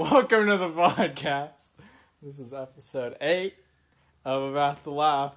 Welcome 0.00 0.46
to 0.46 0.56
the 0.56 0.70
podcast. 0.70 1.66
This 2.22 2.38
is 2.38 2.54
episode 2.54 3.18
8 3.20 3.54
of 4.24 4.50
About 4.50 4.82
to 4.84 4.90
Laugh 4.90 5.36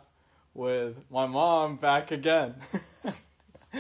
with 0.54 1.04
my 1.12 1.28
mom 1.28 1.76
back 1.76 2.12
again. 2.12 2.56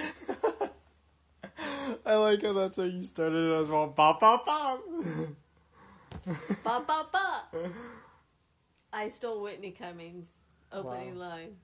I 2.06 2.16
like 2.16 2.42
how 2.44 2.52
that's 2.52 2.76
how 2.76 2.84
you 2.84 3.02
started 3.04 3.34
it 3.38 3.62
as 3.62 3.70
well. 3.70 3.88
Pop, 3.96 4.20
pop, 4.20 4.46
pop. 4.46 4.84
Ba 6.66 6.84
ba 6.86 7.06
ba. 7.14 7.44
I 8.92 9.08
stole 9.08 9.42
Whitney 9.42 9.72
Cummings' 9.72 10.34
opening 10.70 11.18
Wow. 11.18 11.30
line. 11.30 11.56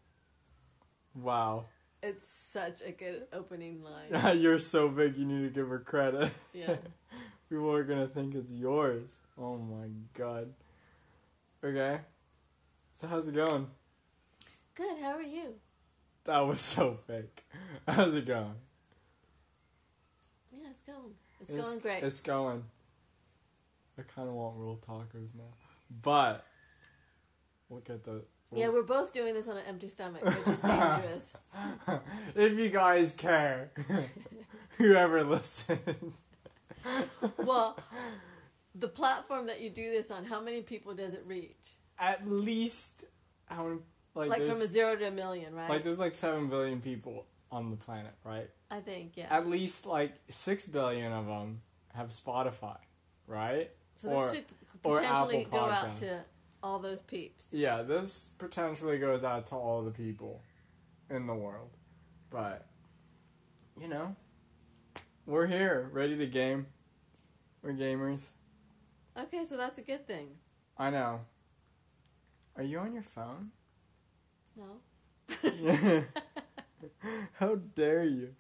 Wow. 1.13 1.65
It's 2.01 2.25
such 2.31 2.81
a 2.83 2.91
good 2.91 3.23
opening 3.33 3.83
line. 3.83 4.37
You're 4.41 4.59
so 4.59 4.87
big, 4.87 5.17
you 5.17 5.25
need 5.25 5.43
to 5.43 5.49
give 5.49 5.67
her 5.67 5.79
credit. 5.79 6.31
Yeah. 6.53 6.77
People 7.49 7.73
are 7.73 7.83
gonna 7.83 8.07
think 8.07 8.35
it's 8.35 8.53
yours. 8.53 9.17
Oh 9.37 9.57
my 9.57 9.87
god. 10.13 10.53
Okay. 11.63 11.99
So, 12.93 13.07
how's 13.07 13.27
it 13.27 13.35
going? 13.35 13.67
Good. 14.75 14.97
How 15.01 15.11
are 15.11 15.23
you? 15.23 15.55
That 16.25 16.39
was 16.41 16.61
so 16.61 16.99
fake. 17.07 17.45
How's 17.87 18.15
it 18.15 18.25
going? 18.25 18.55
Yeah, 20.51 20.69
it's 20.69 20.81
going. 20.81 21.15
It's, 21.41 21.51
going 21.51 21.79
great. 21.79 22.03
It's 22.03 22.21
going. 22.21 22.65
I 23.97 24.03
kind 24.03 24.29
of 24.29 24.35
want 24.35 24.55
real 24.57 24.75
talkers 24.75 25.33
now. 25.33 25.55
But, 26.01 26.45
look 27.69 27.89
at 27.89 28.03
the. 28.03 28.25
yeah, 28.53 28.69
we're 28.69 28.83
both 28.83 29.11
doing 29.11 29.33
this 29.33 29.47
on 29.47 29.57
an 29.57 29.63
empty 29.67 29.87
stomach, 29.87 30.23
which 30.23 30.35
is 30.35 30.59
dangerous. 30.59 31.37
if 32.35 32.59
you 32.59 32.69
guys 32.69 33.15
care, 33.15 33.71
whoever 34.77 35.23
listens. 35.23 36.21
well, 37.37 37.77
the 38.75 38.87
platform 38.87 39.47
that 39.47 39.61
you 39.61 39.69
do 39.69 39.89
this 39.91 40.11
on, 40.11 40.25
how 40.25 40.41
many 40.41 40.61
people 40.61 40.93
does 40.93 41.13
it 41.13 41.23
reach? 41.25 41.73
At 41.97 42.27
least, 42.27 43.05
how 43.47 43.63
many. 43.65 43.79
Like, 44.15 44.29
Like 44.29 44.41
from 44.45 44.61
a 44.61 44.67
zero 44.67 44.95
to 44.95 45.07
a 45.07 45.11
million, 45.11 45.53
right? 45.53 45.69
like, 45.69 45.83
there's 45.83 45.99
like 45.99 46.13
7 46.13 46.47
billion 46.49 46.81
people 46.81 47.25
on 47.51 47.69
the 47.69 47.77
planet, 47.77 48.13
right? 48.25 48.49
I 48.69 48.79
think, 48.79 49.13
yeah. 49.15 49.27
At 49.29 49.47
least 49.47 49.85
like 49.85 50.13
6 50.27 50.65
billion 50.67 51.11
of 51.13 51.27
them 51.27 51.61
have 51.93 52.07
Spotify, 52.07 52.77
right? 53.27 53.69
so 53.95 54.09
or- 54.09 54.23
this 54.25 54.33
could 54.33 54.45
potentially 54.81 55.47
go 55.49 55.59
out 55.59 55.95
to 55.97 56.23
all 56.63 56.79
those 56.79 57.01
peeps. 57.01 57.47
Yeah, 57.51 57.81
this 57.83 58.31
potentially 58.37 58.97
goes 58.97 59.23
out 59.23 59.45
to 59.47 59.55
all 59.55 59.83
the 59.83 59.91
people 59.91 60.41
in 61.09 61.27
the 61.27 61.35
world. 61.35 61.69
But, 62.29 62.67
you 63.79 63.87
know, 63.87 64.15
we're 65.29 65.45
here, 65.45 65.89
ready 65.93 66.17
to 66.17 66.25
game. 66.25 66.65
We're 67.61 67.73
gamers. 67.73 68.29
Okay, 69.15 69.43
so 69.43 69.57
that's 69.57 69.77
a 69.77 69.83
good 69.83 70.07
thing. 70.07 70.29
I 70.75 70.89
know. 70.89 71.21
Are 72.57 72.63
you 72.63 72.79
on 72.79 72.93
your 72.93 73.03
phone? 73.03 73.51
No? 74.57 74.81
How 77.33 77.55
dare 77.75 78.03
you? 78.03 78.33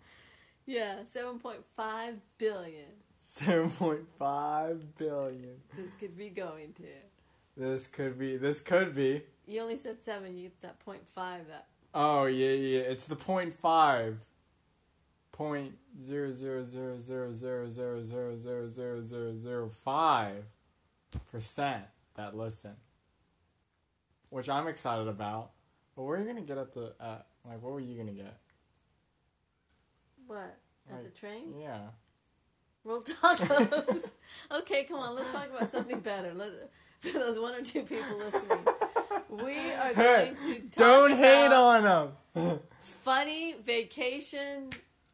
Yeah, 0.65 1.01
7.5 1.05 2.15
billion. 2.39 2.85
7.5 3.23 4.81
billion. 4.97 5.61
This 5.77 5.95
could 5.99 6.17
be 6.17 6.29
going 6.29 6.73
to. 6.73 6.83
This 7.55 7.87
could 7.87 8.17
be, 8.17 8.35
this 8.37 8.61
could 8.61 8.95
be. 8.95 9.21
You 9.45 9.61
only 9.61 9.77
said 9.77 10.01
seven. 10.01 10.35
You 10.35 10.43
get 10.43 10.61
that 10.61 10.79
point 10.79 11.07
five. 11.07 11.47
That 11.47 11.67
Oh, 11.93 12.25
yeah, 12.25 12.51
yeah, 12.51 12.81
it's 12.81 13.07
the 13.07 13.15
point 13.15 13.53
five. 13.53 14.28
Point 15.39 15.77
zero 15.97 16.33
zero 16.33 16.65
zero 16.65 16.99
zero 16.99 17.31
zero 17.31 17.69
zero 17.69 18.01
zero 18.01 18.35
zero 18.35 18.67
zero 18.67 19.01
zero 19.01 19.33
zero 19.35 19.69
five 19.69 20.43
percent 21.31 21.85
that 22.15 22.35
listen, 22.35 22.75
which 24.31 24.49
I'm 24.49 24.67
excited 24.67 25.07
about. 25.07 25.51
But 25.95 26.03
where 26.03 26.17
are 26.17 26.19
you 26.19 26.27
gonna 26.27 26.41
get 26.41 26.57
at 26.57 26.73
the 26.73 26.93
at 26.99 27.25
like 27.47 27.61
what 27.63 27.71
were 27.71 27.79
you 27.79 27.97
gonna 27.97 28.11
get? 28.11 28.37
what 30.27 30.57
at 30.89 30.95
Like- 30.95 31.03
the 31.05 31.17
train? 31.17 31.57
Yeah, 31.57 31.83
Roll 32.83 33.01
tacos. 33.01 34.11
okay, 34.51 34.83
come 34.83 34.99
on. 34.99 35.15
Let's 35.15 35.31
talk 35.31 35.47
about 35.55 35.71
something 35.71 36.01
better. 36.01 36.33
Let, 36.33 36.51
for 36.99 37.17
those 37.17 37.39
one 37.39 37.55
or 37.55 37.61
two 37.61 37.83
people 37.83 38.17
listening, 38.17 38.65
we 39.31 39.71
are 39.71 39.93
Hey, 39.93 40.33
going 40.37 40.55
to 40.55 40.61
talk 40.63 40.73
don't 40.75 41.11
hate 41.17 41.53
on 41.53 42.11
them. 42.35 42.59
funny 42.81 43.55
vacation 43.63 44.69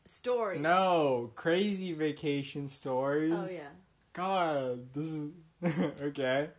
stories. 0.05 0.61
no, 0.61 1.31
crazy 1.35 1.93
vacation 1.93 2.67
stories. 2.67 3.33
Oh 3.33 3.47
yeah. 3.49 3.69
God, 4.13 4.93
this 4.93 5.07
is 5.07 5.31
okay. 6.01 6.49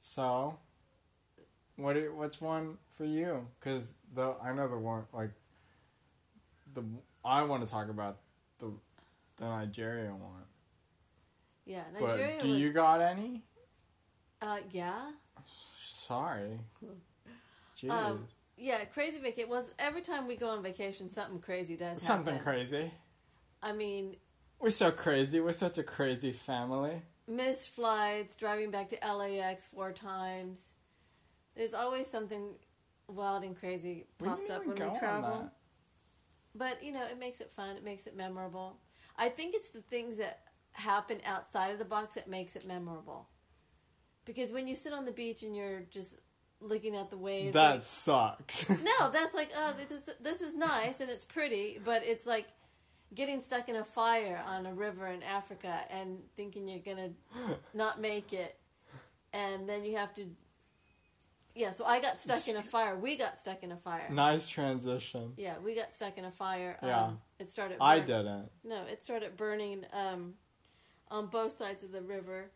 So, 0.00 0.58
what 1.76 1.96
what's 2.14 2.40
one 2.40 2.78
for 2.90 3.04
you? 3.04 3.46
Because 3.58 3.94
the 4.12 4.34
I 4.42 4.52
know 4.52 4.68
the 4.68 4.78
one 4.78 5.04
like 5.12 5.30
the 6.72 6.82
I 7.24 7.42
want 7.42 7.64
to 7.64 7.70
talk 7.70 7.88
about 7.88 8.18
the 8.58 8.72
the 9.36 9.46
Nigeria 9.48 10.10
one. 10.10 10.44
Yeah. 11.64 11.82
Nigeria 11.92 12.34
but 12.36 12.42
do 12.44 12.50
was. 12.50 12.58
you 12.58 12.72
got 12.72 13.00
any? 13.00 13.42
uh, 14.42 14.58
yeah. 14.70 15.10
Sorry. 15.82 16.60
Jeez. 17.76 17.90
Um, 17.90 18.26
yeah. 18.60 18.84
Crazy 18.84 19.18
vacation 19.18 19.50
was 19.50 19.70
every 19.78 20.02
time 20.02 20.26
we 20.28 20.36
go 20.36 20.48
on 20.50 20.62
vacation, 20.62 21.10
something 21.10 21.40
crazy 21.40 21.76
does 21.76 22.06
happen. 22.06 22.24
Something 22.24 22.38
crazy. 22.38 22.90
I 23.62 23.72
mean, 23.72 24.16
We're 24.58 24.70
so 24.70 24.90
crazy. 24.90 25.40
We're 25.40 25.52
such 25.52 25.78
a 25.78 25.82
crazy 25.82 26.32
family. 26.32 27.02
missed 27.26 27.70
flights, 27.70 28.36
driving 28.36 28.70
back 28.70 28.88
to 28.90 28.96
LAX 29.02 29.66
four 29.66 29.92
times. 29.92 30.74
There's 31.56 31.74
always 31.74 32.06
something 32.06 32.54
wild 33.08 33.42
and 33.42 33.58
crazy 33.58 34.06
pops 34.18 34.48
up 34.50 34.66
when 34.66 34.76
we 34.76 34.98
travel. 34.98 35.50
But 36.54 36.82
you 36.82 36.92
know, 36.92 37.04
it 37.06 37.18
makes 37.18 37.40
it 37.40 37.50
fun. 37.50 37.76
It 37.76 37.84
makes 37.84 38.06
it 38.06 38.16
memorable. 38.16 38.78
I 39.16 39.28
think 39.28 39.54
it's 39.54 39.70
the 39.70 39.82
things 39.82 40.18
that 40.18 40.40
happen 40.72 41.18
outside 41.26 41.68
of 41.72 41.78
the 41.78 41.84
box 41.84 42.14
that 42.14 42.28
makes 42.28 42.56
it 42.56 42.66
memorable. 42.66 43.28
Because 44.24 44.52
when 44.52 44.66
you 44.68 44.74
sit 44.74 44.92
on 44.92 45.04
the 45.04 45.12
beach 45.12 45.42
and 45.42 45.54
you're 45.56 45.82
just 45.90 46.18
looking 46.60 46.94
at 46.96 47.10
the 47.10 47.16
waves, 47.16 47.54
That 47.54 47.70
like- 47.76 47.84
sucks. 47.84 48.68
no, 48.82 49.10
that's 49.10 49.34
like 49.34 49.50
oh, 49.56 49.74
this 49.76 49.90
is, 49.90 50.14
this 50.20 50.40
is 50.40 50.54
nice 50.56 51.00
and 51.00 51.10
it's 51.10 51.24
pretty, 51.24 51.78
but 51.84 52.02
it's 52.04 52.26
like 52.26 52.48
getting 53.14 53.40
stuck 53.40 53.68
in 53.68 53.76
a 53.76 53.84
fire 53.84 54.42
on 54.46 54.66
a 54.66 54.72
river 54.74 55.06
in 55.06 55.22
Africa 55.22 55.80
and 55.90 56.18
thinking 56.36 56.68
you're 56.68 56.78
gonna 56.78 57.10
not 57.74 58.00
make 58.00 58.32
it, 58.32 58.56
and 59.32 59.68
then 59.68 59.84
you 59.84 59.96
have 59.96 60.14
to. 60.16 60.26
Yeah, 61.52 61.72
so 61.72 61.84
I 61.84 62.00
got 62.00 62.20
stuck 62.20 62.46
in 62.46 62.56
a 62.56 62.62
fire. 62.62 62.96
We 62.96 63.16
got 63.16 63.40
stuck 63.40 63.64
in 63.64 63.72
a 63.72 63.76
fire. 63.76 64.06
nice 64.10 64.46
transition. 64.46 65.32
Yeah, 65.36 65.54
we 65.58 65.74
got 65.74 65.94
stuck 65.96 66.16
in 66.16 66.24
a 66.24 66.30
fire. 66.30 66.78
Yeah. 66.82 67.06
Um, 67.06 67.20
it 67.40 67.50
started. 67.50 67.78
I 67.80 67.98
didn't. 67.98 68.50
No, 68.62 68.84
it 68.88 69.02
started 69.02 69.36
burning 69.36 69.84
um, 69.92 70.34
on 71.10 71.26
both 71.26 71.52
sides 71.52 71.82
of 71.82 71.90
the 71.90 72.02
river. 72.02 72.52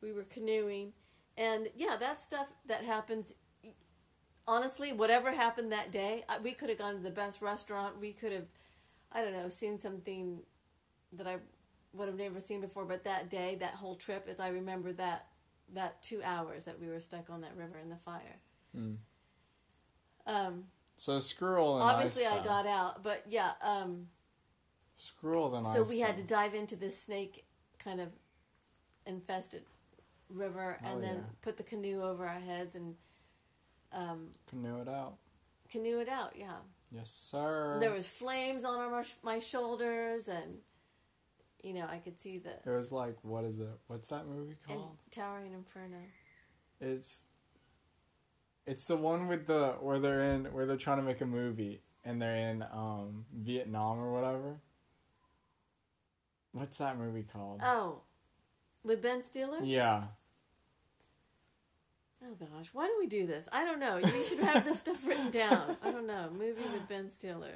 We 0.00 0.12
were 0.12 0.22
canoeing, 0.22 0.94
and 1.36 1.68
yeah, 1.76 1.96
that 2.00 2.22
stuff 2.22 2.48
that 2.66 2.84
happens. 2.84 3.34
Honestly, 4.48 4.92
whatever 4.92 5.32
happened 5.32 5.70
that 5.70 5.92
day, 5.92 6.24
we 6.42 6.52
could 6.52 6.70
have 6.70 6.78
gone 6.78 6.94
to 6.94 7.02
the 7.02 7.10
best 7.10 7.42
restaurant. 7.42 8.00
We 8.00 8.12
could 8.12 8.32
have, 8.32 8.46
I 9.12 9.20
don't 9.20 9.34
know, 9.34 9.50
seen 9.50 9.78
something 9.78 10.42
that 11.12 11.26
I 11.26 11.36
would 11.92 12.08
have 12.08 12.16
never 12.16 12.40
seen 12.40 12.62
before. 12.62 12.86
But 12.86 13.04
that 13.04 13.28
day, 13.28 13.56
that 13.60 13.74
whole 13.74 13.94
trip, 13.94 14.26
as 14.26 14.40
I 14.40 14.48
remember 14.48 14.92
that 14.94 15.26
that 15.74 16.02
two 16.02 16.22
hours 16.24 16.64
that 16.64 16.80
we 16.80 16.88
were 16.88 17.00
stuck 17.00 17.28
on 17.28 17.42
that 17.42 17.54
river 17.54 17.78
in 17.78 17.90
the 17.90 17.96
fire. 17.96 18.40
Mm. 18.74 18.96
Um, 20.26 20.64
So 20.96 21.18
the 21.18 21.20
obviously, 21.82 22.24
I 22.24 22.42
got 22.42 22.66
out, 22.66 23.02
but 23.02 23.24
yeah. 23.28 23.52
Um, 23.62 24.08
Screw 24.96 25.38
all 25.38 25.48
the 25.48 25.60
nice 25.60 25.74
so 25.74 25.82
we 25.84 26.00
had 26.00 26.16
to 26.16 26.24
dive 26.24 26.54
into 26.54 26.74
this 26.74 27.00
snake 27.00 27.44
kind 27.78 28.00
of 28.00 28.08
infested 29.06 29.62
river 30.28 30.78
and 30.82 30.98
Oh, 30.98 31.00
then 31.00 31.16
yeah. 31.18 31.30
put 31.40 31.56
the 31.56 31.62
canoe 31.62 32.02
over 32.02 32.26
our 32.26 32.40
heads 32.40 32.74
and 32.74 32.96
um, 33.92 34.30
canoe 34.48 34.80
it 34.80 34.88
out. 34.88 35.16
canoe 35.70 36.00
it 36.00 36.08
out. 36.08 36.34
Yeah, 36.36 36.56
Yes, 36.90 37.10
sir. 37.10 37.78
there 37.80 37.92
was 37.92 38.06
flames 38.08 38.64
on 38.64 38.78
our, 38.78 39.04
my 39.22 39.38
shoulders, 39.38 40.28
and 40.28 40.58
you 41.62 41.74
know 41.74 41.86
I 41.90 41.98
could 41.98 42.18
see 42.18 42.38
the 42.38 42.50
It 42.64 42.74
was 42.76 42.92
like, 42.92 43.16
what 43.22 43.44
is 43.44 43.58
it? 43.60 43.78
What's 43.86 44.08
that 44.08 44.26
movie 44.26 44.56
in 44.68 44.76
called? 44.76 44.96
towering 45.10 45.52
inferno. 45.54 45.98
It's 46.80 47.22
it's 48.66 48.84
the 48.84 48.96
one 48.96 49.28
with 49.28 49.46
the 49.46 49.76
where 49.80 49.98
they're 49.98 50.22
in 50.22 50.46
where 50.52 50.66
they're 50.66 50.76
trying 50.76 50.98
to 50.98 51.02
make 51.02 51.20
a 51.20 51.26
movie 51.26 51.82
and 52.04 52.20
they're 52.22 52.36
in 52.36 52.62
um 52.72 53.24
Vietnam 53.34 53.98
or 53.98 54.12
whatever. 54.12 54.60
What's 56.52 56.78
that 56.78 56.98
movie 56.98 57.24
called? 57.24 57.60
Oh, 57.64 58.02
with 58.84 59.02
Ben 59.02 59.22
Stiller. 59.22 59.60
yeah. 59.62 60.04
Oh 62.22 62.34
gosh, 62.38 62.68
why 62.72 62.86
do 62.86 62.94
we 62.98 63.06
do 63.06 63.26
this? 63.26 63.48
I 63.52 63.64
don't 63.64 63.78
know. 63.80 63.96
You 63.98 64.24
should 64.24 64.40
have 64.40 64.64
this 64.64 64.80
stuff 64.80 65.06
written 65.06 65.30
down. 65.30 65.76
I 65.82 65.90
don't 65.92 66.06
know. 66.06 66.30
Movie 66.32 66.62
with 66.72 66.88
Ben 66.88 67.10
Stiller. 67.10 67.54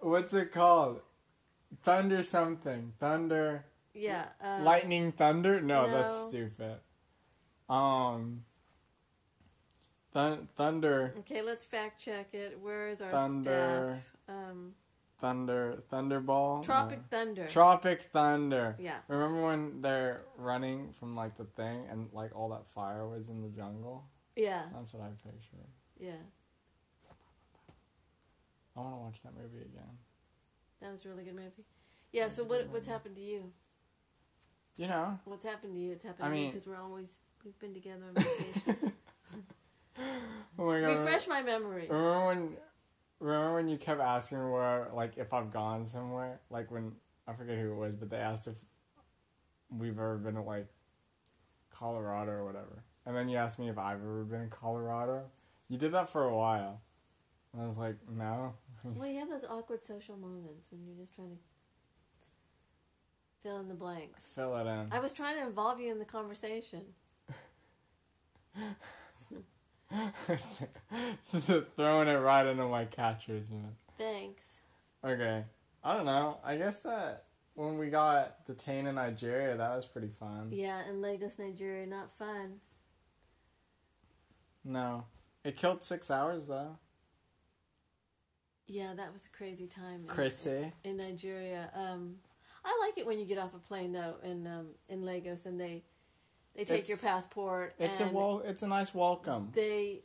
What's 0.00 0.34
it 0.34 0.52
called? 0.52 1.00
Thunder 1.82 2.22
something. 2.22 2.92
Thunder 2.98 3.64
Yeah. 3.94 4.26
Um, 4.42 4.64
Lightning 4.64 5.12
thunder? 5.12 5.60
No, 5.60 5.88
that's 5.88 6.28
stupid. 6.28 6.78
Um. 7.68 8.44
Thun- 10.12 10.48
thunder, 10.56 11.14
Okay, 11.18 11.42
let's 11.42 11.66
fact 11.66 12.02
check 12.02 12.32
it. 12.32 12.58
Where 12.62 12.88
is 12.88 13.02
our 13.02 13.10
Thunder. 13.10 14.02
staff? 14.26 14.34
Um, 14.34 14.74
thunder, 15.18 15.82
thunderball. 15.92 16.64
Tropic. 16.64 17.00
Thunder. 17.10 17.46
Tropic 17.48 18.02
thunder. 18.02 18.76
yeah. 18.78 18.98
Remember 19.08 19.42
when 19.46 19.80
they're 19.80 20.24
running 20.36 20.92
from 20.92 21.14
like 21.14 21.36
the 21.36 21.44
thing 21.44 21.84
and 21.90 22.08
like 22.12 22.34
all 22.34 22.50
that 22.50 22.66
fire 22.66 23.06
was 23.08 23.28
in 23.28 23.42
the 23.42 23.48
jungle? 23.48 24.04
Yeah. 24.36 24.62
That's 24.74 24.92
what 24.94 25.04
I 25.04 25.08
pictured. 25.10 25.66
Yeah. 25.98 26.12
I 28.76 28.80
want 28.80 28.92
to 28.94 28.98
watch 28.98 29.22
that 29.22 29.32
movie 29.34 29.64
again. 29.64 29.98
That 30.82 30.92
was 30.92 31.04
a 31.06 31.08
really 31.08 31.24
good 31.24 31.34
movie. 31.36 31.64
Yeah. 32.12 32.28
So 32.28 32.44
what 32.44 32.68
what's 32.68 32.86
happened 32.86 33.16
to 33.16 33.22
you? 33.22 33.52
You 34.76 34.88
know, 34.88 35.18
What's 35.24 35.46
happened 35.46 35.72
to 35.72 35.78
you? 35.80 35.92
It's 35.92 36.04
happened 36.04 36.26
I 36.26 36.28
to 36.28 36.34
me 36.34 36.40
mean- 36.42 36.52
because 36.52 36.66
we're 36.66 36.76
always 36.76 37.16
we've 37.42 37.58
been 37.58 37.72
together 37.72 38.02
on 38.08 38.14
vacation. 38.22 38.92
oh 40.58 40.66
my 40.66 40.80
god. 40.80 40.88
Refresh 40.88 41.26
my 41.28 41.42
memory. 41.42 41.86
Remember 41.88 42.26
when? 42.26 42.56
Remember 43.18 43.54
when 43.54 43.68
you 43.68 43.78
kept 43.78 44.00
asking 44.00 44.50
where, 44.50 44.88
like, 44.92 45.16
if 45.16 45.32
I've 45.32 45.50
gone 45.50 45.84
somewhere? 45.84 46.40
Like 46.50 46.70
when 46.70 46.92
I 47.26 47.32
forget 47.32 47.58
who 47.58 47.72
it 47.72 47.76
was, 47.76 47.94
but 47.94 48.10
they 48.10 48.18
asked 48.18 48.46
if 48.46 48.56
we've 49.70 49.98
ever 49.98 50.18
been 50.18 50.34
to 50.34 50.42
like 50.42 50.68
Colorado 51.70 52.32
or 52.32 52.44
whatever, 52.44 52.84
and 53.04 53.16
then 53.16 53.28
you 53.28 53.36
asked 53.36 53.58
me 53.58 53.68
if 53.68 53.78
I've 53.78 54.00
ever 54.00 54.24
been 54.24 54.42
in 54.42 54.50
Colorado. 54.50 55.24
You 55.68 55.78
did 55.78 55.92
that 55.92 56.08
for 56.08 56.24
a 56.24 56.36
while. 56.36 56.82
And 57.52 57.62
I 57.62 57.66
was 57.66 57.78
like, 57.78 57.96
no. 58.10 58.54
Well, 58.84 59.08
you 59.08 59.18
have 59.18 59.30
those 59.30 59.44
awkward 59.44 59.82
social 59.84 60.16
moments 60.16 60.68
when 60.70 60.86
you're 60.86 60.94
just 60.94 61.12
trying 61.12 61.30
to 61.30 61.36
fill 63.42 63.58
in 63.58 63.66
the 63.66 63.74
blanks. 63.74 64.28
Fill 64.32 64.56
it 64.58 64.66
in. 64.66 64.88
I 64.92 65.00
was 65.00 65.12
trying 65.12 65.34
to 65.36 65.46
involve 65.46 65.80
you 65.80 65.90
in 65.90 65.98
the 65.98 66.04
conversation. 66.04 66.82
Throwing 71.76 72.08
it 72.08 72.12
right 72.18 72.46
into 72.46 72.66
my 72.66 72.84
catcher's 72.86 73.50
man. 73.50 73.76
Thanks. 73.98 74.60
Okay. 75.04 75.44
I 75.84 75.96
don't 75.96 76.06
know. 76.06 76.38
I 76.44 76.56
guess 76.56 76.80
that 76.80 77.24
when 77.54 77.78
we 77.78 77.88
got 77.88 78.44
detained 78.46 78.88
in 78.88 78.96
Nigeria, 78.96 79.56
that 79.56 79.74
was 79.74 79.86
pretty 79.86 80.08
fun. 80.08 80.48
Yeah, 80.50 80.82
in 80.88 81.00
Lagos, 81.00 81.38
Nigeria, 81.38 81.86
not 81.86 82.10
fun. 82.12 82.60
No. 84.64 85.04
It 85.44 85.56
killed 85.56 85.82
six 85.84 86.10
hours 86.10 86.48
though. 86.48 86.78
Yeah, 88.66 88.94
that 88.96 89.12
was 89.12 89.26
a 89.26 89.30
crazy 89.36 89.68
time. 89.68 90.00
in- 90.02 90.06
Crazy. 90.08 90.72
in 90.82 90.96
Nigeria. 90.96 91.70
Um, 91.74 92.16
I 92.64 92.76
like 92.84 92.98
it 92.98 93.06
when 93.06 93.20
you 93.20 93.24
get 93.26 93.38
off 93.38 93.54
a 93.54 93.58
plane 93.58 93.92
though 93.92 94.16
in 94.24 94.44
um, 94.48 94.70
in 94.88 95.02
Lagos 95.02 95.46
and 95.46 95.60
they 95.60 95.84
they 96.56 96.64
take 96.64 96.80
It's- 96.80 96.88
your 96.88 96.98
passport 96.98 97.74
It's 97.78 98.00
a 98.00 98.08
wel- 98.08 98.40
it's 98.44 98.62
a 98.62 98.68
nice 98.68 98.94
welcome. 98.94 99.50
they 99.54 100.02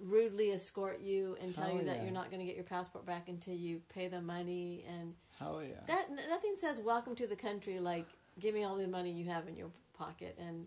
rudely 0.00 0.50
escort 0.52 1.00
you 1.00 1.36
and 1.40 1.54
tell 1.54 1.64
Hell 1.64 1.76
you 1.76 1.84
that 1.84 1.96
yeah. 1.96 2.02
you're 2.04 2.12
not 2.12 2.28
going 2.30 2.40
to 2.40 2.46
get 2.46 2.54
your 2.54 2.64
passport 2.64 3.06
back 3.06 3.28
until 3.28 3.54
you 3.54 3.80
pay 3.94 4.08
the 4.08 4.20
money 4.20 4.84
and 4.86 5.14
Hell 5.38 5.62
yeah. 5.62 5.80
that 5.86 6.08
nothing 6.28 6.54
says 6.56 6.80
welcome 6.80 7.14
to 7.16 7.26
the 7.26 7.36
country 7.36 7.80
like 7.80 8.06
give 8.38 8.54
me 8.54 8.62
all 8.62 8.76
the 8.76 8.86
money 8.86 9.10
you 9.10 9.24
have 9.30 9.48
in 9.48 9.56
your 9.56 9.70
pocket 9.96 10.36
and 10.38 10.66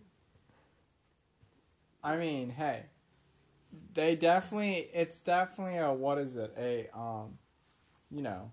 I 2.04 2.16
mean, 2.18 2.52
hey. 2.52 2.84
They 3.94 4.16
definitely 4.16 4.90
it's 4.94 5.22
definitely 5.22 5.78
a 5.78 5.94
what 5.94 6.18
is 6.18 6.36
it? 6.38 6.52
A 6.58 6.90
um 6.98 7.38
you 8.10 8.22
know, 8.24 8.52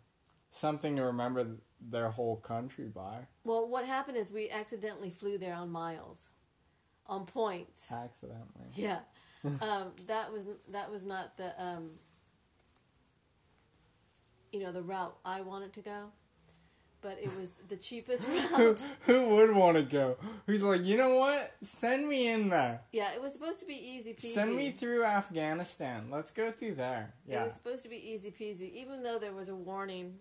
something 0.51 0.95
to 0.97 1.03
remember 1.05 1.43
th- 1.45 1.57
their 1.81 2.11
whole 2.11 2.37
country 2.37 2.87
by. 2.87 3.27
well 3.45 3.67
what 3.67 3.87
happened 3.87 4.17
is 4.19 4.31
we 4.31 4.51
accidentally 4.51 5.09
flew 5.11 5.39
there 5.39 5.55
on 5.55 5.71
miles 5.71 6.31
on 7.09 7.27
point. 7.27 7.69
Accidentally. 7.91 8.69
Yeah, 8.75 9.01
um, 9.45 9.93
that 10.07 10.33
was 10.33 10.47
that 10.71 10.91
was 10.91 11.05
not 11.05 11.37
the 11.37 11.53
um, 11.63 11.91
you 14.53 14.61
know 14.61 14.73
the 14.73 14.83
route 14.83 15.17
I 15.25 15.41
wanted 15.41 15.73
to 15.75 15.81
go, 15.81 16.11
but 17.01 17.19
it 17.23 17.31
was 17.39 17.53
the 17.69 17.77
cheapest 17.77 18.27
route. 18.59 18.83
who 19.03 19.29
would 19.29 19.55
want 19.55 19.77
to 19.77 19.83
go? 19.83 20.17
Who's 20.47 20.63
like, 20.63 20.85
you 20.85 20.97
know 20.97 21.15
what? 21.15 21.55
Send 21.63 22.09
me 22.09 22.29
in 22.29 22.49
there. 22.49 22.83
Yeah, 22.93 23.13
it 23.15 23.23
was 23.23 23.33
supposed 23.33 23.61
to 23.61 23.67
be 23.67 23.75
easy 23.75 24.13
peasy. 24.13 24.33
Send 24.33 24.57
me 24.57 24.71
through 24.71 25.05
Afghanistan. 25.05 26.09
Let's 26.11 26.33
go 26.33 26.51
through 26.51 26.75
there. 26.75 27.15
Yeah. 27.27 27.43
It 27.43 27.45
was 27.45 27.55
supposed 27.55 27.83
to 27.85 27.89
be 27.89 27.97
easy 27.97 28.31
peasy, 28.31 28.73
even 28.73 29.03
though 29.03 29.19
there 29.19 29.33
was 29.33 29.49
a 29.49 29.55
warning 29.57 30.21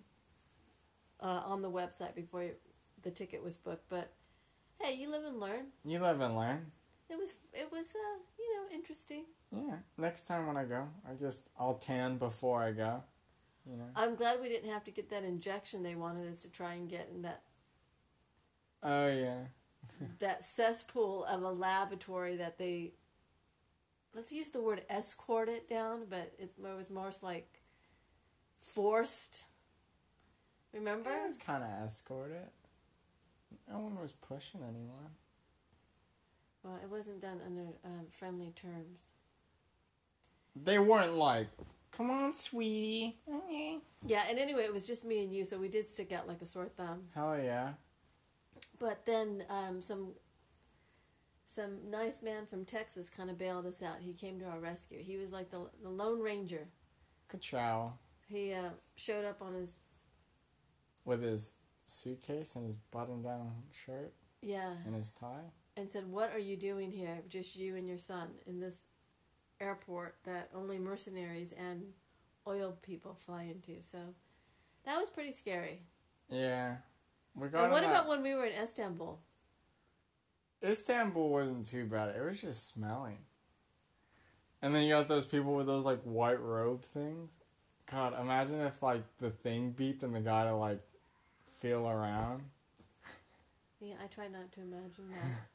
uh, 1.20 1.42
on 1.46 1.62
the 1.62 1.72
website 1.72 2.16
before 2.16 2.44
you, 2.44 2.52
the 3.02 3.12
ticket 3.12 3.44
was 3.44 3.58
booked. 3.58 3.90
But 3.90 4.12
hey, 4.82 4.96
you 4.96 5.10
live 5.10 5.24
and 5.24 5.40
learn. 5.40 5.68
You 5.84 6.00
live 6.00 6.22
and 6.22 6.36
learn. 6.36 6.72
It 7.10 7.18
was 7.18 7.36
it 7.54 7.72
was 7.72 7.88
uh, 7.96 8.20
you 8.38 8.56
know 8.56 8.76
interesting. 8.76 9.26
Yeah. 9.52 9.78
Next 9.98 10.26
time 10.26 10.48
when 10.48 10.58
I 10.58 10.66
go, 10.66 10.88
I 11.10 11.14
just 11.14 11.50
I'll 11.60 11.76
tan 11.76 12.18
before 12.18 12.64
I 12.64 12.72
go. 12.72 13.04
You 13.70 13.78
know. 13.78 13.86
I'm 13.96 14.16
glad 14.16 14.42
we 14.42 14.50
didn't 14.50 14.70
have 14.70 14.84
to 14.86 14.92
get 14.92 15.10
that 15.10 15.24
injection 15.24 15.82
they 15.82 15.96
wanted 15.96 16.32
us 16.32 16.42
to 16.42 16.52
try 16.52 16.74
and 16.74 16.90
get 16.90 17.10
in 17.12 17.24
that 17.24 17.42
Oh 18.84 19.08
yeah. 19.08 19.46
that 20.20 20.44
cesspool 20.44 21.26
of 21.26 21.42
a 21.42 21.52
laboratory 21.52 22.36
that 22.36 22.58
they 22.60 22.94
let's 24.14 24.32
use 24.32 24.50
the 24.52 24.62
word 24.62 24.84
escort 24.90 25.50
it 25.50 25.68
down 25.70 26.06
but 26.10 26.34
it 26.38 26.54
was 26.60 26.90
more 26.90 27.12
like 27.22 27.62
forced 28.58 29.46
remember 30.74 31.10
It 31.10 31.28
was 31.28 31.38
kind 31.38 31.64
of 31.64 31.88
escorted. 31.88 32.50
No 33.68 33.80
one 33.80 33.96
was 33.96 34.12
pushing 34.12 34.62
anyone. 34.62 35.16
Well 36.66 36.80
it 36.84 36.90
wasn't 36.90 37.22
done 37.22 37.40
under 37.46 37.62
um, 37.86 38.08
friendly 38.10 38.52
terms 38.56 39.12
They 40.56 40.80
weren't 40.80 41.14
like, 41.16 41.48
"Come 41.92 42.10
on, 42.10 42.34
sweetie." 42.34 43.18
Okay. 43.28 43.78
yeah 44.06 44.24
and 44.30 44.40
anyway 44.40 44.64
it 44.64 44.74
was 44.74 44.88
just 44.88 45.06
me 45.06 45.24
and 45.24 45.32
you 45.32 45.46
so 45.46 45.58
we 45.60 45.68
did 45.70 45.88
stick 45.88 46.12
out 46.12 46.28
like 46.28 46.42
a 46.42 46.46
sore 46.46 46.68
thumb 46.68 47.04
Hell 47.14 47.38
yeah. 47.38 47.74
but 48.80 49.06
then 49.06 49.44
um, 49.50 49.82
some 49.82 50.14
some 51.46 51.90
nice 51.90 52.22
man 52.24 52.46
from 52.46 52.66
texas 52.66 53.10
kind 53.10 53.30
of 53.30 53.38
bailed 53.38 53.66
us 53.66 53.82
out 53.82 53.98
he 54.02 54.14
came 54.14 54.40
to 54.40 54.46
our 54.46 54.60
rescue 54.60 55.02
he 55.04 55.16
was 55.18 55.32
like 55.32 55.52
the, 55.52 55.70
the 55.84 55.90
lone 55.90 56.22
ranger 56.22 56.68
Ka-chow. 57.30 57.94
he 58.28 58.54
uh, 58.54 58.72
showed 58.96 59.26
up 59.26 59.42
on 59.42 59.54
his 59.54 59.72
With 61.06 61.22
his 61.24 61.58
suitcase 61.86 62.56
and 62.56 62.66
his 62.68 62.78
button-down 62.78 63.52
shirt 63.72 64.14
yeah 64.42 64.74
and 64.86 64.96
his 64.96 65.12
tie. 65.12 65.52
And 65.78 65.90
said, 65.90 66.12
"What 66.12 66.32
are 66.32 66.40
you 66.40 66.58
doing 66.58 66.92
here? 66.92 67.24
Just 67.28 67.56
you 67.56 67.76
and 67.76 67.88
your 67.88 67.98
son 67.98 68.36
in 68.46 68.60
this 68.60 68.78
airport 69.60 70.18
that 70.24 70.50
only 70.54 70.78
mercenaries 70.80 71.54
and 71.54 71.94
oil 72.48 72.78
people 72.82 73.14
fly 73.14 73.44
into." 73.44 73.82
So 73.82 74.16
that 74.86 74.98
was 74.98 75.10
pretty 75.10 75.32
scary. 75.32 75.82
Yeah. 76.30 76.78
We 77.36 77.50
got 77.50 77.64
And 77.64 77.72
what 77.72 77.84
about 77.84 78.08
when 78.08 78.24
we 78.24 78.34
were 78.34 78.46
in 78.46 78.54
Istanbul? 78.54 79.20
Istanbul 80.64 81.30
wasn't 81.30 81.66
too 81.66 81.86
bad. 81.86 82.16
It 82.16 82.24
was 82.24 82.42
just 82.42 82.68
smelling. 82.74 83.20
And 84.62 84.74
then 84.74 84.84
you 84.84 84.96
got 84.96 85.08
those 85.08 85.28
people 85.28 85.54
with 85.54 85.68
those 85.68 85.86
like 85.86 86.02
white 86.04 86.42
robe 86.42 86.84
things. 86.84 87.30
God, 87.92 88.20
imagine 88.20 88.62
if 88.62 88.82
like 88.82 89.04
the 89.20 89.30
thing 89.30 89.76
beeped 89.78 90.02
and 90.02 90.16
the 90.16 90.22
guy 90.22 90.46
to 90.46 90.56
like 90.56 90.82
feel 91.60 91.88
around. 91.88 92.44
Yeah, 93.80 93.96
I 94.04 94.08
try 94.08 94.28
not 94.28 94.52
to 94.54 94.62
imagine 94.62 95.10
that. 95.12 95.48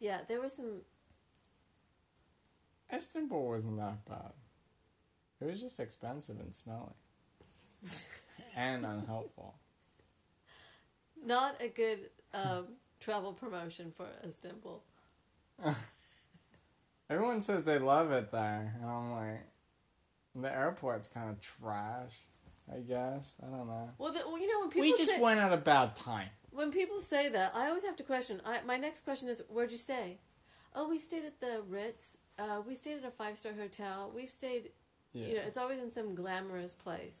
yeah, 0.00 0.18
there 0.26 0.40
was 0.40 0.54
some. 0.54 0.80
Istanbul 2.92 3.48
wasn't 3.48 3.76
that 3.78 4.04
bad. 4.04 4.32
It 5.40 5.44
was 5.46 5.60
just 5.60 5.78
expensive 5.78 6.40
and 6.40 6.54
smelly. 6.54 6.94
and 8.56 8.84
unhelpful. 8.84 9.54
Not 11.24 11.60
a 11.60 11.68
good 11.68 12.10
um, 12.34 12.64
travel 12.98 13.32
promotion 13.32 13.92
for 13.94 14.06
Istanbul. 14.26 14.82
Everyone 17.10 17.42
says 17.42 17.64
they 17.64 17.78
love 17.78 18.10
it 18.12 18.32
there. 18.32 18.76
And 18.80 18.90
I'm 18.90 19.12
like, 19.12 19.46
the 20.34 20.54
airport's 20.54 21.08
kind 21.08 21.30
of 21.30 21.40
trash, 21.40 22.20
I 22.72 22.78
guess. 22.80 23.36
I 23.42 23.46
don't 23.46 23.66
know. 23.66 23.90
Well, 23.98 24.12
the, 24.12 24.20
well, 24.26 24.38
you 24.38 24.48
know 24.48 24.60
when 24.60 24.70
people 24.70 24.82
we 24.82 24.90
just 24.92 25.12
say, 25.12 25.20
went 25.20 25.40
at 25.40 25.52
a 25.52 25.56
bad 25.56 25.96
time. 25.96 26.28
When 26.52 26.70
people 26.72 27.00
say 27.00 27.28
that, 27.28 27.52
I 27.54 27.68
always 27.68 27.84
have 27.84 27.96
to 27.96 28.02
question. 28.02 28.40
I, 28.44 28.60
my 28.62 28.76
next 28.76 29.04
question 29.04 29.28
is, 29.28 29.42
where'd 29.48 29.70
you 29.70 29.76
stay? 29.76 30.18
Oh, 30.74 30.88
we 30.88 30.98
stayed 30.98 31.24
at 31.24 31.40
the 31.40 31.62
Ritz. 31.68 32.16
Uh, 32.38 32.60
we 32.66 32.74
stayed 32.74 32.98
at 32.98 33.04
a 33.04 33.10
five 33.10 33.36
star 33.36 33.52
hotel. 33.52 34.10
We've 34.14 34.30
stayed. 34.30 34.70
Yeah. 35.12 35.26
You 35.26 35.34
know, 35.34 35.42
it's 35.46 35.58
always 35.58 35.80
in 35.82 35.90
some 35.90 36.14
glamorous 36.14 36.74
place. 36.74 37.20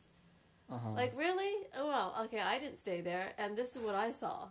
uh-huh. 0.70 0.90
Like 0.96 1.12
really? 1.16 1.66
Oh 1.76 1.88
well, 1.88 2.14
okay. 2.26 2.40
I 2.40 2.58
didn't 2.58 2.78
stay 2.78 3.00
there, 3.00 3.32
and 3.38 3.56
this 3.56 3.74
is 3.76 3.82
what 3.82 3.94
I 3.96 4.10
saw. 4.12 4.48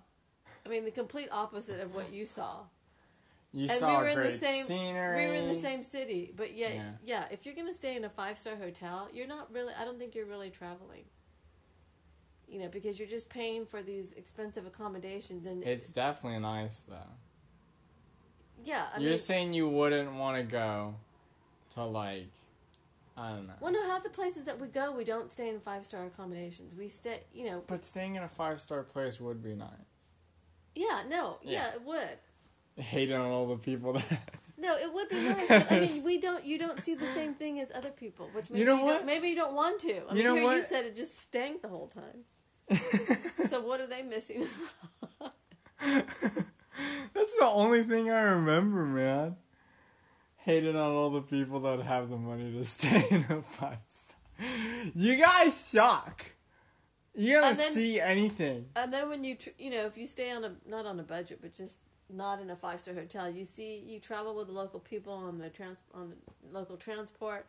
I 0.65 0.69
mean, 0.69 0.83
the 0.83 0.91
complete 0.91 1.29
opposite 1.31 1.79
of 1.79 1.95
what 1.95 2.12
you 2.12 2.25
saw. 2.25 2.65
you 3.53 3.62
and 3.63 3.71
saw 3.71 3.89
we 3.89 4.03
were 4.03 4.09
in 4.09 4.21
the 4.21 4.31
same. 4.31 4.63
scenery. 4.65 5.21
We 5.24 5.27
were 5.29 5.36
in 5.36 5.48
the 5.48 5.55
same 5.55 5.83
city, 5.83 6.33
but 6.36 6.53
yet, 6.53 6.74
Yeah. 6.75 6.91
yeah. 7.05 7.25
If 7.31 7.45
you're 7.45 7.55
gonna 7.55 7.74
stay 7.74 7.95
in 7.95 8.03
a 8.03 8.09
five 8.09 8.38
star 8.38 8.55
hotel, 8.57 9.07
you're 9.13 9.27
not 9.27 9.51
really. 9.53 9.74
I 9.79 9.86
don't 9.86 9.98
think 9.98 10.13
you're 10.15 10.25
really 10.25 10.50
traveling. 10.50 11.05
You 12.49 12.59
know, 12.59 12.67
because 12.67 12.99
you're 12.99 13.07
just 13.09 13.29
paying 13.29 13.65
for 13.67 13.83
these 13.83 14.13
expensive 14.13 14.65
accommodations, 14.65 15.45
and 15.45 15.63
It's 15.63 15.91
definitely 15.91 16.39
nice 16.39 16.81
though. 16.81 17.13
yeah, 18.63 18.87
I 18.95 18.99
You're 18.99 19.09
mean, 19.11 19.17
saying 19.19 19.53
you 19.53 19.69
wouldn't 19.69 20.13
want 20.13 20.37
to 20.37 20.43
go 20.43 20.95
to 21.75 21.83
like, 21.83 22.29
I 23.15 23.29
don't 23.29 23.47
know. 23.47 23.53
well, 23.59 23.71
no, 23.71 23.85
half 23.85 24.03
the 24.03 24.09
places 24.09 24.45
that 24.45 24.59
we 24.59 24.67
go, 24.67 24.91
we 24.91 25.03
don't 25.03 25.31
stay 25.31 25.49
in 25.49 25.59
five 25.59 25.85
star 25.85 26.05
accommodations. 26.05 26.73
We 26.75 26.87
stay, 26.87 27.21
you 27.33 27.45
know, 27.45 27.63
But 27.67 27.85
staying 27.85 28.15
in 28.15 28.23
a 28.23 28.27
five 28.27 28.59
star 28.61 28.83
place 28.83 29.19
would 29.19 29.43
be 29.43 29.53
nice. 29.55 29.69
yeah, 30.75 31.03
no, 31.07 31.37
yeah, 31.43 31.51
Yeah. 31.51 31.73
it 31.75 31.81
would. 31.85 32.17
Hating 32.83 33.15
on 33.15 33.29
all 33.29 33.47
the 33.47 33.57
people 33.57 33.93
that. 33.93 34.19
No, 34.57 34.75
it 34.75 34.91
would 34.93 35.07
be 35.09 35.15
nice. 35.29 35.47
But, 35.47 35.71
I 35.71 35.79
mean, 35.81 36.03
we 36.03 36.19
don't. 36.19 36.43
You 36.45 36.57
don't 36.57 36.81
see 36.81 36.95
the 36.95 37.05
same 37.07 37.33
thing 37.33 37.59
as 37.59 37.71
other 37.75 37.91
people, 37.91 38.29
which 38.33 38.49
maybe 38.49 38.59
You 38.59 38.65
know 38.65 38.77
Don't, 38.77 38.85
what? 38.85 39.05
maybe 39.05 39.27
you 39.29 39.35
don't 39.35 39.53
want 39.55 39.79
to. 39.81 39.93
I 40.09 40.15
You 40.15 40.15
mean, 40.15 40.23
know 40.25 40.35
here 40.35 40.53
you 40.55 40.61
said 40.61 40.85
it 40.85 40.95
just 40.95 41.17
stank 41.17 41.61
the 41.61 41.67
whole 41.69 41.87
time. 41.87 42.23
So 43.49 43.61
what 43.61 43.79
are 43.81 43.88
they 43.88 44.01
missing? 44.03 44.45
That's 45.81 47.35
the 47.38 47.45
only 47.45 47.83
thing 47.83 48.09
I 48.09 48.21
remember, 48.21 48.85
man. 48.85 49.35
Hating 50.38 50.75
on 50.75 50.91
all 50.91 51.09
the 51.09 51.21
people 51.21 51.59
that 51.61 51.81
have 51.81 52.09
the 52.09 52.17
money 52.17 52.51
to 52.53 52.65
stay 52.77 53.05
in 53.09 53.25
a 53.29 53.41
five 53.41 53.77
star. 53.88 54.15
You 54.95 55.17
guys 55.17 55.53
suck. 55.53 56.23
You 57.15 57.33
don't 57.41 57.57
then- 57.57 57.73
see 57.73 57.99
anything. 57.99 58.67
and 58.75 58.93
then 58.93 59.09
when 59.09 59.23
you 59.23 59.35
tr- 59.35 59.49
you 59.57 59.69
know 59.71 59.85
if 59.85 59.97
you 59.97 60.07
stay 60.07 60.31
on 60.31 60.43
a 60.45 60.51
not 60.65 60.85
on 60.85 60.99
a 60.99 61.03
budget 61.03 61.39
but 61.41 61.53
just 61.55 61.77
not 62.09 62.39
in 62.41 62.49
a 62.49 62.55
five 62.55 62.79
star 62.79 62.93
hotel, 62.93 63.29
you 63.29 63.43
see 63.45 63.77
you 63.85 63.99
travel 63.99 64.33
with 64.35 64.47
the 64.47 64.53
local 64.53 64.79
people 64.79 65.13
on 65.13 65.39
the 65.39 65.49
trans 65.49 65.79
on 65.93 66.09
the 66.09 66.57
local 66.57 66.77
transport. 66.77 67.45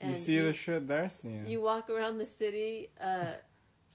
And 0.00 0.10
you 0.10 0.16
see 0.16 0.38
the 0.38 0.52
shit 0.54 0.88
they're 0.88 1.08
seeing. 1.10 1.46
You 1.46 1.60
walk 1.60 1.90
around 1.90 2.16
the 2.18 2.26
city. 2.26 2.88
Uh, 3.00 3.32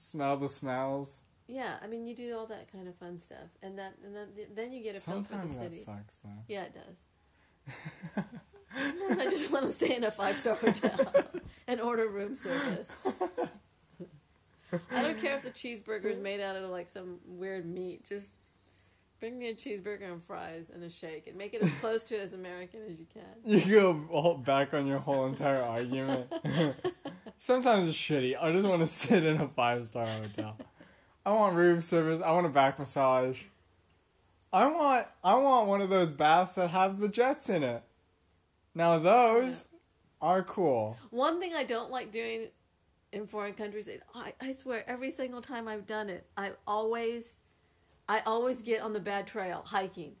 Smell 0.00 0.36
the 0.36 0.48
smells. 0.48 1.22
yeah, 1.48 1.78
I 1.82 1.88
mean 1.88 2.06
you 2.06 2.14
do 2.14 2.36
all 2.38 2.46
that 2.46 2.70
kind 2.70 2.86
of 2.86 2.94
fun 2.94 3.18
stuff, 3.18 3.56
and 3.62 3.76
that 3.78 3.94
and 4.04 4.14
then 4.14 4.28
then 4.54 4.72
you 4.72 4.80
get 4.82 4.96
a 4.96 5.00
feel 5.00 5.22
for 5.24 5.32
Sometimes 5.32 5.54
the 5.54 5.58
that 5.58 5.64
city. 5.70 5.76
sucks 5.76 6.16
though. 6.18 6.30
Yeah, 6.46 6.64
it 6.64 6.74
does. 6.74 7.74
Sometimes 8.76 9.20
I 9.26 9.30
just 9.30 9.50
want 9.52 9.64
to 9.64 9.72
stay 9.72 9.96
in 9.96 10.04
a 10.04 10.10
five 10.12 10.36
star 10.36 10.54
hotel 10.54 11.24
and 11.66 11.80
order 11.80 12.06
room 12.08 12.36
service. 12.36 12.92
I 14.92 15.02
don't 15.02 15.20
care 15.20 15.36
if 15.36 15.42
the 15.42 15.50
cheeseburger 15.50 16.12
is 16.12 16.18
made 16.18 16.40
out 16.40 16.54
of 16.54 16.70
like 16.70 16.90
some 16.90 17.18
weird 17.26 17.66
meat. 17.66 18.06
Just 18.06 18.30
bring 19.18 19.36
me 19.38 19.48
a 19.48 19.54
cheeseburger 19.54 20.12
and 20.12 20.22
fries 20.22 20.70
and 20.72 20.84
a 20.84 20.90
shake, 20.90 21.26
and 21.26 21.36
make 21.36 21.54
it 21.54 21.62
as 21.62 21.72
close 21.80 22.04
to 22.04 22.16
as 22.20 22.32
American 22.34 22.80
as 22.88 23.00
you 23.00 23.06
can. 23.12 23.24
You 23.44 23.60
go 23.80 24.04
all 24.10 24.36
back 24.36 24.74
on 24.74 24.86
your 24.86 24.98
whole 25.00 25.26
entire 25.26 25.62
argument. 25.62 26.32
Sometimes 27.38 27.88
it's 27.88 27.96
shitty. 27.96 28.36
I 28.40 28.52
just 28.52 28.66
want 28.66 28.80
to 28.80 28.86
sit 28.88 29.24
in 29.24 29.40
a 29.40 29.48
five 29.48 29.86
star 29.86 30.06
hotel. 30.06 30.56
I 31.24 31.32
want 31.32 31.56
room 31.56 31.80
service. 31.80 32.20
I 32.20 32.32
want 32.32 32.46
a 32.46 32.50
back 32.50 32.78
massage. 32.78 33.42
I 34.52 34.66
want 34.66 35.06
I 35.22 35.34
want 35.34 35.68
one 35.68 35.80
of 35.80 35.90
those 35.90 36.10
baths 36.10 36.54
that 36.56 36.70
have 36.70 36.98
the 36.98 37.08
jets 37.08 37.48
in 37.48 37.62
it. 37.62 37.82
Now 38.74 38.98
those 38.98 39.68
are 40.20 40.42
cool. 40.42 40.96
One 41.10 41.38
thing 41.38 41.54
I 41.54 41.64
don't 41.64 41.90
like 41.90 42.10
doing 42.10 42.48
in 43.12 43.26
foreign 43.26 43.54
countries, 43.54 43.88
it, 43.88 44.02
I, 44.14 44.34
I 44.40 44.52
swear, 44.52 44.84
every 44.86 45.10
single 45.10 45.40
time 45.40 45.66
I've 45.68 45.86
done 45.86 46.08
it, 46.10 46.26
I 46.36 46.52
always, 46.66 47.36
I 48.08 48.20
always 48.26 48.62
get 48.62 48.82
on 48.82 48.92
the 48.92 49.00
bad 49.00 49.26
trail 49.26 49.62
hiking. 49.66 50.12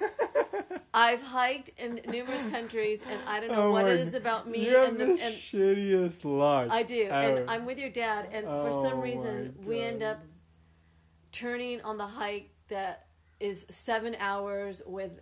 I've 0.92 1.22
hiked 1.22 1.70
in 1.78 2.00
numerous 2.08 2.48
countries, 2.50 3.02
and 3.08 3.20
I 3.28 3.40
don't 3.40 3.50
know 3.50 3.68
Oh 3.68 3.72
what 3.72 3.86
it 3.86 4.00
is 4.00 4.14
about 4.14 4.48
me 4.48 4.66
You 4.66 4.74
have 4.76 4.88
and 4.88 4.98
the, 4.98 5.04
the 5.06 5.12
and 5.12 5.34
shittiest 5.34 6.24
luck. 6.24 6.68
I 6.70 6.82
do, 6.82 7.06
ever. 7.10 7.40
and 7.42 7.50
I'm 7.50 7.64
with 7.64 7.78
your 7.78 7.90
dad, 7.90 8.28
and 8.32 8.44
for 8.44 8.70
Oh 8.70 8.82
some 8.82 9.00
reason 9.00 9.54
we 9.64 9.80
end 9.80 10.02
up 10.02 10.22
turning 11.32 11.80
on 11.82 11.96
the 11.98 12.06
hike 12.06 12.50
that 12.68 13.06
is 13.38 13.66
seven 13.68 14.16
hours 14.18 14.82
with 14.84 15.20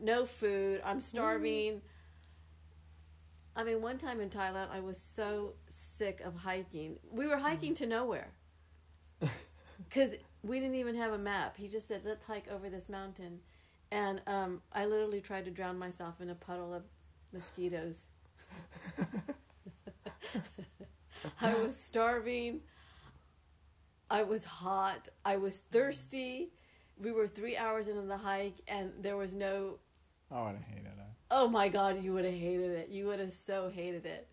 no 0.00 0.26
food. 0.26 0.82
I'm 0.84 1.00
starving. 1.00 1.80
I 3.56 3.64
mean, 3.64 3.82
one 3.82 3.98
time 3.98 4.20
in 4.20 4.30
Thailand, 4.30 4.70
I 4.70 4.80
was 4.80 4.98
so 4.98 5.54
sick 5.68 6.20
of 6.20 6.36
hiking. 6.36 6.98
We 7.10 7.26
were 7.26 7.38
hiking 7.38 7.74
to 7.76 7.86
nowhere 7.86 8.32
because 9.88 10.10
we 10.42 10.60
didn't 10.60 10.76
even 10.76 10.94
have 10.96 11.12
a 11.12 11.18
map. 11.18 11.56
He 11.56 11.68
just 11.68 11.88
said, 11.88 12.02
"Let's 12.04 12.26
hike 12.26 12.48
over 12.50 12.68
this 12.70 12.88
mountain," 12.88 13.40
and 13.92 14.20
um, 14.26 14.62
I 14.72 14.86
literally 14.86 15.20
tried 15.20 15.44
to 15.46 15.50
drown 15.50 15.78
myself 15.78 16.20
in 16.20 16.30
a 16.30 16.34
puddle 16.34 16.72
of 16.74 16.82
mosquitoes. 17.32 18.06
I 21.40 21.54
was 21.54 21.76
starving. 21.76 22.60
I 24.10 24.22
was 24.22 24.44
hot. 24.44 25.08
I 25.24 25.36
was 25.36 25.58
thirsty. 25.58 26.50
We 27.00 27.12
were 27.12 27.26
three 27.26 27.56
hours 27.56 27.88
into 27.88 28.02
the 28.02 28.18
hike, 28.18 28.56
and 28.68 28.92
there 29.00 29.16
was 29.16 29.34
no. 29.34 29.78
I 30.30 30.42
would 30.42 30.54
have 30.56 30.64
hated 30.64 30.86
it. 30.86 30.92
Oh 31.30 31.48
my 31.48 31.68
God, 31.68 32.02
you 32.02 32.12
would 32.14 32.24
have 32.24 32.34
hated 32.34 32.70
it. 32.72 32.88
You 32.88 33.06
would 33.06 33.20
have 33.20 33.32
so 33.32 33.68
hated 33.70 34.04
it. 34.06 34.26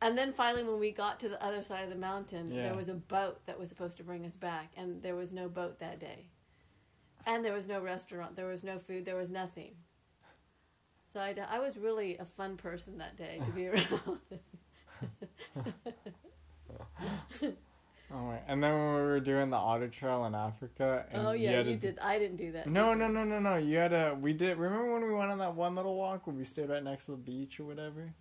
And 0.00 0.16
then 0.16 0.32
finally, 0.32 0.62
when 0.64 0.78
we 0.78 0.92
got 0.92 1.18
to 1.20 1.28
the 1.28 1.44
other 1.44 1.62
side 1.62 1.84
of 1.84 1.90
the 1.90 1.96
mountain, 1.96 2.52
Yeah. 2.52 2.62
there 2.62 2.74
was 2.74 2.88
a 2.88 2.94
boat 2.94 3.44
that 3.46 3.58
was 3.58 3.68
supposed 3.68 3.96
to 3.98 4.04
bring 4.04 4.24
us 4.24 4.36
back, 4.36 4.72
and 4.76 5.02
there 5.02 5.16
was 5.16 5.32
no 5.32 5.48
boat 5.48 5.78
that 5.80 5.98
day. 5.98 6.26
And 7.26 7.44
there 7.44 7.52
was 7.52 7.68
no 7.68 7.80
restaurant, 7.80 8.36
there 8.36 8.46
was 8.46 8.64
no 8.64 8.78
food, 8.78 9.04
there 9.04 9.16
was 9.16 9.30
nothing. 9.30 9.74
So 11.12 11.20
I, 11.20 11.34
I 11.50 11.58
was 11.58 11.76
really 11.76 12.16
a 12.16 12.24
fun 12.24 12.56
person 12.56 12.98
that 12.98 13.16
day 13.16 13.40
to 13.44 13.50
be 13.52 13.68
around. 13.70 14.18
Oh 18.10 18.24
my! 18.24 18.38
And 18.46 18.62
then 18.62 18.72
when 18.72 18.94
we 18.94 19.02
were 19.02 19.20
doing 19.20 19.50
the 19.50 19.56
otter 19.56 19.88
trail 19.88 20.24
in 20.24 20.34
Africa, 20.34 21.04
and 21.10 21.26
oh 21.26 21.32
yeah, 21.32 21.50
had 21.50 21.66
you 21.66 21.76
did. 21.76 21.98
I 21.98 22.18
didn't 22.18 22.38
do 22.38 22.52
that. 22.52 22.66
No, 22.66 22.94
no, 22.94 23.06
no, 23.06 23.22
no, 23.22 23.38
no. 23.38 23.56
You 23.56 23.76
had 23.76 23.92
a. 23.92 24.16
We 24.18 24.32
did. 24.32 24.56
Remember 24.56 24.94
when 24.94 25.04
we 25.04 25.12
went 25.12 25.30
on 25.30 25.38
that 25.38 25.54
one 25.54 25.74
little 25.74 25.94
walk 25.94 26.26
where 26.26 26.34
we 26.34 26.44
stayed 26.44 26.70
right 26.70 26.82
next 26.82 27.04
to 27.04 27.10
the 27.10 27.16
beach 27.18 27.60
or 27.60 27.64
whatever? 27.64 28.14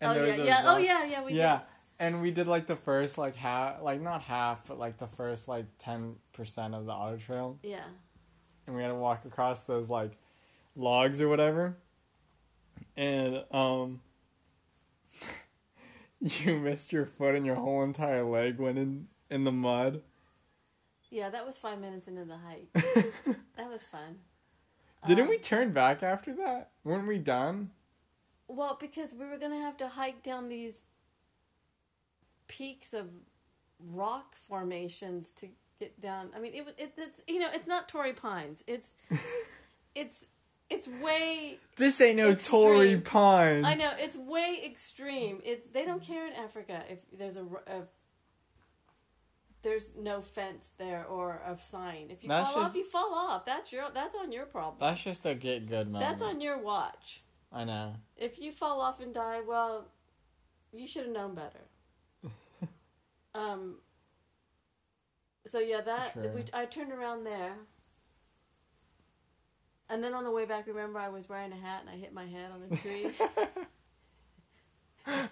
Oh 0.00 0.14
there 0.14 0.26
yeah, 0.28 0.44
yeah. 0.44 0.62
Oh 0.64 0.78
yeah, 0.78 1.04
yeah. 1.04 1.22
We 1.22 1.34
yeah, 1.34 1.58
did. 1.58 1.62
and 1.98 2.22
we 2.22 2.30
did 2.30 2.48
like 2.48 2.66
the 2.66 2.76
first 2.76 3.18
like 3.18 3.36
half, 3.36 3.82
like 3.82 4.00
not 4.00 4.22
half, 4.22 4.68
but 4.68 4.78
like 4.78 4.96
the 4.96 5.06
first 5.06 5.48
like 5.48 5.66
ten 5.78 6.16
percent 6.32 6.74
of 6.74 6.86
the 6.86 6.92
otter 6.92 7.18
trail, 7.18 7.58
Yeah. 7.62 7.84
And 8.66 8.74
we 8.76 8.82
had 8.82 8.88
to 8.88 8.94
walk 8.94 9.24
across 9.24 9.64
those 9.64 9.88
like 9.90 10.12
logs 10.76 11.20
or 11.20 11.28
whatever, 11.28 11.76
and 12.96 13.44
um. 13.50 14.00
you 16.20 16.58
missed 16.58 16.92
your 16.92 17.04
foot 17.06 17.34
and 17.34 17.44
your 17.44 17.56
whole 17.56 17.82
entire 17.82 18.24
leg 18.24 18.58
went 18.58 18.78
in 18.78 19.08
in 19.30 19.44
the 19.44 19.52
mud. 19.52 20.00
Yeah, 21.10 21.28
that 21.28 21.46
was 21.46 21.58
five 21.58 21.80
minutes 21.80 22.08
into 22.08 22.24
the 22.24 22.38
hike. 22.38 22.72
that 23.56 23.68
was 23.70 23.82
fun. 23.82 24.18
Didn't 25.06 25.24
Um, 25.24 25.28
we 25.30 25.38
turn 25.38 25.72
back 25.72 26.02
after 26.02 26.34
that? 26.34 26.70
Weren't 26.82 27.06
we 27.06 27.18
done? 27.18 27.70
Well, 28.48 28.76
because 28.80 29.12
we 29.12 29.26
were 29.26 29.38
gonna 29.38 29.60
have 29.60 29.76
to 29.78 29.88
hike 29.88 30.22
down 30.22 30.48
these 30.48 30.80
peaks 32.48 32.92
of 32.94 33.10
rock 33.78 34.34
formations 34.34 35.30
to 35.32 35.48
get 35.78 36.00
down. 36.00 36.30
I 36.36 36.40
mean, 36.40 36.54
it 36.54 36.64
was 36.64 36.74
it, 36.78 36.92
it's 36.96 37.20
you 37.26 37.38
know 37.38 37.48
it's 37.52 37.66
not 37.68 37.88
Torrey 37.88 38.12
Pines. 38.12 38.62
It's 38.66 38.92
it's 39.94 40.26
it's 40.70 40.88
way. 40.88 41.58
This 41.76 42.00
ain't 42.00 42.16
no 42.16 42.30
Extreme. 42.30 42.60
Torrey 42.62 43.00
Pines. 43.00 43.66
I 43.66 43.74
know 43.74 43.92
it's 43.98 44.16
way 44.16 44.60
extreme. 44.64 45.40
It's 45.44 45.66
they 45.66 45.84
don't 45.84 46.02
care 46.02 46.26
in 46.26 46.32
Africa 46.32 46.82
if 46.88 47.00
there's 47.16 47.36
a, 47.36 47.44
if 47.66 47.84
there's 49.62 49.96
no 49.96 50.20
fence 50.20 50.72
there 50.78 51.04
or 51.04 51.40
a 51.46 51.56
sign. 51.58 52.08
If 52.10 52.22
you 52.22 52.28
That's 52.28 52.50
fall 52.52 52.62
just- 52.62 52.70
off, 52.72 52.76
you 52.76 52.84
fall 52.84 53.14
off. 53.14 53.44
That's 53.44 53.72
your 53.72 53.90
that's 53.92 54.14
on 54.14 54.32
your 54.32 54.46
problem. 54.46 54.76
That's 54.80 55.02
just 55.02 55.26
a 55.26 55.34
get 55.34 55.66
good 55.66 55.90
moment. 55.90 56.00
That's 56.00 56.22
on 56.22 56.40
your 56.40 56.58
watch. 56.58 57.22
I 57.52 57.64
know. 57.64 57.96
If 58.16 58.40
you 58.40 58.50
fall 58.50 58.80
off 58.80 59.00
and 59.00 59.14
die, 59.14 59.40
well, 59.46 59.88
you 60.72 60.88
should 60.88 61.04
have 61.04 61.12
known 61.12 61.34
better. 61.34 61.60
um. 63.34 63.76
So 65.46 65.58
yeah, 65.58 65.80
that 65.82 66.12
True. 66.14 66.30
we, 66.34 66.44
I 66.52 66.64
turned 66.64 66.92
around 66.92 67.24
there, 67.24 67.56
and 69.90 70.02
then 70.02 70.14
on 70.14 70.24
the 70.24 70.30
way 70.30 70.46
back, 70.46 70.66
remember 70.66 70.98
I 70.98 71.10
was 71.10 71.28
wearing 71.28 71.52
a 71.52 71.56
hat 71.56 71.80
and 71.82 71.90
I 71.90 71.96
hit 71.96 72.14
my 72.14 72.24
head 72.24 72.50
on 72.50 72.62
a 72.70 72.76
tree. 72.76 73.10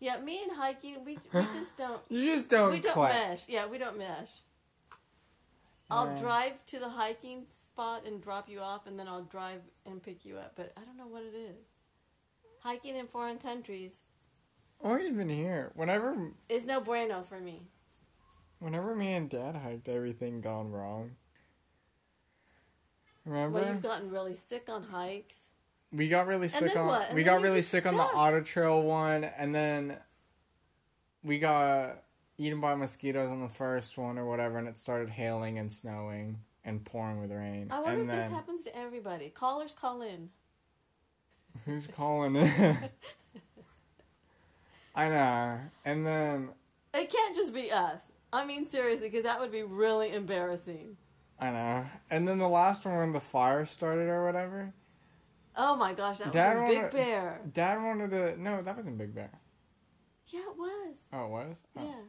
yeah, 0.00 0.18
me 0.20 0.42
and 0.42 0.52
hiking, 0.56 1.04
we 1.04 1.18
we 1.32 1.40
just 1.54 1.76
don't 1.78 2.02
You 2.10 2.32
just 2.34 2.50
don't 2.50 2.72
we 2.72 2.80
don't 2.80 2.92
click. 2.92 3.10
mesh. 3.12 3.48
Yeah, 3.48 3.66
we 3.66 3.78
don't 3.78 3.98
mesh. 3.98 4.42
I'll 5.90 6.06
Yeah. 6.14 6.20
drive 6.20 6.66
to 6.66 6.78
the 6.78 6.90
hiking 6.90 7.46
spot 7.46 8.04
and 8.06 8.22
drop 8.22 8.48
you 8.48 8.60
off, 8.60 8.86
and 8.86 8.98
then 8.98 9.08
I'll 9.08 9.24
drive 9.24 9.62
and 9.84 10.02
pick 10.02 10.24
you 10.24 10.36
up. 10.36 10.52
But 10.56 10.72
I 10.76 10.82
don't 10.84 10.96
know 10.96 11.06
what 11.08 11.22
it 11.22 11.34
is. 11.34 11.72
Hiking 12.62 12.96
in 12.96 13.06
foreign 13.06 13.38
countries 13.38 14.02
Or 14.78 14.98
even 15.00 15.28
here. 15.30 15.72
Whenever 15.74 16.32
is 16.48 16.66
no 16.66 16.80
bueno 16.80 17.22
for 17.22 17.40
me. 17.40 17.62
Whenever 18.60 18.94
me 18.94 19.12
and 19.14 19.28
dad 19.28 19.56
hiked, 19.56 19.88
everything 19.88 20.40
gone 20.40 20.70
wrong. 20.70 21.12
Remember? 23.24 23.60
Well, 23.60 23.68
you've 23.68 23.82
gotten 23.82 24.10
really 24.10 24.34
sick 24.34 24.68
on 24.68 24.84
hikes. 24.84 25.38
we 25.92 26.08
got 26.08 26.26
really 26.26 26.48
sick 26.48 26.76
on 26.76 27.14
we 27.14 27.22
got 27.24 27.42
really 27.42 27.62
sick 27.62 27.84
on 27.86 27.96
the 27.96 28.08
otter 28.14 28.40
trail 28.40 28.80
one 28.82 29.24
and 29.24 29.54
then 29.54 29.96
we 31.22 31.38
got 31.38 32.02
eaten 32.38 32.60
by 32.60 32.74
mosquitoes 32.74 33.30
on 33.30 33.42
the 33.42 33.48
first 33.48 33.98
one 33.98 34.18
or 34.18 34.24
whatever, 34.24 34.58
and 34.58 34.66
it 34.66 34.78
started 34.78 35.10
hailing 35.10 35.58
and 35.58 35.70
snowing 35.70 36.38
and 36.64 36.84
pouring 36.84 37.20
with 37.20 37.30
rain. 37.30 37.68
I 37.70 37.80
wonder 37.80 37.92
and 37.92 38.00
if 38.02 38.06
then 38.08 38.18
this 38.18 38.30
happens 38.30 38.64
to 38.64 38.76
everybody. 38.76 39.28
Callers 39.28 39.74
call 39.74 40.00
in. 40.00 40.30
who's 41.66 41.86
calling 41.86 42.36
in? 42.36 42.76
I 44.94 45.08
know. 45.08 45.60
And 45.84 46.06
then 46.06 46.50
It 46.94 47.10
can't 47.10 47.36
just 47.36 47.52
be 47.52 47.70
us. 47.70 48.10
I 48.32 48.44
mean, 48.44 48.66
seriously, 48.66 49.08
because 49.08 49.24
that 49.24 49.40
would 49.40 49.50
be 49.52 49.62
really 49.62 50.12
embarrassing. 50.14 50.96
I 51.38 51.50
know. 51.50 51.86
And 52.10 52.28
then 52.28 52.38
the 52.38 52.48
last 52.48 52.84
one 52.84 52.96
when 52.98 53.12
the 53.12 53.20
fire 53.20 53.64
started 53.64 54.08
or 54.08 54.24
whatever. 54.24 54.72
Oh 55.56 55.74
my 55.76 55.94
gosh, 55.94 56.18
that 56.18 56.32
Dad 56.32 56.58
was 56.60 56.64
a 56.64 56.68
big 56.68 56.76
wanna- 56.82 56.92
bear. 56.92 57.40
Dad 57.52 57.82
wanted 57.82 58.10
to 58.10 58.40
no, 58.40 58.60
that 58.60 58.76
wasn't 58.76 58.98
Big 58.98 59.14
Bear. 59.14 59.30
Yeah, 60.28 60.40
it 60.40 60.56
was. 60.56 60.96
Oh, 61.12 61.24
it 61.26 61.30
was. 61.30 61.62
Oh. 61.76 61.84
Yeah. 61.84 62.02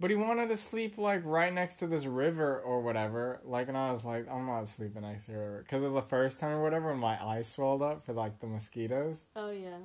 But 0.00 0.10
he 0.10 0.16
wanted 0.16 0.48
to 0.48 0.56
sleep 0.56 0.98
like 0.98 1.22
right 1.24 1.52
next 1.54 1.76
to 1.76 1.86
this 1.86 2.04
river 2.06 2.58
or 2.60 2.82
whatever. 2.82 3.40
Like, 3.44 3.68
and 3.68 3.78
I 3.78 3.92
was 3.92 4.04
like, 4.04 4.26
I'm 4.28 4.46
not 4.46 4.68
sleeping 4.68 5.02
next 5.02 5.26
to 5.26 5.32
the 5.32 5.38
river 5.38 5.58
because 5.62 5.82
of 5.84 5.92
the 5.94 6.02
first 6.02 6.40
time 6.40 6.50
or 6.52 6.62
whatever 6.62 6.90
when 6.90 6.98
my 6.98 7.22
eyes 7.24 7.48
swelled 7.48 7.82
up 7.82 8.04
for 8.04 8.12
like 8.12 8.40
the 8.40 8.46
mosquitoes. 8.46 9.26
Oh 9.36 9.50
yeah. 9.50 9.78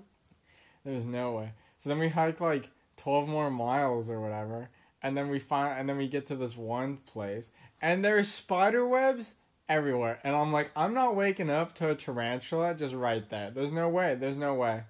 There 0.84 0.94
was 0.96 1.08
no 1.08 1.34
way. 1.34 1.54
So 1.78 1.90
then 1.90 2.00
we 2.00 2.10
hiked 2.10 2.42
like 2.42 2.72
twelve 2.98 3.28
more 3.28 3.52
miles 3.52 4.10
or 4.10 4.20
whatever, 4.20 4.70
and 5.02 5.18
then 5.18 5.30
we 5.30 5.40
find 5.40 5.80
and 5.80 5.88
then 5.90 5.98
we 5.98 6.08
get 6.08 6.26
to 6.28 6.36
this 6.36 6.56
one 6.58 6.98
place, 6.98 7.52
and 7.82 8.04
there's 8.04 8.28
spider 8.28 8.88
webs 8.88 9.36
everywhere, 9.70 10.20
and 10.24 10.36
I'm 10.36 10.52
like, 10.52 10.72
I'm 10.76 10.94
not 10.94 11.16
waking 11.16 11.50
up 11.50 11.74
to 11.76 11.90
a 11.90 11.96
tarantula 11.96 12.74
just 12.76 12.94
right 12.94 13.28
there. 13.30 13.50
There's 13.52 13.72
no 13.72 13.88
way. 13.90 14.16
There's 14.16 14.38
no 14.38 14.54
way. 14.54 14.84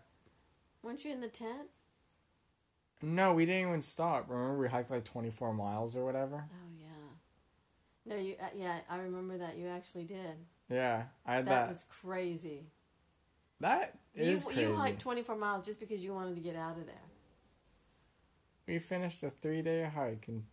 Weren't 0.84 1.06
you 1.06 1.12
in 1.12 1.22
the 1.22 1.28
tent? 1.28 1.70
No, 3.04 3.34
we 3.34 3.46
didn't 3.46 3.68
even 3.70 3.82
stop. 3.82 4.30
Remember, 4.30 4.58
we 4.60 4.68
hiked 4.70 4.92
like 4.92 5.06
twenty 5.06 5.32
four 5.32 5.54
miles 5.54 5.96
or 5.96 6.04
whatever. 6.06 6.46
Oh 6.52 6.72
yeah. 6.80 8.14
No, 8.16 8.16
you. 8.22 8.36
Uh, 8.42 8.46
yeah, 8.56 8.80
I 8.90 8.98
remember 8.98 9.38
that 9.38 9.58
you 9.58 9.68
actually 9.68 10.06
did. 10.06 10.36
Yeah, 10.70 11.04
I 11.26 11.36
had 11.36 11.46
That, 11.46 11.50
that. 11.50 11.70
was 11.70 11.86
crazy. 11.90 12.68
That 13.60 13.96
You 14.16 14.40
crazy. 14.40 14.62
you 14.62 14.76
hiked 14.76 15.02
twenty 15.02 15.22
four 15.24 15.36
miles 15.36 15.66
just 15.66 15.80
because 15.80 16.04
you 16.04 16.14
wanted 16.14 16.36
to 16.36 16.42
get 16.42 16.56
out 16.56 16.78
of 16.78 16.86
there. 16.86 16.96
We 18.72 18.80
finished 18.80 19.22
a 19.22 19.30
three 19.30 19.62
day 19.62 19.84
hike 19.94 20.30
in 20.30 20.44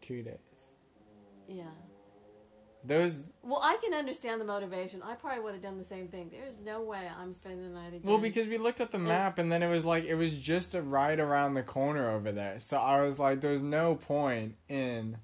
two 0.00 0.24
days. 0.24 0.34
Yeah. 1.46 1.70
Those 2.84 3.28
Well, 3.44 3.60
I 3.62 3.78
can 3.80 3.94
understand 3.94 4.40
the 4.40 4.44
motivation. 4.44 5.00
I 5.00 5.14
probably 5.14 5.44
would 5.44 5.52
have 5.52 5.62
done 5.62 5.78
the 5.78 5.84
same 5.84 6.08
thing. 6.08 6.30
There's 6.32 6.58
no 6.58 6.82
way 6.82 7.08
I'm 7.16 7.34
spending 7.34 7.62
the 7.62 7.78
night 7.78 7.94
again. 7.94 8.02
well 8.02 8.18
because 8.18 8.48
we 8.48 8.58
looked 8.58 8.80
at 8.80 8.90
the 8.90 8.98
map 8.98 9.38
and 9.38 9.52
then 9.52 9.62
it 9.62 9.68
was 9.70 9.84
like 9.84 10.02
it 10.02 10.16
was 10.16 10.36
just 10.40 10.74
a 10.74 10.82
right 10.82 11.20
around 11.20 11.54
the 11.54 11.62
corner 11.62 12.10
over 12.10 12.32
there. 12.32 12.58
So 12.58 12.78
I 12.78 13.00
was 13.02 13.16
like, 13.20 13.42
there's 13.42 13.62
no 13.62 13.94
point 13.94 14.56
in 14.68 15.18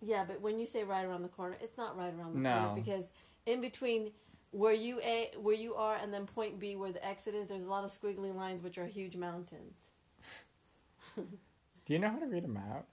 Yeah, 0.00 0.24
but 0.26 0.40
when 0.40 0.58
you 0.58 0.66
say 0.66 0.82
right 0.82 1.04
around 1.04 1.22
the 1.22 1.28
corner, 1.28 1.56
it's 1.60 1.78
not 1.78 1.96
right 1.96 2.12
around 2.12 2.34
the 2.34 2.40
No. 2.40 2.58
corner 2.64 2.74
because 2.82 3.10
in 3.46 3.60
between 3.60 4.10
where 4.50 4.74
you 4.74 4.98
a 5.04 5.30
where 5.38 5.54
you 5.54 5.76
are 5.76 5.94
and 5.94 6.12
then 6.12 6.26
point 6.26 6.58
B 6.58 6.74
where 6.74 6.90
the 6.90 7.06
exit 7.06 7.36
is, 7.36 7.46
there's 7.46 7.66
a 7.66 7.70
lot 7.70 7.84
of 7.84 7.92
squiggly 7.92 8.34
lines 8.34 8.60
which 8.60 8.76
are 8.76 8.86
huge 8.86 9.14
mountains. 9.14 9.92
Do 11.16 11.92
you 11.92 11.98
know 11.98 12.10
how 12.10 12.18
to 12.18 12.26
read 12.26 12.44
a 12.44 12.48
map? 12.48 12.86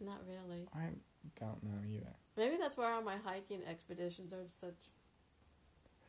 Not 0.00 0.20
really. 0.28 0.68
I 0.74 0.90
don't 1.38 1.62
know 1.62 1.78
either. 1.88 2.14
Maybe 2.36 2.56
that's 2.60 2.76
why 2.76 2.92
all 2.92 3.02
my 3.02 3.16
hiking 3.24 3.62
expeditions 3.68 4.32
are 4.32 4.44
such 4.48 4.76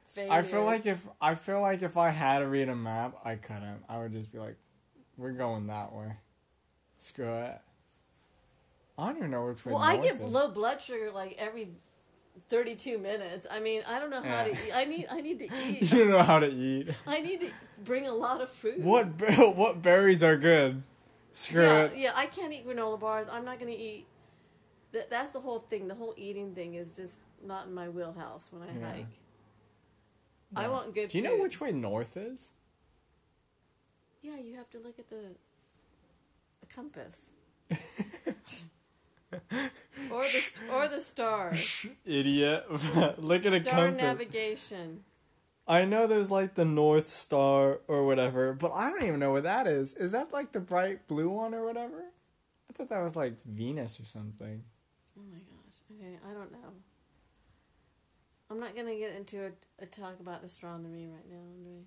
failures. 0.06 0.32
I 0.32 0.42
feel 0.44 0.66
like 0.66 0.86
if 0.86 1.08
I 1.20 1.36
feel 1.36 1.62
like 1.62 1.82
if 1.82 1.98
I 1.98 2.10
had 2.10 2.40
to 2.40 2.48
read 2.48 2.70
a 2.70 2.76
map, 2.76 3.16
I 3.24 3.36
couldn't. 3.36 3.84
I 3.90 3.98
would 3.98 4.12
just 4.12 4.32
be 4.32 4.38
like, 4.40 4.58
"We're 5.18 5.32
going 5.32 5.68
that 5.68 5.94
way." 5.94 6.18
Screw 6.98 7.34
it. 7.34 7.60
I 8.98 9.08
don't 9.08 9.18
even 9.18 9.32
know 9.32 9.46
which 9.46 9.66
way. 9.66 9.74
well, 9.74 9.82
I 9.82 9.98
get 9.98 10.16
is. 10.16 10.22
low 10.22 10.50
blood 10.50 10.82
sugar 10.82 11.12
like 11.12 11.36
every 11.40 11.70
thirty-two 12.50 12.98
minutes. 12.98 13.48
I 13.50 13.60
mean, 13.60 13.82
I 13.88 13.98
don't 14.00 14.10
know 14.10 14.22
how 14.22 14.44
to 14.44 14.52
eat. 14.52 14.72
I 14.74 14.86
need 14.86 15.08
I 15.10 15.22
need 15.22 15.40
to 15.40 15.46
eat. 15.66 15.82
you 15.82 16.00
don't 16.00 16.10
know 16.12 16.24
how 16.24 16.40
to 16.40 16.50
eat. 16.52 16.90
I 17.08 17.22
need 17.22 17.42
to 17.42 17.52
bring 17.84 18.06
a 18.06 18.14
lot 18.14 18.42
of 18.42 18.50
food. 18.50 18.84
What 18.84 19.08
what 19.56 19.82
berries 19.82 20.22
are 20.22 20.38
good? 20.38 20.84
Screw 21.40 21.64
yeah, 21.64 21.84
it. 21.86 21.94
yeah, 21.96 22.12
I 22.16 22.26
can't 22.26 22.52
eat 22.54 22.68
granola 22.68 23.00
bars. 23.00 23.28
I'm 23.32 23.46
not 23.46 23.60
going 23.60 23.72
to 23.72 23.78
eat. 23.78 24.08
That, 24.92 25.10
that's 25.10 25.32
the 25.32 25.40
whole 25.40 25.60
thing. 25.60 25.88
The 25.88 25.96
whole 25.96 26.14
eating 26.18 26.54
thing 26.54 26.74
is 26.74 26.92
just 26.92 27.20
not 27.42 27.68
in 27.68 27.74
my 27.74 27.88
wheelhouse 27.88 28.50
when 28.52 28.68
I 28.68 28.78
Yeah. 28.78 28.92
hike. 28.92 29.06
I 30.54 30.68
want 30.68 30.94
good 30.94 31.10
Do 31.10 31.18
you 31.18 31.24
know 31.24 31.38
which 31.38 31.62
way 31.62 31.72
north 31.72 32.18
is? 32.18 32.52
Yeah, 34.22 34.38
you 34.38 34.58
have 34.58 34.70
to 34.72 34.80
look 34.80 35.00
at 35.00 35.10
the, 35.10 35.36
the 36.60 36.66
compass. 36.66 37.22
or 40.12 40.24
the 40.24 40.54
or 40.74 40.88
the 40.90 41.00
stars. 41.00 41.86
Idiot. 42.06 42.66
Look 43.20 43.46
at 43.46 43.54
a 43.54 43.64
Star 43.64 43.76
compass. 43.86 44.02
navigation. 44.02 45.04
I 45.70 45.86
know 45.86 46.08
there's 46.08 46.32
like 46.32 46.56
the 46.56 46.66
North 46.66 47.08
Star 47.08 47.82
or 47.88 48.04
whatever, 48.04 48.54
but 48.54 48.72
I 48.74 48.90
don't 48.90 49.04
even 49.04 49.20
know 49.20 49.32
what 49.32 49.44
that 49.44 49.68
is. 49.68 49.96
Is 49.96 50.12
that 50.14 50.34
like 50.34 50.52
the 50.52 50.60
bright 50.60 51.08
blue 51.08 51.30
one 51.30 51.54
or 51.54 51.64
whatever? 51.64 52.06
I 52.68 52.74
thought 52.74 52.90
that 52.90 53.04
was 53.04 53.16
like 53.16 53.40
Venus 53.44 54.00
or 54.00 54.06
something. 54.06 54.64
Oh 55.16 55.22
my 55.32 55.38
gosh. 55.38 55.76
Okay, 55.96 56.18
I 56.28 56.34
don't 56.34 56.52
know. 56.52 56.74
I'm 58.50 58.60
not 58.60 58.76
gonna 58.76 58.96
get 58.96 59.16
into 59.16 59.46
a, 59.46 59.52
a 59.84 59.86
talk 59.86 60.20
about 60.20 60.44
astronomy 60.44 61.06
right 61.06 61.30
now, 61.30 61.38
Andre. 61.38 61.84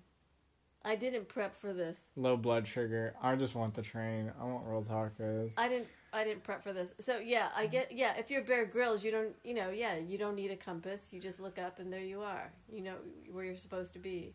I 0.85 0.95
didn't 0.95 1.27
prep 1.27 1.53
for 1.53 1.73
this. 1.73 2.05
Low 2.15 2.37
blood 2.37 2.65
sugar. 2.67 3.15
I 3.21 3.35
just 3.35 3.53
want 3.53 3.73
the 3.73 3.81
train. 3.81 4.31
I 4.39 4.45
want 4.45 4.65
real 4.65 4.83
tacos. 4.83 5.53
I 5.57 5.67
didn't. 5.67 5.87
I 6.13 6.23
didn't 6.23 6.43
prep 6.43 6.63
for 6.63 6.73
this. 6.73 6.93
So 6.99 7.19
yeah, 7.19 7.49
I 7.55 7.63
mm-hmm. 7.63 7.71
get. 7.71 7.91
Yeah, 7.91 8.13
if 8.17 8.29
you're 8.29 8.43
Bear 8.43 8.65
Grylls, 8.65 9.03
you 9.03 9.11
don't. 9.11 9.35
You 9.43 9.53
know, 9.53 9.69
yeah, 9.69 9.97
you 9.97 10.17
don't 10.17 10.35
need 10.35 10.51
a 10.51 10.55
compass. 10.55 11.11
You 11.11 11.19
just 11.19 11.39
look 11.39 11.57
up 11.57 11.79
and 11.79 11.91
there 11.91 12.03
you 12.03 12.21
are. 12.21 12.53
You 12.71 12.83
know 12.83 12.95
where 13.31 13.45
you're 13.45 13.57
supposed 13.57 13.93
to 13.93 13.99
be. 13.99 14.33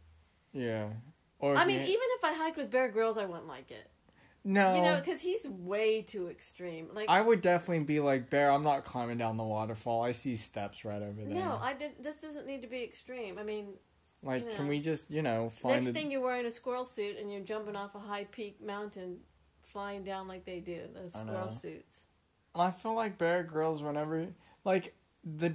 Yeah. 0.52 0.88
Or 1.38 1.56
I 1.56 1.64
mean, 1.64 1.80
even 1.80 2.08
if 2.18 2.24
I 2.24 2.34
hiked 2.34 2.56
with 2.56 2.70
Bear 2.70 2.88
Grylls, 2.88 3.16
I 3.16 3.24
wouldn't 3.24 3.46
like 3.46 3.70
it. 3.70 3.88
no. 4.44 4.74
You 4.74 4.82
know, 4.82 4.96
because 4.98 5.20
he's 5.20 5.46
way 5.46 6.02
too 6.02 6.28
extreme. 6.28 6.88
Like 6.92 7.08
I 7.08 7.20
would 7.20 7.40
definitely 7.40 7.84
be 7.84 8.00
like 8.00 8.28
Bear. 8.28 8.50
I'm 8.50 8.64
not 8.64 8.84
climbing 8.84 9.18
down 9.18 9.36
the 9.36 9.44
waterfall. 9.44 10.02
I 10.02 10.12
see 10.12 10.34
steps 10.36 10.84
right 10.84 11.02
over 11.02 11.22
there. 11.24 11.34
no, 11.34 11.58
I 11.62 11.74
did. 11.74 11.92
This 12.02 12.20
doesn't 12.20 12.46
need 12.46 12.62
to 12.62 12.68
be 12.68 12.82
extreme. 12.82 13.38
I 13.38 13.44
mean, 13.44 13.74
like, 14.22 14.44
you 14.44 14.56
can 14.56 14.66
we 14.66 14.80
just 14.80 15.10
you 15.10 15.22
know 15.22 15.48
find 15.48 15.76
next 15.76 15.88
a, 15.88 15.92
thing 15.92 16.10
you're 16.10 16.22
wearing 16.22 16.46
a 16.46 16.50
squirrel 16.50 16.84
suit 16.84 17.16
and 17.18 17.30
you're 17.32 17.42
jumping 17.42 17.76
off 17.76 17.94
a 17.94 18.00
high 18.00 18.24
peak 18.24 18.60
mountain, 18.60 19.18
flying 19.68 20.04
down 20.04 20.28
like 20.28 20.44
they 20.44 20.60
do 20.60 20.80
those 20.94 21.14
I 21.14 21.20
squirrel 21.20 21.46
know. 21.46 21.52
suits. 21.52 22.06
I 22.54 22.70
feel 22.70 22.94
like 22.94 23.18
Bear 23.18 23.42
Grylls 23.44 23.82
whenever 23.82 24.26
like 24.64 24.94
the 25.24 25.54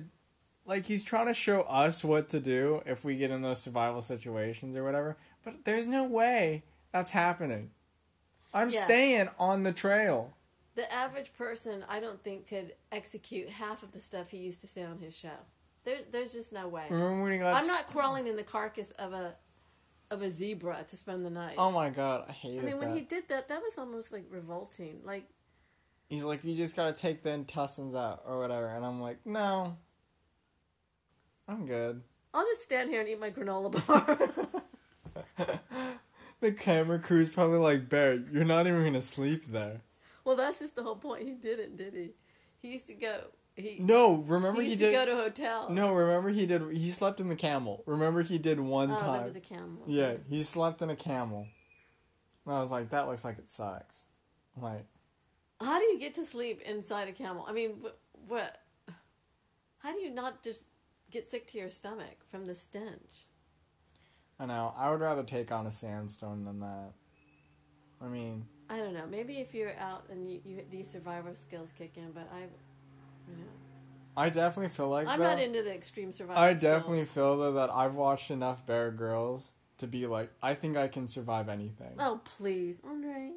like 0.65 0.85
he's 0.85 1.03
trying 1.03 1.27
to 1.27 1.33
show 1.33 1.61
us 1.61 2.03
what 2.03 2.29
to 2.29 2.39
do 2.39 2.81
if 2.85 3.03
we 3.03 3.15
get 3.17 3.31
in 3.31 3.41
those 3.41 3.61
survival 3.61 4.01
situations 4.01 4.75
or 4.75 4.83
whatever. 4.83 5.17
But 5.43 5.65
there's 5.65 5.87
no 5.87 6.05
way 6.05 6.63
that's 6.91 7.11
happening. 7.11 7.71
I'm 8.53 8.69
Yeah. 8.69 8.83
staying 8.85 9.29
on 9.37 9.63
the 9.63 9.73
trail. 9.73 10.33
The 10.75 10.91
average 10.91 11.33
person, 11.35 11.83
I 11.89 11.99
don't 11.99 12.23
think, 12.23 12.47
could 12.47 12.73
execute 12.91 13.49
half 13.49 13.83
of 13.83 13.91
the 13.91 13.99
stuff 13.99 14.31
he 14.31 14.37
used 14.37 14.61
to 14.61 14.67
say 14.67 14.83
on 14.83 14.99
his 14.99 15.15
show. 15.15 15.45
There's, 15.83 16.05
there's 16.05 16.31
just 16.31 16.53
no 16.53 16.67
way. 16.67 16.85
Remember 16.89 17.23
when 17.23 17.33
he 17.33 17.39
got 17.39 17.61
I'm 17.61 17.67
not 17.67 17.87
crawling 17.87 18.25
in 18.27 18.37
the 18.37 18.43
carcass 18.43 18.91
of 18.91 19.11
a, 19.11 19.33
of 20.13 20.21
a 20.21 20.29
zebra 20.29 20.85
to 20.87 20.95
spend 20.95 21.25
the 21.25 21.29
night. 21.29 21.55
Oh 21.57 21.71
my 21.71 21.89
god, 21.89 22.25
I 22.29 22.31
hate 22.31 22.55
it. 22.55 22.59
I 22.59 22.65
mean, 22.65 22.77
when 22.77 22.89
that. 22.89 22.95
he 22.95 23.01
did 23.01 23.27
that, 23.29 23.49
that 23.49 23.61
was 23.61 23.77
almost 23.77 24.13
like 24.13 24.25
revolting. 24.29 25.01
Like, 25.03 25.27
He's 26.09 26.23
like, 26.23 26.43
you 26.43 26.55
just 26.55 26.75
gotta 26.75 26.93
take 26.93 27.23
the 27.23 27.31
intestines 27.31 27.95
out 27.95 28.21
or 28.25 28.39
whatever, 28.39 28.67
and 28.67 28.85
I'm 28.85 29.01
like, 29.01 29.25
no, 29.25 29.77
I'm 31.47 31.65
good. 31.65 32.01
I'll 32.33 32.45
just 32.45 32.63
stand 32.63 32.89
here 32.89 33.01
and 33.01 33.09
eat 33.09 33.19
my 33.19 33.31
granola 33.31 33.71
bar. 33.87 35.59
The 36.43 36.51
camera 36.51 36.99
crew's 36.99 37.29
probably 37.29 37.59
like, 37.59 37.87
Bear, 37.87 38.15
you're 38.15 38.43
not 38.43 38.67
even 38.67 38.83
gonna 38.83 39.01
sleep 39.01 39.45
there. 39.45 39.79
well, 40.25 40.35
that's 40.35 40.59
just 40.59 40.75
the 40.75 40.83
whole 40.83 40.97
point. 40.97 41.23
He 41.23 41.35
didn't, 41.35 41.77
did 41.77 41.93
he? 41.93 42.09
He 42.61 42.73
used 42.73 42.87
to 42.87 42.95
go. 42.95 43.27
He, 43.55 43.77
No, 43.79 44.15
remember 44.15 44.61
he 44.61 44.69
he, 44.69 44.75
did. 44.75 44.91
to 44.91 44.97
go 44.97 45.05
to 45.05 45.11
a 45.13 45.23
hotel. 45.23 45.69
No, 45.69 45.93
remember 45.93 46.29
he 46.29 46.45
did. 46.45 46.61
He 46.71 46.89
slept 46.89 47.19
in 47.19 47.29
the 47.29 47.35
camel. 47.35 47.83
Remember 47.85 48.21
he 48.23 48.37
did 48.37 48.59
one 48.59 48.91
oh, 48.91 48.97
time. 48.97 49.19
that 49.19 49.25
was 49.27 49.35
a 49.35 49.41
camel. 49.41 49.83
yeah, 49.87 50.15
he 50.29 50.41
slept 50.43 50.81
in 50.81 50.89
a 50.89 50.95
camel. 50.95 51.47
And 52.45 52.55
I 52.55 52.59
was 52.59 52.71
like, 52.71 52.89
that 52.89 53.07
looks 53.07 53.23
like 53.23 53.37
it 53.37 53.49
sucks. 53.49 54.05
I'm 54.57 54.63
like, 54.63 54.85
How 55.61 55.79
do 55.79 55.85
you 55.85 55.99
get 55.99 56.15
to 56.15 56.23
sleep 56.25 56.61
inside 56.61 57.07
a 57.07 57.11
camel? 57.11 57.45
I 57.47 57.53
mean, 57.53 57.77
what? 57.81 57.99
what 58.27 58.57
how 59.79 59.93
do 59.93 59.99
you 59.99 60.09
not 60.09 60.41
just 60.43 60.65
get 61.11 61.27
sick 61.27 61.45
to 61.47 61.57
your 61.57 61.69
stomach 61.69 62.23
from 62.27 62.47
the 62.47 62.55
stench? 62.55 63.27
I 64.39 64.45
know. 64.45 64.73
I 64.77 64.89
would 64.89 65.01
rather 65.01 65.23
take 65.23 65.51
on 65.51 65.67
a 65.67 65.71
sandstone 65.71 66.45
than 66.45 66.61
that. 66.61 66.93
I 68.01 68.07
mean, 68.07 68.45
I 68.69 68.77
don't 68.77 68.93
know. 68.93 69.05
Maybe 69.05 69.39
if 69.39 69.53
you're 69.53 69.75
out 69.77 70.05
and 70.09 70.29
you, 70.29 70.39
you 70.45 70.63
these 70.71 70.89
survival 70.89 71.35
skills 71.35 71.71
kick 71.77 71.93
in, 71.97 72.11
but 72.11 72.29
I, 72.33 72.45
I 74.15 74.29
definitely 74.29 74.69
feel 74.69 74.89
like 74.89 75.07
I'm 75.07 75.19
not 75.19 75.39
into 75.39 75.63
the 75.63 75.73
extreme 75.73 76.11
survival. 76.11 76.41
I 76.41 76.53
skills. 76.53 76.61
definitely 76.61 77.05
feel 77.05 77.37
though 77.37 77.53
that 77.53 77.71
I've 77.71 77.95
watched 77.95 78.29
enough 78.29 78.65
Bear 78.65 78.91
Grylls 78.91 79.51
to 79.79 79.87
be 79.87 80.05
like, 80.05 80.31
I 80.41 80.53
think 80.53 80.77
I 80.77 80.87
can 80.87 81.07
survive 81.07 81.49
anything. 81.49 81.95
Oh 81.99 82.21
please, 82.23 82.79
Andre. 82.83 83.31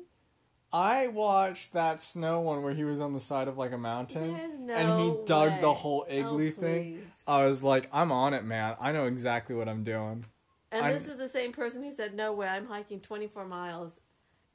I 0.72 1.06
watched 1.06 1.72
that 1.72 2.00
snow 2.00 2.40
one 2.40 2.62
where 2.62 2.74
he 2.74 2.84
was 2.84 3.00
on 3.00 3.14
the 3.14 3.20
side 3.20 3.48
of 3.48 3.56
like 3.56 3.72
a 3.72 3.78
mountain 3.78 4.36
no 4.66 4.74
and 4.74 5.00
he 5.00 5.26
dug 5.26 5.60
the 5.60 5.72
whole 5.72 6.04
oh, 6.08 6.12
igloo 6.12 6.48
Oh, 6.48 6.60
thing. 6.60 7.10
I 7.26 7.46
was 7.46 7.62
like, 7.62 7.88
I'm 7.92 8.12
on 8.12 8.34
it, 8.34 8.44
man. 8.44 8.76
I 8.78 8.92
know 8.92 9.06
exactly 9.06 9.56
what 9.56 9.68
I'm 9.68 9.84
doing. 9.84 10.26
And 10.70 10.84
I'm- 10.84 10.92
this 10.92 11.08
is 11.08 11.16
the 11.16 11.28
same 11.28 11.52
person 11.52 11.82
who 11.82 11.92
said, 11.92 12.14
"No 12.14 12.32
way, 12.32 12.48
I'm 12.48 12.66
hiking 12.66 13.00
24 13.00 13.46
miles 13.46 14.00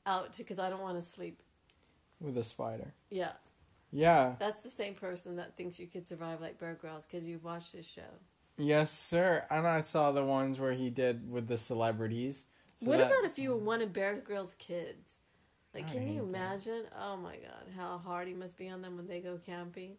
out 0.05 0.37
because 0.37 0.59
I 0.59 0.69
don't 0.69 0.81
want 0.81 0.97
to 0.97 1.01
sleep." 1.01 1.39
with 2.21 2.37
a 2.37 2.43
spider. 2.43 2.93
Yeah, 3.09 3.33
Yeah. 3.91 4.35
that's 4.39 4.61
the 4.61 4.69
same 4.69 4.95
person 4.95 5.35
that 5.35 5.55
thinks 5.55 5.79
you 5.79 5.87
could 5.87 6.07
survive 6.07 6.39
like 6.41 6.57
Bear 6.59 6.73
Grylls 6.79 7.05
because 7.05 7.27
you've 7.27 7.43
watched 7.43 7.73
his 7.73 7.85
show. 7.87 8.19
Yes, 8.57 8.91
sir. 8.91 9.45
And 9.49 9.67
I 9.67 9.79
saw 9.81 10.11
the 10.11 10.23
ones 10.23 10.59
where 10.59 10.73
he 10.73 10.89
did 10.89 11.29
with 11.29 11.47
the 11.47 11.57
celebrities. 11.57 12.47
So 12.77 12.87
what 12.89 12.99
that- 12.99 13.07
about 13.11 13.25
if 13.25 13.37
you 13.37 13.49
were 13.51 13.57
one 13.57 13.81
of 13.81 13.91
Bear 13.93 14.15
Grylls' 14.15 14.55
kids? 14.57 15.17
Like, 15.73 15.85
I 15.89 15.93
can 15.93 16.01
you 16.07 16.07
hate 16.07 16.31
that. 16.31 16.37
imagine? 16.39 16.83
Oh 16.99 17.17
my 17.17 17.35
God, 17.37 17.67
how 17.75 17.97
hard 17.97 18.27
he 18.27 18.33
must 18.33 18.57
be 18.57 18.69
on 18.69 18.81
them 18.81 18.97
when 18.97 19.07
they 19.07 19.19
go 19.21 19.37
camping. 19.45 19.97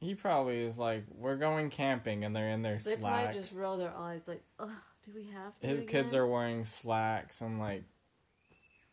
He 0.00 0.14
probably 0.14 0.62
is 0.62 0.78
like, 0.78 1.04
we're 1.14 1.36
going 1.36 1.68
camping, 1.70 2.24
and 2.24 2.34
they're 2.34 2.48
in 2.48 2.62
their 2.62 2.74
They 2.74 2.96
slacks. 2.96 3.00
probably 3.22 3.40
just 3.40 3.54
roll 3.54 3.76
their 3.76 3.94
eyes 3.94 4.22
like, 4.26 4.42
"Oh, 4.58 4.74
do 5.04 5.12
we 5.14 5.24
have 5.30 5.58
to?" 5.60 5.66
His 5.66 5.84
kids 5.84 6.14
are 6.14 6.26
wearing 6.26 6.64
slacks 6.64 7.40
and 7.42 7.58
like 7.58 7.84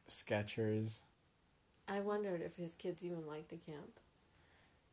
Skechers. 0.09 1.01
I 1.87 1.99
wondered 2.01 2.41
if 2.41 2.57
his 2.57 2.73
kids 2.75 3.03
even 3.03 3.25
like 3.27 3.47
to 3.49 3.55
camp. 3.57 3.99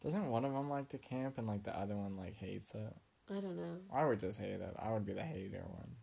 Doesn't 0.02 0.28
one 0.30 0.44
of 0.44 0.52
them 0.52 0.68
like 0.68 0.88
to 0.90 0.98
camp, 0.98 1.38
and 1.38 1.46
like 1.46 1.62
the 1.64 1.76
other 1.76 1.96
one 1.96 2.16
like 2.16 2.36
hates 2.36 2.74
it? 2.74 2.94
I 3.30 3.34
don't 3.40 3.56
know. 3.56 3.78
I 3.92 4.04
would 4.04 4.20
just 4.20 4.38
hate 4.40 4.60
it. 4.60 4.74
I 4.78 4.92
would 4.92 5.06
be 5.06 5.14
the 5.14 5.22
hater 5.22 5.62
one. 5.66 5.96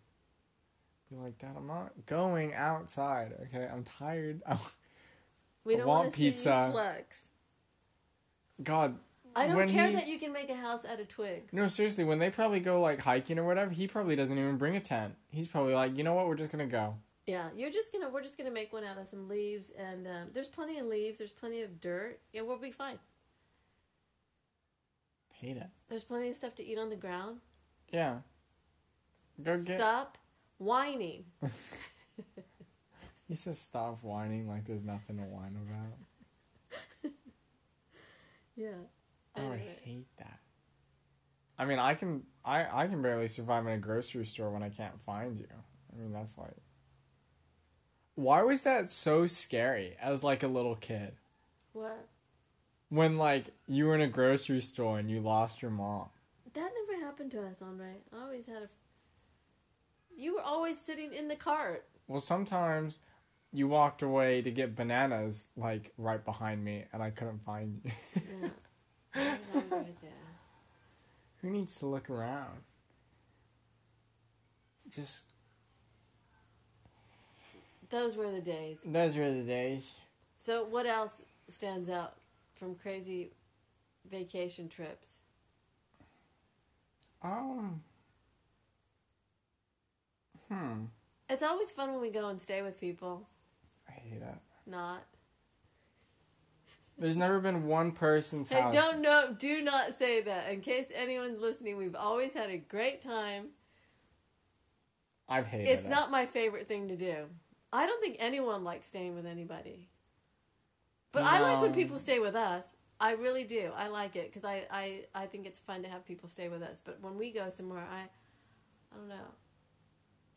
Be 1.12 1.18
like, 1.18 1.38
Dad, 1.38 1.56
I'm 1.58 1.68
not 1.68 1.92
going 2.08 2.54
outside. 2.54 3.34
Okay, 3.48 3.68
I'm 3.72 3.84
tired. 3.84 4.42
We 5.64 5.76
I 5.76 5.78
don't 5.78 5.88
want 5.88 6.04
want 6.06 6.14
see 6.16 6.32
pizza. 6.32 6.70
flex. 6.72 7.22
God, 8.64 8.96
I 9.36 9.46
don't 9.48 9.70
care 9.70 9.90
he- 9.90 9.94
that 9.96 10.08
you 10.08 10.18
can 10.18 10.34
make 10.34 10.50
a 10.50 10.56
house 10.56 10.84
out 10.86 11.00
of 11.00 11.08
twigs. 11.08 11.54
no, 11.54 11.68
seriously. 11.68 12.04
When 12.04 12.18
they 12.18 12.32
probably 12.32 12.60
go 12.60 12.82
like 12.82 13.02
hiking 13.02 13.38
or 13.38 13.44
whatever, 13.46 13.70
he 13.72 13.88
probably 13.88 14.16
doesn't 14.16 14.36
even 14.38 14.58
bring 14.58 14.76
a 14.76 14.80
tent. 14.80 15.16
He's 15.30 15.48
probably 15.48 15.76
like, 15.76 15.96
you 15.96 16.04
know 16.04 16.16
what? 16.16 16.26
We're 16.28 16.34
just 16.36 16.52
gonna 16.52 16.66
go. 16.66 16.96
Yeah, 17.28 17.50
you're 17.56 17.72
just 17.72 17.92
gonna 17.94 18.10
we're 18.10 18.24
just 18.24 18.38
gonna 18.38 18.52
make 18.52 18.74
one 18.74 18.84
out 18.84 18.98
of 18.98 19.08
some 19.08 19.30
leaves, 19.30 19.72
and 19.78 20.08
um, 20.08 20.28
there's 20.34 20.48
plenty 20.48 20.80
of 20.80 20.88
leaves. 20.88 21.20
There's 21.20 21.32
plenty 21.32 21.62
of 21.62 21.80
dirt. 21.80 22.20
Yeah, 22.34 22.42
we'll 22.42 22.58
be 22.58 22.72
fine. 22.72 23.00
Hate 25.34 25.58
it. 25.58 25.70
There's 25.88 26.04
plenty 26.04 26.30
of 26.30 26.36
stuff 26.36 26.56
to 26.56 26.66
eat 26.66 26.78
on 26.78 26.90
the 26.90 26.96
ground. 26.96 27.38
Yeah. 27.92 28.20
Go 29.42 29.64
get. 29.64 29.78
Stop 29.78 30.18
whining. 30.58 31.26
He 33.32 33.38
says, 33.38 33.58
"Stop 33.60 34.04
whining 34.04 34.50
like 34.50 34.66
there's 34.66 34.84
nothing 34.84 35.16
to 35.16 35.24
whine 35.24 35.56
about." 35.70 37.14
Yeah. 38.58 38.82
Oh, 39.38 39.54
I 39.54 39.58
hate 39.82 40.08
that. 40.18 40.40
I 41.58 41.64
mean, 41.64 41.80
I 41.80 41.94
can 41.94 42.24
I 42.44 42.84
I 42.84 42.88
can 42.88 43.02
barely 43.02 43.30
survive 43.30 43.66
in 43.66 43.72
a 43.72 43.78
grocery 43.78 44.26
store 44.26 44.52
when 44.52 44.62
I 44.62 44.68
can't 44.68 45.00
find 45.00 45.40
you. 45.40 45.48
I 45.50 45.98
mean, 45.98 46.12
that's 46.12 46.38
like. 46.38 46.58
Why 48.16 48.42
was 48.44 48.64
that 48.64 48.90
so 48.90 49.26
scary 49.28 49.96
as 50.02 50.24
like 50.24 50.44
a 50.44 50.48
little 50.48 50.76
kid? 50.76 51.14
What? 51.74 52.08
When 52.90 53.18
like 53.18 53.46
you 53.68 53.86
were 53.86 53.96
in 53.96 54.02
a 54.02 54.08
grocery 54.08 54.62
store 54.62 55.00
and 55.00 55.10
you 55.10 55.22
lost 55.22 55.62
your 55.62 55.72
mom. 55.72 56.10
That 56.54 56.72
never 56.88 57.04
happened 57.06 57.32
to 57.32 57.44
us, 57.44 57.62
Andre. 57.62 57.96
I 58.14 58.24
always 58.24 58.48
had 58.48 58.64
a. 58.64 58.70
You 60.16 60.36
were 60.36 60.42
always 60.42 60.80
sitting 60.80 61.14
in 61.14 61.30
the 61.30 61.36
cart. 61.36 61.86
Well, 62.08 62.20
sometimes 62.20 63.00
you 63.54 63.68
walked 63.68 64.02
away 64.02 64.42
to 64.42 64.52
get 64.52 64.76
bananas 64.76 65.48
like 65.56 65.94
right 65.98 66.24
behind 66.24 66.64
me 66.64 66.86
and 66.92 67.02
I 67.02 67.10
couldn't 67.10 67.44
find 67.46 67.82
you. 67.84 67.92
Yeah. 68.16 68.50
Right. 69.16 69.40
Who 71.42 71.50
needs 71.50 71.78
to 71.80 71.88
look 71.88 72.10
around? 72.10 72.62
Just 74.90 75.32
Those 77.92 78.16
were 78.16 78.32
the 78.32 78.42
days. 78.42 78.80
those 78.86 79.18
were 79.18 79.32
the 79.32 79.44
days. 79.44 80.00
So, 80.38 80.64
what 80.64 80.86
else 80.86 81.22
stands 81.48 81.90
out 81.90 82.16
from 82.56 82.74
crazy 82.76 83.32
vacation 84.10 84.70
trips? 84.70 85.20
Um. 87.22 87.84
Hmm. 90.50 90.86
It's 91.30 91.44
always 91.44 91.72
fun 91.72 91.92
when 91.92 92.02
we 92.02 92.12
go 92.12 92.28
and 92.30 92.40
stay 92.40 92.62
with 92.62 92.80
people. 92.80 93.28
I 93.88 93.92
hate 93.92 94.22
it. 94.22 94.36
Not. 94.66 95.04
There's 96.98 97.18
never 97.18 97.40
been 97.40 97.68
one 97.68 97.92
person's 97.94 98.50
Hey, 98.50 98.62
house. 98.62 98.74
don't 98.74 99.02
know. 99.02 99.36
do 99.38 99.62
not 99.62 99.98
say 99.98 100.22
that. 100.22 100.52
In 100.52 100.62
case 100.62 100.88
anyone's 100.96 101.40
listening, 101.40 101.78
we've 101.78 101.96
always 101.96 102.34
had 102.34 102.50
a 102.50 102.58
great 102.58 103.02
time. 103.02 103.50
I've 105.28 105.48
hated 105.48 105.70
It's 105.70 105.86
it. 105.86 105.90
not 105.90 106.12
my 106.12 106.26
favorite 106.26 106.68
thing 106.68 106.88
to 106.90 106.96
do. 106.98 107.28
I 107.74 107.86
don't 107.86 108.02
think 108.02 108.18
anyone 108.20 108.64
likes 108.64 108.88
staying 108.88 109.16
with 109.16 109.26
anybody. 109.26 109.90
But 111.12 111.24
I 111.24 111.42
like 111.42 111.62
when 111.62 111.74
people 111.74 112.00
stay 112.00 112.20
with 112.20 112.36
us. 112.36 112.66
I 113.00 113.14
really 113.14 113.44
do. 113.44 113.72
I 113.76 113.88
like 113.90 114.16
it 114.16 114.32
because 114.32 114.46
I, 114.46 114.64
I, 114.70 115.06
I 115.16 115.26
think 115.26 115.46
it's 115.46 115.60
fun 115.60 115.82
to 115.84 115.90
have 115.90 116.06
people 116.06 116.30
stay 116.30 116.48
with 116.50 116.62
us. 116.62 116.82
But 116.84 117.02
when 117.02 117.18
we 117.18 117.32
go 117.32 117.50
somewhere, 117.50 117.86
I, 117.92 118.04
I 118.94 118.98
don't 118.98 119.10
know. 119.10 119.34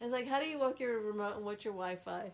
It's 0.01 0.13
like, 0.13 0.27
how 0.27 0.41
do 0.41 0.47
you 0.47 0.59
work 0.59 0.81
your 0.81 0.99
remote 1.01 1.37
and 1.37 1.45
what's 1.45 1.65
your 1.65 1.75
Wi-Fi? 1.75 2.33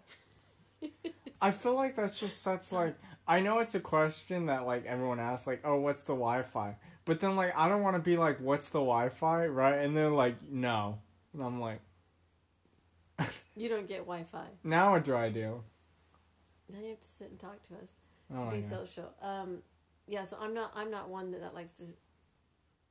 I 1.43 1.51
feel 1.51 1.75
like 1.77 1.97
that's 1.97 2.21
just 2.21 2.43
such 2.43 2.71
like 2.73 2.97
I 3.27 3.41
know 3.41 3.61
it's 3.61 3.75
a 3.75 3.81
question 3.81 4.47
that 4.47 4.67
like 4.67 4.85
everyone 4.87 5.19
asks 5.21 5.47
like 5.47 5.61
oh 5.65 5.81
what's 5.81 6.03
the 6.03 6.13
Wi-Fi 6.13 6.77
but 7.05 7.21
then 7.21 7.37
like 7.37 7.57
I 7.57 7.69
don't 7.69 7.83
want 7.83 7.97
to 7.97 8.03
be 8.03 8.17
like 8.17 8.41
what's 8.41 8.71
the 8.71 8.79
Wi-Fi 8.79 9.47
right 9.47 9.79
and 9.79 9.97
then 9.97 10.15
like 10.15 10.37
no 10.51 10.99
and 11.33 11.43
I'm 11.43 11.61
like 11.61 11.81
You 13.57 13.69
don't 13.69 13.87
get 13.89 13.99
Wi-Fi. 14.01 14.47
now 14.65 14.93
what 14.93 15.05
do 15.05 15.15
I 15.17 15.29
do 15.31 15.63
Now 16.73 16.81
you 16.81 16.91
have 16.91 17.01
to 17.01 17.09
sit 17.09 17.31
and 17.31 17.39
talk 17.39 17.63
to 17.69 17.75
us. 17.75 17.95
oh 18.35 18.51
be 18.51 18.63
social. 18.63 19.13
Um, 19.21 19.59
yeah, 20.07 20.25
so 20.25 20.37
I'm 20.41 20.55
not 20.55 20.73
I'm 20.75 20.91
not 20.91 21.09
one 21.09 21.31
that, 21.33 21.41
that 21.41 21.55
likes 21.55 21.73
to. 21.75 21.85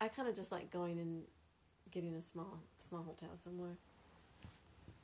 I 0.02 0.08
kind 0.08 0.28
of 0.30 0.36
just 0.36 0.52
like 0.52 0.72
going 0.72 1.00
and 1.00 1.24
getting 1.92 2.14
a 2.16 2.22
small 2.22 2.60
small 2.88 3.04
hotel 3.04 3.30
somewhere. 3.44 3.78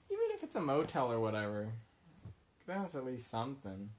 even 0.10 0.26
if 0.36 0.44
it's 0.44 0.56
a 0.56 0.62
motel 0.62 1.12
or 1.12 1.20
whatever 1.20 1.74
that's 2.68 2.96
at 2.96 3.04
least 3.06 3.30
something 3.30 3.90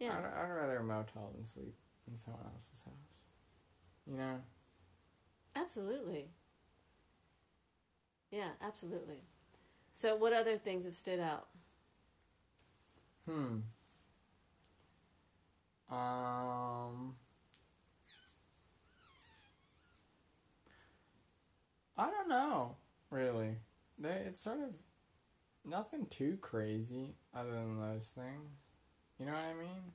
Yeah, 0.00 0.12
I'd, 0.16 0.24
I'd 0.44 0.50
rather 0.50 0.78
a 0.78 0.82
motel 0.84 1.30
than 1.34 1.44
sleep 1.44 1.74
in 2.10 2.16
someone 2.16 2.46
else's 2.52 2.84
house 2.84 3.24
you 4.06 4.16
know 4.16 4.40
absolutely. 5.54 6.28
Yeah, 8.32 8.52
absolutely. 8.62 9.18
So, 9.92 10.16
what 10.16 10.32
other 10.32 10.56
things 10.56 10.84
have 10.86 10.94
stood 10.94 11.20
out? 11.20 11.46
Hmm. 13.28 13.58
Um. 15.94 17.14
I 21.96 22.10
don't 22.10 22.28
know, 22.28 22.76
really. 23.10 23.56
They, 23.98 24.24
it's 24.26 24.40
sort 24.40 24.60
of 24.60 24.70
nothing 25.64 26.06
too 26.06 26.38
crazy 26.40 27.14
other 27.34 27.52
than 27.52 27.78
those 27.78 28.08
things. 28.08 28.70
You 29.18 29.26
know 29.26 29.32
what 29.32 29.44
I 29.44 29.54
mean? 29.54 29.92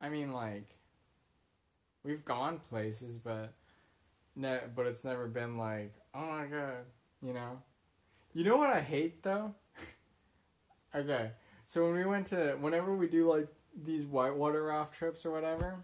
I 0.00 0.08
mean, 0.08 0.32
like, 0.32 0.78
we've 2.02 2.24
gone 2.24 2.60
places, 2.70 3.18
but 3.18 3.52
ne- 4.34 4.66
but 4.74 4.86
it's 4.86 5.04
never 5.04 5.28
been 5.28 5.58
like, 5.58 5.92
oh 6.16 6.26
my 6.26 6.46
god, 6.46 6.84
you 7.22 7.32
know. 7.32 7.60
You 8.34 8.44
know 8.44 8.56
what 8.56 8.70
I 8.70 8.80
hate 8.80 9.22
though? 9.22 9.54
okay, 10.94 11.30
so 11.66 11.84
when 11.84 11.94
we 11.94 12.04
went 12.04 12.26
to, 12.28 12.56
whenever 12.60 12.94
we 12.94 13.08
do 13.08 13.28
like 13.30 13.48
these 13.84 14.06
whitewater 14.06 14.62
raft 14.64 14.94
trips 14.94 15.24
or 15.26 15.30
whatever, 15.32 15.76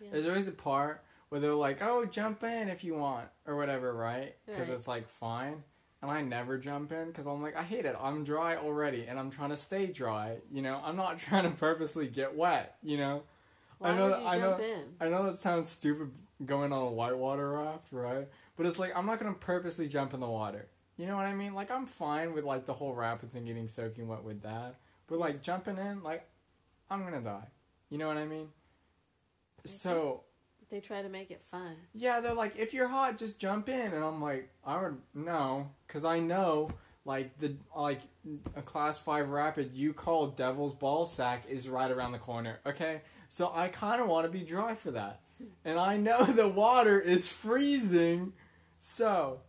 Yeah. 0.00 0.08
there's 0.12 0.26
always 0.26 0.48
a 0.48 0.52
part 0.52 1.04
where 1.28 1.40
they're 1.40 1.54
like, 1.54 1.78
"Oh, 1.82 2.04
jump 2.06 2.42
in 2.44 2.68
if 2.68 2.84
you 2.84 2.94
want" 2.94 3.28
or 3.46 3.56
whatever, 3.56 3.92
right? 3.94 4.36
Because 4.46 4.68
Right. 4.68 4.74
it's 4.74 4.88
like 4.88 5.08
fine, 5.08 5.64
and 6.02 6.10
I 6.10 6.22
never 6.22 6.58
jump 6.58 6.92
in 6.92 7.08
because 7.08 7.26
I'm 7.26 7.42
like, 7.42 7.56
I 7.56 7.62
hate 7.62 7.84
it. 7.84 7.96
I'm 8.00 8.22
dry 8.24 8.56
already, 8.56 9.06
and 9.06 9.18
I'm 9.18 9.30
trying 9.30 9.50
to 9.50 9.56
stay 9.56 9.86
dry. 9.86 10.38
You 10.52 10.62
know, 10.62 10.80
I'm 10.84 10.96
not 10.96 11.18
trying 11.26 11.50
to 11.50 11.56
purposely 11.56 12.06
get 12.06 12.36
wet. 12.36 12.76
You 12.82 12.98
know, 12.98 13.22
Why 13.78 13.90
I 13.90 13.96
know. 13.96 14.08
you 14.20 14.26
I 14.26 14.38
jump 14.38 14.58
know. 14.58 14.64
in? 14.64 14.84
I 15.00 15.08
know 15.08 15.24
that 15.30 15.38
sounds 15.38 15.68
stupid 15.68 16.12
going 16.44 16.72
on 16.72 16.82
a 16.82 16.90
whitewater 16.90 17.50
raft, 17.52 17.92
right? 17.92 18.28
But 18.56 18.66
it's 18.66 18.78
like 18.78 18.96
I'm 18.96 19.06
not 19.06 19.18
gonna 19.18 19.34
purposely 19.34 19.88
jump 19.88 20.14
in 20.14 20.20
the 20.20 20.28
water. 20.28 20.68
You 20.96 21.06
know 21.06 21.16
what 21.16 21.26
I 21.26 21.34
mean? 21.34 21.54
Like 21.54 21.70
I'm 21.70 21.86
fine 21.86 22.32
with 22.32 22.44
like 22.44 22.64
the 22.64 22.72
whole 22.74 22.94
rapids 22.94 23.34
and 23.34 23.46
getting 23.46 23.68
soaking 23.68 24.08
wet 24.08 24.24
with 24.24 24.42
that. 24.42 24.76
But 25.06 25.18
like 25.18 25.42
jumping 25.42 25.76
in, 25.78 26.02
like 26.02 26.26
I'm 26.90 27.02
gonna 27.04 27.20
die. 27.20 27.48
You 27.90 27.98
know 27.98 28.08
what 28.08 28.16
I 28.16 28.24
mean? 28.26 28.48
So 29.64 30.22
They 30.70 30.80
try 30.80 31.02
to 31.02 31.08
make 31.08 31.30
it 31.30 31.42
fun. 31.42 31.76
yeah, 31.94 32.20
they're 32.20 32.34
like, 32.34 32.56
if 32.56 32.72
you're 32.74 32.88
hot, 32.88 33.18
just 33.18 33.40
jump 33.40 33.68
in, 33.68 33.92
and 33.92 34.04
I'm 34.04 34.20
like, 34.20 34.48
I 34.64 34.80
would 34.80 34.98
no, 35.14 35.70
cause 35.88 36.04
I 36.04 36.18
know 36.20 36.70
like 37.04 37.38
the 37.38 37.56
like 37.76 38.00
a 38.56 38.62
class 38.62 38.98
five 38.98 39.30
rapid 39.30 39.74
you 39.74 39.92
call 39.92 40.28
Devil's 40.28 40.74
Ball 40.74 41.04
Sack 41.04 41.44
is 41.48 41.68
right 41.68 41.90
around 41.90 42.12
the 42.12 42.18
corner. 42.18 42.58
Okay, 42.66 43.02
so 43.28 43.52
I 43.54 43.68
kind 43.68 44.00
of 44.00 44.08
want 44.08 44.26
to 44.26 44.32
be 44.32 44.44
dry 44.44 44.74
for 44.74 44.90
that, 44.92 45.20
and 45.64 45.78
I 45.78 45.96
know 45.98 46.24
the 46.24 46.48
water 46.48 46.98
is 47.00 47.28
freezing, 47.30 48.32
so, 48.88 49.40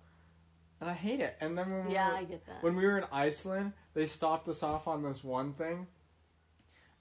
and 0.82 0.90
I 0.90 0.94
hate 0.94 1.20
it. 1.20 1.38
And 1.40 1.56
then 1.56 1.70
when 1.70 1.86
we 1.86 1.94
Yeah, 1.94 2.10
were- 2.10 2.18
I 2.18 2.24
get 2.24 2.46
that. 2.48 2.64
when 2.64 2.76
we 2.76 2.86
were 2.88 2.98
in 2.98 3.06
Iceland, 3.12 3.74
they 3.94 4.08
stopped 4.08 4.48
us 4.48 4.64
off 4.64 4.88
on 4.88 5.04
this 5.04 5.24
one 5.24 5.54
thing, 5.54 5.86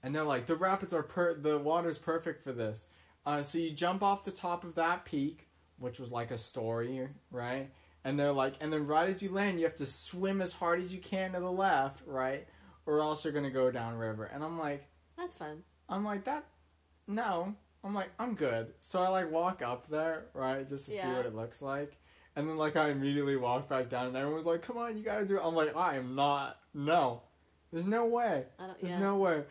and 0.03 0.13
they're 0.15 0.23
like, 0.23 0.45
"The 0.45 0.55
rapids 0.55 0.93
are 0.93 1.01
per 1.01 1.33
the 1.33 1.57
water's 1.57 1.97
perfect 1.97 2.43
for 2.43 2.51
this." 2.51 2.87
Uh, 3.25 3.41
so 3.41 3.57
you 3.57 3.71
jump 3.71 4.03
off 4.03 4.23
the 4.23 4.31
top 4.31 4.63
of 4.63 4.75
that 4.75 5.03
peak, 5.03 5.49
which 5.79 5.97
was 5.99 6.11
like 6.11 6.29
a 6.29 6.37
story, 6.37 7.09
right? 7.31 7.71
And 8.03 8.19
they're 8.19 8.31
like, 8.31 8.53
and 8.61 8.71
then 8.71 8.85
right 8.85 9.09
as 9.09 9.23
you 9.23 9.31
land, 9.31 9.57
you 9.59 9.65
have 9.65 9.75
to 9.77 9.85
swim 9.87 10.39
as 10.39 10.53
hard 10.53 10.79
as 10.79 10.93
you 10.93 11.01
can 11.01 11.33
to 11.33 11.39
the 11.39 11.51
left, 11.51 12.05
right? 12.05 12.47
Or 12.85 12.99
else 13.01 13.23
you're 13.25 13.33
gonna 13.33 13.49
go 13.49 13.71
downriver. 13.71 14.25
And 14.25 14.43
I'm 14.43 14.59
like, 14.59 14.87
That's 15.17 15.33
fun. 15.33 15.63
I'm 15.89 16.05
like 16.05 16.23
that. 16.25 16.45
No, 17.07 17.55
I'm 17.83 17.95
like 17.95 18.11
I'm 18.19 18.35
good. 18.35 18.75
So 18.79 19.01
I 19.01 19.07
like 19.09 19.31
walk 19.31 19.63
up 19.63 19.87
there, 19.87 20.29
right, 20.33 20.67
just 20.67 20.85
to 20.85 20.91
see 20.91 21.07
what 21.07 21.25
it 21.25 21.33
looks 21.35 21.61
like. 21.63 21.97
And 22.37 22.47
then 22.47 22.55
like 22.57 22.75
I 22.75 22.89
immediately 22.89 23.35
walked 23.35 23.67
back 23.67 23.89
down, 23.89 24.07
and 24.07 24.15
everyone 24.15 24.37
was 24.37 24.45
like, 24.45 24.61
"Come 24.61 24.77
on, 24.77 24.95
you 24.95 25.03
gotta 25.03 25.25
do 25.25 25.37
it." 25.37 25.41
I'm 25.43 25.55
like, 25.55 25.75
I 25.75 25.95
am 25.95 26.13
not. 26.15 26.57
No, 26.73 27.23
there's 27.73 27.87
no 27.87 28.05
way. 28.05 28.45
I 28.59 28.67
don't. 28.67 28.79
There's 28.79 28.93
yeah. 28.93 28.99
no 28.99 29.17
way. 29.17 29.43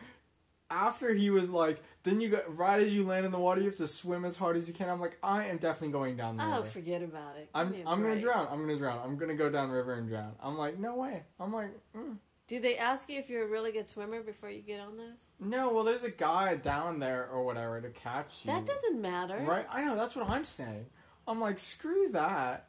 After 0.69 1.13
he 1.13 1.29
was 1.29 1.49
like, 1.49 1.81
then 2.03 2.19
you 2.19 2.29
got 2.29 2.57
right 2.57 2.81
as 2.81 2.95
you 2.95 3.05
land 3.05 3.25
in 3.25 3.31
the 3.31 3.39
water, 3.39 3.61
you 3.61 3.67
have 3.67 3.77
to 3.77 3.87
swim 3.87 4.25
as 4.25 4.35
hard 4.37 4.57
as 4.57 4.67
you 4.67 4.73
can. 4.73 4.89
I'm 4.89 4.99
like, 4.99 5.17
I 5.21 5.45
am 5.45 5.57
definitely 5.57 5.93
going 5.93 6.17
down 6.17 6.37
the 6.37 6.43
Oh, 6.43 6.57
river. 6.57 6.63
forget 6.63 7.01
about 7.01 7.37
it. 7.37 7.49
I'm 7.53 7.73
I'm 7.85 8.01
gonna 8.01 8.19
drown. 8.19 8.47
I'm 8.49 8.61
gonna 8.61 8.77
drown. 8.77 8.99
I'm 9.03 9.17
gonna 9.17 9.35
go 9.35 9.49
down 9.49 9.69
river 9.69 9.93
and 9.93 10.07
drown. 10.09 10.35
I'm 10.41 10.57
like, 10.57 10.79
no 10.79 10.95
way. 10.95 11.23
I'm 11.39 11.53
like, 11.53 11.71
mm. 11.95 12.17
Do 12.47 12.61
they 12.61 12.77
ask 12.77 13.09
you 13.09 13.19
if 13.19 13.29
you're 13.29 13.43
a 13.45 13.49
really 13.49 13.73
good 13.73 13.89
swimmer 13.89 14.21
before 14.23 14.49
you 14.49 14.61
get 14.61 14.79
on 14.79 14.95
those? 14.95 15.31
no. 15.41 15.73
Well, 15.73 15.83
there's 15.83 16.05
a 16.05 16.11
guy 16.11 16.55
down 16.55 16.99
there 16.99 17.27
or 17.29 17.43
whatever 17.43 17.81
to 17.81 17.89
catch 17.89 18.45
you. 18.45 18.51
That 18.51 18.65
doesn't 18.65 19.01
matter. 19.01 19.37
Right? 19.39 19.65
I 19.69 19.83
know, 19.83 19.97
that's 19.97 20.15
what 20.15 20.29
I'm 20.29 20.45
saying. 20.45 20.85
I'm 21.27 21.41
like, 21.41 21.59
screw 21.59 22.09
that. 22.13 22.67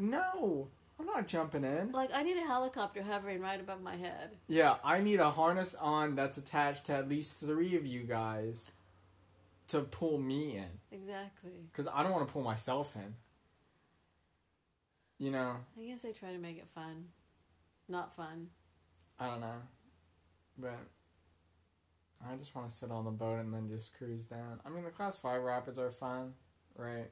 No. 0.00 0.68
I'm 0.98 1.06
not 1.06 1.28
jumping 1.28 1.64
in. 1.64 1.92
Like 1.92 2.10
I 2.14 2.22
need 2.22 2.36
a 2.36 2.46
helicopter 2.46 3.02
hovering 3.02 3.40
right 3.40 3.60
above 3.60 3.80
my 3.80 3.96
head. 3.96 4.32
Yeah, 4.48 4.76
I 4.84 5.00
need 5.00 5.18
a 5.18 5.30
harness 5.30 5.74
on 5.74 6.14
that's 6.14 6.36
attached 6.36 6.86
to 6.86 6.94
at 6.94 7.08
least 7.08 7.40
three 7.40 7.74
of 7.76 7.86
you 7.86 8.02
guys 8.02 8.72
to 9.68 9.80
pull 9.80 10.18
me 10.18 10.56
in. 10.56 10.80
Exactly. 10.92 11.68
Because 11.70 11.88
I 11.92 12.02
don't 12.02 12.12
want 12.12 12.26
to 12.26 12.32
pull 12.32 12.42
myself 12.42 12.96
in. 12.96 13.14
You 15.18 15.30
know, 15.30 15.56
I 15.78 15.84
guess 15.84 16.02
they 16.02 16.12
try 16.12 16.32
to 16.32 16.38
make 16.38 16.58
it 16.58 16.68
fun. 16.68 17.06
Not 17.88 18.14
fun. 18.14 18.48
I 19.18 19.26
don't 19.26 19.40
know. 19.40 19.62
But 20.58 20.78
I 22.26 22.36
just 22.36 22.54
want 22.54 22.68
to 22.68 22.74
sit 22.74 22.90
on 22.90 23.04
the 23.04 23.10
boat 23.10 23.38
and 23.38 23.52
then 23.52 23.68
just 23.68 23.96
cruise 23.96 24.26
down. 24.26 24.60
I 24.64 24.70
mean, 24.70 24.84
the 24.84 24.90
class 24.90 25.16
5 25.16 25.42
rapids 25.42 25.78
are 25.78 25.90
fun, 25.90 26.34
right? 26.76 27.10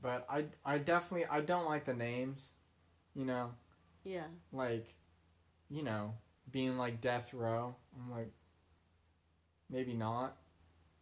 But 0.00 0.26
I, 0.28 0.46
I 0.64 0.78
definitely, 0.78 1.26
I 1.26 1.40
don't 1.40 1.66
like 1.66 1.84
the 1.84 1.94
names, 1.94 2.52
you 3.14 3.24
know? 3.24 3.52
Yeah. 4.04 4.26
Like, 4.52 4.94
you 5.68 5.82
know, 5.82 6.14
being 6.50 6.78
like 6.78 7.00
death 7.00 7.34
row. 7.34 7.74
I'm 7.96 8.10
like, 8.10 8.30
maybe 9.70 9.94
not. 9.94 10.36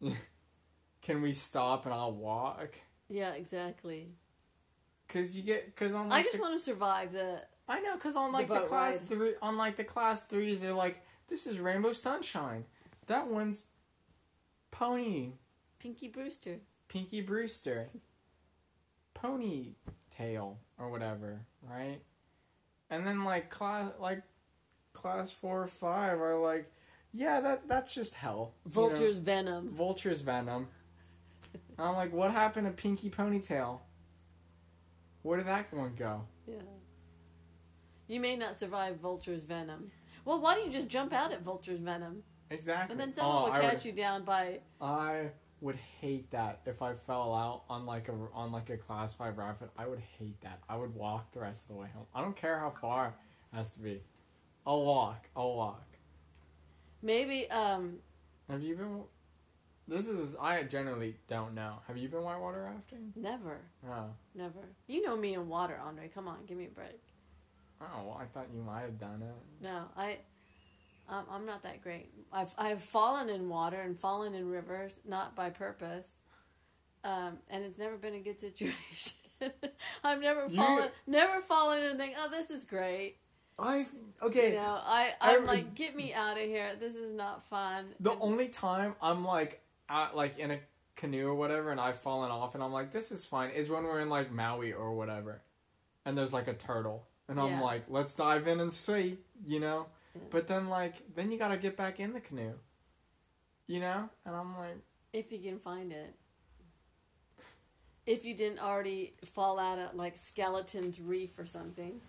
Can 1.02 1.20
we 1.20 1.32
stop 1.32 1.84
and 1.84 1.94
I'll 1.94 2.12
walk? 2.12 2.78
Yeah, 3.08 3.34
exactly. 3.34 4.08
Cause 5.08 5.36
you 5.36 5.42
get, 5.42 5.76
cause 5.76 5.92
on 5.92 6.06
I 6.06 6.16
like 6.16 6.24
just 6.24 6.36
the, 6.36 6.42
want 6.42 6.54
to 6.54 6.58
survive 6.58 7.12
the. 7.12 7.42
I 7.68 7.80
know, 7.80 7.96
cause 7.98 8.16
on 8.16 8.32
like 8.32 8.48
the, 8.48 8.54
boat 8.54 8.68
class 8.68 9.00
ride. 9.00 9.08
three, 9.08 9.32
on 9.42 9.56
like 9.58 9.76
the 9.76 9.84
class 9.84 10.24
threes, 10.24 10.62
they're 10.62 10.72
like, 10.72 11.04
this 11.28 11.46
is 11.46 11.60
Rainbow 11.60 11.92
Sunshine. 11.92 12.64
That 13.06 13.28
one's 13.28 13.66
Pony, 14.70 15.32
Pinky 15.78 16.08
Brewster. 16.08 16.60
Pinky 16.88 17.20
Brewster, 17.20 17.88
Ponytail 19.24 20.56
or 20.78 20.90
whatever, 20.90 21.40
right? 21.62 21.98
And 22.90 23.06
then 23.06 23.24
like 23.24 23.50
class 23.50 23.90
like 23.98 24.22
class 24.92 25.32
four 25.32 25.62
or 25.62 25.66
five 25.66 26.20
are 26.20 26.38
like, 26.38 26.70
yeah, 27.12 27.40
that 27.40 27.68
that's 27.68 27.94
just 27.94 28.14
hell. 28.14 28.52
you 28.64 28.70
know? 28.70 28.88
Vulture's 28.88 29.18
Venom. 29.18 29.70
Vulture's 29.70 30.22
Venom. 30.22 30.68
I'm 31.78 31.94
like, 31.96 32.12
what 32.12 32.30
happened 32.30 32.66
to 32.66 32.72
Pinky 32.72 33.10
Ponytail? 33.10 33.80
Where 35.22 35.38
did 35.38 35.46
that 35.46 35.72
one 35.72 35.94
go? 35.98 36.22
Yeah. 36.46 36.56
You 38.06 38.20
may 38.20 38.36
not 38.36 38.58
survive 38.58 38.96
Vulture's 38.96 39.42
Venom. 39.42 39.90
Well, 40.24 40.40
why 40.40 40.54
don't 40.54 40.66
you 40.66 40.72
just 40.72 40.88
jump 40.88 41.12
out 41.12 41.32
at 41.32 41.42
Vulture's 41.42 41.80
Venom? 41.80 42.22
Exactly. 42.50 42.92
And 42.92 43.00
then 43.00 43.12
someone 43.12 43.36
Oh, 43.36 43.44
will 43.46 43.52
I 43.52 43.60
catch 43.60 43.84
you 43.86 43.92
down 43.92 44.24
by. 44.24 44.60
I 44.80 45.30
would 45.64 45.76
hate 46.02 46.30
that 46.32 46.60
if 46.66 46.82
I 46.82 46.92
fell 46.92 47.34
out 47.34 47.62
on 47.70 47.86
like 47.86 48.08
a 48.08 48.12
on 48.34 48.52
like 48.52 48.68
a 48.68 48.76
class 48.76 49.14
five 49.14 49.38
rapid. 49.38 49.70
I 49.78 49.86
would 49.86 50.02
hate 50.18 50.38
that. 50.42 50.60
I 50.68 50.76
would 50.76 50.94
walk 50.94 51.32
the 51.32 51.40
rest 51.40 51.64
of 51.64 51.68
the 51.68 51.80
way 51.80 51.88
home. 51.94 52.04
I 52.14 52.20
don't 52.20 52.36
care 52.36 52.58
how 52.58 52.68
far 52.70 53.14
it 53.52 53.56
has 53.56 53.70
to 53.72 53.80
be. 53.80 54.02
I'll 54.66 54.84
walk. 54.84 55.28
I'll 55.34 55.54
walk. 55.54 55.86
Maybe, 57.02 57.50
um, 57.50 57.98
Have 58.48 58.62
you 58.62 58.76
been? 58.76 59.00
This 59.88 60.06
is 60.06 60.36
I 60.40 60.62
generally 60.64 61.16
don't 61.28 61.54
know. 61.54 61.76
Have 61.88 61.96
you 61.96 62.08
been 62.08 62.22
whitewater 62.22 62.64
rafting? 62.64 63.12
never. 63.16 63.62
Oh. 63.88 64.10
Never. 64.34 64.68
You 64.86 65.00
know 65.00 65.16
me 65.16 65.32
in 65.32 65.48
water, 65.48 65.78
Andre. 65.82 66.08
Come 66.08 66.28
on, 66.28 66.44
give 66.46 66.58
me 66.58 66.66
a 66.66 66.70
break. 66.70 67.00
Oh, 67.80 68.04
well, 68.04 68.18
I 68.20 68.26
thought 68.26 68.48
you 68.54 68.62
might 68.62 68.82
have 68.82 68.98
done 68.98 69.22
it. 69.22 69.64
No, 69.64 69.86
I. 69.96 70.18
Um, 71.08 71.24
I'm 71.30 71.44
not 71.46 71.62
that 71.62 71.82
great. 71.82 72.10
I've 72.32 72.54
I've 72.56 72.80
fallen 72.82 73.28
in 73.28 73.48
water 73.48 73.80
and 73.80 73.96
fallen 73.96 74.34
in 74.34 74.48
rivers, 74.48 74.98
not 75.06 75.36
by 75.36 75.50
purpose, 75.50 76.12
um, 77.04 77.38
and 77.50 77.64
it's 77.64 77.78
never 77.78 77.96
been 77.96 78.14
a 78.14 78.20
good 78.20 78.38
situation. 78.48 79.12
I've 80.02 80.20
never 80.20 80.46
You- 80.46 80.56
fallen, 80.56 80.88
never 81.06 81.40
fallen 81.42 81.82
and 81.84 81.98
think, 81.98 82.14
oh, 82.18 82.28
this 82.30 82.50
is 82.50 82.64
great. 82.64 83.16
I 83.58 83.86
okay. 84.22 84.50
You 84.50 84.56
know, 84.56 84.80
I 84.84 85.12
I- 85.20 85.36
I'm 85.36 85.44
like, 85.44 85.74
get 85.74 85.94
me 85.94 86.12
out 86.14 86.36
of 86.38 86.42
here. 86.44 86.70
This 86.80 86.94
is 86.94 87.12
not 87.12 87.42
fun. 87.42 87.94
The 88.00 88.12
And- 88.12 88.22
only 88.22 88.48
time 88.48 88.94
I'm 89.02 89.24
like 89.24 89.60
at, 89.88 90.16
like 90.16 90.38
in 90.38 90.50
a 90.50 90.58
canoe 90.96 91.26
or 91.28 91.34
whatever 91.34 91.70
and 91.72 91.80
I've 91.80 91.98
fallen 91.98 92.30
off 92.30 92.54
and 92.54 92.62
I'm 92.62 92.72
like 92.72 92.92
this 92.92 93.10
is 93.10 93.26
fine 93.26 93.50
is 93.50 93.68
when 93.68 93.82
we're 93.82 93.98
in 94.00 94.08
like 94.08 94.30
Maui 94.32 94.72
or 94.72 94.92
whatever, 94.94 95.42
and 96.04 96.16
there's 96.16 96.32
like 96.32 96.48
a 96.48 96.54
turtle 96.54 97.06
and 97.28 97.38
I'm 97.38 97.50
Yeah. 97.58 97.60
like 97.60 97.84
let's 97.88 98.14
dive 98.14 98.46
in 98.48 98.60
and 98.60 98.72
see 98.72 99.18
you 99.46 99.60
know, 99.60 99.86
Yeah. 100.14 100.22
but 100.30 100.46
then 100.48 100.68
like 100.68 100.94
then 101.14 101.32
you 101.32 101.38
gotta 101.38 101.56
get 101.56 101.76
back 101.76 102.00
in 102.00 102.12
the 102.12 102.20
canoe, 102.20 102.54
you 103.66 103.80
know, 103.80 104.08
and 104.24 104.36
I'm 104.36 104.56
like 104.56 104.78
if 105.14 105.30
you 105.32 105.38
can 105.38 105.58
find 105.58 105.92
it. 105.92 106.14
If 108.06 108.26
you 108.26 108.36
didn't 108.36 108.58
already 108.58 109.14
fall 109.24 109.58
out 109.58 109.78
at 109.78 109.96
like 109.96 110.18
Skeleton's 110.18 111.00
Reef 111.00 111.38
or 111.38 111.46
something. 111.46 112.00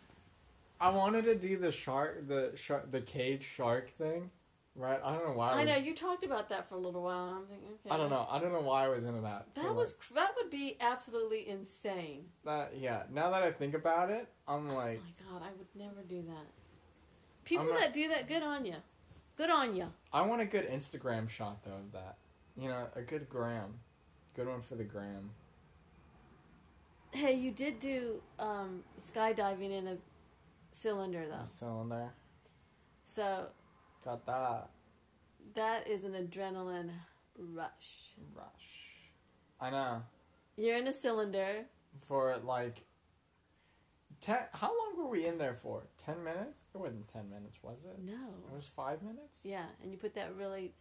I 0.82 0.90
wanted 0.90 1.24
to 1.26 1.36
do 1.36 1.58
the 1.58 1.72
shark 1.72 2.28
the 2.28 2.52
shark 2.56 2.92
the 2.92 3.00
cage 3.00 3.44
shark 3.44 3.92
thing, 3.92 4.32
right? 4.76 5.00
I 5.02 5.12
don't 5.14 5.26
know 5.26 5.34
why. 5.34 5.52
I, 5.52 5.54
I 5.54 5.64
was, 5.64 5.68
know 5.68 5.78
you 5.78 5.96
talked 5.96 6.26
about 6.26 6.50
that 6.50 6.68
for 6.68 6.76
a 6.76 6.80
little 6.80 7.04
while, 7.04 7.28
and 7.28 7.36
I'm 7.38 7.46
thinking, 7.46 7.70
okay. 7.86 7.96
I 7.96 7.98
don't 7.98 8.10
know. 8.10 8.28
I 8.30 8.40
don't 8.40 8.52
know 8.52 8.60
why 8.60 8.86
I 8.86 8.88
was 8.90 9.06
into 9.06 9.22
that. 9.22 9.56
That 9.56 9.68
like, 9.68 9.76
was 9.76 9.96
that 10.16 10.32
would 10.36 10.52
be 10.52 10.76
absolutely 10.82 11.48
insane. 11.48 12.26
that. 12.44 12.74
Yeah. 12.78 13.04
Now 13.14 13.30
that 13.30 13.44
I 13.44 13.52
think 13.52 13.74
about 13.74 14.10
it, 14.10 14.28
I'm 14.48 14.70
oh 14.70 14.76
like. 14.76 15.02
oh 15.02 15.32
my 15.34 15.40
god, 15.40 15.48
I 15.48 15.52
would 15.58 15.68
never 15.76 16.02
do 16.08 16.24
that. 16.24 16.48
People 17.46 17.66
not- 17.66 17.78
that 17.80 17.94
do 17.94 18.08
that, 18.10 18.28
good 18.28 18.44
on 18.44 18.66
you. 18.66 18.76
Good 19.38 19.50
on 19.50 19.76
you. 19.76 19.94
I 20.14 20.22
want 20.22 20.42
a 20.42 20.46
good 20.46 20.68
Instagram 20.68 21.30
shot 21.30 21.64
though 21.64 21.72
of 21.72 21.92
that. 21.94 22.18
You 22.58 22.70
know, 22.70 22.88
a 22.96 23.02
good 23.02 23.30
gram. 23.30 23.80
Good 24.36 24.48
one 24.48 24.62
for 24.62 24.76
the 24.76 24.84
gram. 24.84 25.32
Hey, 27.12 27.34
you 27.34 27.52
did 27.52 27.80
do 27.80 28.22
um, 28.40 28.84
skydiving 29.02 29.72
in 29.72 29.88
a 29.88 29.98
cylinder 30.72 31.26
though, 31.30 31.42
A 31.42 31.46
cylinder. 31.46 32.10
so 33.04 33.48
Got 34.04 34.26
that 34.26 34.70
that 35.54 35.88
is 35.88 36.04
an 36.04 36.14
adrenaline 36.14 36.92
rush. 37.38 38.12
rush. 38.36 39.02
I 39.62 39.70
know. 39.70 40.02
You're 40.58 40.78
in 40.78 40.88
a 40.88 40.94
cylinder. 40.94 41.66
For 42.08 42.36
like 42.44 42.84
ten 44.26 44.40
how 44.54 44.68
long 44.68 44.98
were 44.98 45.10
we 45.10 45.26
in 45.26 45.38
there 45.38 45.54
for? 45.54 45.84
Ten 46.04 46.24
minutes? 46.24 46.66
It 46.74 46.78
wasn't 46.80 47.08
ten 47.08 47.30
minutes, 47.30 47.60
was 47.62 47.86
it? 47.86 48.00
No. 48.04 48.14
It 48.52 48.56
was 48.56 48.68
five 48.68 49.02
minutes? 49.04 49.44
Yeah, 49.46 49.66
and 49.82 49.92
you 49.92 49.98
put 49.98 50.14
that 50.16 50.36
really 50.36 50.74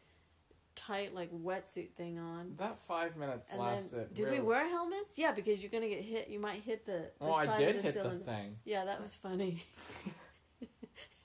tight 0.74 1.14
like 1.14 1.30
wetsuit 1.32 1.90
thing 1.92 2.18
on. 2.18 2.54
That 2.58 2.78
five 2.78 3.16
minutes 3.16 3.52
And 3.52 3.60
lasted. 3.60 3.96
then, 3.98 4.08
did 4.14 4.24
really- 4.24 4.40
we 4.40 4.46
wear 4.46 4.68
helmets? 4.68 5.18
Yeah, 5.18 5.32
because 5.32 5.62
you're 5.62 5.70
gonna 5.70 5.88
get 5.88 6.02
hit. 6.02 6.28
You 6.28 6.38
might 6.40 6.62
hit 6.62 6.84
the. 6.86 7.10
the 7.18 7.24
Oh, 7.26 7.32
I 7.32 7.46
did 7.58 7.76
of 7.76 7.82
the 7.82 7.82
hit 7.82 7.94
cylinder. 7.94 8.18
the 8.18 8.24
thing. 8.24 8.56
Yeah, 8.64 8.84
that 8.84 9.00
was 9.02 9.14
funny. 9.14 9.58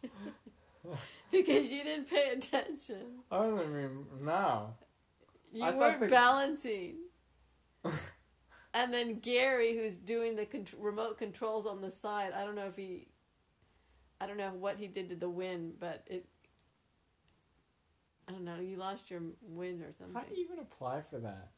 because 1.31 1.71
you 1.71 1.83
didn't 1.83 2.09
pay 2.09 2.29
attention. 2.31 3.19
I 3.31 3.37
don't 3.37 3.59
even 3.61 4.05
no. 4.23 4.73
You 5.53 5.63
I 5.63 5.71
weren't 5.75 5.99
the- 6.01 6.07
balancing. 6.07 6.95
and 8.73 8.93
then 8.93 9.19
Gary, 9.19 9.75
who's 9.75 9.95
doing 9.95 10.35
the 10.35 10.45
con- 10.45 10.65
remote 10.77 11.17
controls 11.17 11.65
on 11.65 11.81
the 11.81 11.91
side. 11.91 12.33
I 12.35 12.43
don't 12.45 12.55
know 12.55 12.67
if 12.67 12.75
he, 12.75 13.07
I 14.21 14.27
don't 14.27 14.37
know 14.37 14.51
what 14.51 14.77
he 14.77 14.87
did 14.87 15.09
to 15.09 15.15
the 15.15 15.29
wind, 15.29 15.73
but 15.79 16.03
it. 16.07 16.25
I 18.27 18.31
don't 18.31 18.45
know. 18.45 18.59
You 18.59 18.77
lost 18.77 19.09
your 19.09 19.21
wind 19.41 19.81
or 19.81 19.91
something. 19.97 20.13
How 20.13 20.21
do 20.21 20.35
you 20.35 20.43
even 20.43 20.59
apply 20.59 21.01
for 21.01 21.17
that? 21.17 21.49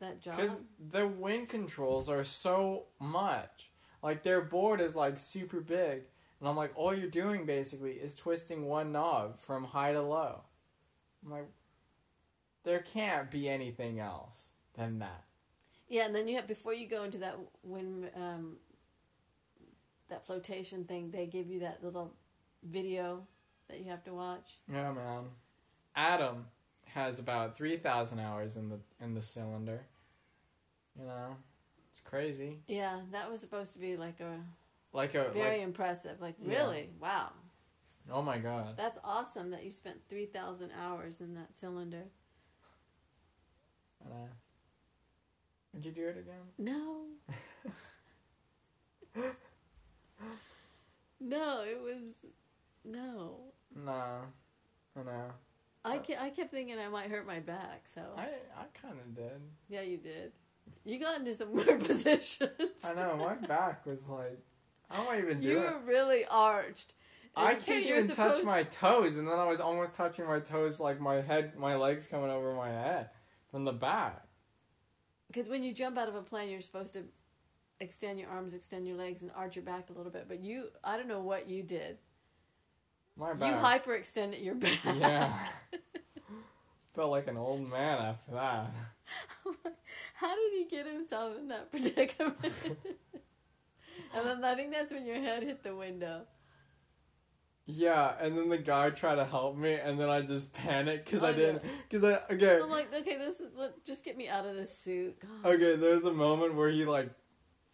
that 0.00 0.20
job. 0.20 0.36
Because 0.36 0.58
the 0.90 1.06
wind 1.06 1.48
controls 1.48 2.08
are 2.08 2.24
so 2.24 2.86
much. 2.98 3.70
Like 4.02 4.22
their 4.22 4.40
board 4.40 4.80
is 4.80 4.96
like 4.96 5.18
super 5.18 5.60
big, 5.60 6.02
and 6.40 6.48
I'm 6.48 6.56
like, 6.56 6.72
all 6.74 6.94
you're 6.94 7.08
doing 7.08 7.46
basically 7.46 7.92
is 7.92 8.16
twisting 8.16 8.66
one 8.66 8.92
knob 8.92 9.38
from 9.38 9.64
high 9.64 9.92
to 9.92 10.02
low. 10.02 10.40
I'm 11.24 11.30
like, 11.30 11.48
there 12.64 12.80
can't 12.80 13.30
be 13.30 13.48
anything 13.48 14.00
else 14.00 14.52
than 14.74 14.98
that. 15.00 15.24
Yeah, 15.90 16.06
and 16.06 16.14
then 16.14 16.28
you 16.28 16.36
have 16.36 16.46
before 16.46 16.72
you 16.72 16.86
go 16.86 17.02
into 17.02 17.18
that 17.18 17.36
when 17.62 18.08
um, 18.14 18.56
that 20.08 20.24
flotation 20.24 20.84
thing, 20.84 21.10
they 21.10 21.26
give 21.26 21.48
you 21.48 21.60
that 21.60 21.82
little 21.82 22.14
video 22.62 23.26
that 23.68 23.80
you 23.80 23.86
have 23.90 24.04
to 24.04 24.14
watch. 24.14 24.58
Yeah, 24.72 24.92
man. 24.92 25.24
Adam 25.96 26.46
has 26.94 27.18
about 27.18 27.56
three 27.56 27.76
thousand 27.76 28.20
hours 28.20 28.56
in 28.56 28.68
the 28.68 28.78
in 29.00 29.14
the 29.14 29.22
cylinder. 29.22 29.80
You 30.96 31.06
know, 31.06 31.36
it's 31.90 32.00
crazy. 32.00 32.60
Yeah, 32.68 33.00
that 33.10 33.28
was 33.28 33.40
supposed 33.40 33.72
to 33.72 33.80
be 33.80 33.96
like 33.96 34.20
a 34.20 34.38
Like 34.92 35.16
a 35.16 35.30
very 35.30 35.58
like, 35.58 35.66
impressive. 35.66 36.20
Like 36.20 36.36
Yeah. 36.40 36.56
really, 36.66 36.90
wow, 37.00 37.30
oh 38.12 38.22
my 38.22 38.38
god. 38.38 38.76
that's 38.76 38.98
awesome 39.02 39.50
that 39.50 39.64
you 39.64 39.72
spent 39.72 40.02
three 40.08 40.26
thousand 40.26 40.70
hours 40.80 41.20
in 41.20 41.34
that 41.34 41.56
cylinder. 41.58 42.04
Uh, 44.04 44.28
would 45.72 45.84
you 45.84 45.92
do 45.92 46.08
it 46.08 46.16
again? 46.18 46.42
No. 46.58 47.04
no, 51.20 51.62
it 51.64 51.80
was 51.82 52.26
no. 52.84 53.36
No, 53.74 53.92
I 54.96 55.02
know. 55.02 55.32
I 55.84 55.98
kept, 55.98 56.20
I 56.20 56.30
kept 56.30 56.50
thinking 56.50 56.78
I 56.78 56.88
might 56.88 57.10
hurt 57.10 57.26
my 57.26 57.40
back, 57.40 57.84
so 57.92 58.02
I 58.16 58.22
I 58.56 58.64
kind 58.80 58.98
of 58.98 59.14
did. 59.14 59.40
yeah, 59.68 59.82
you 59.82 59.96
did. 59.98 60.32
You 60.84 60.98
got 60.98 61.18
into 61.18 61.34
some 61.34 61.52
weird 61.54 61.84
positions. 61.84 62.50
I 62.84 62.94
know 62.94 63.16
my 63.16 63.34
back 63.46 63.86
was 63.86 64.06
like, 64.08 64.38
I 64.90 64.96
don't 64.96 65.18
even 65.18 65.40
do 65.40 65.46
You 65.46 65.58
it. 65.58 65.70
were 65.72 65.80
really 65.86 66.24
arched. 66.30 66.94
I 67.36 67.54
can't 67.54 67.86
even 67.86 68.08
touch 68.08 68.42
my 68.44 68.64
toes, 68.64 69.16
and 69.16 69.26
then 69.28 69.38
I 69.38 69.46
was 69.46 69.60
almost 69.60 69.94
touching 69.96 70.26
my 70.26 70.40
toes, 70.40 70.80
like 70.80 71.00
my 71.00 71.20
head, 71.20 71.56
my 71.56 71.76
legs 71.76 72.06
coming 72.08 72.28
over 72.30 72.54
my 72.54 72.70
head 72.70 73.10
from 73.50 73.64
the 73.64 73.72
back. 73.72 74.24
Because 75.30 75.48
when 75.48 75.62
you 75.62 75.72
jump 75.72 75.96
out 75.96 76.08
of 76.08 76.16
a 76.16 76.22
plane, 76.22 76.50
you're 76.50 76.60
supposed 76.60 76.92
to 76.94 77.04
extend 77.78 78.18
your 78.18 78.28
arms, 78.28 78.52
extend 78.52 78.86
your 78.88 78.96
legs, 78.96 79.22
and 79.22 79.30
arch 79.36 79.54
your 79.54 79.64
back 79.64 79.88
a 79.88 79.92
little 79.92 80.10
bit. 80.10 80.26
But 80.26 80.40
you, 80.40 80.70
I 80.82 80.96
don't 80.96 81.06
know 81.06 81.20
what 81.20 81.48
you 81.48 81.62
did. 81.62 81.98
My 83.16 83.30
You 83.30 83.36
back. 83.36 83.84
hyperextended 83.84 84.42
your 84.44 84.56
back. 84.56 84.78
yeah. 84.84 85.32
Felt 86.94 87.12
like 87.12 87.28
an 87.28 87.36
old 87.36 87.70
man 87.70 87.98
after 88.00 88.32
that. 88.32 88.70
How 90.14 90.34
did 90.34 90.52
he 90.58 90.64
get 90.68 90.86
himself 90.86 91.38
in 91.38 91.46
that 91.48 91.70
predicament? 91.70 92.36
and 94.14 94.26
then 94.26 94.44
I 94.44 94.54
think 94.56 94.72
that's 94.72 94.92
when 94.92 95.06
your 95.06 95.20
head 95.20 95.44
hit 95.44 95.62
the 95.62 95.76
window. 95.76 96.22
Yeah, 97.66 98.14
and 98.20 98.36
then 98.36 98.48
the 98.48 98.58
guy 98.58 98.90
tried 98.90 99.16
to 99.16 99.24
help 99.24 99.56
me, 99.56 99.74
and 99.74 99.98
then 100.00 100.08
I 100.08 100.22
just 100.22 100.52
panicked 100.52 101.04
because 101.04 101.22
I, 101.22 101.28
I 101.28 101.32
didn't. 101.32 101.62
Because 101.88 102.04
I 102.04 102.34
okay, 102.34 102.60
I'm 102.60 102.70
like, 102.70 102.92
okay, 102.92 103.16
this 103.16 103.40
is, 103.40 103.50
let, 103.56 103.84
just 103.84 104.04
get 104.04 104.16
me 104.16 104.28
out 104.28 104.46
of 104.46 104.56
this 104.56 104.76
suit. 104.76 105.20
God. 105.20 105.54
okay. 105.54 105.76
was 105.76 106.04
a 106.04 106.12
moment 106.12 106.54
where 106.54 106.68
he 106.68 106.84
like 106.84 107.10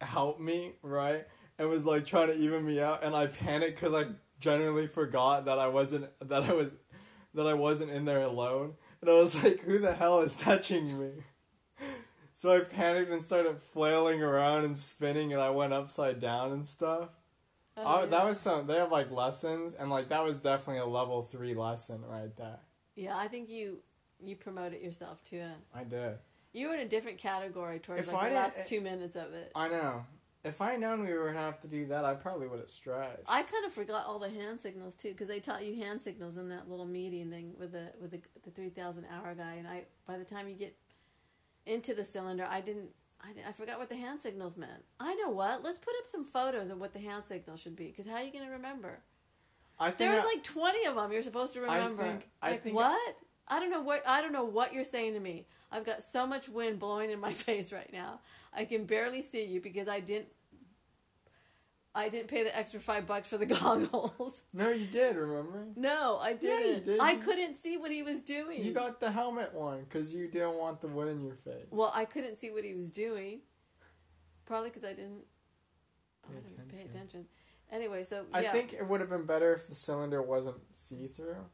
helped 0.01 0.39
me, 0.39 0.73
right, 0.83 1.25
and 1.57 1.69
was 1.69 1.85
like 1.85 2.05
trying 2.05 2.27
to 2.27 2.37
even 2.37 2.65
me 2.65 2.79
out, 2.79 3.03
and 3.03 3.15
I 3.15 3.27
panicked 3.27 3.79
because 3.79 3.93
I 3.93 4.11
generally 4.39 4.87
forgot 4.87 5.45
that 5.45 5.57
I 5.57 5.67
wasn't 5.67 6.09
that 6.21 6.43
I 6.43 6.53
was 6.53 6.75
that 7.33 7.47
I 7.47 7.53
wasn't 7.53 7.91
in 7.91 8.05
there 8.05 8.21
alone, 8.21 8.73
and 9.01 9.09
I 9.09 9.13
was 9.13 9.41
like, 9.43 9.61
who 9.61 9.79
the 9.79 9.93
hell 9.93 10.19
is 10.19 10.35
touching 10.35 10.99
me? 10.99 11.11
So 12.33 12.55
I 12.55 12.59
panicked 12.59 13.09
and 13.09 13.25
started 13.25 13.63
flailing 13.63 14.21
around 14.21 14.63
and 14.63 14.77
spinning, 14.77 15.33
and 15.33 15.41
I 15.41 15.49
went 15.49 15.73
upside 15.73 16.19
down 16.19 16.51
and 16.51 16.67
stuff. 16.67 17.09
Oh, 17.77 17.85
I, 17.85 17.99
yeah. 18.01 18.05
That 18.07 18.25
was 18.25 18.39
some. 18.39 18.67
They 18.67 18.75
have 18.75 18.91
like 18.91 19.11
lessons, 19.11 19.75
and 19.75 19.89
like 19.89 20.09
that 20.09 20.23
was 20.23 20.37
definitely 20.37 20.81
a 20.81 20.85
level 20.85 21.21
three 21.21 21.53
lesson 21.53 22.03
right 22.07 22.35
there. 22.35 22.59
Yeah, 22.95 23.15
I 23.15 23.27
think 23.27 23.49
you 23.49 23.79
you 24.23 24.35
promoted 24.35 24.81
yourself 24.81 25.23
to 25.25 25.43
I 25.73 25.83
did. 25.83 26.17
You 26.53 26.69
were 26.69 26.73
in 26.73 26.79
a 26.79 26.89
different 26.89 27.19
category 27.19 27.79
towards 27.79 28.07
If 28.07 28.13
like 28.13 28.27
I 28.27 28.29
the 28.29 28.35
last 28.35 28.57
eh, 28.59 28.63
two 28.65 28.81
minutes 28.81 29.15
of 29.15 29.33
it. 29.33 29.51
I 29.55 29.67
know. 29.67 30.05
If 30.43 30.61
I 30.61 30.75
known 30.77 31.05
we 31.05 31.13
were 31.13 31.27
gonna 31.27 31.39
have 31.39 31.59
to 31.61 31.67
do 31.67 31.85
that, 31.87 32.05
I 32.05 32.13
probably 32.13 32.47
would 32.47 32.59
have 32.59 32.69
stretched. 32.69 33.25
I 33.27 33.43
kind 33.43 33.65
of 33.65 33.71
forgot 33.73 34.05
all 34.07 34.17
the 34.17 34.29
hand 34.29 34.59
signals 34.59 34.95
too 34.95 35.09
because 35.09 35.27
they 35.27 35.39
taught 35.39 35.65
you 35.65 35.75
hand 35.75 36.01
signals 36.01 36.37
in 36.37 36.49
that 36.49 36.69
little 36.69 36.85
meeting 36.85 37.29
thing 37.29 37.53
with 37.59 37.73
the 37.73 37.91
with 38.01 38.11
the 38.11 38.21
the 38.43 38.51
three 38.51 38.69
thousand 38.69 39.05
hour 39.11 39.35
guy, 39.35 39.55
and 39.55 39.67
I 39.67 39.83
by 40.07 40.17
the 40.17 40.25
time 40.25 40.47
you 40.47 40.55
get 40.55 40.75
into 41.65 41.93
the 41.93 42.03
cylinder, 42.03 42.47
I 42.49 42.61
didn't. 42.61 42.89
I, 43.27 43.49
I 43.49 43.51
forgot 43.51 43.77
what 43.79 43.89
the 43.89 43.95
hand 43.97 44.19
signals 44.19 44.55
meant. 44.57 44.83
I 44.99 45.13
know 45.15 45.29
what. 45.31 45.63
Let's 45.63 45.77
put 45.79 45.93
up 45.99 46.07
some 46.07 46.23
photos 46.23 46.69
of 46.69 46.79
what 46.79 46.93
the 46.93 46.99
hand 46.99 47.25
signal 47.25 47.57
should 47.57 47.75
be. 47.75 47.87
Because 47.87 48.07
how 48.07 48.13
are 48.15 48.23
you 48.23 48.31
going 48.31 48.45
to 48.45 48.51
remember? 48.51 48.99
I 49.79 49.87
think 49.87 49.97
There 49.97 50.13
was 50.13 50.23
I- 50.23 50.27
like 50.35 50.43
twenty 50.43 50.85
of 50.85 50.95
them. 50.95 51.11
You're 51.11 51.21
supposed 51.21 51.53
to 51.55 51.65
I 51.65 51.77
remember. 51.77 52.03
think- 52.03 52.29
I 52.41 52.51
like 52.51 52.63
think- 52.63 52.75
what? 52.75 53.17
I 53.49 53.59
don't 53.59 53.69
know 53.71 53.81
what. 53.81 54.01
I 54.07 54.21
don't 54.21 54.33
know 54.33 54.45
what 54.45 54.73
you're 54.73 54.83
saying 54.83 55.13
to 55.13 55.19
me. 55.19 55.45
I've 55.71 55.85
got 55.85 56.01
so 56.01 56.25
much 56.25 56.47
wind 56.49 56.79
blowing 56.79 57.11
in 57.11 57.19
my 57.19 57.33
face 57.47 57.71
right 57.73 57.91
now. 57.91 58.19
I 58.55 58.65
can 58.65 58.85
barely 58.85 59.21
see 59.21 59.45
you 59.45 59.59
because 59.61 59.87
I 59.87 59.99
didn't. 59.99 60.29
I 61.97 62.09
didn't 62.09 62.27
pay 62.27 62.43
the 62.43 62.55
extra 62.57 62.79
five 62.79 63.07
bucks 63.07 63.27
for 63.27 63.37
the 63.37 63.45
goggles. 63.61 64.43
no, 64.53 64.69
you 64.69 64.85
did. 64.85 65.15
Remember? 65.15 65.65
No, 65.75 66.17
I 66.21 66.37
Yeah, 66.39 66.59
you 66.59 66.75
didn't. 66.75 67.01
I 67.01 67.15
couldn't 67.15 67.55
see 67.55 67.75
what 67.77 67.91
he 67.91 68.03
was 68.03 68.21
doing. 68.21 68.63
You 68.63 68.71
got 68.73 68.99
the 68.99 69.11
helmet 69.11 69.53
one 69.53 69.83
because 69.83 70.13
you 70.13 70.27
didn't 70.27 70.57
want 70.57 70.81
the 70.81 70.87
wind 70.87 71.09
in 71.09 71.23
your 71.25 71.35
face. 71.35 71.65
well, 71.71 71.91
I 71.95 72.05
couldn't 72.05 72.37
see 72.37 72.51
what 72.51 72.63
he 72.63 72.73
was 72.75 72.91
doing. 72.91 73.41
Probably 74.45 74.69
because 74.69 74.83
I 74.85 74.93
didn't. 74.93 75.23
I 76.23 76.33
Pay 76.33 76.39
didn't 76.49 76.69
pay 76.69 76.77
attention. 76.77 76.91
attention. 76.95 77.25
Anyway, 77.71 78.03
so 78.03 78.25
I 78.33 78.43
think 78.43 78.73
it 78.73 78.87
would 78.87 79.01
have 79.01 79.09
been 79.09 79.25
better 79.25 79.51
if 79.53 79.67
the 79.67 79.75
cylinder 79.75 80.21
wasn't 80.21 80.57
see 80.73 81.07
through. 81.07 81.45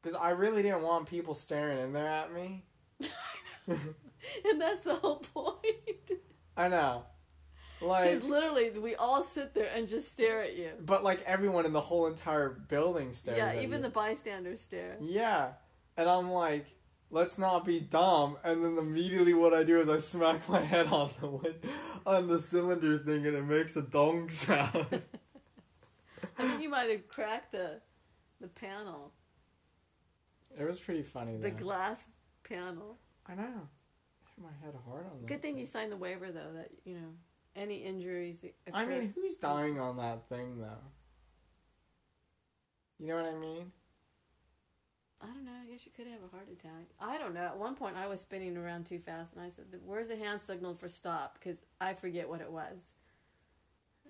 Because 0.00 0.16
I 0.16 0.30
really 0.30 0.62
didn't 0.62 0.82
want 0.82 1.08
people 1.08 1.34
staring 1.34 1.78
in 1.78 1.92
there 1.92 2.08
at 2.08 2.32
me. 2.32 2.64
and 3.66 4.60
that's 4.60 4.84
the 4.84 4.94
whole 4.94 5.16
point. 5.16 6.12
I 6.56 6.68
know. 6.68 7.04
Like, 7.82 8.04
Because 8.14 8.24
literally, 8.24 8.70
we 8.78 8.94
all 8.94 9.22
sit 9.22 9.54
there 9.54 9.68
and 9.74 9.88
just 9.88 10.12
stare 10.12 10.42
at 10.42 10.56
you. 10.56 10.70
but 10.84 11.02
like 11.04 11.22
everyone 11.26 11.66
in 11.66 11.72
the 11.72 11.80
whole 11.80 12.06
entire 12.06 12.48
building 12.50 13.12
stares. 13.12 13.38
yeah, 13.38 13.54
even 13.60 13.78
you. 13.78 13.82
the 13.82 13.88
bystanders 13.90 14.60
stare. 14.60 14.96
Yeah. 15.00 15.52
And 15.96 16.08
I'm 16.08 16.30
like, 16.30 16.66
let's 17.10 17.38
not 17.38 17.64
be 17.64 17.80
dumb. 17.80 18.36
And 18.44 18.64
then 18.64 18.78
immediately 18.78 19.34
what 19.34 19.52
I 19.52 19.62
do 19.64 19.80
is 19.80 19.88
I 19.88 19.98
smack 19.98 20.48
my 20.48 20.60
head 20.60 20.86
on 20.86 21.10
the 21.20 21.26
win- 21.28 21.54
on 22.06 22.28
the 22.28 22.40
cylinder 22.40 22.98
thing 22.98 23.26
and 23.26 23.36
it 23.36 23.44
makes 23.44 23.76
a 23.76 23.82
dong 23.82 24.28
sound. 24.30 24.86
I 26.38 26.42
think 26.46 26.62
you 26.62 26.68
might 26.70 26.88
have 26.90 27.08
cracked 27.08 27.52
the 27.52 27.80
the 28.40 28.48
panel, 28.48 29.12
it 30.58 30.64
was 30.64 30.80
pretty 30.80 31.02
funny 31.02 31.36
the 31.36 31.50
though. 31.50 31.56
glass 31.56 32.08
panel. 32.48 32.98
I 33.26 33.34
know. 33.34 33.42
I 33.42 34.28
hit 34.34 34.38
my 34.42 34.50
head 34.64 34.74
hard 34.84 35.06
on 35.06 35.20
that. 35.20 35.26
Good 35.26 35.40
thing 35.42 35.58
you 35.58 35.66
signed 35.66 35.92
the 35.92 35.96
waiver 35.96 36.30
though 36.32 36.52
that 36.54 36.70
you 36.84 36.94
know 36.94 37.14
any 37.56 37.78
injuries. 37.78 38.44
Occur. 38.66 38.76
I 38.76 38.86
mean, 38.86 39.12
who's 39.14 39.36
dying 39.36 39.78
on 39.78 39.96
that 39.98 40.28
thing 40.28 40.58
though? 40.60 40.84
You 42.98 43.08
know 43.08 43.16
what 43.16 43.32
I 43.34 43.36
mean? 43.38 43.72
I 45.20 45.26
don't 45.26 45.44
know. 45.44 45.52
I 45.62 45.70
guess 45.70 45.86
you 45.86 45.92
could 45.94 46.06
have 46.10 46.20
a 46.26 46.34
heart 46.34 46.48
attack. 46.52 46.86
I 47.00 47.16
don't 47.18 47.34
know. 47.34 47.42
At 47.42 47.56
one 47.56 47.76
point, 47.76 47.96
I 47.96 48.08
was 48.08 48.20
spinning 48.20 48.56
around 48.56 48.86
too 48.86 48.98
fast, 48.98 49.34
and 49.34 49.42
I 49.44 49.50
said, 49.50 49.66
"Where's 49.84 50.08
the 50.08 50.16
hand 50.16 50.40
signal 50.40 50.74
for 50.74 50.88
stop?" 50.88 51.34
Because 51.38 51.64
I 51.80 51.94
forget 51.94 52.28
what 52.28 52.40
it 52.40 52.50
was. 52.50 52.92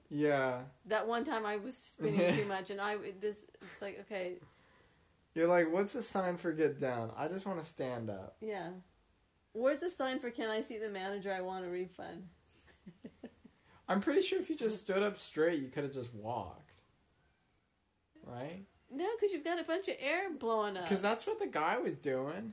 Yeah. 0.09 0.63
That 0.87 1.07
one 1.07 1.25
time, 1.25 1.45
I 1.47 1.57
was 1.57 1.77
spinning 1.77 2.35
too 2.35 2.45
much, 2.47 2.71
and 2.71 2.81
I 2.81 2.97
this 3.21 3.41
it's 3.61 3.83
like 3.83 3.99
okay, 4.01 4.39
You're 5.35 5.49
like, 5.49 5.71
what's 5.73 5.93
the 5.95 6.03
sign 6.03 6.37
for 6.39 6.53
get 6.53 6.79
down? 6.79 7.11
I 7.17 7.29
just 7.29 7.47
want 7.47 7.61
to 7.61 7.67
stand 7.67 8.09
up. 8.11 8.37
yeah. 8.41 8.71
Where's 9.55 9.81
the 9.81 9.91
sign 9.91 10.19
for 10.19 10.31
"Can 10.31 10.49
I 10.51 10.63
see 10.63 10.79
the 10.79 10.89
manager? 10.89 11.31
I 11.33 11.43
want 11.43 11.67
a 11.67 11.69
refund." 11.69 12.29
I'm 13.89 14.01
pretty 14.01 14.23
sure 14.23 14.41
if 14.41 14.49
you 14.49 14.57
just 14.57 14.83
stood 14.83 15.03
up 15.03 15.19
straight, 15.19 15.61
you 15.61 15.69
could 15.69 15.85
have 15.85 15.93
just 15.93 16.15
walked. 16.15 16.73
Right? 18.25 18.65
No, 18.91 19.07
because 19.17 19.33
you've 19.33 19.45
got 19.45 19.59
a 19.59 19.65
bunch 19.65 19.89
of 19.89 19.97
air 20.01 20.31
blowing 20.31 20.77
up. 20.77 20.85
Because 20.85 21.03
that's 21.03 21.27
what 21.27 21.39
the 21.39 21.47
guy 21.47 21.79
was 21.79 21.95
doing. 21.95 22.53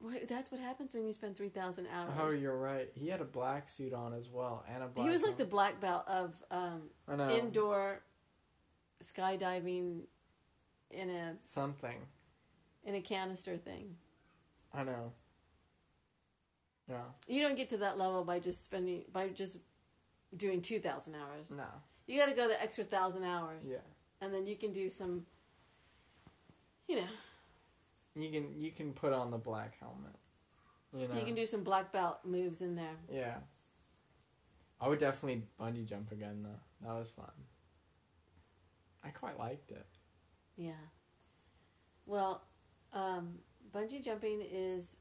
Wait, 0.00 0.28
that's 0.28 0.52
what 0.52 0.60
happens 0.60 0.92
when 0.92 1.06
you 1.06 1.12
spend 1.12 1.36
three 1.36 1.48
thousand 1.48 1.86
hours. 1.92 2.12
Oh, 2.20 2.30
you're 2.30 2.56
right. 2.56 2.88
He 2.94 3.08
had 3.08 3.20
a 3.20 3.24
black 3.24 3.68
suit 3.68 3.94
on 3.94 4.12
as 4.12 4.28
well, 4.28 4.64
and 4.72 4.82
a 4.82 4.86
black. 4.86 5.06
he 5.06 5.12
was 5.12 5.22
like 5.22 5.38
the 5.38 5.46
black 5.46 5.80
belt 5.80 6.04
of 6.06 6.42
um, 6.50 6.90
indoor 7.30 8.02
skydiving 9.02 10.02
in 10.90 11.10
a 11.10 11.34
something. 11.40 11.96
in 12.84 12.94
a 12.94 13.00
canister 13.00 13.56
thing. 13.56 13.96
I 14.72 14.84
know. 14.84 15.12
Yeah. 16.88 16.98
You 17.26 17.40
don't 17.42 17.56
get 17.56 17.70
to 17.70 17.78
that 17.78 17.98
level 17.98 18.22
by 18.22 18.38
just 18.38 18.64
spending 18.64 19.04
by 19.12 19.28
just 19.28 19.58
doing 20.34 20.62
two 20.62 20.78
thousand 20.80 21.14
hours. 21.14 21.50
No. 21.50 21.64
You 22.06 22.18
got 22.20 22.26
to 22.26 22.34
go 22.36 22.48
the 22.48 22.60
extra 22.62 22.84
thousand 22.84 23.24
hours, 23.24 23.66
Yeah. 23.68 23.78
and 24.20 24.32
then 24.32 24.46
you 24.46 24.56
can 24.56 24.72
do 24.72 24.88
some. 24.88 25.26
You 26.88 26.96
know, 26.96 27.08
You 28.14 28.30
can 28.30 28.60
you 28.60 28.70
can 28.70 28.92
put 28.92 29.12
on 29.12 29.30
the 29.30 29.38
black 29.38 29.78
helmet. 29.80 30.14
You 30.96 31.08
know. 31.08 31.14
you 31.18 31.24
can 31.24 31.34
do 31.34 31.44
some 31.46 31.64
black 31.64 31.92
belt 31.92 32.20
moves 32.24 32.60
in 32.60 32.76
there. 32.76 32.96
Yeah. 33.10 33.38
I 34.80 34.88
would 34.88 35.00
definitely 35.00 35.42
bungee 35.60 35.86
jump 35.86 36.12
again 36.12 36.42
though. 36.44 36.86
That 36.86 36.94
was 36.96 37.10
fun. 37.10 37.30
I 39.02 39.08
quite 39.10 39.38
liked 39.38 39.70
it. 39.72 39.86
Yeah. 40.56 40.72
Well, 42.06 42.42
um, 42.92 43.38
bungee 43.72 44.04
jumping 44.04 44.42
is 44.42 44.96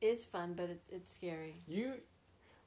is 0.00 0.24
fun, 0.24 0.54
but 0.54 0.70
it, 0.70 0.82
it's 0.88 1.14
scary. 1.14 1.56
You, 1.68 1.94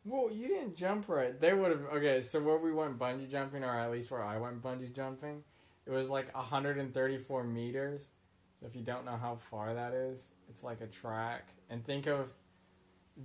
well, 0.05 0.31
you 0.31 0.47
didn't 0.47 0.75
jump 0.75 1.07
right. 1.09 1.39
They 1.39 1.53
would 1.53 1.71
have. 1.71 1.85
Okay, 1.93 2.21
so 2.21 2.41
where 2.41 2.57
we 2.57 2.71
went 2.71 2.99
bungee 2.99 3.29
jumping, 3.29 3.63
or 3.63 3.69
at 3.69 3.91
least 3.91 4.11
where 4.11 4.23
I 4.23 4.37
went 4.37 4.61
bungee 4.61 4.93
jumping, 4.93 5.43
it 5.85 5.91
was 5.91 6.09
like 6.09 6.33
hundred 6.33 6.77
and 6.77 6.93
thirty-four 6.93 7.43
meters. 7.43 8.11
So 8.59 8.65
if 8.65 8.75
you 8.75 8.81
don't 8.81 9.05
know 9.05 9.17
how 9.17 9.35
far 9.35 9.73
that 9.73 9.93
is, 9.93 10.31
it's 10.49 10.63
like 10.63 10.81
a 10.81 10.87
track. 10.87 11.49
And 11.69 11.85
think 11.85 12.07
of 12.07 12.31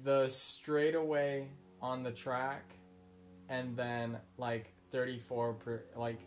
the 0.04 0.28
straightaway 0.28 1.48
on 1.80 2.02
the 2.02 2.12
track, 2.12 2.64
and 3.48 3.76
then 3.76 4.18
like 4.36 4.72
thirty-four 4.90 5.54
per 5.54 5.82
like. 5.96 6.20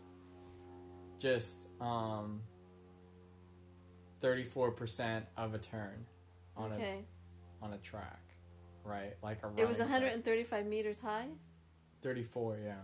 Just 1.18 1.68
um. 1.80 2.40
Thirty-four 4.20 4.70
percent 4.70 5.26
of 5.36 5.52
a 5.52 5.58
turn, 5.58 6.06
on 6.56 6.70
a 6.70 7.04
on 7.60 7.72
a 7.72 7.78
track, 7.78 8.21
right? 8.84 9.14
Like 9.22 9.38
a 9.42 9.48
It 9.60 9.66
was 9.68 9.78
running 9.78 9.88
track. 9.88 10.02
135 10.02 10.66
meters 10.66 11.00
high. 11.00 11.26
34, 12.02 12.58
yeah. 12.64 12.74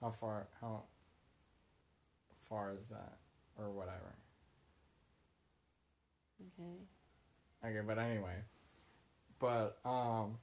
How 0.00 0.10
far 0.10 0.46
how 0.60 0.84
far 2.48 2.72
is 2.78 2.88
that 2.88 3.18
or 3.58 3.70
whatever. 3.70 4.14
Okay. 6.40 6.78
Okay, 7.64 7.86
but 7.86 7.98
anyway. 7.98 8.36
But 9.38 9.78
um 9.84 10.38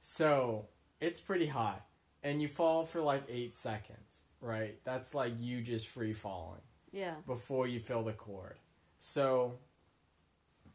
so 0.00 0.66
it's 1.00 1.20
pretty 1.20 1.48
high 1.48 1.80
and 2.22 2.40
you 2.40 2.48
fall 2.48 2.84
for 2.84 3.00
like 3.02 3.24
8 3.28 3.54
seconds, 3.54 4.24
right? 4.40 4.78
That's 4.84 5.14
like 5.14 5.34
you 5.38 5.60
just 5.62 5.88
free 5.88 6.12
falling 6.12 6.60
Yeah. 6.92 7.16
before 7.26 7.66
you 7.66 7.78
feel 7.80 8.02
the 8.02 8.12
cord. 8.12 8.56
So 8.98 9.58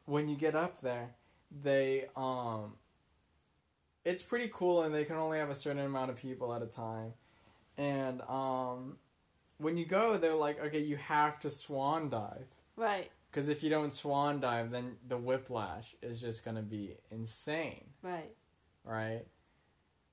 when 0.05 0.29
you 0.29 0.35
get 0.35 0.55
up 0.55 0.81
there, 0.81 1.15
they 1.63 2.05
um 2.15 2.73
it's 4.03 4.21
pretty 4.23 4.49
cool 4.53 4.83
and 4.83 4.93
they 4.93 5.03
can 5.05 5.15
only 5.15 5.39
have 5.39 5.49
a 5.49 5.55
certain 5.55 5.83
amount 5.83 6.11
of 6.11 6.17
people 6.21 6.53
at 6.53 6.61
a 6.61 6.67
time. 6.67 7.13
And 7.77 8.21
um 8.23 8.97
when 9.57 9.77
you 9.77 9.85
go, 9.85 10.17
they're 10.17 10.35
like, 10.35 10.61
okay, 10.61 10.79
you 10.81 10.97
have 10.97 11.39
to 11.41 11.49
swan 11.49 12.09
dive. 12.09 12.47
Right. 12.75 13.09
Because 13.31 13.47
if 13.49 13.63
you 13.63 13.69
don't 13.69 13.93
swan 13.93 14.39
dive, 14.39 14.71
then 14.71 14.97
the 15.07 15.17
whiplash 15.17 15.95
is 16.01 16.21
just 16.21 16.43
going 16.45 16.55
to 16.55 16.61
be 16.63 16.95
insane, 17.11 17.83
Right. 18.01 18.31
right? 18.85 19.23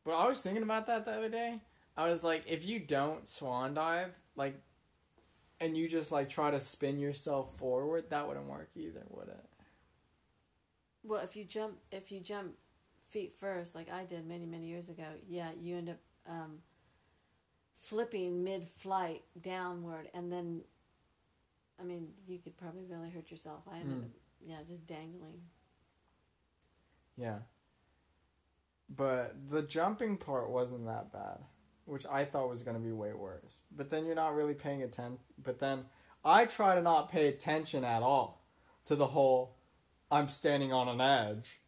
But 0.04 0.12
I 0.12 0.26
was 0.28 0.42
thinking 0.42 0.62
about 0.64 0.86
that 0.86 1.04
the 1.04 1.12
other 1.12 1.28
day. 1.28 1.60
I 1.96 2.08
was 2.08 2.24
like, 2.24 2.44
if 2.48 2.64
you 2.66 2.78
don't 2.80 3.28
swan 3.28 3.74
dive, 3.74 4.14
like, 4.34 4.60
and 5.60 5.76
you 5.76 5.88
just 5.88 6.10
like 6.10 6.28
try 6.28 6.50
to 6.50 6.60
spin 6.60 6.98
yourself 6.98 7.56
forward, 7.56 8.10
that 8.10 8.26
wouldn't 8.26 8.46
work 8.48 8.70
either, 8.74 9.02
would 9.10 9.28
it? 9.28 9.44
Well, 11.04 11.20
if 11.22 11.36
you 11.36 11.44
jump, 11.44 11.78
if 11.90 12.12
you 12.12 12.20
jump 12.20 12.52
feet 13.08 13.32
first, 13.38 13.74
like 13.74 13.90
I 13.90 14.04
did 14.04 14.26
many 14.26 14.46
many 14.46 14.66
years 14.66 14.88
ago, 14.88 15.04
yeah, 15.28 15.50
you 15.60 15.76
end 15.76 15.90
up 15.90 15.98
um, 16.28 16.58
flipping 17.74 18.44
mid-flight 18.44 19.22
downward, 19.40 20.08
and 20.14 20.32
then, 20.32 20.62
I 21.80 21.84
mean, 21.84 22.10
you 22.26 22.38
could 22.38 22.56
probably 22.56 22.84
really 22.84 23.10
hurt 23.10 23.30
yourself. 23.30 23.62
I 23.70 23.78
ended 23.80 23.98
Mm. 23.98 24.04
up, 24.04 24.10
yeah, 24.46 24.62
just 24.66 24.86
dangling. 24.86 25.42
Yeah. 27.16 27.40
But 28.88 29.48
the 29.48 29.62
jumping 29.62 30.16
part 30.16 30.50
wasn't 30.50 30.86
that 30.86 31.12
bad, 31.12 31.38
which 31.86 32.06
I 32.06 32.24
thought 32.24 32.48
was 32.48 32.62
going 32.62 32.76
to 32.76 32.82
be 32.82 32.92
way 32.92 33.12
worse. 33.12 33.62
But 33.74 33.90
then 33.90 34.04
you're 34.04 34.14
not 34.14 34.34
really 34.34 34.54
paying 34.54 34.82
attention. 34.82 35.18
But 35.42 35.58
then 35.58 35.86
I 36.24 36.44
try 36.44 36.74
to 36.74 36.82
not 36.82 37.10
pay 37.10 37.26
attention 37.28 37.84
at 37.84 38.02
all 38.02 38.46
to 38.84 38.94
the 38.94 39.08
whole 39.08 39.56
I'm 40.12 40.28
standing 40.28 40.72
on 40.74 40.88
an 40.88 41.00
edge 41.00 41.60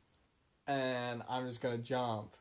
and 0.67 1.23
I'm 1.29 1.47
just 1.47 1.63
going 1.63 1.77
to 1.77 1.83
jump, 1.83 2.37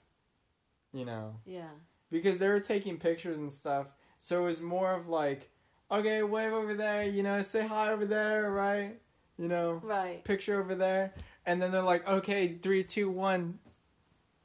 you 0.93 1.05
know. 1.05 1.37
Yeah. 1.45 1.69
Because 2.11 2.37
they 2.39 2.49
were 2.49 2.59
taking 2.59 2.97
pictures 2.97 3.37
and 3.37 3.51
stuff. 3.51 3.93
So 4.19 4.41
it 4.41 4.45
was 4.45 4.61
more 4.61 4.93
of 4.93 5.07
like, 5.07 5.49
okay, 5.89 6.21
wave 6.21 6.51
over 6.53 6.73
there, 6.73 7.03
you 7.03 7.23
know, 7.23 7.41
say 7.41 7.65
hi 7.65 7.91
over 7.91 8.05
there, 8.05 8.51
right? 8.51 8.97
You 9.37 9.47
know, 9.47 9.81
Right. 9.83 10.23
picture 10.25 10.59
over 10.59 10.75
there. 10.75 11.13
And 11.45 11.61
then 11.61 11.71
they're 11.71 11.81
like, 11.81 12.07
okay, 12.07 12.49
three, 12.49 12.83
two, 12.83 13.09
one, 13.09 13.59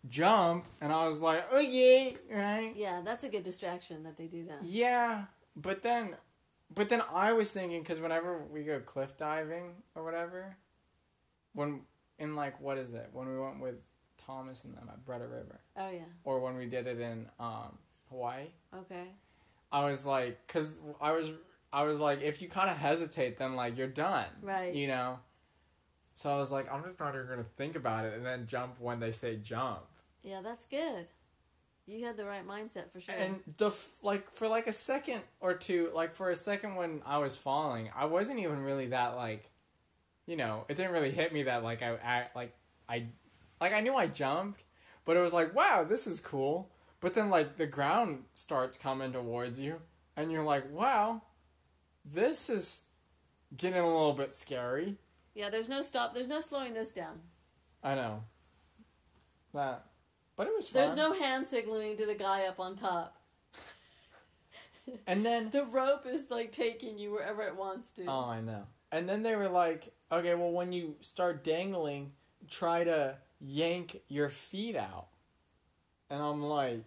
jump. 0.09 0.66
And 0.80 0.92
I 0.92 1.06
was 1.09 1.20
like, 1.20 1.44
oh 1.50 1.61
yeah, 1.61 2.11
right? 2.30 2.72
Yeah, 2.76 3.02
that's 3.04 3.24
a 3.24 3.28
good 3.28 3.42
distraction 3.42 4.04
that 4.04 4.16
they 4.16 4.26
do 4.26 4.44
that. 4.44 4.59
Yeah, 4.62 5.24
but 5.56 5.82
then, 5.82 6.14
but 6.72 6.88
then 6.88 7.02
I 7.12 7.32
was 7.32 7.52
thinking 7.52 7.82
because 7.82 8.00
whenever 8.00 8.38
we 8.38 8.62
go 8.62 8.78
cliff 8.80 9.16
diving 9.16 9.74
or 9.94 10.04
whatever, 10.04 10.56
when 11.59 11.80
in 12.18 12.36
like 12.36 12.61
what 12.61 12.78
is 12.78 12.94
it 12.94 13.11
when 13.12 13.28
we 13.28 13.38
went 13.38 13.61
with 13.61 13.74
Thomas 14.26 14.64
and 14.64 14.74
them 14.76 14.88
at 14.92 15.04
Breda 15.04 15.26
River, 15.26 15.61
Oh 15.76 15.90
yeah. 15.90 16.00
or 16.24 16.40
when 16.40 16.56
we 16.56 16.66
did 16.66 16.86
it 16.86 17.00
in 17.00 17.26
um, 17.40 17.78
Hawaii, 18.11 18.46
Okay. 18.74 19.04
I 19.70 19.88
was 19.90 20.06
like, 20.06 20.46
cause 20.48 20.78
I 21.00 21.12
was 21.12 21.30
I 21.72 21.82
was 21.84 22.00
like, 22.00 22.22
if 22.22 22.40
you 22.40 22.48
kind 22.48 22.70
of 22.70 22.76
hesitate, 22.78 23.36
then 23.38 23.54
like 23.56 23.76
you're 23.76 23.86
done, 23.88 24.26
Right. 24.42 24.74
You 24.74 24.86
know. 24.88 25.18
So 26.14 26.30
I 26.30 26.38
was 26.38 26.50
like, 26.50 26.72
I'm 26.72 26.82
just 26.82 26.98
not 26.98 27.14
even 27.14 27.26
gonna 27.28 27.44
think 27.56 27.76
about 27.76 28.04
it, 28.06 28.14
and 28.14 28.24
then 28.26 28.46
jump 28.48 28.80
when 28.80 28.98
they 29.00 29.12
say 29.12 29.36
jump. 29.36 29.80
Yeah, 30.22 30.40
that's 30.42 30.64
good. 30.64 31.06
You 31.86 32.04
had 32.04 32.16
the 32.18 32.24
right 32.26 32.46
mindset 32.46 32.90
for 32.90 33.00
sure. 33.00 33.14
And 33.14 33.40
the 33.56 33.68
f- 33.68 33.90
like 34.02 34.30
for 34.32 34.46
like 34.48 34.66
a 34.66 34.72
second 34.72 35.22
or 35.40 35.54
two, 35.54 35.90
like 35.94 36.12
for 36.12 36.28
a 36.30 36.36
second 36.36 36.74
when 36.74 37.02
I 37.06 37.18
was 37.18 37.36
falling, 37.36 37.88
I 37.96 38.04
wasn't 38.06 38.40
even 38.40 38.62
really 38.62 38.86
that 38.88 39.16
like, 39.16 39.48
you 40.29 40.37
know, 40.37 40.66
it 40.68 40.76
didn't 40.76 40.93
really 40.93 41.11
hit 41.11 41.33
me 41.33 41.43
that 41.45 41.64
like 41.64 41.83
I, 41.83 41.97
I 42.05 42.26
like 42.37 42.55
I, 42.89 43.07
like 43.61 43.72
I 43.72 43.81
knew 43.81 43.97
I 43.97 44.07
jumped, 44.07 44.62
but 45.07 45.16
it 45.16 45.20
was 45.20 45.33
like 45.33 45.55
wow 45.55 45.85
this 45.89 46.07
is 46.07 46.20
cool. 46.20 46.70
But 47.01 47.14
then 47.14 47.31
like 47.31 47.57
the 47.57 47.66
ground 47.66 48.24
starts 48.35 48.76
coming 48.76 49.12
towards 49.12 49.59
you, 49.59 49.81
and 50.16 50.31
you're 50.31 50.45
like 50.45 50.70
wow, 50.70 51.22
this 52.05 52.51
is 52.51 52.89
getting 53.57 53.81
a 53.81 53.87
little 53.87 54.12
bit 54.12 54.35
scary. 54.35 54.97
yeah, 55.35 55.49
there's 55.49 55.68
no 55.68 55.81
stop. 55.81 56.12
There's 56.14 56.29
no 56.29 56.43
slowing 56.43 56.74
this 56.74 56.93
down. 56.93 57.20
I 57.83 57.95
know. 57.95 58.24
That, 59.55 59.87
but 60.37 60.47
it 60.47 60.53
was 60.55 60.68
fun. 60.68 60.83
There's 60.83 60.95
no 60.95 61.14
hand 61.14 61.47
signaling 61.47 61.97
to 61.97 62.05
the 62.05 62.14
guy 62.14 62.47
up 62.47 62.61
on 62.61 62.76
top. 62.76 63.16
And 65.07 65.24
then 65.24 65.51
The 65.53 65.64
rope 65.64 66.05
is 66.07 66.31
like 66.31 66.53
taking 66.53 66.99
you 66.99 67.12
wherever 67.12 67.43
it 67.43 67.57
wants 67.57 67.91
to. 67.93 68.05
Oh, 68.07 68.26
I 68.29 68.41
know. 68.43 68.64
And 68.93 69.09
then 69.09 69.22
they 69.22 69.35
were 69.37 69.49
like, 69.49 69.95
okay, 70.11 70.34
well, 70.34 70.50
when 70.50 70.72
you 70.72 70.96
start 71.00 71.44
dangling, 71.44 72.12
try 72.48 72.84
to 72.84 73.16
yank 73.40 74.00
your 74.09 74.28
feet 74.28 74.76
out. 74.76 75.09
And 76.11 76.22
I'm 76.22 76.42
like, 76.42 76.84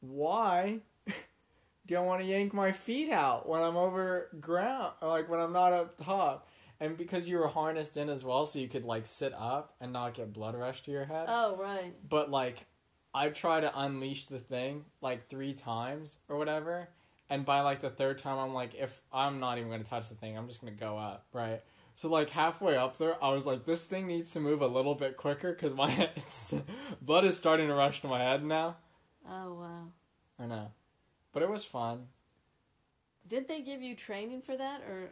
why 0.00 0.80
do 1.86 1.96
I 1.96 2.00
want 2.00 2.20
to 2.20 2.26
yank 2.26 2.54
my 2.54 2.72
feet 2.72 3.10
out 3.10 3.48
when 3.48 3.62
I'm 3.62 3.76
over 3.76 4.28
ground, 4.40 4.92
or 5.00 5.08
like 5.08 5.28
when 5.28 5.40
I'm 5.40 5.52
not 5.52 5.72
up 5.72 5.96
top? 5.96 6.48
And 6.80 6.96
because 6.96 7.28
you 7.28 7.38
were 7.38 7.48
harnessed 7.48 7.96
in 7.96 8.08
as 8.08 8.22
well, 8.22 8.46
so 8.46 8.60
you 8.60 8.68
could 8.68 8.84
like 8.84 9.04
sit 9.04 9.34
up 9.34 9.74
and 9.80 9.92
not 9.92 10.14
get 10.14 10.32
blood 10.32 10.54
rush 10.54 10.82
to 10.82 10.92
your 10.92 11.06
head. 11.06 11.26
Oh 11.28 11.56
right. 11.56 11.92
But 12.08 12.30
like, 12.30 12.66
I 13.12 13.30
try 13.30 13.60
to 13.60 13.72
unleash 13.76 14.26
the 14.26 14.38
thing 14.38 14.84
like 15.00 15.28
three 15.28 15.54
times 15.54 16.18
or 16.28 16.38
whatever, 16.38 16.90
and 17.28 17.44
by 17.44 17.60
like 17.62 17.80
the 17.80 17.90
third 17.90 18.18
time, 18.18 18.38
I'm 18.38 18.54
like, 18.54 18.76
if 18.76 19.00
I'm 19.12 19.40
not 19.40 19.58
even 19.58 19.70
gonna 19.70 19.82
touch 19.82 20.08
the 20.08 20.14
thing, 20.14 20.38
I'm 20.38 20.46
just 20.46 20.60
gonna 20.60 20.70
go 20.72 20.96
up, 20.96 21.26
right? 21.32 21.62
So 21.98 22.08
like 22.08 22.30
halfway 22.30 22.76
up 22.76 22.96
there, 22.96 23.16
I 23.20 23.32
was 23.32 23.44
like, 23.44 23.64
this 23.64 23.86
thing 23.86 24.06
needs 24.06 24.30
to 24.30 24.38
move 24.38 24.62
a 24.62 24.68
little 24.68 24.94
bit 24.94 25.16
quicker 25.16 25.52
because 25.52 25.74
my 25.74 25.90
it's, 26.16 26.54
blood 27.02 27.24
is 27.24 27.36
starting 27.36 27.66
to 27.66 27.74
rush 27.74 28.02
to 28.02 28.06
my 28.06 28.20
head 28.20 28.44
now. 28.44 28.76
Oh 29.28 29.54
wow. 29.54 29.88
I 30.38 30.46
know, 30.46 30.70
but 31.32 31.42
it 31.42 31.50
was 31.50 31.64
fun. 31.64 32.06
Did 33.26 33.48
they 33.48 33.62
give 33.62 33.82
you 33.82 33.96
training 33.96 34.42
for 34.42 34.56
that 34.56 34.82
or? 34.82 35.10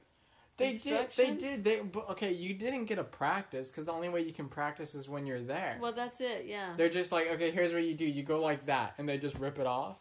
They 0.59 0.79
did. 0.79 1.11
They 1.11 1.35
did. 1.35 1.65
They 1.65 1.81
but, 1.81 2.09
okay. 2.11 2.33
You 2.33 2.55
didn't 2.55 2.85
get 2.85 3.01
a 3.01 3.05
practice 3.05 3.73
because 3.73 3.87
the 3.87 3.93
only 3.93 4.09
way 4.09 4.21
you 4.21 4.33
can 4.33 4.49
practice 4.49 4.95
is 4.95 5.09
when 5.09 5.27
you're 5.27 5.43
there. 5.43 5.79
Well, 5.83 5.91
that's 5.91 6.21
it. 6.21 6.45
Yeah. 6.47 6.75
They're 6.77 6.89
just 6.89 7.11
like, 7.11 7.29
okay, 7.33 7.51
here's 7.51 7.75
what 7.75 7.83
you 7.83 7.95
do. 7.95 8.07
You 8.07 8.23
go 8.23 8.39
like 8.39 8.67
that, 8.67 8.95
and 8.99 9.09
they 9.09 9.19
just 9.19 9.41
rip 9.41 9.59
it 9.59 9.67
off. 9.67 10.01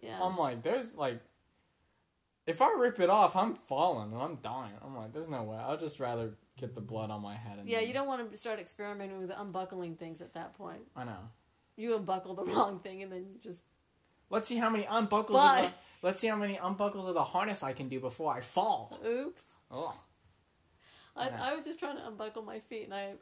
Yeah. 0.00 0.18
I'm 0.22 0.38
like, 0.38 0.62
there's 0.62 0.94
like, 0.94 1.20
if 2.46 2.60
I 2.62 2.72
rip 2.78 3.00
it 3.00 3.08
off, 3.10 3.34
I'm 3.36 3.54
falling 3.54 4.12
and 4.12 4.20
I'm 4.20 4.36
dying. 4.36 4.72
I'm 4.84 4.96
like, 4.96 5.12
there's 5.12 5.28
no 5.30 5.42
way. 5.42 5.56
I'll 5.56 5.76
just 5.78 5.98
rather 6.00 6.34
get 6.58 6.74
the 6.74 6.80
blood 6.80 7.10
on 7.10 7.22
my 7.22 7.34
head. 7.34 7.58
And 7.58 7.68
Yeah, 7.68 7.80
you 7.80 7.92
don't 7.92 8.06
want 8.06 8.30
to 8.30 8.36
start 8.36 8.58
experimenting 8.60 9.18
with 9.20 9.30
unbuckling 9.36 9.96
things 9.96 10.20
at 10.20 10.34
that 10.34 10.54
point. 10.54 10.82
I 10.94 11.04
know. 11.04 11.30
You 11.76 11.96
unbuckle 11.96 12.34
the 12.34 12.44
wrong 12.52 12.80
thing 12.80 13.02
and 13.02 13.10
then 13.12 13.26
you 13.32 13.38
just 13.42 13.64
Let's 14.30 14.48
see 14.48 14.56
how 14.56 14.70
many 14.70 14.84
unbuckles. 14.84 15.32
Bye. 15.32 15.58
Of 15.60 15.64
the, 15.66 16.06
let's 16.06 16.20
see 16.20 16.28
how 16.28 16.36
many 16.36 16.56
unbuckles 16.56 17.06
of 17.08 17.14
the 17.14 17.22
harness 17.24 17.62
I 17.62 17.72
can 17.72 17.88
do 17.88 18.00
before 18.00 18.32
I 18.34 18.40
fall. 18.40 18.98
oops. 19.06 19.54
Ugh. 19.70 19.94
I, 21.16 21.26
Yeah. 21.28 21.38
I 21.42 21.54
was 21.54 21.64
just 21.64 21.78
trying 21.78 21.96
to 21.96 22.06
unbuckle 22.06 22.42
my 22.42 22.58
feet 22.60 22.84
and 22.84 22.94
I 22.94 23.14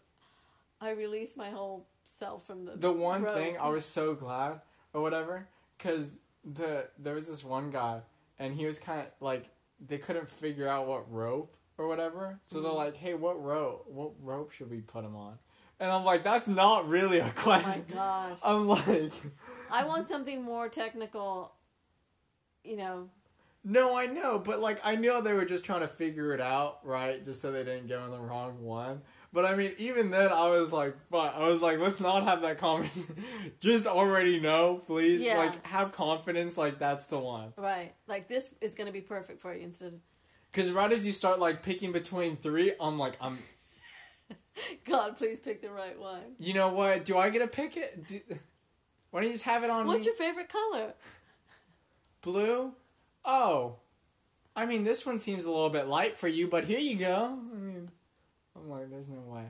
I 0.80 0.90
released 0.92 1.36
my 1.36 1.50
whole 1.50 1.86
self 2.04 2.44
from 2.46 2.64
the 2.64 2.72
The 2.76 2.92
one 2.92 3.22
rope. 3.22 3.36
thing 3.36 3.56
I 3.58 3.68
was 3.78 3.84
so 3.84 4.14
glad 4.14 4.60
or 4.92 5.00
whatever, 5.00 5.48
cause 5.78 6.18
the 6.44 6.88
there 6.98 7.14
was 7.14 7.28
this 7.28 7.44
one 7.44 7.70
guy 7.70 8.00
and 8.38 8.54
he 8.54 8.66
was 8.66 8.78
kind 8.78 9.00
of 9.00 9.06
like 9.20 9.50
they 9.80 9.98
couldn't 9.98 10.28
figure 10.28 10.68
out 10.68 10.86
what 10.86 11.10
rope 11.12 11.56
or 11.78 11.86
whatever, 11.88 12.38
so 12.42 12.60
they're 12.60 12.70
Mhm. 12.70 12.76
like, 12.76 12.96
"Hey, 12.96 13.14
what 13.14 13.42
rope? 13.42 13.86
What 13.88 14.12
rope 14.20 14.50
should 14.52 14.70
we 14.70 14.80
put 14.80 15.04
him 15.04 15.16
on?" 15.16 15.38
And 15.80 15.90
I'm 15.90 16.04
like, 16.04 16.22
"That's 16.22 16.46
not 16.48 16.86
really 16.88 17.18
a 17.18 17.30
question." 17.32 17.84
Oh 17.94 17.94
my 17.94 17.94
question." 17.94 17.94
gosh. 17.96 18.38
I'm 18.44 18.68
like, 18.68 19.12
I 19.70 19.84
want 19.84 20.06
something 20.06 20.42
more 20.42 20.68
technical, 20.68 21.54
you 22.64 22.76
know. 22.76 23.10
No, 23.64 23.96
I 23.96 24.06
know, 24.06 24.38
but 24.40 24.60
like 24.60 24.80
I 24.84 24.96
know 24.96 25.20
they 25.20 25.32
were 25.32 25.44
just 25.44 25.64
trying 25.64 25.80
to 25.80 25.88
figure 25.88 26.32
it 26.34 26.40
out, 26.40 26.80
right? 26.84 27.24
Just 27.24 27.40
so 27.40 27.52
they 27.52 27.62
didn't 27.64 27.86
go 27.88 28.04
in 28.04 28.10
the 28.10 28.18
wrong 28.20 28.62
one. 28.62 29.02
But 29.32 29.46
I 29.46 29.54
mean, 29.54 29.72
even 29.78 30.10
then, 30.10 30.30
I 30.30 30.50
was 30.50 30.72
like, 30.72 30.94
"Fuck!" 31.10 31.34
I 31.34 31.48
was 31.48 31.62
like, 31.62 31.78
"Let's 31.78 32.00
not 32.00 32.24
have 32.24 32.42
that 32.42 32.58
conversation. 32.58 33.24
just 33.60 33.86
already 33.86 34.38
know, 34.40 34.82
please. 34.86 35.22
Yeah. 35.22 35.38
Like, 35.38 35.66
have 35.66 35.92
confidence. 35.92 36.58
Like 36.58 36.78
that's 36.78 37.06
the 37.06 37.18
one. 37.18 37.54
Right. 37.56 37.94
Like 38.06 38.28
this 38.28 38.54
is 38.60 38.74
going 38.74 38.88
to 38.88 38.92
be 38.92 39.00
perfect 39.00 39.40
for 39.40 39.54
you 39.54 39.62
instead 39.62 39.94
of 39.94 40.00
Because 40.50 40.70
right 40.70 40.92
as 40.92 41.06
you 41.06 41.12
start 41.12 41.38
like 41.38 41.62
picking 41.62 41.92
between 41.92 42.36
three, 42.36 42.74
I'm 42.78 42.98
like, 42.98 43.16
I'm. 43.22 43.38
God, 44.84 45.16
please 45.16 45.40
pick 45.40 45.62
the 45.62 45.70
right 45.70 45.98
one. 45.98 46.36
You 46.38 46.52
know 46.52 46.68
what? 46.70 47.06
Do 47.06 47.16
I 47.16 47.30
get 47.30 47.38
to 47.38 47.46
pick 47.46 47.78
it? 47.78 48.06
Do, 48.06 48.20
why 49.10 49.20
don't 49.20 49.28
you 49.28 49.34
just 49.34 49.44
have 49.44 49.64
it 49.64 49.70
on 49.70 49.86
What's 49.86 50.00
me? 50.00 50.06
your 50.06 50.14
favorite 50.14 50.50
color? 50.50 50.92
Blue? 52.20 52.74
Oh. 53.24 53.76
I 54.54 54.66
mean, 54.66 54.84
this 54.84 55.06
one 55.06 55.18
seems 55.18 55.46
a 55.46 55.50
little 55.50 55.70
bit 55.70 55.88
light 55.88 56.16
for 56.16 56.28
you, 56.28 56.48
but 56.48 56.64
here 56.64 56.78
you 56.78 56.96
go. 56.96 57.38
I 57.38 57.56
mean, 57.56 57.90
I'm 58.62 58.70
like, 58.70 58.90
there's 58.90 59.08
no 59.08 59.20
way. 59.20 59.44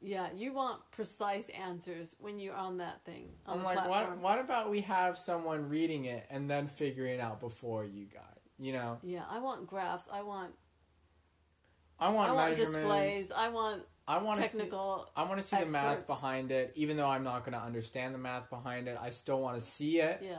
Yeah, 0.00 0.28
you 0.34 0.52
want 0.52 0.82
precise 0.90 1.48
answers 1.48 2.14
when 2.18 2.38
you're 2.38 2.54
on 2.54 2.76
that 2.78 3.04
thing 3.04 3.30
on 3.46 3.58
I'm 3.58 3.64
like, 3.64 3.76
what? 3.76 3.86
platform. 3.86 4.22
What 4.22 4.38
about 4.38 4.70
we 4.70 4.82
have 4.82 5.18
someone 5.18 5.68
reading 5.68 6.04
it 6.04 6.26
and 6.30 6.50
then 6.50 6.66
figuring 6.66 7.14
it 7.14 7.20
out 7.20 7.40
before 7.40 7.84
you 7.84 8.04
guys? 8.04 8.22
You 8.58 8.72
know, 8.72 8.98
Yeah, 9.02 9.24
I 9.30 9.38
want 9.38 9.66
graphs. 9.66 10.08
I 10.12 10.22
want 10.22 10.52
I 11.98 12.10
want 12.10 12.30
I 12.30 12.32
want 12.34 12.56
displays. 12.56 13.32
I 13.32 13.48
want 13.48 13.82
I 14.08 14.18
want 14.18 14.38
to 14.40 14.44
see. 14.46 14.58
technical. 14.58 15.08
I 15.16 15.22
want 15.24 15.40
to 15.40 15.46
see 15.46 15.56
the 15.62 15.70
math 15.70 16.06
behind 16.06 16.52
it, 16.52 16.72
even 16.76 16.96
though 16.96 17.08
I'm 17.08 17.24
not 17.24 17.40
going 17.44 17.54
to 17.58 17.64
understand 17.64 18.14
the 18.14 18.18
math 18.18 18.50
behind 18.50 18.88
it. 18.88 18.96
I 19.00 19.10
still 19.10 19.40
want 19.40 19.58
to 19.58 19.66
see 19.66 20.00
it 20.00 20.20
Yeah, 20.22 20.38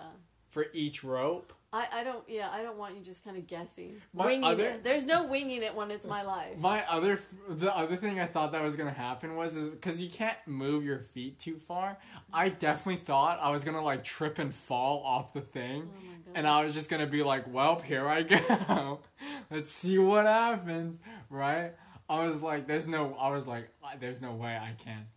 for 0.49 0.67
each 0.73 1.03
rope. 1.03 1.51
I, 1.74 1.86
I 1.91 2.03
don't. 2.05 2.24
Yeah, 2.30 2.49
I 2.49 2.61
don't 2.61 2.78
want 2.78 2.95
you 2.95 3.03
just 3.03 3.26
kind 3.26 3.36
of 3.38 3.45
guessing, 3.45 3.95
My 4.13 4.26
winging 4.26 4.43
other- 4.45 4.63
it. 4.65 4.84
There's 4.86 5.05
no 5.05 5.28
winging 5.28 5.63
it 5.63 5.76
when 5.76 5.91
it's 5.91 6.05
my 6.05 6.22
life. 6.22 6.57
My 6.59 6.84
other, 6.89 7.20
the 7.49 7.76
other 7.76 7.97
thing 7.97 8.22
I 8.22 8.26
thought 8.26 8.53
that 8.53 8.63
was 8.63 8.78
gonna 8.78 8.93
happen 8.93 9.36
was 9.36 9.57
because 9.57 10.01
you 10.01 10.09
can't 10.09 10.38
move 10.45 10.86
your 10.86 10.99
feet 10.99 11.39
too 11.39 11.57
far. 11.57 11.97
I 12.34 12.49
definitely 12.49 13.01
thought 13.01 13.39
I 13.41 13.51
was 13.51 13.65
gonna 13.65 13.84
like 13.84 14.05
trip 14.05 14.39
and 14.39 14.53
fall 14.53 15.03
off 15.03 15.34
the 15.34 15.41
thing, 15.41 15.89
oh 15.93 16.32
and 16.36 16.47
I 16.47 16.63
was 16.63 16.74
just 16.74 16.89
gonna 16.89 17.05
be 17.05 17.22
like, 17.22 17.53
"Well, 17.53 17.82
here 17.82 18.07
I 18.07 18.24
go. 18.24 18.99
Let's 19.51 19.70
see 19.70 19.97
what 19.97 20.26
happens." 20.26 21.01
Right? 21.30 21.74
I 22.09 22.26
was 22.28 22.41
like, 22.41 22.68
"There's 22.68 22.88
no." 22.88 23.13
I 23.20 23.30
was 23.32 23.45
like, 23.45 23.68
"There's 23.99 24.22
no 24.22 24.32
way 24.34 24.55
I 24.55 24.74
can." 24.82 25.07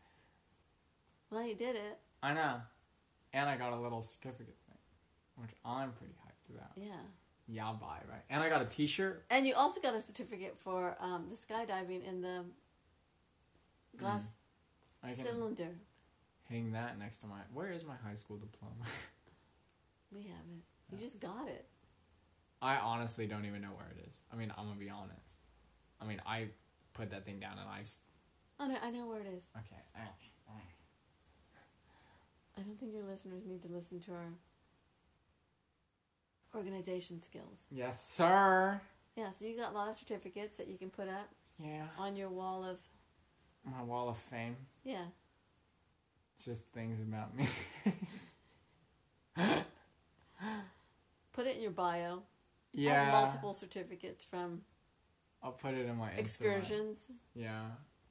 well, 1.31 1.47
you 1.47 1.55
did 1.55 1.77
it. 1.77 1.99
I 2.25 2.35
know, 2.35 2.57
and 3.33 3.49
I 3.49 3.57
got 3.57 3.73
a 3.73 3.79
little 3.79 4.03
certificate 4.03 4.57
thing, 4.69 4.79
which 5.37 5.51
I'm 5.65 5.93
pretty 5.93 6.15
hyped 6.51 6.57
about. 6.57 6.71
Yeah. 6.77 7.01
Yeah, 7.49 7.73
bye, 7.81 7.99
right? 8.09 8.23
And 8.31 8.43
I 8.43 8.49
got 8.49 8.63
a 8.63 8.65
T-shirt. 8.65 9.25
And 9.29 9.47
you 9.47 9.55
also 9.57 9.81
got 9.81 9.95
a 9.95 10.01
certificate 10.01 10.57
for 10.57 10.97
um, 11.01 11.27
the 11.29 11.35
skydiving 11.35 12.07
in 12.07 12.21
the 12.21 12.45
glass 13.97 14.31
I 15.03 15.09
can 15.09 15.17
cylinder. 15.25 15.71
hang 16.49 16.73
that 16.73 16.99
next 16.99 17.19
to 17.19 17.27
my. 17.27 17.41
Where 17.53 17.71
is 17.73 17.85
my 17.85 17.97
high 18.07 18.15
school 18.15 18.37
diploma? 18.37 18.75
We 20.13 20.23
have 20.23 20.43
it. 20.51 20.65
You 20.93 20.99
just 20.99 21.21
got 21.21 21.47
it. 21.47 21.67
I 22.61 22.79
honestly 22.79 23.29
don't 23.29 23.45
even 23.47 23.63
know 23.63 23.69
where 23.77 23.87
it 23.97 24.09
is. 24.09 24.23
I 24.33 24.35
mean, 24.35 24.53
I'm 24.59 24.67
gonna 24.67 24.81
be 24.81 24.91
honest. 24.91 25.39
I 26.01 26.05
mean, 26.05 26.21
I 26.27 26.49
put 26.95 27.11
that 27.11 27.25
thing 27.25 27.39
down 27.39 27.53
and 27.61 27.69
I. 27.69 27.83
s- 27.83 28.01
Oh 28.59 28.67
no, 28.67 28.75
I 28.83 28.91
know 28.91 29.07
where 29.07 29.21
it 29.21 29.29
is. 29.37 29.51
Okay. 29.57 29.81
alright, 29.95 30.11
alright. 30.49 30.75
I 32.59 32.63
don't 32.63 32.77
think 32.77 32.93
your 32.93 33.05
listeners 33.05 33.47
need 33.47 33.63
to 33.63 33.69
listen 33.69 34.01
to 34.01 34.13
our 34.15 34.33
organization 36.55 37.21
skills. 37.21 37.67
Yes, 37.71 38.09
sir. 38.11 38.81
Yeah, 39.17 39.31
so 39.31 39.45
you 39.45 39.57
got 39.57 39.73
a 39.73 39.75
lot 39.75 39.89
of 39.89 39.97
certificates 39.97 40.57
that 40.59 40.69
you 40.69 40.77
can 40.79 40.91
put 40.91 41.09
up 41.09 41.29
Yeah. 41.59 41.87
on 41.99 42.17
your 42.17 42.31
wall 42.31 42.65
of 42.65 42.79
My 43.65 43.83
wall 43.83 44.09
of 44.09 44.17
fame. 44.17 44.57
yeah. 44.85 45.07
Just 46.45 46.65
things 46.73 47.01
about 47.01 47.37
me. 47.37 47.47
Put 51.33 51.47
it 51.47 51.57
in 51.57 51.63
your 51.63 51.71
bio. 51.71 52.23
yeah. 52.73 53.05
Have 53.05 53.13
multiple 53.25 53.53
certificates 53.53 54.25
from 54.25 54.63
I'll 55.43 55.53
put 55.53 55.75
it 55.75 55.87
in 55.87 55.97
my 55.97 56.09
Instagram. 56.11 56.19
excursions. 56.19 57.07
Yeah. 57.35 57.63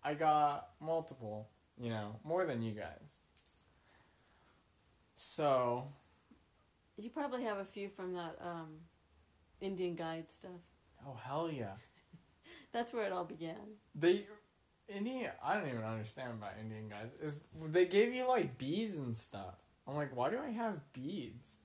I 0.04 0.14
got 0.14 0.70
multiple. 0.80 1.50
You 1.82 1.90
know, 1.90 2.18
more 2.24 2.46
than 2.46 2.62
you 2.62 2.72
guys. 2.74 3.22
So 5.16 5.88
You 7.00 7.10
probably 7.10 7.44
have 7.44 7.58
a 7.58 7.66
few 7.66 7.88
from 7.90 8.14
that 8.14 8.36
um, 8.42 8.68
Indian 9.62 9.96
guide 9.96 10.30
stuff. 10.30 10.62
Oh 11.08 11.18
hell 11.24 11.50
yeah. 11.52 11.76
That's 12.74 12.94
where 12.94 13.06
it 13.06 13.12
all 13.14 13.26
began. 13.26 13.78
They 13.96 14.26
Indian 14.88 15.32
I 15.44 15.56
don't 15.56 15.70
even 15.70 15.84
understand 15.84 16.34
about 16.34 16.54
Indian 16.60 16.90
guys. 16.90 17.12
Is 17.22 17.42
they 17.68 17.86
gave 17.86 18.14
you 18.14 18.28
like 18.28 18.58
beads 18.58 18.98
and 18.98 19.16
stuff. 19.16 19.56
I'm 19.88 19.96
like, 19.96 20.16
why 20.16 20.30
do 20.30 20.40
I 20.40 20.50
have 20.52 20.82
beads? 20.94 21.58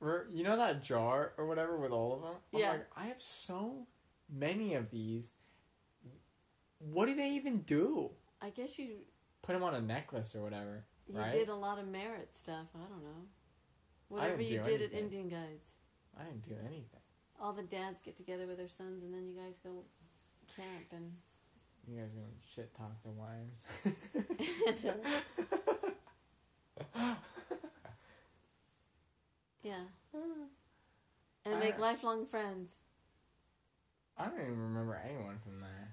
Or 0.00 0.26
you 0.30 0.42
know 0.44 0.56
that 0.56 0.82
jar 0.82 1.32
or 1.36 1.46
whatever 1.46 1.76
with 1.76 1.90
all 1.92 2.14
of 2.14 2.22
them? 2.22 2.34
I'm 2.54 2.60
Yeah. 2.60 2.70
like, 2.72 2.86
I 2.96 3.06
have 3.06 3.20
so 3.22 3.86
many 4.28 4.74
of 4.74 4.90
these. 4.90 5.34
What 6.78 7.06
do 7.06 7.14
they 7.14 7.30
even 7.30 7.62
do? 7.62 8.10
I 8.40 8.50
guess 8.50 8.78
you 8.78 8.98
Put 9.42 9.52
them 9.52 9.62
on 9.62 9.74
a 9.74 9.80
necklace 9.80 10.34
or 10.34 10.42
whatever, 10.42 10.84
you 11.06 11.20
right? 11.20 11.30
did 11.30 11.48
a 11.48 11.54
lot 11.54 11.78
of 11.78 11.86
merit 11.86 12.34
stuff. 12.34 12.66
I 12.74 12.80
don't 12.88 13.02
know. 13.04 13.26
Whatever 14.08 14.42
you 14.42 14.60
did 14.62 14.82
at. 14.82 14.92
Indian 14.92 15.28
guides. 15.28 15.74
I 16.18 16.24
didn't 16.24 16.48
do 16.48 16.54
anything. 16.64 17.00
All 17.40 17.52
the 17.52 17.62
dads 17.62 18.00
get 18.00 18.16
together 18.16 18.46
with 18.46 18.58
their 18.58 18.68
sons, 18.68 19.02
and 19.02 19.12
then 19.12 19.26
you 19.26 19.34
guys 19.34 19.58
go 19.62 19.84
camp 20.54 20.92
and. 20.92 21.12
You 21.88 22.00
guys 22.00 22.10
gonna 22.10 22.26
shit 22.48 22.74
talk 22.74 23.00
their 23.02 23.12
wives. 23.12 23.64
yeah, 29.62 29.84
and 31.44 31.60
make 31.60 31.78
lifelong 31.78 32.26
friends. 32.26 32.78
I 34.18 34.26
don't 34.26 34.40
even 34.40 34.58
remember 34.58 35.00
anyone 35.04 35.38
from 35.38 35.60
there. 35.60 35.92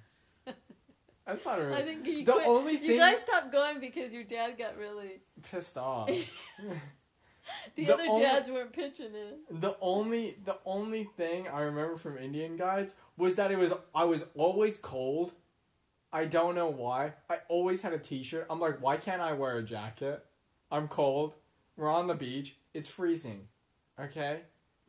I 1.25 1.35
thought 1.35 1.59
it 1.59 1.65
was 1.69 1.77
I 1.77 1.81
think 1.83 2.07
you 2.07 2.25
the 2.25 2.31
quit. 2.33 2.47
only 2.47 2.77
you 2.77 2.97
guys 2.97 3.19
stopped 3.19 3.51
going 3.51 3.79
because 3.79 4.13
your 4.13 4.23
dad 4.23 4.57
got 4.57 4.77
really. 4.77 5.21
pissed 5.49 5.77
off. 5.77 6.09
The, 7.75 7.85
The 7.85 7.93
other 7.93 8.03
only- 8.07 8.21
dads 8.23 8.49
weren't 8.49 8.73
pitching 8.73 9.11
in. 9.15 9.59
The 9.59 9.75
only 9.81 10.35
the 10.45 10.57
only 10.65 11.03
thing 11.17 11.47
I 11.47 11.61
remember 11.61 11.97
from 11.97 12.17
Indian 12.17 12.55
guides 12.57 12.95
was 13.17 13.35
that 13.35 13.51
it 13.51 13.57
was 13.57 13.73
I 13.93 14.05
was 14.05 14.25
always 14.35 14.77
cold. 14.77 15.33
I 16.11 16.25
don't 16.25 16.53
know 16.55 16.69
why. 16.69 17.13
I 17.29 17.39
always 17.49 17.81
had 17.81 17.91
a 17.93 17.97
t-shirt. 17.99 18.45
I'm 18.49 18.59
like, 18.59 18.81
why 18.81 18.97
can't 18.97 19.21
I 19.21 19.33
wear 19.33 19.57
a 19.57 19.63
jacket? 19.63 20.23
I'm 20.71 20.87
cold. 20.87 21.33
We're 21.75 21.89
on 21.91 22.05
the 22.07 22.13
beach. 22.15 22.55
It's 22.73 22.87
freezing. 22.87 23.47
Okay? 23.99 24.41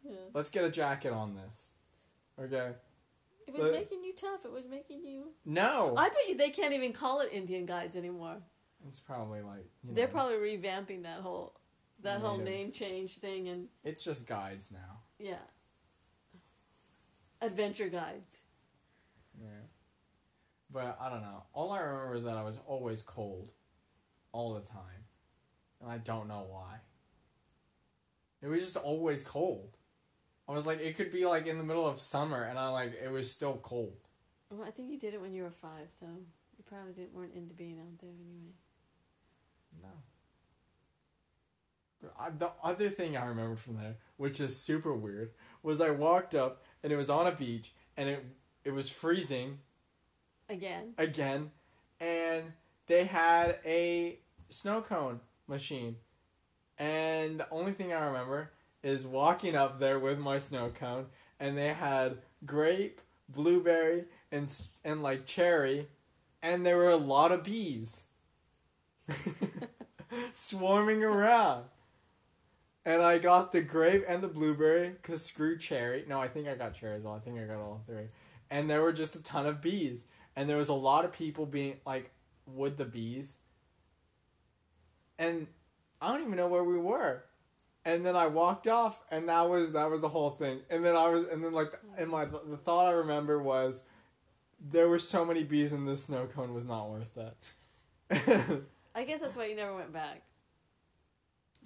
Yeah. 0.04 0.16
Let's 0.34 0.50
get 0.50 0.64
a 0.64 0.70
jacket 0.70 1.12
on 1.14 1.34
this. 1.34 1.72
Okay? 2.38 2.72
It 3.46 3.54
was 3.54 3.62
But- 3.62 3.72
making 3.72 4.04
you 4.04 4.12
tough. 4.14 4.44
It 4.44 4.52
was 4.52 4.66
making 4.68 5.04
you. 5.06 5.32
No. 5.46 5.94
I 5.96 6.08
bet 6.10 6.18
you 6.28 6.36
they 6.36 6.50
can't 6.50 6.74
even 6.74 6.92
call 6.92 7.20
it 7.22 7.30
Indian 7.32 7.64
guides 7.66 7.96
anymore. 7.96 8.42
it's 8.86 9.00
probably 9.00 9.40
like 9.40 9.64
you 9.82 9.94
They're 9.94 10.06
know, 10.06 10.12
probably 10.12 10.36
revamping 10.36 11.02
that 11.04 11.20
whole 11.20 11.54
that 12.04 12.20
whole 12.20 12.38
Native. 12.38 12.52
name 12.54 12.72
change 12.72 13.16
thing 13.18 13.48
and 13.48 13.68
It's 13.82 14.04
just 14.04 14.26
guides 14.28 14.72
now. 14.72 15.00
yeah. 15.18 15.38
Adventure 17.40 17.88
guides. 17.88 18.42
Yeah. 19.40 19.48
But 20.70 20.96
I 21.00 21.10
don't 21.10 21.20
know. 21.22 21.42
All 21.52 21.72
I 21.72 21.80
remember 21.80 22.14
is 22.16 22.24
that 22.24 22.36
I 22.36 22.42
was 22.42 22.58
always 22.66 23.02
cold. 23.02 23.50
All 24.32 24.54
the 24.54 24.60
time. 24.62 25.04
And 25.80 25.90
I 25.90 25.98
don't 25.98 26.26
know 26.28 26.46
why. 26.48 26.76
It 28.42 28.48
was 28.48 28.60
just 28.62 28.76
always 28.76 29.24
cold. 29.24 29.76
I 30.48 30.52
was 30.52 30.66
like, 30.66 30.80
it 30.80 30.96
could 30.96 31.10
be 31.12 31.24
like 31.26 31.46
in 31.46 31.58
the 31.58 31.64
middle 31.64 31.86
of 31.86 31.98
summer 32.00 32.42
and 32.44 32.58
I 32.58 32.68
like, 32.70 32.94
it 33.02 33.10
was 33.10 33.30
still 33.30 33.56
cold. 33.62 33.96
Well, 34.50 34.66
I 34.66 34.70
think 34.70 34.90
you 34.90 34.98
did 34.98 35.14
it 35.14 35.20
when 35.20 35.34
you 35.34 35.42
were 35.42 35.50
five, 35.50 35.88
so 35.98 36.06
you 36.56 36.64
probably 36.66 36.92
didn't 36.92 37.14
weren't 37.14 37.34
into 37.34 37.54
being 37.54 37.78
out 37.78 37.98
there 38.00 38.10
anyway. 38.10 38.52
No. 39.82 39.88
The 42.38 42.50
other 42.62 42.88
thing 42.88 43.16
I 43.16 43.26
remember 43.26 43.56
from 43.56 43.76
there, 43.76 43.96
which 44.16 44.40
is 44.40 44.56
super 44.56 44.94
weird, 44.94 45.30
was 45.62 45.80
I 45.80 45.90
walked 45.90 46.34
up 46.34 46.62
and 46.82 46.92
it 46.92 46.96
was 46.96 47.10
on 47.10 47.26
a 47.26 47.32
beach 47.32 47.72
and 47.96 48.08
it 48.08 48.24
it 48.64 48.72
was 48.72 48.88
freezing 48.90 49.58
Again. 50.48 50.94
again, 50.98 51.50
and 52.00 52.52
they 52.86 53.04
had 53.04 53.58
a 53.64 54.18
snow 54.48 54.80
cone 54.80 55.20
machine, 55.46 55.96
and 56.78 57.40
the 57.40 57.50
only 57.50 57.72
thing 57.72 57.92
I 57.92 58.04
remember 58.06 58.52
is 58.82 59.06
walking 59.06 59.54
up 59.54 59.78
there 59.78 59.98
with 59.98 60.18
my 60.18 60.38
snow 60.38 60.70
cone, 60.70 61.06
and 61.38 61.56
they 61.56 61.72
had 61.74 62.18
grape, 62.44 63.00
blueberry, 63.28 64.04
and 64.32 64.54
and 64.84 65.02
like 65.02 65.26
cherry, 65.26 65.86
and 66.42 66.64
there 66.64 66.76
were 66.76 66.90
a 66.90 66.96
lot 66.96 67.32
of 67.32 67.44
bees 67.44 68.04
swarming 70.32 71.02
around. 71.02 71.64
And 72.86 73.02
I 73.02 73.18
got 73.18 73.52
the 73.52 73.62
grape 73.62 74.04
and 74.06 74.22
the 74.22 74.28
blueberry, 74.28 74.96
cause 75.02 75.24
screw 75.24 75.56
cherry. 75.56 76.04
No, 76.06 76.20
I 76.20 76.28
think 76.28 76.46
I 76.48 76.54
got 76.54 76.74
cherry 76.74 76.96
as 76.96 77.02
well. 77.02 77.14
I 77.14 77.18
think 77.18 77.38
I 77.38 77.44
got 77.44 77.58
all 77.58 77.80
three. 77.86 78.08
And 78.50 78.68
there 78.68 78.82
were 78.82 78.92
just 78.92 79.16
a 79.16 79.22
ton 79.22 79.46
of 79.46 79.62
bees, 79.62 80.06
and 80.36 80.50
there 80.50 80.58
was 80.58 80.68
a 80.68 80.74
lot 80.74 81.04
of 81.04 81.12
people 81.12 81.46
being 81.46 81.78
like, 81.86 82.12
with 82.46 82.76
the 82.76 82.84
bees. 82.84 83.38
And 85.18 85.48
I 86.00 86.12
don't 86.12 86.26
even 86.26 86.36
know 86.36 86.48
where 86.48 86.64
we 86.64 86.78
were. 86.78 87.24
And 87.84 88.04
then 88.04 88.16
I 88.16 88.26
walked 88.26 88.66
off, 88.66 89.02
and 89.10 89.28
that 89.28 89.48
was 89.48 89.72
that 89.72 89.90
was 89.90 90.00
the 90.00 90.08
whole 90.08 90.30
thing. 90.30 90.60
And 90.70 90.84
then 90.84 90.96
I 90.96 91.08
was, 91.08 91.26
and 91.26 91.44
then 91.44 91.52
like, 91.52 91.72
and 91.98 92.10
my 92.10 92.24
the 92.24 92.56
thought 92.56 92.86
I 92.86 92.92
remember 92.92 93.42
was, 93.42 93.84
there 94.58 94.88
were 94.88 94.98
so 94.98 95.24
many 95.24 95.44
bees, 95.44 95.72
and 95.72 95.86
this 95.86 96.04
snow 96.04 96.26
cone 96.26 96.54
was 96.54 96.66
not 96.66 96.90
worth 96.90 97.16
it. 97.16 97.36
I 98.94 99.04
guess 99.04 99.20
that's 99.20 99.36
why 99.36 99.46
you 99.46 99.56
never 99.56 99.74
went 99.74 99.92
back. 99.92 100.22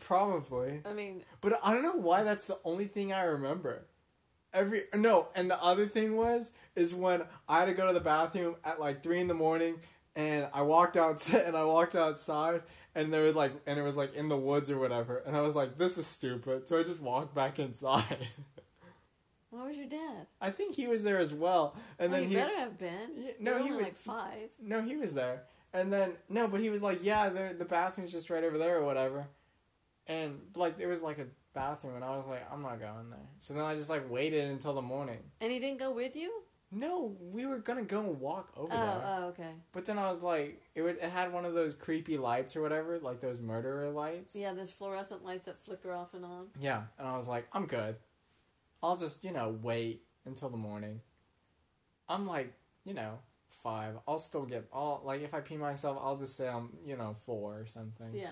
Probably. 0.01 0.83
I 0.85 0.93
mean, 0.93 1.23
But 1.41 1.59
I 1.63 1.73
don't 1.73 1.83
know 1.83 1.97
why 1.97 2.23
that's 2.23 2.47
the 2.47 2.59
only 2.65 2.87
thing 2.87 3.13
I 3.13 3.23
remember. 3.23 3.85
Every 4.53 4.83
no, 4.95 5.29
and 5.35 5.51
the 5.51 5.63
other 5.63 5.85
thing 5.85 6.17
was 6.17 6.53
is 6.75 6.95
when 6.95 7.23
I 7.49 7.59
had 7.61 7.65
to 7.67 7.75
go 7.75 7.87
to 7.87 7.93
the 7.93 8.01
bathroom 8.01 8.57
at 8.65 8.81
like 8.81 9.03
three 9.03 9.21
in 9.21 9.29
the 9.29 9.35
morning, 9.35 9.77
and 10.17 10.49
I 10.55 10.63
walked 10.63 10.97
out 10.97 11.29
and 11.35 11.55
I 11.57 11.65
walked 11.65 11.95
outside, 11.95 12.63
and 12.95 13.13
there 13.13 13.23
was 13.23 13.35
like, 13.35 13.53
and 13.67 13.79
it 13.79 13.83
was 13.83 13.97
like 13.97 14.15
in 14.15 14.29
the 14.29 14.39
woods 14.39 14.71
or 14.71 14.79
whatever, 14.79 15.23
and 15.27 15.37
I 15.37 15.43
was 15.43 15.55
like, 15.55 15.77
this 15.77 15.99
is 15.99 16.07
stupid. 16.07 16.67
So 16.67 16.81
I 16.81 16.83
just 16.83 17.03
walked 17.03 17.35
back 17.35 17.59
inside. 17.59 18.29
where 19.51 19.65
was 19.65 19.77
your 19.77 19.87
dad? 19.87 20.27
I 20.41 20.51
think 20.51 20.77
he 20.77 20.87
was 20.87 21.05
there 21.05 21.19
as 21.19 21.35
well, 21.35 21.77
and 21.99 22.13
oh, 22.13 22.17
then 22.17 22.29
he 22.29 22.35
better 22.35 22.57
have 22.57 22.79
been. 22.79 23.11
Yeah, 23.17 23.31
no, 23.41 23.63
he 23.63 23.71
was- 23.71 23.83
like 23.83 23.97
five. 23.97 24.51
no, 24.63 24.81
he 24.81 24.97
was 24.97 25.13
there, 25.13 25.43
and 25.75 25.93
then 25.93 26.13
no, 26.31 26.49
but 26.49 26.61
he 26.61 26.71
was 26.71 26.83
like, 26.83 27.01
yeah, 27.05 27.29
the 27.29 27.55
the 27.57 27.67
bathroom's 27.67 28.13
just 28.13 28.31
right 28.31 28.45
over 28.45 28.57
there 28.57 28.79
or 28.79 28.85
whatever, 28.85 29.27
and 30.09 30.41
like 30.57 30.79
there 30.79 30.89
was 30.89 31.03
like 31.03 31.19
a 31.19 31.27
bathroom, 31.55 31.97
and 31.97 32.05
I 32.05 32.17
was 32.17 32.27
like, 32.27 32.47
I'm 32.53 32.63
not 32.63 32.81
going 32.81 33.11
there. 33.11 33.29
So 33.39 33.55
then 33.55 33.65
I 33.65 33.75
just 33.75 33.91
like 33.91 34.11
waited 34.11 34.51
until 34.51 34.73
the 34.73 34.83
morning. 34.83 35.19
And 35.41 35.53
he 35.53 35.59
didn't 35.59 35.79
go 35.79 35.91
with 35.91 36.17
you? 36.17 36.43
No, 36.71 37.17
we 37.33 37.47
were 37.47 37.59
gonna 37.59 37.83
go 37.85 38.01
and 38.01 38.21
walk 38.21 38.53
over 38.55 38.71
Oh, 38.73 38.77
there, 38.77 39.03
oh, 39.07 39.25
okay. 39.29 39.53
but 39.73 39.87
then 39.87 39.97
I 39.97 40.11
was 40.11 40.21
like, 40.23 40.61
it 40.75 40.83
would 40.83 40.97
it 40.97 41.11
had 41.11 41.33
one 41.33 41.47
of 41.47 41.55
those 41.55 41.73
creepy 41.73 42.19
lights 42.19 42.57
or 42.57 42.63
whatever, 42.63 42.99
like 42.99 43.21
those 43.21 43.41
murderer 43.41 43.89
lights. 43.91 44.37
Yeah, 44.37 44.53
those 44.53 44.71
fluorescent 44.71 45.25
lights 45.25 45.47
that 45.47 45.59
flicker 45.59 45.93
off 45.95 46.13
and 46.13 46.27
on. 46.27 46.49
Yeah, 46.61 46.83
and 46.99 47.09
I 47.09 47.17
was 47.17 47.27
like, 47.27 47.49
I'm 47.55 47.65
good. 47.67 47.97
I'll 48.83 48.97
just 48.99 49.25
you 49.25 49.33
know 49.33 49.57
wait 49.63 50.03
until 50.27 50.51
the 50.51 50.59
morning. 50.59 51.01
I'm 52.07 52.27
like, 52.27 52.53
you 52.85 52.93
know, 52.93 53.21
five. 53.49 53.95
I'll 54.07 54.19
still 54.19 54.45
get. 54.45 54.67
I'll 54.71 55.01
like 55.05 55.23
if 55.23 55.33
I 55.33 55.41
pee 55.41 55.57
myself, 55.57 55.99
I'll 56.03 56.17
just 56.19 56.37
say 56.37 56.49
I'm 56.49 56.77
you 56.85 56.97
know 56.99 57.15
four 57.15 57.61
or 57.61 57.67
something. 57.67 58.11
Yeah. 58.15 58.31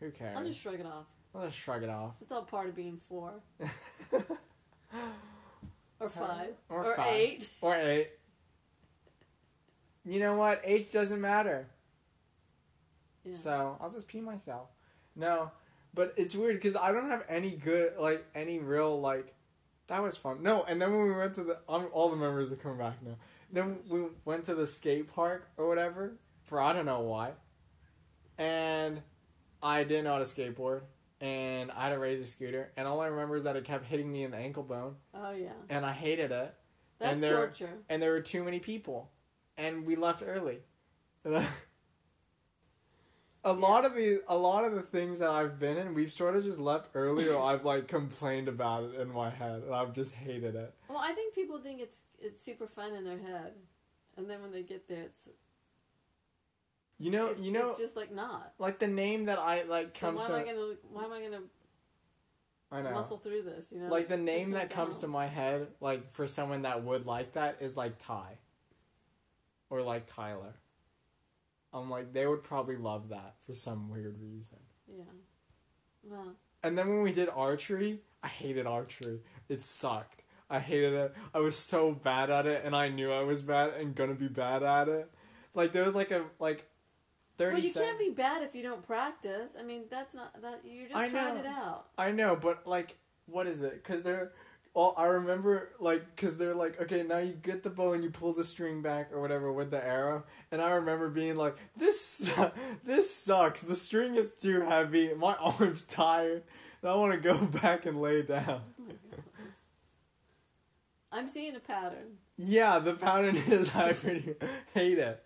Who 0.00 0.10
cares? 0.10 0.36
I'll 0.36 0.44
just 0.44 0.60
shrug 0.60 0.80
it 0.80 0.86
off. 0.86 1.06
I'll 1.34 1.46
just 1.46 1.58
shrug 1.58 1.82
it 1.82 1.90
off. 1.90 2.14
It's 2.20 2.32
all 2.32 2.42
part 2.42 2.68
of 2.68 2.76
being 2.76 2.96
four. 2.96 3.42
or 6.00 6.08
five. 6.08 6.54
Or 6.68 6.94
five. 6.96 7.06
eight. 7.08 7.50
Or 7.60 7.74
eight. 7.74 8.10
You 10.04 10.20
know 10.20 10.36
what? 10.36 10.60
Age 10.64 10.90
doesn't 10.92 11.20
matter. 11.20 11.66
Yeah. 13.24 13.34
So 13.34 13.76
I'll 13.80 13.90
just 13.90 14.06
pee 14.06 14.20
myself. 14.20 14.68
No, 15.16 15.50
but 15.94 16.14
it's 16.16 16.34
weird 16.34 16.56
because 16.56 16.76
I 16.76 16.92
don't 16.92 17.08
have 17.08 17.24
any 17.28 17.50
good 17.50 17.96
like 17.98 18.24
any 18.34 18.58
real 18.58 19.00
like. 19.00 19.34
That 19.88 20.02
was 20.02 20.16
fun. 20.16 20.42
No, 20.42 20.64
and 20.64 20.80
then 20.80 20.92
when 20.92 21.04
we 21.04 21.12
went 21.12 21.34
to 21.34 21.44
the, 21.44 21.58
um, 21.68 21.88
all 21.92 22.10
the 22.10 22.16
memories 22.16 22.50
are 22.52 22.56
coming 22.56 22.78
back 22.78 23.02
now. 23.02 23.16
Then 23.52 23.78
we 23.88 24.06
went 24.24 24.44
to 24.46 24.54
the 24.54 24.66
skate 24.66 25.12
park 25.12 25.48
or 25.56 25.68
whatever 25.68 26.16
for 26.42 26.60
I 26.60 26.72
don't 26.72 26.86
know 26.86 27.00
why, 27.00 27.32
and 28.36 29.02
I 29.62 29.84
didn't 29.84 30.04
know 30.04 30.12
how 30.12 30.18
to 30.18 30.24
skateboard, 30.24 30.82
and 31.20 31.70
I 31.72 31.84
had 31.84 31.92
a 31.92 31.98
razor 31.98 32.26
scooter, 32.26 32.72
and 32.76 32.86
all 32.86 33.00
I 33.00 33.06
remember 33.06 33.36
is 33.36 33.44
that 33.44 33.56
it 33.56 33.64
kept 33.64 33.86
hitting 33.86 34.10
me 34.12 34.22
in 34.24 34.30
the 34.30 34.36
ankle 34.36 34.62
bone, 34.62 34.96
Oh, 35.14 35.32
yeah. 35.32 35.52
and 35.68 35.84
I 35.86 35.92
hated 35.92 36.30
it, 36.32 36.54
That's 36.98 37.12
And 37.14 37.22
there- 37.22 37.36
torture. 37.36 37.78
and 37.88 38.02
there 38.02 38.12
were 38.12 38.20
too 38.22 38.42
many 38.44 38.58
people, 38.60 39.10
and 39.56 39.86
we 39.86 39.96
left 39.96 40.22
early. 40.24 40.60
a 43.44 43.52
lot 43.52 43.84
of 43.84 43.94
the 43.94 44.22
a 44.28 44.36
lot 44.36 44.64
of 44.64 44.74
the 44.74 44.82
things 44.82 45.18
that 45.20 45.30
I've 45.30 45.58
been 45.58 45.76
in, 45.76 45.94
we've 45.94 46.10
sort 46.10 46.36
of 46.36 46.42
just 46.44 46.58
left 46.60 46.90
early, 46.94 47.28
or 47.28 47.42
I've 47.42 47.64
like 47.64 47.86
complained 47.88 48.48
about 48.48 48.84
it 48.84 49.00
in 49.00 49.12
my 49.12 49.30
head, 49.30 49.62
and 49.62 49.74
I've 49.74 49.92
just 49.92 50.14
hated 50.14 50.54
it. 50.54 50.74
Well, 50.88 50.98
I 51.00 51.12
think 51.12 51.34
people 51.34 51.58
think 51.58 51.80
it's 51.80 52.02
it's 52.18 52.44
super 52.44 52.66
fun 52.66 52.94
in 52.94 53.04
their 53.04 53.18
head, 53.18 53.54
and 54.16 54.28
then 54.28 54.42
when 54.42 54.52
they 54.52 54.62
get 54.62 54.88
there, 54.88 55.02
it's 55.02 55.28
You 56.98 57.10
know, 57.10 57.26
it's, 57.28 57.40
you 57.42 57.52
know, 57.52 57.70
it's 57.70 57.78
just 57.78 57.96
like 57.96 58.12
not. 58.12 58.52
like 58.58 58.78
the 58.78 58.86
name 58.86 59.24
that 59.24 59.38
I 59.38 59.64
like 59.64 59.94
So 59.96 60.06
comes 60.06 60.20
why 60.20 60.26
to. 60.28 60.32
am 60.34 60.40
I 60.40 60.44
gonna 60.44 60.74
why 60.90 61.04
am 61.04 61.12
I 61.12 61.20
gonna 61.22 61.40
I 62.72 62.82
know. 62.82 62.90
muscle 62.92 63.18
through 63.18 63.42
this? 63.42 63.70
You 63.72 63.80
know, 63.80 63.88
like 63.88 64.08
the 64.08 64.16
name 64.16 64.52
that 64.52 64.70
comes 64.70 64.98
to 64.98 65.06
my 65.06 65.26
head, 65.26 65.68
like 65.80 66.10
for 66.12 66.26
someone 66.26 66.62
that 66.62 66.82
would 66.84 67.06
like 67.06 67.32
that, 67.34 67.58
is 67.60 67.76
like 67.76 67.98
Ty. 67.98 68.38
Or 69.68 69.82
like 69.82 70.06
Tyler. 70.06 70.54
I'm 71.72 71.90
like 71.90 72.12
they 72.14 72.26
would 72.26 72.42
probably 72.42 72.76
love 72.76 73.10
that 73.10 73.34
for 73.46 73.52
some 73.52 73.90
weird 73.90 74.16
reason. 74.20 74.58
Yeah. 74.88 75.02
Well, 76.02 76.34
And 76.62 76.78
then 76.78 76.88
when 76.88 77.02
we 77.02 77.12
did 77.12 77.28
archery, 77.34 77.98
I 78.22 78.28
hated 78.28 78.66
archery. 78.66 79.20
It 79.48 79.62
sucked. 79.62 80.22
I 80.48 80.60
hated 80.60 80.94
it. 80.94 81.14
I 81.34 81.40
was 81.40 81.56
so 81.58 81.92
bad 81.92 82.30
at 82.30 82.46
it, 82.46 82.62
and 82.64 82.74
I 82.74 82.88
knew 82.88 83.10
I 83.12 83.22
was 83.22 83.42
bad 83.42 83.74
and 83.74 83.94
gonna 83.94 84.14
be 84.14 84.28
bad 84.28 84.62
at 84.62 84.88
it. 84.88 85.10
Like 85.54 85.72
there 85.72 85.84
was 85.84 85.94
like 85.94 86.10
a 86.12 86.22
like 86.38 86.66
thirty. 87.36 87.54
well, 87.54 87.62
you 87.62 87.72
can't 87.72 87.98
be 87.98 88.10
bad 88.10 88.42
if 88.42 88.54
you 88.54 88.62
don't 88.62 88.86
practice. 88.86 89.52
I 89.58 89.62
mean, 89.62 89.84
that's 89.90 90.14
not 90.14 90.40
that 90.42 90.60
you're 90.64 90.88
just 90.88 90.96
I 90.96 91.08
trying 91.08 91.34
know. 91.34 91.40
it 91.40 91.46
out. 91.46 91.86
I 91.98 92.10
know, 92.10 92.36
but 92.36 92.66
like, 92.66 92.96
what 93.26 93.46
is 93.46 93.62
it? 93.62 93.82
Because 93.82 94.02
they're. 94.02 94.32
Well, 94.74 94.92
I 94.98 95.06
remember 95.06 95.70
like 95.80 96.04
because 96.14 96.36
they're 96.36 96.54
like, 96.54 96.78
okay, 96.82 97.02
now 97.02 97.16
you 97.18 97.32
get 97.32 97.62
the 97.62 97.70
bow 97.70 97.94
and 97.94 98.04
you 98.04 98.10
pull 98.10 98.34
the 98.34 98.44
string 98.44 98.82
back 98.82 99.10
or 99.10 99.22
whatever 99.22 99.50
with 99.50 99.70
the 99.70 99.82
arrow, 99.82 100.24
and 100.52 100.60
I 100.60 100.72
remember 100.72 101.08
being 101.08 101.36
like, 101.36 101.56
this 101.76 102.38
this 102.84 103.14
sucks. 103.14 103.62
The 103.62 103.76
string 103.76 104.16
is 104.16 104.34
too 104.34 104.60
heavy. 104.60 105.14
My 105.14 105.34
arm's 105.40 105.84
tired. 105.86 106.42
And 106.82 106.90
I 106.90 106.94
want 106.96 107.12
to 107.14 107.18
go 107.18 107.36
back 107.62 107.86
and 107.86 107.98
lay 107.98 108.22
down. 108.22 108.60
Oh. 108.78 108.94
I'm 111.12 111.28
seeing 111.30 111.56
a 111.56 111.60
pattern. 111.60 112.18
Yeah, 112.36 112.78
the 112.78 112.92
pattern 112.92 113.36
is 113.46 113.74
I 113.74 113.92
pretty 113.94 114.34
hate 114.74 114.98
it. 114.98 115.22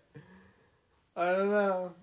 I 1.15 1.31
don't 1.31 1.49
know. 1.51 1.93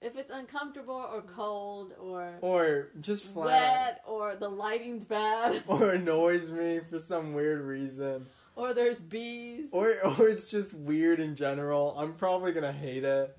If 0.00 0.16
it's 0.16 0.30
uncomfortable 0.30 0.94
or 0.94 1.22
cold 1.22 1.92
or 2.00 2.38
Or 2.40 2.88
just 3.00 3.26
flat. 3.32 3.46
wet 3.46 4.00
or 4.06 4.34
the 4.34 4.48
lighting's 4.48 5.04
bad 5.04 5.62
Or 5.68 5.90
annoys 5.92 6.50
me 6.50 6.80
for 6.90 6.98
some 6.98 7.34
weird 7.34 7.60
reason. 7.60 8.26
or 8.56 8.74
there's 8.74 9.00
bees. 9.00 9.70
Or 9.72 9.94
or 10.18 10.28
it's 10.28 10.50
just 10.50 10.74
weird 10.74 11.20
in 11.20 11.36
general. 11.36 11.94
I'm 11.96 12.14
probably 12.14 12.52
gonna 12.52 12.72
hate 12.72 13.04
it. 13.04 13.36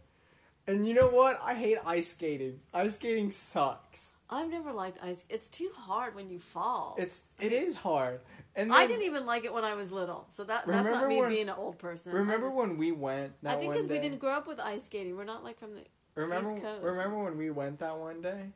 And 0.66 0.88
you 0.88 0.94
know 0.94 1.10
what? 1.10 1.40
I 1.44 1.56
hate 1.56 1.78
ice 1.86 2.10
skating. 2.10 2.62
Ice 2.74 2.96
skating 2.96 3.32
sucks. 3.32 4.14
I've 4.30 4.50
never 4.50 4.72
liked 4.72 4.98
ice. 5.04 5.26
It's 5.30 5.48
too 5.48 5.70
hard 5.76 6.16
when 6.16 6.30
you 6.30 6.40
fall. 6.40 6.96
It's 6.98 7.28
it 7.40 7.52
is 7.52 7.76
hard. 7.76 8.22
And 8.56 8.74
I 8.74 8.88
didn't 8.88 9.04
even 9.04 9.26
like 9.26 9.44
it 9.46 9.54
when 9.54 9.64
I 9.64 9.76
was 9.76 9.92
little. 9.92 10.26
So 10.30 10.44
that 10.46 10.66
that's 10.66 10.90
not 10.90 11.08
me 11.08 11.20
when- 11.20 11.30
being 11.30 11.50
an 11.50 11.56
old 11.56 11.78
person. 11.80 12.14
Remember 12.14 12.48
just- 12.48 12.58
when 12.58 12.78
we 12.78 12.92
went 12.92 13.34
that 13.44 13.58
I 13.58 13.60
think 13.60 13.74
because 13.74 13.88
we 13.88 14.00
didn't 14.00 14.20
grow 14.20 14.32
up 14.32 14.48
with 14.48 14.60
ice 14.60 14.86
skating. 14.86 15.16
We're 15.18 15.26
not 15.26 15.44
like 15.44 15.60
from 15.60 15.76
the. 15.76 15.84
Remember, 16.16 16.54
East 16.54 16.64
Coast. 16.64 16.84
remember 16.84 17.24
when 17.24 17.38
we 17.38 17.50
went 17.50 17.80
that 17.80 17.98
one 17.98 18.22
day? 18.22 18.54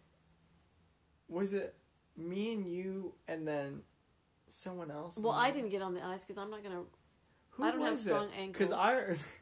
Was 1.27 1.53
it 1.53 1.75
me 2.15 2.53
and 2.53 2.65
you, 2.67 3.15
and 3.27 3.47
then 3.47 3.81
someone 4.47 4.91
else? 4.91 5.17
Well, 5.17 5.33
I 5.33 5.51
didn't 5.51 5.69
get 5.69 5.81
on 5.81 5.93
the 5.93 6.03
ice 6.05 6.23
because 6.23 6.37
I'm 6.41 6.49
not 6.51 6.63
gonna. 6.63 6.83
Who 7.51 7.63
I 7.63 7.71
don't 7.71 7.81
have 7.81 7.99
strong 7.99 8.29
it? 8.37 8.53
Because. 8.53 8.71
I. 8.71 9.15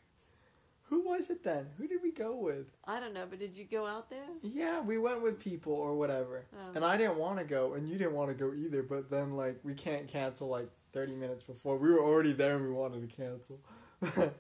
Who 0.90 1.02
was 1.02 1.30
it 1.32 1.44
then? 1.44 1.68
Who 1.78 1.88
did 1.88 2.02
we 2.04 2.12
go 2.12 2.36
with? 2.36 2.68
I 2.86 3.00
don't 3.00 3.14
know, 3.14 3.26
but 3.30 3.40
did 3.40 3.58
you 3.58 3.66
go 3.66 3.88
out 3.88 4.10
there? 4.10 4.26
Yeah, 4.44 4.82
we 4.82 4.98
went 5.00 5.24
with 5.24 5.40
people 5.40 5.74
or 5.74 5.96
whatever, 5.96 6.46
Oh. 6.54 6.72
and 6.76 6.86
I 6.86 6.96
didn't 6.98 7.18
want 7.18 7.40
to 7.40 7.44
go, 7.44 7.74
and 7.74 7.90
you 7.90 7.98
didn't 7.98 8.14
want 8.14 8.30
to 8.30 8.36
go 8.36 8.54
either. 8.54 8.84
But 8.84 9.10
then, 9.10 9.36
like, 9.36 9.60
we 9.64 9.74
can't 9.74 10.08
cancel 10.08 10.48
like 10.48 10.70
30 10.94 11.14
minutes 11.16 11.44
before. 11.44 11.78
We 11.78 11.90
were 11.92 12.00
already 12.04 12.34
there 12.34 12.56
and 12.58 12.66
we 12.68 12.72
wanted 12.72 13.10
to 13.10 13.16
cancel. 13.16 13.60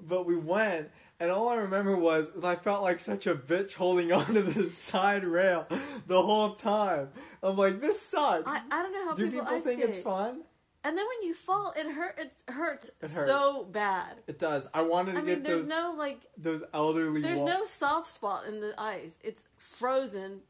but 0.00 0.26
we 0.26 0.36
went, 0.36 0.90
and 1.20 1.30
all 1.30 1.48
I 1.48 1.54
remember 1.54 1.96
was 1.96 2.30
I 2.44 2.56
felt 2.56 2.82
like 2.82 2.98
such 2.98 3.26
a 3.28 3.34
bitch 3.36 3.74
holding 3.74 4.12
onto 4.20 4.42
the 4.42 4.68
side 4.70 5.24
rail 5.24 5.66
the 6.08 6.20
whole 6.22 6.54
time. 6.54 7.10
I'm 7.42 7.56
like, 7.56 7.80
this 7.80 8.02
sucks. 8.02 8.48
I, 8.48 8.60
I 8.70 8.82
don't 8.82 8.92
know 8.92 9.04
how 9.08 9.14
Do 9.14 9.30
people, 9.30 9.44
people 9.44 9.60
think 9.60 9.78
skate. 9.78 9.88
it's 9.90 9.98
fun? 9.98 10.40
And 10.84 10.98
then 10.98 11.04
when 11.06 11.28
you 11.28 11.32
fall, 11.34 11.72
it 11.76 11.86
hurt. 11.92 12.18
It 12.18 12.32
hurts, 12.48 12.90
It 13.00 13.10
hurts. 13.10 13.30
so 13.30 13.64
bad. 13.70 14.16
It 14.26 14.38
does. 14.38 14.68
I 14.74 14.82
wanted 14.82 15.12
to 15.12 15.18
I 15.18 15.24
get 15.24 15.26
mean, 15.38 15.42
there's 15.44 15.60
those 15.60 15.68
no 15.68 15.94
like, 15.96 16.22
those 16.36 16.64
elderly. 16.74 17.20
there's 17.22 17.40
no 17.42 17.64
soft 17.64 18.08
spot 18.08 18.46
in 18.46 18.60
the 18.60 18.74
ice. 18.78 19.18
It's 19.22 19.44
frozen 19.56 20.40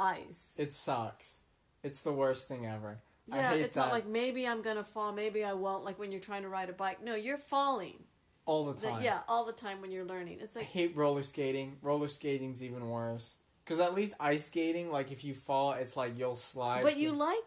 ice. 0.00 0.52
It 0.56 0.72
sucks. 0.72 1.42
It's 1.84 2.00
the 2.00 2.12
worst 2.12 2.48
thing 2.48 2.66
ever. 2.66 2.98
I 3.32 3.36
Yeah, 3.36 3.50
hate 3.50 3.60
it's 3.60 3.74
that 3.74 3.80
not 3.86 3.92
like 3.92 4.06
maybe 4.06 4.46
I'm 4.46 4.60
gonna 4.62 4.82
fall, 4.84 5.12
maybe 5.12 5.44
I 5.44 5.52
won't. 5.52 5.84
Like 5.84 5.98
when 5.98 6.10
you're 6.10 6.20
trying 6.20 6.42
to 6.42 6.48
ride 6.48 6.68
a 6.68 6.72
bike. 6.72 7.02
No, 7.02 7.14
you're 7.14 7.38
falling. 7.38 8.04
all 8.44 8.64
the 8.64 8.74
The- 8.80 8.88
time. 8.90 9.02
yeah, 9.02 9.22
all 9.28 9.44
the 9.44 9.52
time 9.52 9.80
when 9.80 9.90
you're 9.90 10.04
learning. 10.04 10.38
It's 10.40 10.54
like 10.54 10.64
I 10.64 10.68
hate 10.68 10.96
roller 10.96 11.24
skating. 11.24 11.78
Roller 11.82 12.06
skating's 12.08 12.62
even 12.62 12.88
worse. 12.90 13.38
Cause 13.64 13.80
at 13.80 13.94
least 13.94 14.14
ice 14.20 14.44
skating, 14.44 14.90
like 14.92 15.10
if 15.10 15.24
you 15.24 15.34
fall, 15.34 15.72
it's 15.72 15.96
like 15.96 16.16
you'll 16.16 16.36
slide. 16.36 16.84
But 16.84 16.94
so- 16.94 16.98
you 17.00 17.12
like 17.12 17.42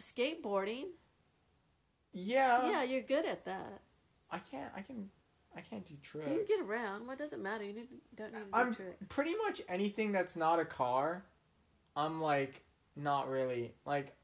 skateboarding. 0.00 0.84
Yeah. 2.14 2.70
yeah, 2.70 2.84
you're 2.84 3.02
good 3.02 3.26
at 3.26 3.44
that. 3.44 3.82
I 4.30 4.38
can't. 4.38 4.72
I 4.74 4.80
can. 4.80 5.10
I 5.56 5.60
can't 5.60 5.84
do 5.84 5.94
tricks. 6.02 6.28
You 6.28 6.38
can 6.38 6.46
get 6.46 6.60
around. 6.66 7.06
What 7.06 7.18
does 7.18 7.32
it 7.32 7.38
matter? 7.38 7.62
You 7.62 7.74
don't 8.16 8.32
need 8.32 8.38
to 8.40 8.40
do 8.40 8.44
I'm 8.52 8.74
tricks. 8.74 9.06
pretty 9.08 9.34
much 9.44 9.62
anything 9.68 10.10
that's 10.10 10.36
not 10.36 10.58
a 10.58 10.64
car. 10.64 11.24
I'm 11.94 12.20
like 12.20 12.62
not 12.96 13.28
really 13.28 13.74
like. 13.84 14.14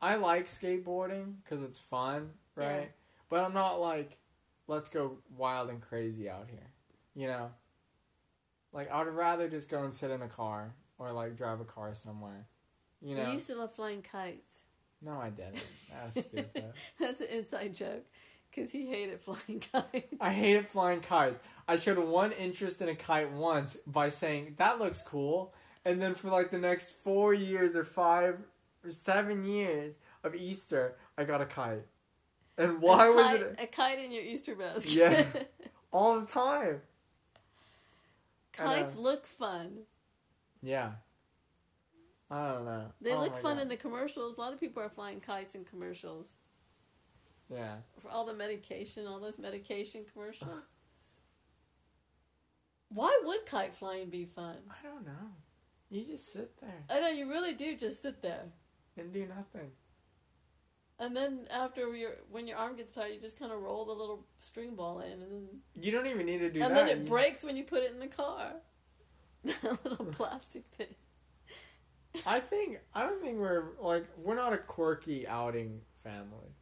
I 0.00 0.14
like 0.14 0.46
skateboarding 0.46 1.34
because 1.42 1.62
it's 1.62 1.78
fun, 1.78 2.30
right? 2.54 2.82
Yeah. 2.82 2.84
But 3.28 3.44
I'm 3.44 3.52
not 3.52 3.80
like, 3.80 4.18
let's 4.66 4.88
go 4.88 5.18
wild 5.36 5.68
and 5.70 5.80
crazy 5.82 6.30
out 6.30 6.46
here, 6.50 6.70
you 7.14 7.26
know. 7.26 7.50
Like 8.72 8.90
I 8.90 9.02
would 9.02 9.12
rather 9.12 9.48
just 9.48 9.70
go 9.70 9.82
and 9.82 9.92
sit 9.92 10.10
in 10.10 10.22
a 10.22 10.28
car 10.28 10.74
or 10.98 11.12
like 11.12 11.36
drive 11.36 11.60
a 11.60 11.64
car 11.64 11.94
somewhere, 11.94 12.46
you 13.02 13.16
know. 13.16 13.26
You 13.26 13.32
used 13.32 13.48
to 13.48 13.56
love 13.56 13.74
flying 13.74 14.02
kites. 14.02 14.62
No, 15.02 15.12
I 15.12 15.30
didn't. 15.30 15.64
That 15.92 16.06
was 16.06 16.24
stupid. 16.24 16.64
That's 16.98 17.20
an 17.20 17.28
inside 17.32 17.74
joke, 17.74 18.04
because 18.50 18.72
he 18.72 18.88
hated 18.88 19.20
flying 19.20 19.60
kites. 19.60 20.14
I 20.20 20.32
hated 20.32 20.68
flying 20.68 21.00
kites. 21.00 21.40
I 21.66 21.76
showed 21.76 21.98
one 21.98 22.32
interest 22.32 22.80
in 22.80 22.88
a 22.88 22.94
kite 22.94 23.30
once 23.30 23.76
by 23.86 24.08
saying 24.08 24.54
that 24.58 24.78
looks 24.78 25.02
cool, 25.02 25.54
and 25.84 26.00
then 26.00 26.14
for 26.14 26.30
like 26.30 26.50
the 26.50 26.58
next 26.58 26.90
four 26.90 27.34
years 27.34 27.76
or 27.76 27.84
five 27.84 28.38
or 28.84 28.90
seven 28.90 29.44
years 29.44 29.96
of 30.24 30.34
Easter, 30.34 30.96
I 31.16 31.24
got 31.24 31.40
a 31.40 31.46
kite. 31.46 31.86
And 32.56 32.80
why 32.80 33.06
a 33.06 33.12
was 33.12 33.26
kite, 33.26 33.40
it 33.40 33.56
a 33.62 33.66
kite 33.66 33.98
in 34.00 34.12
your 34.12 34.22
Easter 34.24 34.56
basket? 34.56 34.92
Yeah. 34.92 35.26
all 35.92 36.20
the 36.20 36.26
time? 36.26 36.82
Kites 38.52 38.96
uh, 38.96 39.00
look 39.00 39.24
fun. 39.24 39.84
Yeah. 40.60 40.92
I 42.30 42.52
don't 42.52 42.64
know. 42.66 42.92
They 43.00 43.12
Oh 43.12 43.20
look 43.20 43.36
fun 43.36 43.56
God. 43.56 43.62
in 43.62 43.68
the 43.68 43.76
commercials. 43.76 44.36
A 44.36 44.40
lot 44.40 44.52
of 44.52 44.60
people 44.60 44.82
are 44.82 44.88
flying 44.90 45.20
kites 45.20 45.54
in 45.54 45.64
commercials 45.64 46.34
Yeah. 47.48 47.76
for 47.98 48.10
all 48.10 48.26
the 48.26 48.34
medication, 48.34 49.06
all 49.06 49.18
those 49.18 49.38
medication 49.38 50.04
commercials. 50.12 50.64
Why 52.90 53.20
would 53.24 53.44
kite 53.46 53.74
flying 53.74 54.08
be 54.10 54.24
fun? 54.24 54.56
I 54.70 54.82
don't 54.86 55.04
know. 55.06 55.32
You 55.90 56.04
just 56.04 56.32
sit 56.32 56.60
there 56.60 56.84
I 56.90 57.00
know 57.00 57.08
you 57.08 57.28
really 57.28 57.54
do 57.54 57.74
just 57.76 58.02
sit 58.02 58.20
there, 58.22 58.44
and 58.96 59.10
do 59.12 59.26
nothing. 59.26 59.70
and 60.98 61.16
then 61.16 61.46
after 61.50 61.94
your 61.96 62.12
when 62.30 62.46
your 62.46 62.58
arm 62.58 62.76
gets 62.76 62.94
tired, 62.94 63.12
you 63.14 63.20
just 63.20 63.38
kind 63.38 63.52
of 63.52 63.60
roll 63.62 63.84
the 63.86 63.92
little 63.92 64.26
string 64.38 64.74
ball 64.74 65.00
in, 65.00 65.12
and 65.12 65.32
then 65.32 65.48
You 65.80 65.90
don't 65.92 66.06
even 66.06 66.26
need 66.26 66.38
to 66.40 66.50
do 66.50 66.60
and 66.60 66.74
that. 66.74 66.80
And 66.80 66.88
then 66.88 66.98
it 66.98 67.00
You- 67.02 67.06
breaks 67.08 67.42
when 67.42 67.56
you 67.56 67.64
put 67.64 67.82
it 67.82 67.90
in 67.92 68.00
the 68.00 68.06
car. 68.06 68.56
That 69.44 69.82
little 69.84 70.04
plastic 70.12 70.64
thing. 70.66 70.94
I 72.26 72.40
think 72.40 72.78
I 72.94 73.02
don't 73.02 73.20
think 73.22 73.38
we're 73.38 73.64
like 73.80 74.06
we're 74.22 74.34
not 74.34 74.52
a 74.52 74.58
quirky 74.58 75.26
outing 75.26 75.80
family. 76.02 76.54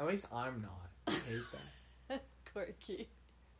At 0.00 0.06
least 0.06 0.26
I'm 0.32 0.62
not. 0.62 0.90
I 1.06 1.10
hate 1.12 1.42
that. 2.08 2.22
Quirky. 2.52 3.08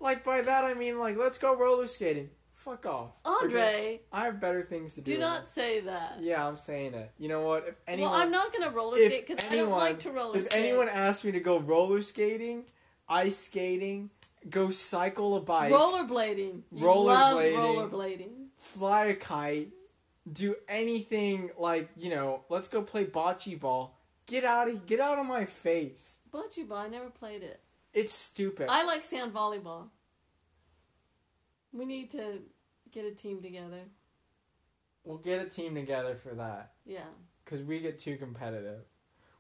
like 0.01 0.25
by 0.25 0.41
that 0.43 0.65
I 0.65 0.75
mean 0.75 0.99
like 0.99 1.17
let's 1.17 1.39
go 1.39 1.57
roller 1.57 1.87
skating. 1.87 2.31
Fuck 2.53 2.87
off. 2.87 3.11
Andre, 3.25 3.61
Okay? 3.61 4.01
I 4.13 4.27
have 4.27 4.39
better 4.41 4.63
things 4.63 4.95
to 4.95 5.01
do. 5.01 5.15
do 5.15 5.19
not 5.21 5.49
say 5.49 5.81
that. 5.81 6.19
Yeah, 6.21 6.47
I'm 6.47 6.57
saying 6.57 6.95
it. 6.95 7.11
You 7.19 7.29
know 7.29 7.43
what? 7.43 7.67
If 7.69 7.81
anyone 7.89 8.13
well, 8.13 8.21
I'm 8.21 8.31
not 8.31 8.53
gonna 8.53 8.71
roller 8.71 8.97
skate 8.97 9.27
because 9.27 9.51
I 9.53 9.57
don't 9.57 9.71
like 9.71 9.99
to 10.01 10.11
roller 10.11 10.39
if 10.39 10.45
skate. 10.45 10.67
anyone 10.67 10.89
asked 10.89 11.25
me 11.25 11.33
to 11.33 11.41
go 11.41 11.59
roller 11.59 12.01
skating, 12.03 12.65
ice 13.09 13.37
skating, 13.37 14.11
go 14.49 14.71
cycle 14.71 15.35
a 15.37 15.41
bike, 15.41 15.73
rollerblading, 15.73 16.61
Rollerblading. 16.73 17.57
rollerblading. 17.91 18.31
fly 18.59 19.07
a 19.07 19.15
kite, 19.15 19.71
do 20.31 20.55
anything 20.69 21.51
like 21.59 21.89
you 21.97 22.11
know, 22.11 22.45
let's 22.49 22.69
go 22.69 22.83
play 22.83 23.05
bocce 23.05 23.59
ball. 23.59 23.99
Get 24.27 24.45
out 24.45 24.69
of 24.69 24.87
get 24.87 25.01
out 25.01 25.19
of 25.19 25.27
my 25.27 25.45
face. 25.45 26.21
Bocce 26.31 26.67
ball, 26.69 26.79
I 26.79 26.89
never 26.89 27.11
played 27.11 27.43
it. 27.43 27.61
It's 27.93 28.13
stupid. 28.15 28.69
I 28.71 28.85
like 28.85 29.05
sand 29.05 29.35
volleyball. 29.35 29.89
We 31.73 31.85
need 31.87 32.11
to 32.11 32.41
get 32.91 33.05
a 33.05 33.11
team 33.13 33.43
together. 33.43 33.85
we'll 35.05 35.19
get 35.19 35.45
a 35.45 35.51
team 35.51 35.75
together 35.75 36.15
for 36.15 36.33
that 36.33 36.75
Yeah. 36.87 37.09
because 37.45 37.61
we 37.65 37.81
get 37.81 37.99
too 37.99 38.17
competitive. 38.17 38.85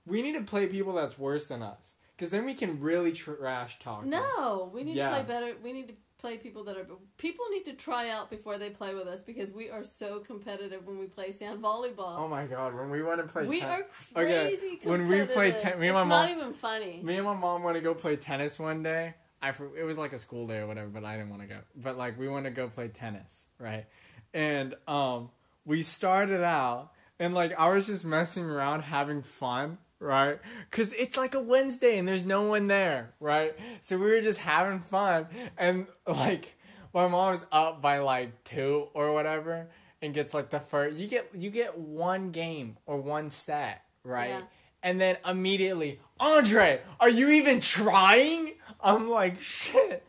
We 0.04 0.20
need 0.20 0.32
to 0.32 0.42
play 0.42 0.66
people 0.66 0.92
that's 0.94 1.16
worse 1.16 1.46
than 1.46 1.62
us 1.62 1.94
because 2.16 2.30
then 2.30 2.44
we 2.44 2.54
can 2.54 2.80
really 2.80 3.12
trash 3.12 3.78
talk. 3.78 4.00
them. 4.00 4.10
No, 4.10 4.68
we 4.74 4.82
need 4.82 4.96
Yeah. 4.96 5.10
to 5.10 5.14
play 5.14 5.24
better. 5.24 5.56
We 5.62 5.72
need 5.72 5.86
to 5.86 5.94
play 6.22 6.38
people 6.38 6.64
that 6.64 6.76
are. 6.78 6.86
People 7.18 7.44
need 7.50 7.64
to 7.66 7.74
try 7.74 8.08
out 8.08 8.30
before 8.30 8.56
they 8.56 8.70
play 8.70 8.94
with 8.94 9.06
us 9.08 9.22
because 9.22 9.50
we 9.50 9.68
are 9.68 9.84
so 9.84 10.20
competitive 10.20 10.86
when 10.86 10.98
we 10.98 11.06
play 11.06 11.32
sand 11.32 11.62
volleyball. 11.62 12.16
Oh 12.16 12.28
my 12.28 12.46
god! 12.46 12.74
When 12.74 12.88
we 12.90 13.02
went 13.02 13.20
to 13.20 13.26
play, 13.30 13.46
we 13.46 13.60
ten- 13.60 13.70
are 14.16 14.22
Okay, 14.22 14.48
crazy. 14.56 14.78
when 14.84 15.08
we 15.08 15.16
played 15.26 15.28
competitive. 15.56 15.60
ten- 15.62 15.78
me 15.80 15.88
and 15.88 15.98
it's 15.98 16.06
my 16.08 16.26
not 16.26 16.30
even 16.30 16.52
funny. 16.54 17.00
Me 17.02 17.16
and 17.16 17.26
my 17.26 17.34
mom 17.34 17.62
went 17.64 17.76
to 17.76 17.82
go 17.82 17.92
play 17.94 18.16
tennis 18.16 18.58
one 18.58 18.82
day. 18.82 19.14
I 19.42 19.50
for- 19.52 19.76
it 19.76 19.82
was 19.84 19.98
like 19.98 20.12
a 20.12 20.18
school 20.18 20.46
day 20.46 20.60
or 20.60 20.66
whatever, 20.68 20.88
but 20.88 21.04
I 21.04 21.16
didn't 21.16 21.30
want 21.30 21.42
to 21.42 21.48
go. 21.48 21.58
But 21.76 21.98
like 21.98 22.18
we 22.18 22.28
want 22.28 22.44
to 22.44 22.50
go 22.52 22.68
play 22.68 22.88
tennis, 22.88 23.48
right? 23.58 23.86
And 24.32 24.74
um, 24.86 25.30
we 25.66 25.82
started 25.82 26.42
out, 26.44 26.92
and 27.18 27.34
like 27.34 27.52
I 27.58 27.68
was 27.74 27.88
just 27.88 28.04
messing 28.04 28.44
around, 28.48 28.82
having 28.82 29.20
fun, 29.22 29.78
right? 30.02 30.38
Cause 30.70 30.92
it's 30.92 31.16
like 31.16 31.34
a 31.34 31.42
Wednesday 31.42 31.96
and 31.96 32.06
there's 32.06 32.26
no 32.26 32.42
one 32.42 32.66
there, 32.66 33.14
right? 33.20 33.54
So 33.80 33.96
we 33.98 34.06
were 34.06 34.20
just 34.20 34.40
having 34.40 34.80
fun, 34.80 35.26
and 35.56 35.86
like 36.06 36.56
my 36.92 37.08
mom's 37.08 37.46
up 37.52 37.80
by 37.80 37.98
like 37.98 38.44
two 38.44 38.88
or 38.94 39.12
whatever, 39.12 39.70
and 40.02 40.12
gets 40.12 40.34
like 40.34 40.50
the 40.50 40.60
first. 40.60 40.96
You 40.96 41.06
get 41.06 41.30
you 41.34 41.50
get 41.50 41.78
one 41.78 42.30
game 42.32 42.76
or 42.84 43.00
one 43.00 43.30
set, 43.30 43.82
right? 44.04 44.30
Yeah. 44.30 44.42
And 44.82 45.00
then 45.00 45.16
immediately, 45.26 46.00
Andre, 46.18 46.80
are 46.98 47.08
you 47.08 47.30
even 47.30 47.60
trying? 47.60 48.54
I'm 48.80 49.08
like, 49.08 49.40
shit. 49.40 50.04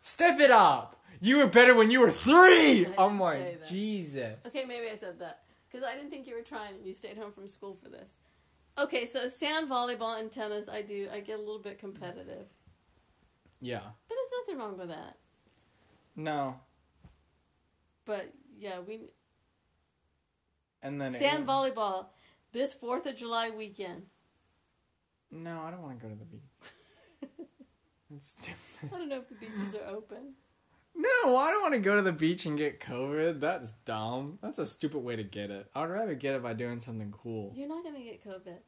Step 0.00 0.40
it 0.40 0.50
up. 0.50 1.00
You 1.20 1.38
were 1.38 1.46
better 1.46 1.74
when 1.74 1.90
you 1.90 2.00
were 2.00 2.10
three. 2.10 2.86
I'm 2.98 3.20
like. 3.20 3.68
Jesus. 3.68 4.44
Okay, 4.44 4.64
maybe 4.64 4.86
I 4.92 4.96
said 4.96 5.20
that 5.20 5.42
because 5.70 5.86
I 5.86 5.94
didn't 5.94 6.10
think 6.10 6.26
you 6.26 6.34
were 6.34 6.42
trying 6.42 6.74
and 6.74 6.84
you 6.86 6.94
stayed 6.94 7.16
home 7.16 7.30
from 7.30 7.46
school 7.46 7.74
for 7.74 7.88
this. 7.88 8.16
Okay, 8.78 9.04
so 9.06 9.28
sand 9.28 9.68
volleyball 9.68 10.18
and 10.18 10.30
tennis, 10.32 10.68
I 10.68 10.82
do. 10.82 11.08
I 11.12 11.20
get 11.20 11.36
a 11.38 11.42
little 11.42 11.58
bit 11.58 11.78
competitive, 11.78 12.48
Yeah. 13.60 13.80
but 14.08 14.14
there's 14.14 14.30
nothing 14.40 14.58
wrong 14.58 14.78
with 14.78 14.88
that. 14.88 15.16
No. 16.16 16.60
But 18.04 18.32
yeah, 18.58 18.80
we 18.80 19.00
And 20.82 21.00
then 21.00 21.10
sand 21.12 21.44
it, 21.44 21.46
volleyball 21.46 22.06
this 22.52 22.72
Fourth 22.72 23.06
of 23.06 23.16
July 23.16 23.50
weekend. 23.50 24.06
No, 25.30 25.62
I 25.62 25.70
don't 25.70 25.82
want 25.82 25.98
to 26.00 26.06
go 26.06 26.12
to 26.12 26.18
the 26.18 26.24
beach. 26.24 26.42
It's 28.12 28.30
stupid. 28.32 28.92
I 28.92 28.98
don't 28.98 29.08
know 29.08 29.18
if 29.18 29.28
the 29.28 29.36
beaches 29.36 29.74
are 29.80 29.86
open. 29.94 30.34
No, 31.00 31.36
I 31.36 31.50
don't 31.50 31.62
want 31.62 31.74
to 31.74 31.80
go 31.80 31.96
to 31.96 32.02
the 32.02 32.12
beach 32.12 32.44
and 32.44 32.58
get 32.58 32.78
COVID. 32.78 33.40
That's 33.40 33.72
dumb. 33.72 34.38
That's 34.42 34.58
a 34.58 34.66
stupid 34.66 34.98
way 34.98 35.16
to 35.16 35.22
get 35.22 35.50
it. 35.50 35.70
I 35.74 35.80
would 35.80 35.90
rather 35.90 36.14
get 36.14 36.34
it 36.34 36.42
by 36.42 36.52
doing 36.52 36.78
something 36.78 37.10
cool. 37.10 37.52
You're 37.56 37.68
not 37.68 37.82
gonna 37.82 38.02
get 38.02 38.22
COVID. 38.22 38.58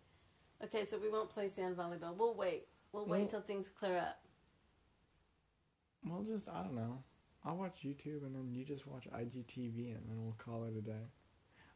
Okay, 0.65 0.87
so 0.87 0.99
we 0.99 1.11
won't 1.11 1.29
play 1.29 1.49
sand 1.49 1.77
volleyball. 1.77 2.17
We'll 2.17 2.35
wait. 2.35 2.69
We'll 2.93 3.07
wait 3.07 3.31
till 3.31 3.41
things 3.41 3.69
clear 3.69 3.99
up. 3.99 4.21
We'll 6.05 6.23
just, 6.23 6.49
I 6.49 6.63
don't 6.63 6.75
know. 6.75 7.03
I'll 7.45 7.57
watch 7.57 7.83
YouTube 7.85 8.25
and 8.25 8.35
then 8.35 8.53
you 8.53 8.65
just 8.65 8.87
watch 8.87 9.09
IGTV 9.11 9.97
and 9.97 10.09
then 10.09 10.23
we'll 10.23 10.37
call 10.39 10.65
it 10.65 10.77
a 10.77 10.81
day. 10.81 11.09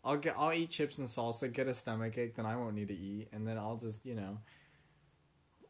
I'll 0.04 0.16
get, 0.16 0.36
I'll 0.38 0.52
eat 0.52 0.70
chips 0.70 0.98
and 0.98 1.06
salsa, 1.08 1.52
get 1.52 1.66
a 1.66 1.74
stomach 1.74 2.16
ache, 2.16 2.36
then 2.36 2.46
I 2.46 2.56
won't 2.56 2.76
need 2.76 2.88
to 2.88 2.96
eat, 2.96 3.28
and 3.32 3.46
then 3.46 3.58
I'll 3.58 3.76
just, 3.76 4.06
you 4.06 4.14
know, 4.14 4.38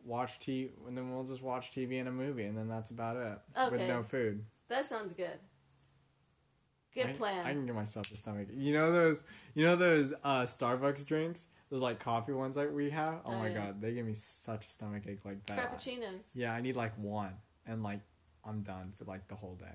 watch 0.05 0.39
TV, 0.39 0.71
and 0.87 0.97
then 0.97 1.11
we'll 1.11 1.25
just 1.25 1.43
watch 1.43 1.71
TV 1.71 1.99
and 1.99 2.09
a 2.09 2.13
movie, 2.13 2.45
and 2.45 2.59
then 2.59 2.69
that's 2.69 2.91
about 2.91 3.17
it. 3.17 3.39
With 3.71 3.81
no 3.89 4.03
food. 4.03 4.45
That 4.69 4.89
sounds 4.89 5.15
good. 5.15 5.39
Good 6.95 7.07
I, 7.07 7.13
plan. 7.13 7.47
I 7.47 7.53
can 7.53 7.67
get 7.67 7.75
myself 7.75 8.11
a 8.11 8.17
stomach. 8.17 8.49
You 8.53 8.73
know 8.73 8.91
those. 8.93 9.25
You 9.55 9.65
know 9.65 9.77
those 9.77 10.15
uh, 10.25 10.43
Starbucks 10.43 11.07
drinks. 11.07 11.49
Those 11.71 11.83
like 11.83 11.99
coffee 11.99 12.33
ones 12.33 12.55
that 12.55 12.73
we 12.73 12.91
have. 12.91 13.21
Oh, 13.25 13.33
Oh, 13.33 13.39
my 13.39 13.49
yeah. 13.49 13.55
god, 13.55 13.81
they 13.81 13.93
give 13.93 14.07
me 14.07 14.15
such 14.15 14.65
a 14.65 14.69
stomach 14.69 15.03
ache 15.07 15.25
like 15.25 15.45
that. 15.47 15.59
Frappuccinos. 15.59 16.31
Yeah, 16.35 16.53
I 16.53 16.61
need 16.61 16.77
like 16.77 16.97
one, 16.97 17.35
and 17.67 17.83
like 17.83 18.01
I'm 18.45 18.63
done 18.63 18.93
for 18.97 19.05
like 19.05 19.29
the 19.29 19.35
whole 19.35 19.57
day. 19.57 19.75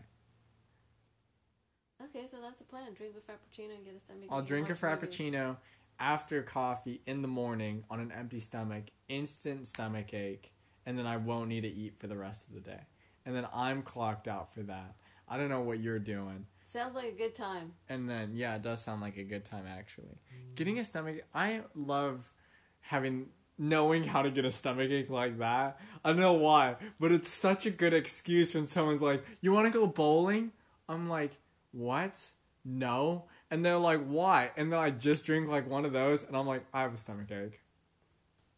Okay, 2.04 2.26
so 2.28 2.38
that's 2.42 2.60
a 2.62 2.64
plan. 2.64 2.94
Drink 2.96 3.16
a 3.16 3.20
frappuccino 3.20 3.76
and 3.76 3.86
get 3.86 3.96
a 3.96 4.00
stomach. 4.00 4.26
I'll 4.32 4.42
drink 4.42 4.70
a 4.70 4.74
frappuccino 4.74 5.58
after 6.00 6.42
coffee 6.42 7.02
in 7.06 7.22
the 7.22 7.28
morning 7.28 7.84
on 7.89 8.00
an 8.00 8.12
empty 8.12 8.39
stomach, 8.39 8.86
instant 9.08 9.68
stomach 9.68 10.14
ache, 10.14 10.52
and 10.86 10.98
then 10.98 11.06
I 11.06 11.18
won't 11.18 11.50
need 11.50 11.62
to 11.62 11.68
eat 11.70 12.00
for 12.00 12.08
the 12.08 12.18
rest 12.18 12.48
of 12.48 12.56
the 12.56 12.62
day. 12.62 12.82
And 13.26 13.36
then 13.36 13.48
I'm 13.54 13.82
clocked 13.82 14.28
out 14.28 14.54
for 14.54 14.62
that. 14.64 14.96
I 15.28 15.38
don't 15.38 15.50
know 15.50 15.62
what 15.62 15.80
you're 15.80 16.00
doing. 16.00 16.46
Sounds 16.64 16.96
like 16.96 17.14
a 17.14 17.18
good 17.18 17.36
time. 17.36 17.74
And 17.90 18.10
then 18.10 18.32
yeah, 18.34 18.56
it 18.56 18.62
does 18.62 18.82
sound 18.82 19.02
like 19.02 19.18
a 19.18 19.24
good 19.24 19.46
time 19.46 19.66
actually. 19.68 20.20
Mm. 20.34 20.56
Getting 20.56 20.80
a 20.80 20.84
stomach 20.84 21.22
I 21.34 21.62
love 21.76 22.34
having 22.82 23.28
knowing 23.58 24.06
how 24.06 24.22
to 24.22 24.32
get 24.32 24.46
a 24.46 24.52
stomach 24.52 24.90
ache 24.90 25.10
like 25.10 25.38
that. 25.40 25.80
I 26.04 26.10
don't 26.10 26.20
know 26.20 26.34
why, 26.34 26.78
but 27.00 27.12
it's 27.12 27.30
such 27.30 27.66
a 27.66 27.72
good 27.72 27.94
excuse 27.94 28.56
when 28.56 28.66
someone's 28.68 29.02
like, 29.02 29.24
"You 29.42 29.52
want 29.52 29.72
to 29.72 29.78
go 29.78 29.86
bowling?" 29.86 30.52
I'm 30.90 31.10
like, 31.10 31.38
"What?" 31.72 32.20
No. 32.64 33.26
And 33.50 33.66
they're 33.66 33.78
like, 33.78 34.04
"Why?" 34.06 34.52
And 34.56 34.72
then 34.72 34.80
I 34.80 34.92
just 34.92 35.26
drink 35.26 35.48
like 35.48 35.70
one 35.70 35.86
of 35.86 35.94
those 35.94 36.24
and 36.28 36.36
I'm 36.36 36.48
like, 36.48 36.66
"I 36.74 36.82
have 36.82 36.94
a 36.94 36.98
stomach 36.98 37.32
ache." 37.32 37.60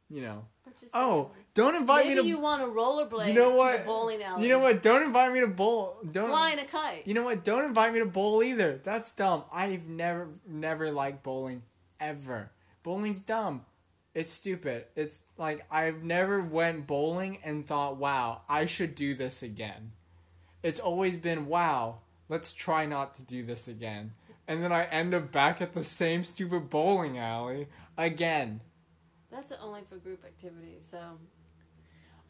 You 0.09 0.21
know. 0.21 0.45
Just- 0.79 0.95
Oh, 0.95 1.31
don't 1.53 1.75
invite 1.75 2.05
maybe 2.05 2.15
me 2.15 2.21
to 2.23 2.27
you 2.27 2.39
want 2.39 2.61
a 2.61 2.65
rollerblade 2.65 3.27
You 3.27 3.33
know 3.33 3.51
to 3.51 3.55
what? 3.57 3.85
bowling 3.85 4.23
alley. 4.23 4.43
You 4.43 4.49
know 4.49 4.59
what? 4.59 4.81
Don't 4.81 5.03
invite 5.03 5.31
me 5.31 5.39
to 5.41 5.47
bowl. 5.47 5.97
Don't 6.11 6.29
Flying 6.29 6.59
a 6.59 6.65
kite. 6.65 7.05
you 7.05 7.13
know 7.13 7.23
what? 7.23 7.43
Don't 7.43 7.63
invite 7.65 7.93
me 7.93 7.99
to 7.99 8.05
bowl 8.05 8.41
either. 8.43 8.79
That's 8.83 9.13
dumb. 9.15 9.43
I've 9.51 9.87
never, 9.87 10.29
never 10.47 10.91
liked 10.91 11.21
bowling 11.23 11.63
ever. 11.99 12.51
Bowling's 12.81 13.21
dumb. 13.21 13.65
It's 14.15 14.31
stupid. 14.31 14.85
It's 14.95 15.23
like 15.37 15.65
I've 15.71 16.03
never 16.03 16.41
went 16.41 16.85
bowling 16.85 17.39
and 17.43 17.65
thought, 17.65 17.97
"Wow, 17.97 18.41
I 18.47 18.65
should 18.65 18.93
do 18.93 19.15
this 19.15 19.41
again." 19.41 19.91
It's 20.61 20.79
always 20.79 21.17
been, 21.17 21.47
"Wow, 21.47 21.99
let's 22.29 22.53
try 22.53 22.85
not 22.85 23.15
to 23.15 23.23
do 23.23 23.43
this 23.43 23.67
again." 23.67 24.13
And 24.47 24.63
then 24.63 24.71
I 24.71 24.83
end 24.85 25.13
up 25.15 25.31
back 25.31 25.61
at 25.61 25.73
the 25.73 25.83
same 25.83 26.23
stupid 26.23 26.69
bowling 26.69 27.17
alley 27.17 27.67
again. 27.97 28.61
That's 29.33 29.51
only 29.61 29.81
for 29.81 29.97
group 29.97 30.23
activities. 30.23 30.87
So 30.89 30.99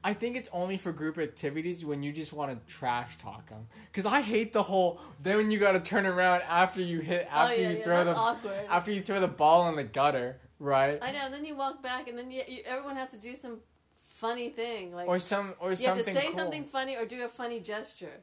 I 0.03 0.13
think 0.13 0.35
it's 0.35 0.49
only 0.51 0.77
for 0.77 0.91
group 0.91 1.17
activities 1.17 1.85
when 1.85 2.03
you 2.03 2.11
just 2.11 2.33
want 2.33 2.51
to 2.51 2.73
trash 2.73 3.17
talk 3.17 3.49
them. 3.49 3.67
Cause 3.93 4.05
I 4.05 4.21
hate 4.21 4.53
the 4.53 4.63
whole. 4.63 4.99
Then 5.21 5.37
when 5.37 5.51
you 5.51 5.59
got 5.59 5.73
to 5.73 5.79
turn 5.79 6.05
around 6.05 6.41
after 6.49 6.81
you 6.81 6.99
hit 6.99 7.27
oh, 7.31 7.35
after 7.35 7.55
oh 7.55 7.61
yeah, 7.61 7.69
you 7.69 7.77
yeah, 7.77 7.83
throw 7.83 8.03
the 8.03 8.15
awkward. 8.15 8.65
after 8.69 8.91
you 8.91 9.01
throw 9.01 9.19
the 9.19 9.27
ball 9.27 9.69
in 9.69 9.75
the 9.75 9.83
gutter, 9.83 10.37
right? 10.59 10.99
I 11.01 11.11
know. 11.11 11.19
And 11.25 11.33
then 11.33 11.45
you 11.45 11.55
walk 11.55 11.81
back, 11.81 12.07
and 12.07 12.17
then 12.17 12.31
you, 12.31 12.41
you, 12.47 12.61
everyone 12.65 12.95
has 12.97 13.11
to 13.11 13.19
do 13.19 13.35
some 13.35 13.59
funny 13.95 14.49
thing, 14.49 14.93
like 14.93 15.07
Or 15.07 15.19
some 15.19 15.55
or 15.59 15.71
you 15.73 15.87
have 15.87 15.97
to 15.97 16.03
something 16.03 16.15
say 16.15 16.27
cool. 16.27 16.37
something 16.37 16.63
funny 16.65 16.95
or 16.95 17.05
do 17.05 17.23
a 17.23 17.27
funny 17.27 17.59
gesture. 17.59 18.21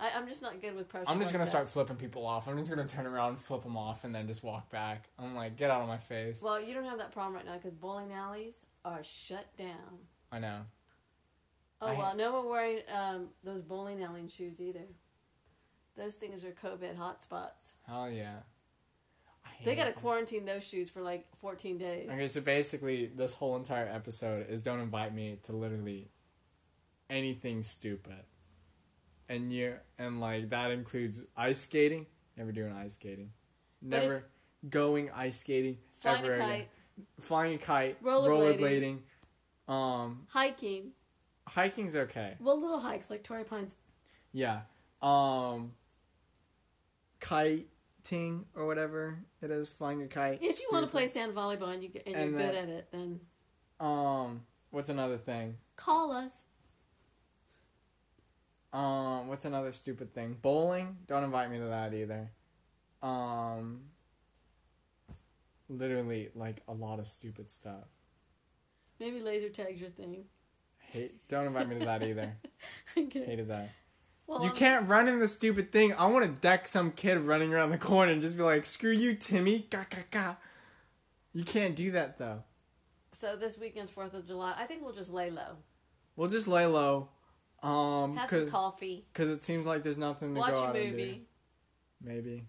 I, 0.00 0.10
I'm 0.16 0.26
just 0.26 0.40
not 0.40 0.60
good 0.60 0.74
with 0.74 0.88
pressure. 0.88 1.04
I'm 1.08 1.18
just 1.18 1.28
like 1.28 1.34
gonna 1.34 1.44
that. 1.44 1.50
start 1.50 1.68
flipping 1.68 1.96
people 1.96 2.26
off. 2.26 2.48
I'm 2.48 2.58
just 2.58 2.70
gonna 2.70 2.88
turn 2.88 3.06
around, 3.06 3.38
flip 3.38 3.62
them 3.62 3.76
off, 3.76 4.04
and 4.04 4.14
then 4.14 4.26
just 4.26 4.42
walk 4.42 4.70
back. 4.70 5.08
I'm 5.18 5.34
like, 5.36 5.56
get 5.56 5.70
out 5.70 5.82
of 5.82 5.88
my 5.88 5.98
face. 5.98 6.42
Well, 6.42 6.60
you 6.60 6.72
don't 6.72 6.84
have 6.84 6.98
that 6.98 7.12
problem 7.12 7.34
right 7.34 7.44
now 7.44 7.54
because 7.54 7.74
bowling 7.74 8.12
alleys 8.12 8.64
are 8.84 9.04
shut 9.04 9.46
down. 9.58 10.06
I 10.32 10.38
know. 10.38 10.60
Oh 11.82 11.88
I- 11.88 11.98
well, 11.98 12.16
no 12.16 12.32
one 12.32 12.48
wearing 12.48 12.78
um, 12.94 13.28
those 13.44 13.62
bowling 13.62 14.02
alley 14.02 14.26
shoes 14.28 14.60
either. 14.60 14.86
Those 15.96 16.16
things 16.16 16.44
are 16.44 16.52
COVID 16.52 16.96
hotspots. 16.96 17.72
Hell 17.86 18.10
yeah. 18.10 18.36
They 19.64 19.76
got 19.76 19.84
to 19.84 19.90
it. 19.90 19.96
quarantine 19.96 20.46
those 20.46 20.66
shoes 20.66 20.88
for 20.88 21.02
like 21.02 21.26
14 21.38 21.76
days. 21.76 22.08
Okay, 22.08 22.28
so 22.28 22.40
basically, 22.40 23.06
this 23.06 23.34
whole 23.34 23.56
entire 23.56 23.86
episode 23.86 24.48
is 24.48 24.62
don't 24.62 24.80
invite 24.80 25.14
me 25.14 25.38
to 25.42 25.52
literally 25.52 26.08
anything 27.10 27.62
stupid. 27.62 28.24
And 29.30 29.52
you 29.52 29.76
and 29.98 30.20
like 30.20 30.50
that 30.50 30.72
includes 30.72 31.22
ice 31.36 31.60
skating. 31.60 32.06
Never 32.36 32.50
doing 32.52 32.72
ice 32.72 32.94
skating. 32.96 33.30
Never 33.80 34.24
going 34.68 35.08
ice 35.10 35.38
skating 35.40 35.78
Flying 35.92 36.18
ever 36.24 36.32
a 36.32 36.34
again. 36.36 36.48
kite, 36.48 36.68
Flying 37.20 37.54
a 37.54 37.58
kite. 37.58 38.02
Rollerblading. 38.02 38.98
rollerblading. 39.68 39.72
Um, 39.72 40.26
hiking. 40.30 40.90
hiking's 41.46 41.94
okay. 41.94 42.34
Well, 42.40 42.60
little 42.60 42.80
hikes 42.80 43.08
like 43.08 43.22
Torrey 43.22 43.44
Pines. 43.44 43.76
Yeah. 44.32 44.62
Um, 45.00 45.72
kiting 47.20 48.46
or 48.54 48.66
whatever 48.66 49.18
it 49.40 49.50
is. 49.50 49.68
Flying 49.68 50.02
a 50.02 50.08
kite. 50.08 50.40
If 50.42 50.58
you 50.60 50.68
want 50.72 50.86
to 50.86 50.90
play 50.90 51.08
sand 51.08 51.34
volleyball 51.34 51.72
and, 51.72 51.82
you 51.82 51.90
and, 52.06 52.16
and 52.16 52.30
you're 52.32 52.40
good 52.40 52.54
at 52.56 52.68
it, 52.68 52.88
then 52.90 53.20
Um, 53.78 54.42
what's 54.70 54.88
another 54.88 55.18
thing? 55.18 55.56
call 55.76 56.12
us. 56.12 56.44
Um, 58.72 59.28
what's 59.28 59.44
another 59.44 59.72
stupid 59.72 60.14
thing? 60.14 60.36
Bowling? 60.40 60.98
Don't 61.06 61.24
invite 61.24 61.50
me 61.50 61.58
to 61.58 61.66
that 61.66 61.92
either. 61.92 62.30
Um, 63.02 63.80
literally, 65.68 66.28
like 66.34 66.62
a 66.68 66.72
lot 66.72 66.98
of 66.98 67.06
stupid 67.06 67.50
stuff. 67.50 67.84
Maybe 68.98 69.20
laser 69.20 69.48
tag's 69.48 69.80
your 69.80 69.90
thing. 69.90 70.24
Hate. 70.78 71.12
Don't 71.28 71.46
invite 71.46 71.68
me 71.68 71.78
to 71.78 71.84
that 71.84 72.02
either. 72.02 72.36
okay. 72.98 73.24
Hated 73.24 73.48
that. 73.48 73.70
Well, 74.26 74.44
You 74.44 74.50
um, 74.50 74.56
can't 74.56 74.88
run 74.88 75.08
in 75.08 75.18
the 75.18 75.26
stupid 75.26 75.72
thing. 75.72 75.92
I 75.94 76.06
want 76.06 76.24
to 76.24 76.30
deck 76.30 76.68
some 76.68 76.92
kid 76.92 77.18
running 77.18 77.52
around 77.52 77.70
the 77.70 77.78
corner 77.78 78.12
and 78.12 78.20
just 78.20 78.36
be 78.36 78.42
like, 78.42 78.64
"Screw 78.66 78.92
you, 78.92 79.14
Timmy!" 79.14 79.66
Ga 79.70 79.84
ga 79.90 80.02
ga. 80.10 80.34
You 81.32 81.44
can't 81.44 81.74
do 81.74 81.90
that 81.92 82.18
though. 82.18 82.44
So 83.12 83.36
this 83.36 83.58
weekend's 83.58 83.90
Fourth 83.90 84.14
of 84.14 84.26
July. 84.26 84.54
I 84.56 84.64
think 84.64 84.82
we'll 84.82 84.92
just 84.94 85.12
lay 85.12 85.30
low, 85.30 85.58
We'll 86.16 86.30
just 86.30 86.48
lay 86.48 86.66
low. 86.66 87.08
Um, 87.62 88.16
have 88.16 88.30
some 88.30 88.48
coffee. 88.48 89.04
cause, 89.12 89.28
it 89.28 89.42
seems 89.42 89.66
like 89.66 89.82
there's 89.82 89.98
nothing 89.98 90.34
to 90.34 90.40
watch 90.40 90.54
go 90.54 90.64
a 90.64 90.66
out 90.68 90.76
and 90.76 90.90
movie, 90.90 91.26
Maybe. 92.02 92.44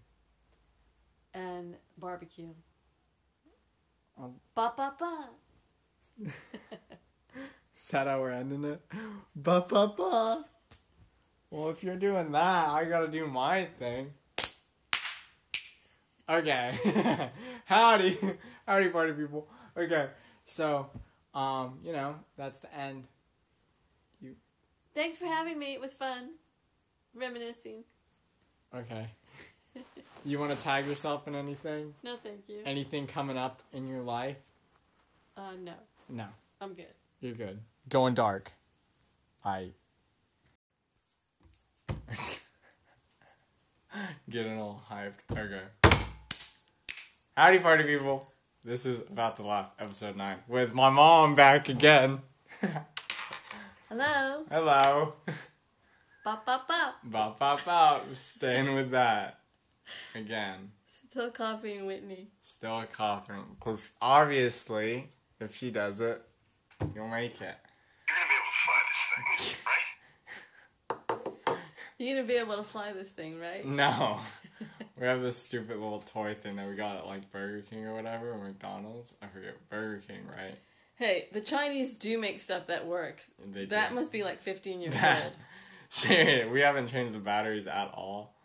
and 1.33 1.75
barbecue. 1.97 2.53
Um, 4.17 4.35
ba 4.55 4.73
ba 4.77 4.93
ba. 4.97 5.29
Is 7.75 7.87
that 7.91 8.07
how 8.07 8.21
we're 8.21 8.31
ending 8.31 8.63
it? 8.63 8.81
Ba 9.35 9.65
ba 9.67 9.87
ba. 9.87 10.45
Well, 11.49 11.69
if 11.71 11.83
you're 11.83 11.97
doing 11.97 12.31
that, 12.31 12.69
I 12.69 12.85
gotta 12.85 13.09
do 13.09 13.27
my 13.27 13.65
thing. 13.65 14.13
Okay. 16.29 16.79
howdy, 17.65 18.17
howdy, 18.65 18.89
party 18.89 19.11
people. 19.13 19.47
Okay, 19.75 20.07
so, 20.45 20.89
um, 21.33 21.79
you 21.83 21.91
know, 21.91 22.15
that's 22.37 22.59
the 22.59 22.73
end. 22.73 23.07
Thanks 24.93 25.17
for 25.17 25.25
having 25.25 25.57
me. 25.57 25.73
It 25.73 25.81
was 25.81 25.93
fun, 25.93 26.31
reminiscing. 27.15 27.83
Okay. 28.75 29.07
You 30.25 30.37
want 30.39 30.51
to 30.51 30.61
tag 30.61 30.85
yourself 30.85 31.27
in 31.27 31.35
anything? 31.35 31.93
No, 32.03 32.15
thank 32.17 32.41
you. 32.47 32.57
Anything 32.65 33.07
coming 33.07 33.37
up 33.37 33.61
in 33.73 33.87
your 33.87 34.01
life? 34.01 34.37
Uh, 35.37 35.53
no, 35.63 35.73
No, 36.09 36.25
I'm 36.59 36.73
good. 36.73 36.85
you're 37.21 37.33
good. 37.33 37.59
Going 37.89 38.13
dark. 38.13 38.51
I. 39.45 39.69
Getting 44.29 44.59
all 44.59 44.83
hyped. 44.89 45.15
Okay. 45.31 45.61
Howdy, 47.35 47.59
party 47.59 47.83
people. 47.83 48.23
This 48.63 48.85
is 48.85 48.99
About 48.99 49.35
to 49.37 49.41
Laugh, 49.43 49.71
episode 49.79 50.15
9, 50.15 50.37
with 50.47 50.73
my 50.75 50.89
mom 50.89 51.33
back 51.33 51.67
again. 51.69 52.19
Hello. 53.91 54.45
Hello. 54.49 55.13
Ba 56.23 56.39
ba 56.45 56.61
ba. 56.65 56.95
Bop, 57.03 57.37
bop, 57.37 57.65
bop. 57.65 58.01
Staying 58.13 58.73
with 58.73 58.91
that. 58.91 59.39
Again. 60.15 60.71
Still 61.09 61.29
copying 61.29 61.85
Whitney. 61.85 62.29
Still 62.41 62.85
coughing. 62.89 63.43
Because 63.59 63.91
obviously, 64.01 65.09
if 65.41 65.53
she 65.57 65.71
does 65.71 65.99
it, 65.99 66.21
you'll 66.95 67.09
make 67.09 67.41
it. 67.41 67.57
You're 68.07 68.15
gonna 68.15 68.25
be 68.27 68.35
able 68.37 68.55
to 68.55 68.63
fly 68.63 68.79
this 68.87 69.51
thing, 71.27 71.35
right? 71.35 71.59
You're 71.97 72.15
gonna 72.15 72.27
be 72.27 72.35
able 72.35 72.55
to 72.55 72.63
fly 72.63 72.93
this 72.93 73.11
thing, 73.11 73.41
right? 73.41 73.65
No. 73.65 74.19
we 75.01 75.05
have 75.05 75.21
this 75.21 75.35
stupid 75.35 75.75
little 75.75 75.99
toy 75.99 76.33
thing 76.33 76.55
that 76.55 76.69
we 76.69 76.75
got 76.75 76.95
at 76.95 77.07
like 77.07 77.29
Burger 77.29 77.61
King 77.69 77.87
or 77.87 77.95
whatever, 77.95 78.31
or 78.31 78.37
McDonald's. 78.37 79.15
I 79.21 79.27
forget. 79.27 79.55
Burger 79.67 80.01
King, 80.07 80.21
right? 80.27 80.55
Hey, 81.01 81.25
the 81.31 81.41
Chinese 81.41 81.97
do 81.97 82.19
make 82.21 82.39
stuff 82.39 82.67
that 82.67 82.85
works. 82.85 83.31
They 83.43 83.65
that 83.65 83.89
do. 83.89 83.95
must 83.95 84.11
be 84.11 84.23
like 84.23 84.39
15 84.39 84.81
years 84.81 84.93
old. 84.93 85.33
Seriously, 85.89 86.47
we 86.53 86.61
haven't 86.61 86.89
changed 86.89 87.15
the 87.15 87.17
batteries 87.17 87.65
at 87.65 87.91
all. 87.95 88.35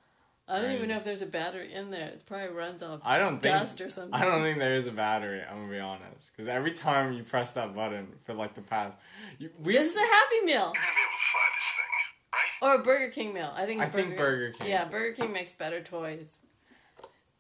I 0.49 0.57
don't 0.57 0.65
Right. 0.67 0.75
even 0.77 0.89
know 0.89 0.97
if 0.97 1.05
there's 1.05 1.21
a 1.21 1.27
battery 1.27 1.71
in 1.71 1.91
there. 1.91 2.07
It 2.09 2.23
probably 2.25 2.49
runs 2.57 2.83
off 2.83 3.01
I 3.05 3.19
don't 3.19 3.41
think. 3.43 3.55
dust 3.59 3.83
or 3.83 3.91
something. 3.91 4.15
I 4.15 4.25
don't 4.25 4.41
think 4.41 4.59
there 4.59 4.73
is 4.73 4.87
a 4.87 4.93
battery. 4.93 5.43
I'm 5.43 5.65
gonna 5.65 5.73
be 5.75 5.79
honest, 5.81 6.33
because 6.35 6.49
every 6.49 6.73
time 6.73 7.13
you 7.13 7.25
press 7.25 7.53
that 7.53 7.75
button 7.75 8.09
for 8.25 8.33
like 8.33 8.55
the 8.55 8.63
past, 8.63 8.97
you, 9.39 9.51
we 9.63 9.75
This 9.75 9.91
is 9.91 9.97
a 9.97 10.01
Happy 10.07 10.41
Meal 10.47 10.47
You're 10.47 10.63
gonna 10.63 10.73
be 10.73 11.03
able 11.03 11.19
to 11.19 11.27
fly 11.33 11.49
this 11.57 11.75
thing, 11.77 12.73
right? 12.73 12.77
or 12.77 12.81
a 12.81 12.83
Burger 12.83 13.13
King 13.13 13.35
meal. 13.35 13.53
I 13.55 13.67
think. 13.67 13.83
I 13.83 13.87
think 13.87 14.17
Burger 14.17 14.53
King. 14.53 14.69
Yeah, 14.69 14.85
Burger 14.87 15.13
King 15.15 15.33
makes 15.35 15.53
better 15.53 15.83
toys. 15.83 16.39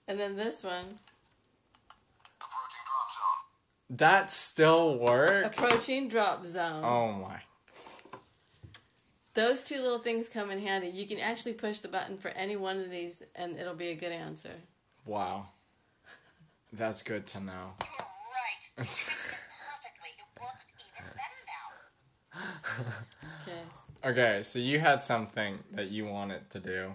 And 0.06 0.20
then 0.20 0.36
this 0.36 0.62
one, 0.62 0.74
Approaching 0.74 0.84
drop 0.84 0.94
zone. 0.94 1.15
That 3.88 4.30
still 4.30 4.98
works. 4.98 5.46
approaching 5.46 6.08
drop 6.08 6.44
zone. 6.44 6.84
Oh 6.84 7.12
my. 7.12 7.40
Those 9.34 9.62
two 9.62 9.80
little 9.82 9.98
things 9.98 10.28
come 10.28 10.50
in 10.50 10.60
handy. 10.60 10.88
You 10.88 11.06
can 11.06 11.20
actually 11.20 11.52
push 11.52 11.80
the 11.80 11.88
button 11.88 12.16
for 12.16 12.28
any 12.28 12.56
one 12.56 12.80
of 12.80 12.90
these, 12.90 13.22
and 13.34 13.56
it'll 13.56 13.74
be 13.74 13.88
a 13.88 13.94
good 13.94 14.12
answer. 14.12 14.62
Wow. 15.04 15.48
That's 16.72 17.02
good 17.02 17.26
to 17.28 17.40
know. 17.40 17.74
You 17.82 17.86
were 17.98 18.06
right. 18.32 18.60
You 18.78 18.84
did 18.84 18.90
it 18.90 19.28
perfectly. 19.60 20.12
It 20.18 20.40
works 20.40 20.64
even 20.96 21.12
better 21.14 21.42
now. 22.72 22.92
Okay. 23.42 23.62
Okay, 24.04 24.42
so 24.42 24.58
you 24.58 24.78
had 24.80 25.04
something 25.04 25.58
that 25.72 25.90
you 25.90 26.06
wanted 26.06 26.50
to 26.50 26.60
do. 26.60 26.94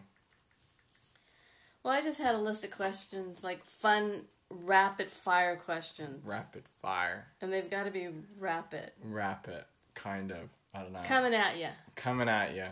Well, 1.83 1.93
I 1.93 2.01
just 2.01 2.21
had 2.21 2.35
a 2.35 2.39
list 2.39 2.63
of 2.63 2.71
questions, 2.71 3.43
like 3.43 3.65
fun, 3.65 4.25
rapid 4.51 5.07
fire 5.09 5.55
questions, 5.55 6.25
Rapid 6.25 6.63
fire. 6.79 7.27
and 7.41 7.51
they've 7.51 7.69
got 7.69 7.83
to 7.85 7.91
be 7.91 8.09
rapid, 8.39 8.91
Rapid, 9.03 9.65
kind 9.95 10.31
of. 10.31 10.49
I 10.73 10.81
don't 10.83 10.93
know. 10.93 11.01
coming 11.03 11.33
at 11.33 11.57
you. 11.57 11.67
Coming 11.95 12.29
at 12.29 12.55
you. 12.55 12.65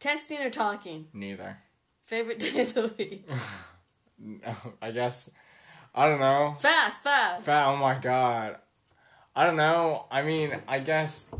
Texting 0.00 0.44
or 0.44 0.50
talking? 0.50 1.08
Neither. 1.12 1.58
Favorite 2.04 2.38
day 2.38 2.62
of 2.62 2.74
the 2.74 2.92
week? 2.96 3.28
No, 4.18 4.54
I 4.82 4.90
guess. 4.92 5.32
I 5.94 6.08
don't 6.08 6.20
know. 6.20 6.54
fast, 6.58 7.02
fast. 7.02 7.44
Fat, 7.44 7.66
oh 7.66 7.76
my 7.76 7.94
god. 7.98 8.56
I 9.36 9.44
don't 9.44 9.56
know. 9.56 10.06
I 10.10 10.22
mean, 10.22 10.52
I 10.66 10.78
guess 10.78 11.30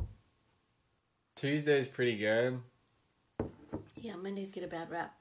Tuesday's 1.35 1.89
pretty 1.89 2.16
good. 2.16 2.61
Yeah, 3.97 4.16
Mondays 4.16 4.51
get 4.51 4.64
a 4.64 4.69
bad 4.69 4.91
rap 4.91 5.14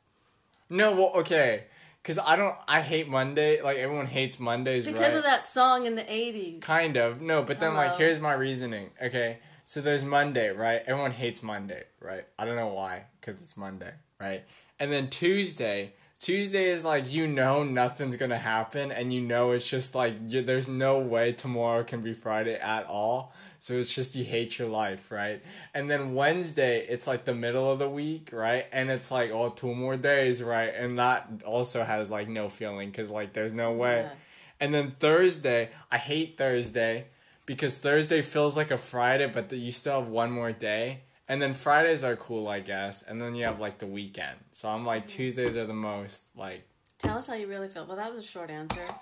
No, 0.70 0.93
well, 0.95 1.12
okay. 1.18 1.64
Because 2.08 2.24
I 2.26 2.38
don't, 2.38 2.55
I 2.70 2.80
hate 2.80 3.10
Monday. 3.10 3.62
Like, 3.62 3.76
everyone 3.76 4.05
hates 4.05 4.39
Mondays, 4.39 4.86
because 4.86 5.01
right? 5.01 5.18
of 5.18 5.24
that 5.24 5.43
song 5.43 5.86
in 5.86 5.95
the 5.95 6.03
'80s. 6.03 6.62
Kind 6.62 6.95
of. 6.95 7.22
No, 7.22 7.43
but 7.43 7.60
then, 7.60 7.74
like, 7.74 7.97
here's 7.97 8.18
my 8.18 8.32
reasoning. 8.32 8.91
Okay. 9.03 9.39
So 9.66 9.82
there's 9.82 10.05
Monday, 10.05 10.51
right? 10.51 10.82
Everyone 10.88 11.12
hates 11.12 11.43
Monday, 11.43 11.84
right? 11.99 12.24
I 12.39 12.45
don't 12.45 12.55
know 12.55 12.70
why, 12.70 13.08
because 13.20 13.36
it's 13.36 13.58
Monday, 13.58 13.91
right? 14.22 14.45
And 14.80 14.89
then 14.89 15.10
Tuesday. 15.10 15.95
Tuesday 16.20 16.65
is 16.65 16.84
like, 16.84 17.11
you 17.13 17.28
know, 17.28 17.63
nothing's 17.63 18.18
gonna 18.18 18.39
happen, 18.39 18.91
and 18.91 19.13
you 19.13 19.22
know, 19.22 19.51
it's 19.51 19.70
just 19.70 19.93
like, 19.93 20.15
you, 20.28 20.41
there's 20.41 20.68
no 20.68 20.97
way 20.97 21.32
tomorrow 21.32 21.84
can 21.84 22.01
be 22.01 22.13
Friday 22.13 22.55
at 22.55 22.86
all. 22.88 23.34
So 23.59 23.74
it's 23.74 23.93
just 23.93 24.15
you 24.15 24.24
hate 24.24 24.57
your 24.57 24.68
life, 24.68 25.11
right? 25.11 25.41
And 25.74 25.89
then 25.91 26.15
Wednesday, 26.15 26.86
it's 26.88 27.05
like 27.05 27.26
the 27.26 27.36
middle 27.36 27.72
of 27.72 27.80
the 27.80 27.89
week, 27.89 28.30
right? 28.32 28.65
And 28.72 28.89
it's 28.89 29.11
like, 29.11 29.32
oh, 29.32 29.49
two 29.49 29.76
more 29.76 29.97
days, 29.97 30.41
right? 30.41 30.74
And 30.74 30.97
that 30.97 31.30
also 31.45 31.84
has 31.84 32.09
like 32.09 32.28
no 32.28 32.49
feeling, 32.49 32.89
because 32.89 33.11
like, 33.11 33.34
there's 33.34 33.53
no 33.53 33.72
way. 33.74 34.01
Yeah. 34.01 34.11
And 34.59 34.74
then 34.74 34.91
Thursday, 34.99 35.70
I 35.91 35.97
hate 35.97 36.38
Thursday 36.38 37.07
because 37.45 37.80
Thursday 37.80 38.22
feels 38.22 38.57
like 38.57 38.72
a 38.72 38.78
Friday, 38.78 39.28
but 39.28 39.51
you 39.51 39.72
still 39.72 40.01
have 40.01 40.09
one 40.09 40.32
more 40.32 40.51
day. 40.51 41.01
And 41.30 41.42
then 41.42 41.54
Fridays 41.54 42.04
are 42.04 42.16
cool, 42.16 42.48
I 42.48 42.60
guess. 42.62 43.04
And 43.04 43.20
then 43.20 43.36
you 43.36 43.46
have 43.46 43.60
like 43.60 43.80
the 43.80 43.88
weekend. 43.88 44.38
So 44.54 44.70
I'm 44.70 44.86
like 44.86 45.04
mm-hmm. 45.08 45.18
Tuesdays 45.18 45.58
are 45.58 45.66
the 45.66 45.74
most 45.74 46.28
like 46.36 46.68
Tell 47.00 47.18
us 47.18 47.28
how 47.28 47.36
you 47.36 47.48
really 47.48 47.68
feel. 47.68 47.86
Well, 47.86 47.98
that 47.98 48.14
was 48.14 48.24
a 48.24 48.28
short 48.28 48.50
answer. 48.50 48.82
Right. 48.82 48.96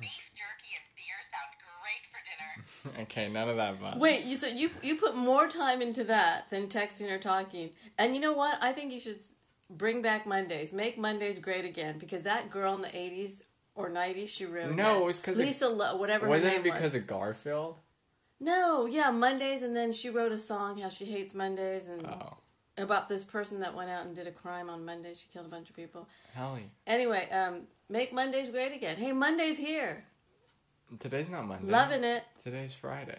Beef 0.00 0.30
jerky 0.30 0.76
and 0.76 0.84
beer 0.94 1.18
sound 1.32 1.52
great 1.82 2.06
for 2.12 2.90
dinner. 2.92 3.02
okay, 3.02 3.28
none 3.28 3.48
of 3.48 3.56
that. 3.56 3.80
But 3.80 3.98
Wait, 3.98 4.24
you 4.24 4.36
so 4.36 4.46
you 4.46 4.70
you 4.82 4.96
put 4.96 5.16
more 5.16 5.48
time 5.48 5.82
into 5.82 6.04
that 6.04 6.48
than 6.50 6.68
texting 6.68 7.10
or 7.10 7.18
talking. 7.18 7.70
And 7.98 8.14
you 8.14 8.20
know 8.20 8.32
what? 8.32 8.62
I 8.62 8.72
think 8.72 8.92
you 8.92 9.00
should 9.00 9.18
bring 9.68 10.00
back 10.02 10.26
Mondays. 10.26 10.72
Make 10.72 10.96
Mondays 10.98 11.38
great 11.38 11.64
again 11.64 11.98
because 11.98 12.22
that 12.22 12.50
girl 12.50 12.74
in 12.74 12.82
the 12.82 12.88
'80s 12.88 13.42
or 13.74 13.90
'90s, 13.90 14.28
she 14.28 14.44
ruined 14.44 14.76
No, 14.76 14.98
it. 14.98 15.02
it 15.02 15.06
was 15.06 15.18
'cause 15.18 15.38
of- 15.38 15.44
Lisa, 15.46 15.68
Lo- 15.68 15.96
whatever. 15.96 16.28
wasn't 16.28 16.52
name 16.52 16.60
it 16.60 16.64
because 16.64 16.92
was. 16.92 16.94
of 16.96 17.06
Garfield? 17.08 17.78
No, 18.40 18.86
yeah, 18.86 19.10
Mondays, 19.10 19.62
and 19.62 19.74
then 19.74 19.92
she 19.92 20.08
wrote 20.10 20.32
a 20.32 20.38
song 20.38 20.80
how 20.80 20.88
she 20.88 21.06
hates 21.06 21.34
Mondays 21.34 21.88
and 21.88 22.06
Oh, 22.06 22.36
about 22.76 23.08
this 23.08 23.24
person 23.24 23.58
that 23.60 23.74
went 23.74 23.90
out 23.90 24.06
and 24.06 24.14
did 24.14 24.26
a 24.28 24.30
crime 24.30 24.70
on 24.70 24.84
Monday. 24.84 25.12
She 25.14 25.26
killed 25.32 25.46
a 25.46 25.48
bunch 25.48 25.68
of 25.70 25.74
people. 25.76 26.08
hell 26.34 26.56
yeah. 26.56 26.66
Anyway, 26.86 27.28
um, 27.30 27.62
make 27.88 28.12
Mondays 28.12 28.50
great 28.50 28.72
again. 28.72 28.96
Hey, 28.96 29.10
Monday's 29.12 29.58
here. 29.58 30.04
Today's 31.00 31.28
not 31.28 31.44
Monday. 31.46 31.70
Loving 31.70 32.04
it. 32.04 32.24
Today's 32.42 32.74
Friday. 32.74 33.18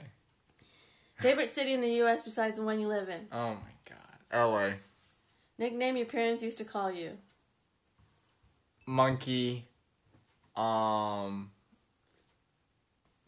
Favorite 1.15 1.49
city 1.49 1.73
in 1.73 1.81
the 1.81 1.91
U.S. 1.95 2.21
besides 2.21 2.55
the 2.55 2.63
one 2.63 2.79
you 2.79 2.87
live 2.87 3.09
in? 3.09 3.27
Oh 3.31 3.55
my 3.55 3.73
god. 3.89 4.49
LA. 4.49 4.69
Nickname 5.57 5.97
your 5.97 6.05
parents 6.05 6.41
used 6.41 6.57
to 6.59 6.63
call 6.63 6.91
you. 6.91 7.17
Monkey. 8.87 9.65
Um. 10.55 11.51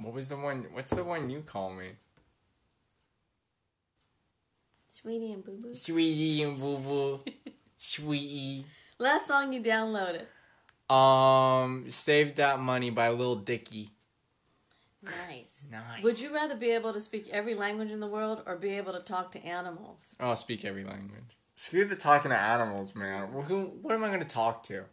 What 0.01 0.13
was 0.13 0.29
the 0.29 0.37
one? 0.37 0.65
What's 0.73 0.91
the 0.91 1.03
one 1.03 1.29
you 1.29 1.41
call 1.41 1.71
me? 1.71 1.91
Sweetie 4.89 5.31
and 5.31 5.43
Boo 5.43 5.57
Boo. 5.57 5.73
Sweetie 5.73 6.43
and 6.43 6.59
boo 6.59 6.77
boo. 6.77 7.21
Sweetie. 7.77 8.65
Last 8.99 9.27
song 9.27 9.53
you 9.53 9.61
downloaded. 9.61 10.25
Um, 10.93 11.89
Save 11.89 12.35
That 12.35 12.59
Money 12.59 12.89
by 12.89 13.09
Lil 13.09 13.37
Dicky. 13.37 13.89
Nice. 15.01 15.65
Nice. 15.71 16.03
Would 16.03 16.19
you 16.19 16.33
rather 16.33 16.55
be 16.55 16.71
able 16.71 16.93
to 16.93 16.99
speak 16.99 17.29
every 17.31 17.55
language 17.55 17.89
in 17.89 18.01
the 18.01 18.07
world 18.07 18.43
or 18.45 18.57
be 18.57 18.77
able 18.77 18.93
to 18.93 18.99
talk 18.99 19.31
to 19.31 19.43
animals? 19.43 20.15
Oh, 20.19 20.35
speak 20.35 20.65
every 20.65 20.83
language. 20.83 21.37
Screw 21.55 21.85
the 21.85 21.95
talking 21.95 22.31
to 22.31 22.37
animals, 22.37 22.93
man. 22.93 23.29
Who? 23.29 23.77
What 23.81 23.95
am 23.95 24.03
I 24.03 24.07
going 24.07 24.19
to 24.19 24.27
talk 24.27 24.63
to? 24.63 24.83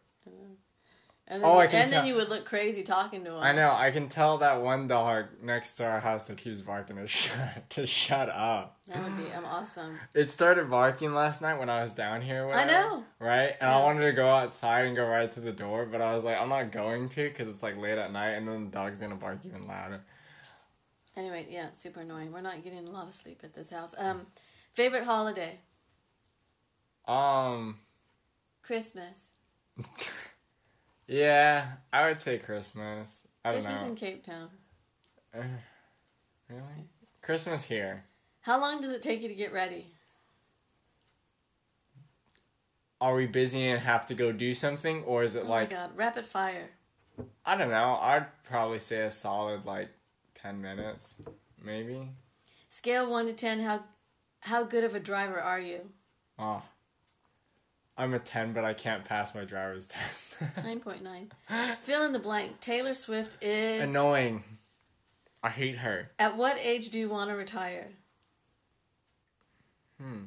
And 1.30 1.42
then, 1.42 1.50
Oh, 1.50 1.58
I 1.58 1.66
can 1.66 1.82
and 1.82 1.90
tell- 1.90 2.00
then 2.00 2.08
you 2.08 2.14
would 2.14 2.30
look 2.30 2.46
crazy 2.46 2.82
talking 2.82 3.22
to 3.24 3.32
him. 3.34 3.42
I 3.42 3.52
know. 3.52 3.70
I 3.76 3.90
can 3.90 4.08
tell 4.08 4.38
that 4.38 4.62
one 4.62 4.86
dog 4.86 5.26
next 5.42 5.74
to 5.76 5.84
our 5.86 6.00
house 6.00 6.24
that 6.24 6.38
keeps 6.38 6.62
barking 6.62 6.96
to 6.96 7.06
shut 7.06 7.68
to 7.70 7.84
shut 7.86 8.30
up. 8.30 8.78
That 8.88 9.04
would 9.04 9.16
be 9.18 9.30
um, 9.34 9.44
awesome. 9.44 9.98
It 10.14 10.30
started 10.30 10.70
barking 10.70 11.12
last 11.12 11.42
night 11.42 11.58
when 11.58 11.68
I 11.68 11.82
was 11.82 11.90
down 11.90 12.22
here. 12.22 12.46
With 12.46 12.56
I 12.56 12.64
know. 12.64 13.04
right? 13.18 13.54
And 13.60 13.68
I 13.70 13.82
wanted 13.84 14.06
to 14.06 14.12
go 14.12 14.26
outside 14.30 14.86
and 14.86 14.96
go 14.96 15.06
right 15.06 15.30
to 15.32 15.40
the 15.40 15.52
door, 15.52 15.84
but 15.84 16.00
I 16.00 16.14
was 16.14 16.24
like, 16.24 16.40
I'm 16.40 16.48
not 16.48 16.72
going 16.72 17.10
to 17.10 17.28
because 17.28 17.46
it's 17.46 17.62
like 17.62 17.76
late 17.76 17.98
at 17.98 18.10
night, 18.10 18.30
and 18.30 18.48
then 18.48 18.64
the 18.64 18.70
dog's 18.70 18.98
gonna 19.02 19.16
bark 19.16 19.40
even 19.44 19.68
louder. 19.68 20.00
Anyway, 21.14 21.46
yeah, 21.50 21.66
it's 21.68 21.82
super 21.82 22.00
annoying. 22.00 22.32
We're 22.32 22.40
not 22.40 22.64
getting 22.64 22.86
a 22.86 22.90
lot 22.90 23.06
of 23.06 23.12
sleep 23.12 23.40
at 23.44 23.52
this 23.52 23.70
house. 23.70 23.94
Um, 23.98 24.28
favorite 24.72 25.04
holiday? 25.04 25.58
Um. 27.06 27.76
Christmas. 28.62 29.32
Yeah, 31.08 31.66
I 31.90 32.06
would 32.06 32.20
say 32.20 32.38
Christmas. 32.38 33.26
I 33.42 33.52
don't 33.52 33.62
Christmas 33.62 33.80
know. 33.80 33.88
in 33.88 33.94
Cape 33.96 34.24
Town. 34.24 34.50
Uh, 35.34 35.42
really? 36.50 36.88
Christmas 37.22 37.64
here. 37.64 38.04
How 38.42 38.60
long 38.60 38.80
does 38.82 38.92
it 38.92 39.00
take 39.02 39.22
you 39.22 39.28
to 39.28 39.34
get 39.34 39.52
ready? 39.52 39.86
Are 43.00 43.14
we 43.14 43.26
busy 43.26 43.66
and 43.68 43.80
have 43.80 44.04
to 44.06 44.14
go 44.14 44.32
do 44.32 44.52
something, 44.54 45.02
or 45.04 45.22
is 45.22 45.34
it 45.34 45.44
Oh 45.46 45.48
like 45.48 45.70
my 45.70 45.76
god, 45.76 45.90
rapid 45.96 46.24
fire. 46.24 46.70
I 47.46 47.56
don't 47.56 47.70
know? 47.70 47.98
I'd 48.00 48.26
probably 48.44 48.78
say 48.80 49.00
a 49.02 49.10
solid 49.10 49.64
like 49.64 49.88
ten 50.34 50.60
minutes, 50.60 51.14
maybe. 51.62 52.10
Scale 52.68 53.08
one 53.10 53.26
to 53.26 53.32
ten. 53.32 53.60
How 53.60 53.84
how 54.40 54.64
good 54.64 54.84
of 54.84 54.94
a 54.94 55.00
driver 55.00 55.40
are 55.40 55.60
you? 55.60 55.90
Oh, 56.38 56.62
I'm 57.98 58.14
a 58.14 58.20
ten, 58.20 58.52
but 58.52 58.64
I 58.64 58.74
can't 58.74 59.04
pass 59.04 59.34
my 59.34 59.44
driver's 59.44 59.88
test. 59.88 60.36
Nine 60.62 60.80
point 60.80 61.02
nine. 61.02 61.32
Fill 61.80 62.04
in 62.04 62.12
the 62.12 62.20
blank. 62.20 62.60
Taylor 62.60 62.94
Swift 62.94 63.42
is. 63.42 63.82
Annoying. 63.82 64.44
I 65.42 65.50
hate 65.50 65.78
her. 65.78 66.12
At 66.18 66.36
what 66.36 66.56
age 66.58 66.90
do 66.90 66.98
you 66.98 67.08
want 67.08 67.30
to 67.30 67.36
retire? 67.36 67.88
Hmm. 70.00 70.24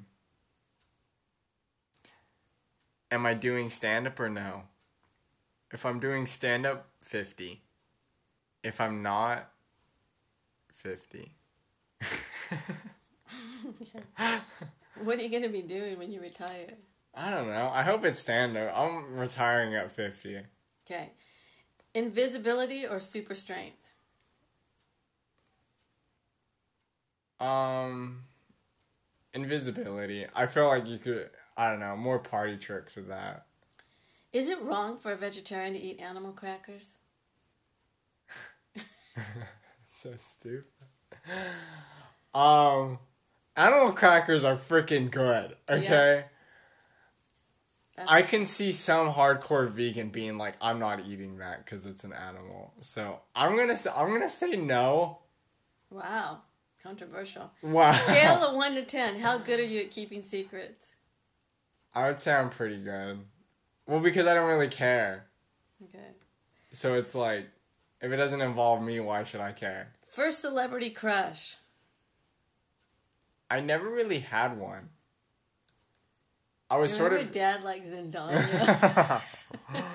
Am 3.10 3.26
I 3.26 3.34
doing 3.34 3.70
stand 3.70 4.08
up 4.08 4.20
or 4.20 4.30
no? 4.30 4.64
If 5.72 5.86
I'm 5.86 6.00
doing 6.00 6.26
stand 6.26 6.66
up, 6.66 6.88
50. 7.00 7.62
If 8.64 8.80
I'm 8.80 9.02
not, 9.02 9.50
50. 10.74 11.34
What 15.04 15.18
are 15.18 15.24
you 15.24 15.30
going 15.30 15.44
to 15.44 15.50
be 15.50 15.62
doing 15.64 15.98
when 15.98 16.12
you 16.12 16.22
retire? 16.22 16.74
I 17.14 17.30
don't 17.30 17.48
know. 17.48 17.70
I 17.74 17.84
hope 17.84 18.06
it's 18.06 18.20
standard. 18.20 18.72
I'm 18.74 19.18
retiring 19.18 19.76
at 19.76 19.92
50. 19.92 20.40
Okay. 20.86 21.12
Invisibility 21.94 22.86
or 22.86 23.00
super 23.00 23.36
strength? 23.36 23.92
Um, 27.40 28.24
invisibility. 29.34 30.26
I 30.36 30.46
feel 30.46 30.68
like 30.68 30.88
you 30.88 30.98
could, 30.98 31.30
I 31.58 31.70
don't 31.70 31.80
know, 31.80 31.98
more 31.98 32.20
party 32.20 32.58
tricks 32.58 32.96
with 32.96 33.08
that. 33.10 33.46
Is 34.32 34.50
it 34.50 34.62
wrong 34.62 34.98
for 34.98 35.12
a 35.12 35.18
vegetarian 35.18 35.74
to 35.74 35.80
eat 35.80 36.00
animal 36.00 36.32
crackers? 36.32 36.96
So 40.02 40.14
stupid. 40.18 40.66
Um, 42.34 42.98
animal 43.56 43.92
crackers 43.92 44.44
are 44.44 44.56
freaking 44.56 45.12
good, 45.12 45.56
okay? 45.70 46.26
That's 48.02 48.12
I 48.12 48.24
can 48.24 48.46
see 48.46 48.72
some 48.72 49.12
hardcore 49.12 49.70
vegan 49.70 50.10
being 50.10 50.38
like, 50.40 50.56
I'm 50.60 50.80
not 50.80 51.02
eating 51.08 51.38
that 51.38 51.64
because 51.64 51.86
it's 51.86 52.04
an 52.04 52.14
animal. 52.14 52.74
So 52.80 53.20
I'm 53.36 53.56
gonna 53.56 53.78
say, 53.78 53.92
I'm 53.96 54.10
gonna 54.10 54.30
say 54.30 54.56
no. 54.56 55.20
wow, 55.92 56.40
controversial. 56.82 57.52
Wow. 57.62 57.92
Scale 57.92 58.44
of 58.44 58.56
one 58.64 58.74
to 58.74 58.82
ten. 58.84 59.20
How 59.20 59.38
good 59.38 59.60
are 59.60 59.64
you 59.66 59.82
at 59.82 59.92
keeping 59.92 60.24
secrets? 60.24 60.96
I 61.94 62.08
would 62.08 62.20
say 62.20 62.34
I'm 62.34 62.50
pretty 62.50 62.78
good. 62.78 63.20
Well, 63.86 64.00
because 64.00 64.26
I 64.26 64.34
don't 64.34 64.48
really 64.50 64.70
care. 64.70 65.28
Okay. 65.84 66.12
So 66.72 66.96
it's 66.96 67.14
like, 67.14 67.50
if 68.02 68.12
it 68.12 68.18
doesn't 68.18 68.42
involve 68.42 68.82
me, 68.82 69.00
why 69.00 69.24
should 69.24 69.42
I 69.42 69.52
care? 69.52 69.92
First 70.10 70.42
celebrity 70.42 70.90
crush. 70.90 71.58
I 73.50 73.60
never 73.60 73.90
really 73.90 74.20
had 74.20 74.58
one. 74.58 74.90
I 76.72 76.78
was 76.78 76.96
sort 76.96 77.12
of. 77.12 77.32
dad 77.32 77.66
like 77.66 77.84
Zendaya? 77.84 79.22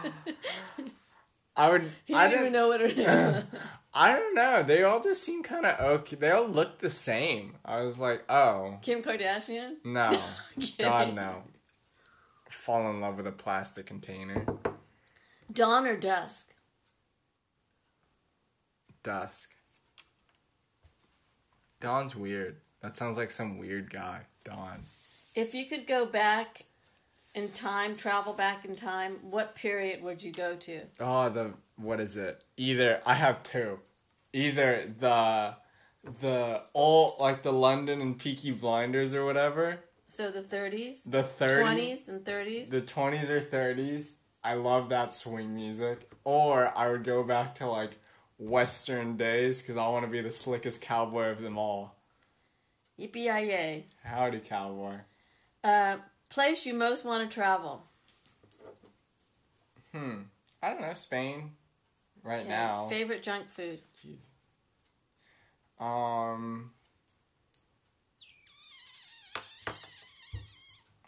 I 1.56 1.70
would. 1.70 1.90
he 2.04 2.14
I 2.14 2.28
didn't 2.28 2.40
even 2.40 2.52
know 2.52 2.68
what 2.68 2.82
her 2.82 2.88
name 2.88 3.06
was. 3.06 3.44
I 3.94 4.12
don't 4.12 4.34
know. 4.34 4.62
They 4.62 4.82
all 4.82 5.00
just 5.00 5.24
seem 5.24 5.42
kind 5.42 5.64
of 5.64 5.80
okay. 5.80 6.16
They 6.16 6.30
all 6.30 6.46
look 6.46 6.80
the 6.80 6.90
same. 6.90 7.54
I 7.64 7.80
was 7.80 7.98
like, 7.98 8.24
oh 8.28 8.78
Kim 8.82 9.02
Kardashian? 9.02 9.76
no. 9.86 10.10
God 10.78 11.14
no. 11.14 11.44
Fall 12.50 12.90
in 12.90 13.00
love 13.00 13.16
with 13.16 13.26
a 13.26 13.32
plastic 13.32 13.86
container. 13.86 14.44
Dawn 15.50 15.86
or 15.86 15.96
dusk? 15.96 16.52
Dusk. 19.02 19.54
Dawn's 21.80 22.14
weird. 22.14 22.56
That 22.82 22.98
sounds 22.98 23.16
like 23.16 23.30
some 23.30 23.56
weird 23.56 23.88
guy. 23.90 24.26
Dawn. 24.44 24.80
If 25.36 25.54
you 25.54 25.66
could 25.66 25.86
go 25.86 26.06
back 26.06 26.62
in 27.34 27.50
time, 27.50 27.94
travel 27.94 28.32
back 28.32 28.64
in 28.64 28.74
time, 28.74 29.18
what 29.30 29.54
period 29.54 30.02
would 30.02 30.22
you 30.22 30.32
go 30.32 30.56
to? 30.56 30.80
Oh, 30.98 31.28
the 31.28 31.52
what 31.76 32.00
is 32.00 32.16
it? 32.16 32.42
Either 32.56 33.02
I 33.04 33.14
have 33.14 33.42
two. 33.42 33.80
Either 34.32 34.86
the 34.98 35.54
the 36.20 36.62
old 36.72 37.12
like 37.20 37.42
the 37.42 37.52
London 37.52 38.00
and 38.00 38.18
Peaky 38.18 38.50
Blinders 38.50 39.12
or 39.12 39.26
whatever. 39.26 39.80
So 40.08 40.30
the 40.30 40.40
30s, 40.40 40.98
The 41.04 41.24
30s. 41.24 41.62
20s, 41.62 42.08
and 42.08 42.24
30s? 42.24 42.70
The 42.70 42.80
20s 42.80 43.28
or 43.28 43.40
30s. 43.40 44.12
I 44.42 44.54
love 44.54 44.88
that 44.88 45.12
swing 45.12 45.54
music. 45.54 46.08
Or 46.24 46.72
I 46.78 46.88
would 46.88 47.02
go 47.04 47.24
back 47.24 47.56
to 47.56 47.66
like 47.66 47.98
Western 48.38 49.16
days 49.16 49.60
because 49.60 49.76
I 49.76 49.86
want 49.88 50.06
to 50.06 50.10
be 50.10 50.20
the 50.22 50.30
slickest 50.30 50.80
cowboy 50.80 51.30
of 51.30 51.42
them 51.42 51.58
all. 51.58 51.96
Yippee-yi-yay. 52.98 53.84
Howdy, 54.04 54.38
cowboy. 54.38 54.94
Uh, 55.66 55.96
place 56.28 56.64
you 56.64 56.74
most 56.74 57.04
want 57.04 57.28
to 57.28 57.34
travel? 57.34 57.82
Hmm. 59.92 60.18
I 60.62 60.70
don't 60.70 60.80
know. 60.80 60.94
Spain. 60.94 61.56
Right 62.22 62.40
Okay. 62.42 62.48
now. 62.48 62.86
Favorite 62.88 63.24
junk 63.24 63.48
food? 63.48 63.80
Jeez. 64.00 64.28
Um. 65.84 66.70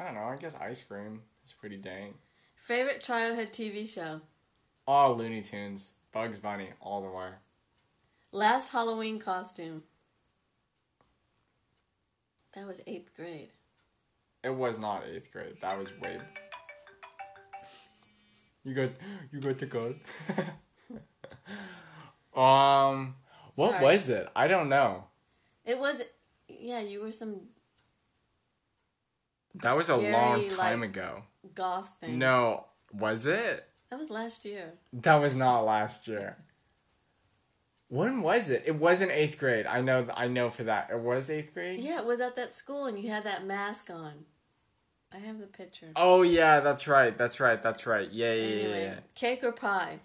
I 0.01 0.05
don't 0.05 0.15
know. 0.15 0.23
I 0.23 0.37
guess 0.37 0.57
ice 0.61 0.83
cream 0.83 1.23
is 1.47 1.53
pretty 1.53 1.77
dang. 1.77 2.15
Favorite 2.57 3.03
childhood 3.03 3.53
TV 3.53 3.89
show? 3.89 4.23
Oh, 4.89 5.13
Looney 5.13 5.43
Tunes, 5.43 5.93
Bugs 6.11 6.41
Bunny, 6.41 6.71
all 6.81 7.01
the 7.03 7.11
way. 7.11 7.29
Last 8.33 8.73
Halloween 8.73 9.21
costume? 9.21 9.85
That 12.55 12.67
was 12.67 12.81
eighth 12.89 13.15
grade. 13.15 13.51
It 14.43 14.55
was 14.55 14.79
not 14.79 15.03
eighth 15.11 15.33
grade. 15.33 15.57
That 15.61 15.79
was 15.79 15.91
way. 16.01 16.19
You 18.65 18.75
got 18.75 18.91
you 19.33 19.41
got 19.41 19.59
to 19.59 19.67
card. 19.67 19.97
um, 22.37 23.15
what 23.55 23.73
Sorry. 23.73 23.85
was 23.85 24.09
it? 24.09 24.29
I 24.37 24.47
don't 24.47 24.69
know. 24.69 25.05
It 25.65 25.79
was, 25.79 26.03
yeah, 26.49 26.81
you 26.81 27.01
were 27.03 27.13
some 27.13 27.41
That 29.55 29.75
was 29.77 29.89
a 29.89 29.97
long 29.97 30.49
time 30.49 30.81
like- 30.81 30.91
ago. 30.91 31.25
goth 31.55 31.99
thing. 32.01 32.19
No, 32.19 32.67
was 32.93 33.27
it? 33.27 33.65
That 33.91 33.99
was 33.99 34.11
last 34.11 34.45
year. 34.45 34.75
That 34.93 35.17
was 35.17 35.35
not 35.35 35.61
last 35.63 36.07
year. 36.09 36.37
When 37.89 38.23
was 38.23 38.51
it? 38.51 38.65
It 38.67 38.77
wasn't 38.77 39.13
eighth 39.13 39.39
grade. 39.39 39.67
I 39.67 39.81
know. 39.81 40.07
I 40.15 40.29
know 40.29 40.51
for 40.51 40.65
that. 40.65 40.91
It 40.93 41.01
was 41.01 41.31
eighth 41.31 41.55
grade. 41.55 41.81
Yeah, 41.81 42.01
it 42.01 42.07
was 42.07 42.21
at 42.21 42.37
that 42.37 42.55
school 42.55 42.87
and 42.87 42.99
you 42.99 43.11
had 43.11 43.25
that 43.25 43.47
mask 43.47 43.91
on. 43.91 44.25
I 45.13 45.19
have 45.19 45.39
the 45.39 45.47
picture. 45.47 45.89
Oh 45.97 46.23
yeah, 46.23 46.61
that's 46.61 46.87
right. 46.87 47.17
That's 47.17 47.41
right. 47.41 47.61
That's 47.63 47.87
right. 47.87 48.11
Yeah, 48.11 48.33
yeah, 48.35 48.47
yeah, 48.47 48.55
Anyway, 48.63 48.85
yeah. 48.85 48.95
cake 49.15 49.43
or 49.43 49.53
pie? 49.53 50.01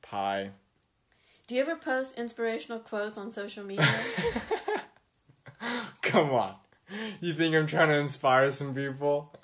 Pie. 0.00 0.50
Do 1.46 1.54
you 1.54 1.60
ever 1.60 1.76
post 1.76 2.18
inspirational 2.18 2.78
quotes 2.78 3.18
on 3.18 3.30
social 3.30 3.64
media? 3.64 3.86
Come 6.02 6.30
on. 6.30 6.54
You 7.20 7.32
think 7.34 7.54
I'm 7.54 7.66
trying 7.66 7.88
to 7.88 7.98
inspire 7.98 8.50
some 8.50 8.74
people? 8.74 9.34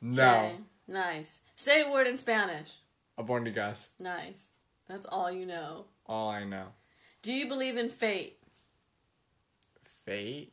No. 0.00 0.22
Okay, 0.22 0.52
Nice. 0.88 1.40
Say 1.56 1.82
a 1.82 1.90
word 1.90 2.06
in 2.06 2.16
Spanish. 2.18 2.76
A 3.18 3.22
born 3.22 3.44
to 3.44 3.50
guess. 3.50 3.90
Nice. 4.00 4.50
That's 4.88 5.06
all 5.06 5.30
you 5.30 5.44
know. 5.46 5.86
All 6.06 6.28
I 6.28 6.44
know. 6.44 6.66
Do 7.22 7.32
you 7.32 7.48
believe 7.48 7.76
in 7.76 7.88
fate? 7.88 8.36
Fate. 10.04 10.52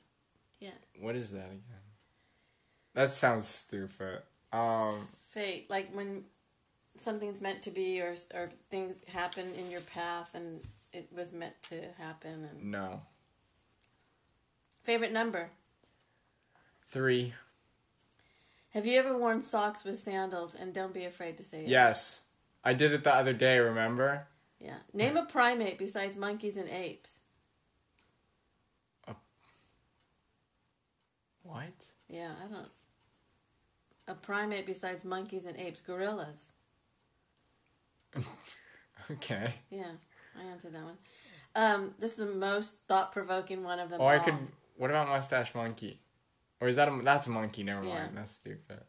Yeah. 0.59 0.69
What 0.99 1.15
is 1.15 1.31
that 1.31 1.47
again? 1.47 1.61
That 2.93 3.11
sounds 3.11 3.47
stupid. 3.47 4.21
Um. 4.53 5.07
Fate, 5.29 5.69
like 5.69 5.93
when 5.95 6.25
something's 6.95 7.41
meant 7.41 7.61
to 7.63 7.71
be, 7.71 8.01
or 8.01 8.15
or 8.33 8.51
things 8.69 9.01
happen 9.07 9.47
in 9.57 9.69
your 9.71 9.81
path, 9.81 10.31
and 10.33 10.61
it 10.93 11.09
was 11.15 11.31
meant 11.31 11.61
to 11.63 11.75
happen. 11.97 12.47
And 12.49 12.71
No. 12.71 13.01
favorite 14.83 15.11
number? 15.13 15.51
Three. 16.87 17.33
Have 18.73 18.85
you 18.85 18.99
ever 18.99 19.17
worn 19.17 19.41
socks 19.41 19.83
with 19.83 19.99
sandals? 19.99 20.55
And 20.55 20.73
don't 20.73 20.93
be 20.93 21.05
afraid 21.05 21.37
to 21.37 21.43
say 21.43 21.63
it. 21.63 21.69
Yes. 21.69 22.25
I 22.63 22.73
did 22.73 22.91
it 22.93 23.03
the 23.03 23.13
other 23.13 23.33
day. 23.33 23.59
Remember? 23.59 24.27
Yeah. 24.63 24.77
Name 24.93 25.17
a 25.17 25.25
primate 25.25 25.77
besides 25.77 26.15
monkeys 26.15 26.55
and 26.55 26.69
apes. 26.69 27.19
What? 31.43 31.85
Yeah, 32.07 32.31
I 32.43 32.47
don't. 32.47 32.67
A 34.07 34.13
primate 34.13 34.65
besides 34.65 35.03
monkeys 35.03 35.45
and 35.45 35.57
apes, 35.57 35.81
gorillas. 35.81 36.51
Okay. 39.09 39.55
Yeah, 39.71 39.93
I 40.39 40.43
answered 40.43 40.73
that 40.73 40.83
one. 40.83 40.97
Um, 41.55 41.95
this 41.99 42.11
is 42.17 42.17
the 42.27 42.33
most 42.33 42.87
thought-provoking 42.87 43.61
one 43.63 43.79
of 43.79 43.89
them 43.89 43.99
Oh, 43.99 44.05
I 44.05 44.19
all. 44.19 44.23
could. 44.23 44.35
What 44.77 44.89
about 44.91 45.07
mustache 45.09 45.53
monkey? 45.55 45.99
Or 46.61 46.67
is 46.69 46.75
that 46.77 46.87
a? 46.87 47.01
That's 47.03 47.25
a 47.27 47.31
monkey. 47.31 47.63
Never 47.63 47.83
Yeah. 47.83 47.95
mind. 48.03 48.17
That's 48.17 48.31
stupid. 48.31 48.79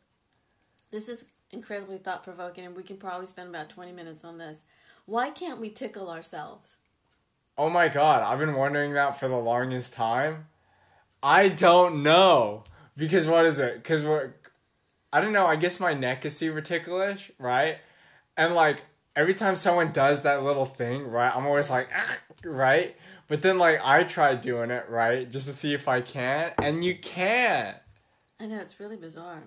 This 0.90 1.08
is 1.08 1.30
incredibly 1.50 1.96
thought-provoking, 1.98 2.64
and 2.64 2.76
we 2.76 2.82
can 2.84 2.98
probably 2.98 3.26
spend 3.26 3.48
about 3.48 3.70
twenty 3.70 3.90
minutes 3.90 4.22
on 4.22 4.36
this. 4.38 4.62
Why 5.06 5.30
can't 5.30 5.60
we 5.60 5.70
tickle 5.70 6.10
ourselves? 6.10 6.76
Oh 7.58 7.68
my 7.68 7.88
god, 7.88 8.22
I've 8.22 8.38
been 8.38 8.54
wondering 8.54 8.94
that 8.94 9.18
for 9.18 9.28
the 9.28 9.36
longest 9.36 9.94
time. 9.94 10.46
I 11.22 11.48
don't 11.48 12.02
know. 12.02 12.64
Because 12.96 13.26
what 13.26 13.44
is 13.44 13.58
it? 13.58 13.76
Because 13.76 14.04
we're. 14.04 14.34
I 15.12 15.20
don't 15.20 15.32
know, 15.34 15.46
I 15.46 15.56
guess 15.56 15.78
my 15.78 15.92
neck 15.92 16.24
is 16.24 16.36
super 16.36 16.62
ticklish, 16.62 17.30
right? 17.38 17.78
And 18.34 18.54
like, 18.54 18.84
every 19.14 19.34
time 19.34 19.56
someone 19.56 19.92
does 19.92 20.22
that 20.22 20.42
little 20.42 20.64
thing, 20.64 21.06
right, 21.06 21.34
I'm 21.34 21.44
always 21.44 21.68
like, 21.68 21.90
right? 22.44 22.96
But 23.28 23.42
then 23.42 23.58
like, 23.58 23.80
I 23.84 24.04
tried 24.04 24.40
doing 24.40 24.70
it, 24.70 24.88
right, 24.88 25.30
just 25.30 25.46
to 25.48 25.52
see 25.52 25.74
if 25.74 25.86
I 25.86 26.00
can, 26.00 26.52
and 26.62 26.82
you 26.82 26.96
can't. 26.96 27.76
I 28.40 28.46
know 28.46 28.58
it's 28.58 28.80
really 28.80 28.96
bizarre. 28.96 29.44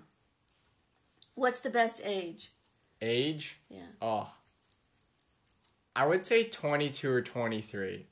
What's 1.34 1.61
the 1.61 1.72
best 1.72 1.99
age? 2.06 2.52
Age? 3.02 3.57
Yeah. 3.68 3.88
Oh. 4.02 4.30
I 5.96 6.06
would 6.06 6.26
say 6.26 6.44
22 6.44 7.10
or 7.10 7.22
23. 7.22 8.08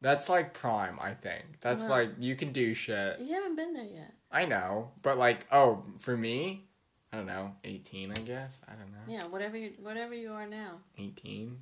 That's 0.00 0.28
like 0.28 0.54
prime, 0.54 0.98
I 1.00 1.12
think. 1.14 1.60
That's 1.60 1.84
Wow. 1.84 1.90
like, 1.90 2.10
you 2.18 2.36
can 2.36 2.52
do 2.52 2.74
shit. 2.74 3.20
You 3.20 3.34
haven't 3.34 3.56
been 3.56 3.74
there 3.74 3.84
yet. 3.84 4.14
I 4.30 4.44
know, 4.44 4.92
but 5.02 5.16
like, 5.18 5.46
oh, 5.52 5.84
for 5.98 6.16
me, 6.16 6.64
I 7.12 7.18
don't 7.18 7.26
know, 7.26 7.56
18, 7.64 8.10
I 8.10 8.14
guess. 8.14 8.60
I 8.66 8.72
don't 8.72 8.92
know. 8.92 8.98
Yeah, 9.06 9.26
whatever 9.26 9.56
you 9.56 9.74
whatever 9.78 10.14
you 10.14 10.32
are 10.32 10.46
now. 10.46 10.80
18. 10.98 11.58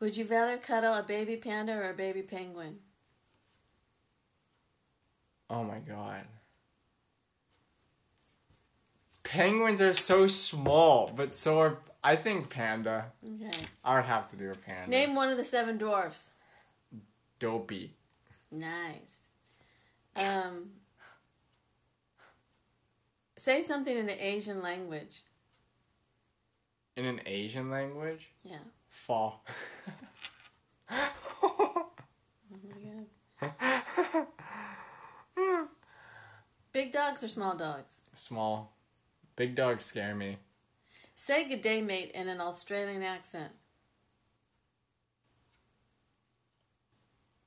Would 0.00 0.16
you 0.16 0.24
rather 0.26 0.58
cuddle 0.58 0.94
a 0.94 1.02
baby 1.02 1.36
panda 1.36 1.72
or 1.74 1.88
a 1.90 1.94
baby 1.94 2.22
penguin? 2.22 2.78
Oh 5.48 5.62
my 5.62 5.78
god. 5.78 6.24
Penguins 9.22 9.80
are 9.80 9.94
so 9.94 10.26
small, 10.26 11.10
but 11.16 11.34
so 11.34 11.60
are 11.60 11.78
I 12.06 12.16
think 12.16 12.50
panda. 12.50 13.12
Okay. 13.24 13.50
I 13.82 13.96
would 13.96 14.04
have 14.04 14.28
to 14.30 14.36
do 14.36 14.50
a 14.50 14.54
panda. 14.54 14.90
Name 14.90 15.14
one 15.14 15.30
of 15.30 15.38
the 15.38 15.44
seven 15.44 15.78
dwarfs. 15.78 16.32
Dopey. 17.38 17.94
Nice. 18.52 19.26
Um, 20.16 20.70
Say 23.36 23.60
something 23.62 23.96
in 23.96 24.08
an 24.08 24.18
Asian 24.20 24.62
language. 24.62 25.22
In 26.96 27.04
an 27.06 27.20
Asian 27.26 27.68
language, 27.70 28.28
Yeah. 28.44 28.58
fall. 28.88 29.44
Oh 31.42 31.90
my 32.50 33.52
god. 33.80 34.28
Big 36.72 36.92
dogs 36.92 37.22
or 37.24 37.28
small 37.28 37.54
dogs? 37.56 38.00
Small. 38.14 38.72
Big 39.36 39.54
dogs 39.54 39.84
scare 39.84 40.14
me. 40.14 40.38
Say 41.14 41.48
good 41.48 41.62
day, 41.62 41.80
mate, 41.80 42.10
in 42.14 42.28
an 42.28 42.40
Australian 42.40 43.02
accent. 43.02 43.52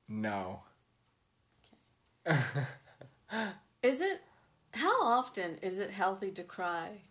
No. 0.07 0.61
Okay. 2.26 2.38
Is 3.84 4.02
it? 4.02 4.22
How 4.73 5.03
often 5.03 5.57
is 5.61 5.80
it 5.80 5.91
healthy 5.91 6.31
to 6.31 6.44
cry? 6.44 7.02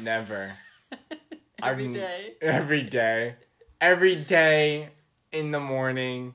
Never. 0.00 0.54
Every 1.62 1.84
I'm- 1.84 1.92
day. 1.92 2.28
Every 2.40 2.82
day. 2.82 3.34
Every 3.80 4.16
day 4.16 4.90
in 5.32 5.50
the 5.52 5.60
morning. 5.60 6.34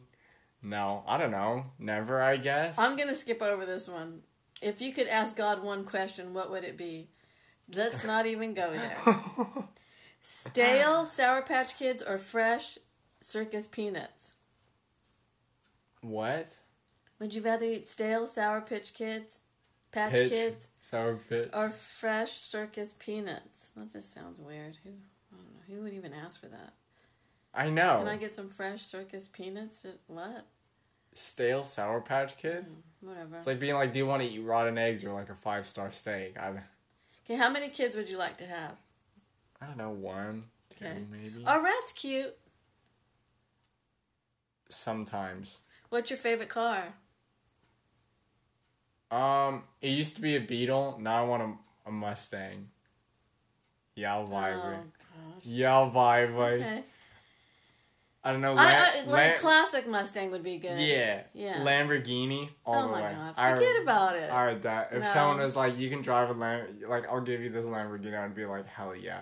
No, 0.61 1.03
I 1.07 1.17
don't 1.17 1.31
know. 1.31 1.65
Never, 1.77 2.21
I 2.21 2.37
guess. 2.37 2.77
I'm 2.79 2.95
gonna 2.97 3.13
skip 3.15 3.41
over 3.41 3.65
this 3.65 3.87
one. 3.87 4.21
If 4.61 4.81
you 4.81 4.93
could 4.93 5.07
ask 5.07 5.35
God 5.35 5.63
one 5.63 5.83
question, 5.83 6.33
what 6.33 6.49
would 6.49 6.63
it 6.63 6.77
be? 6.77 7.09
Let's 7.73 8.03
not 8.03 8.25
even 8.25 8.53
go 8.53 8.71
there. 8.71 8.97
Stale 10.21 11.05
Sour 11.05 11.41
Patch 11.41 11.77
Kids 11.77 12.01
or 12.03 12.17
fresh 12.17 12.77
circus 13.21 13.67
peanuts? 13.67 14.31
what? 16.01 16.47
Would 17.19 17.33
you 17.33 17.41
rather 17.41 17.65
eat 17.65 17.87
stale 17.87 18.27
Sour 18.27 18.61
Pitch 18.61 18.93
Kids, 18.93 19.39
Patch 19.91 20.11
Pitch? 20.11 20.29
Kids, 20.29 20.67
Sour 20.81 21.15
pitch. 21.15 21.49
or 21.53 21.69
fresh 21.69 22.31
circus 22.31 22.93
peanuts? 22.93 23.69
That 23.75 23.91
just 23.91 24.13
sounds 24.13 24.39
weird. 24.39 24.77
Who, 24.83 24.89
I 25.33 25.37
don't 25.37 25.53
know. 25.53 25.61
Who 25.75 25.83
would 25.83 25.93
even 25.93 26.13
ask 26.13 26.39
for 26.39 26.47
that? 26.47 26.73
I 27.53 27.69
know. 27.69 27.97
Can 27.99 28.07
I 28.09 28.17
get 28.17 28.35
some 28.35 28.49
fresh 28.49 28.81
circus 28.81 29.27
peanuts? 29.29 29.81
To, 29.83 29.93
what? 30.07 30.45
Stale 31.13 31.63
Sour 31.63 32.01
Patch 32.01 32.37
Kids? 32.37 32.73
Hmm, 33.01 33.07
whatever. 33.07 33.37
It's 33.37 33.47
like 33.47 33.59
being 33.59 33.75
like, 33.75 33.93
do 33.93 33.99
you 33.99 34.05
want 34.05 34.21
to 34.21 34.29
eat 34.29 34.39
rotten 34.39 34.77
eggs 34.77 35.05
or 35.05 35.13
like 35.13 35.29
a 35.29 35.35
five 35.35 35.67
star 35.67 35.91
steak? 35.93 36.37
I, 36.37 36.51
Okay, 37.25 37.35
how 37.37 37.49
many 37.49 37.69
kids 37.69 37.95
would 37.95 38.09
you 38.09 38.17
like 38.17 38.37
to 38.37 38.45
have? 38.45 38.75
I 39.61 39.65
don't 39.65 39.77
know, 39.77 39.89
one, 39.89 40.43
two, 40.69 40.85
Okay. 40.85 40.99
maybe. 41.11 41.43
Are 41.45 41.63
rats 41.63 41.91
cute? 41.91 42.35
Sometimes. 44.69 45.59
What's 45.89 46.09
your 46.11 46.17
favorite 46.17 46.49
car? 46.49 46.93
Um, 49.11 49.63
it 49.81 49.89
used 49.89 50.15
to 50.17 50.21
be 50.21 50.35
a 50.35 50.39
Beetle. 50.39 50.97
Now 50.99 51.23
I 51.23 51.27
want 51.27 51.43
a, 51.43 51.89
a 51.89 51.91
Mustang. 51.91 52.69
Yeah, 53.95 54.17
Oh, 54.17 54.25
vibe. 54.25 54.71
gosh. 54.73 55.43
Yeah, 55.43 55.89
vibe. 55.93 56.35
Okay. 56.35 56.83
I 58.27 58.31
don't 58.31 58.41
know. 58.41 58.53
I, 58.53 58.55
Lam- 58.55 58.67
I, 58.67 58.99
like 59.01 59.07
Lam- 59.07 59.35
classic 59.37 59.87
Mustang 59.87 60.31
would 60.31 60.41
be 60.43 60.57
good. 60.57 60.79
yeah, 60.79 61.21
Yeah. 61.33 61.57
Lamborghini 61.59 62.49
all 62.65 62.75
Oh 62.75 62.87
the 62.87 62.91
my 62.93 63.01
way. 63.03 63.13
god. 63.15 63.33
I- 63.37 63.53
Forget 63.53 63.83
about 63.83 64.15
it. 64.15 64.31
I 64.31 64.47
would 64.47 64.61
die. 64.61 64.87
If 64.91 65.03
No. 65.03 65.09
someone 65.09 65.37
was 65.37 65.55
like, 65.55 65.77
"You 65.77 65.91
can 65.91 66.01
drive 66.01 66.31
a 66.31 66.33
Lam," 66.33 66.81
like 66.89 67.07
I'll 67.07 67.21
give 67.21 67.41
you 67.41 67.49
this 67.49 67.65
Lamborghini, 67.67 68.17
I'd 68.19 68.33
be 68.33 68.45
like, 68.45 68.65
"Hell 68.65 68.95
yeah!" 68.95 69.21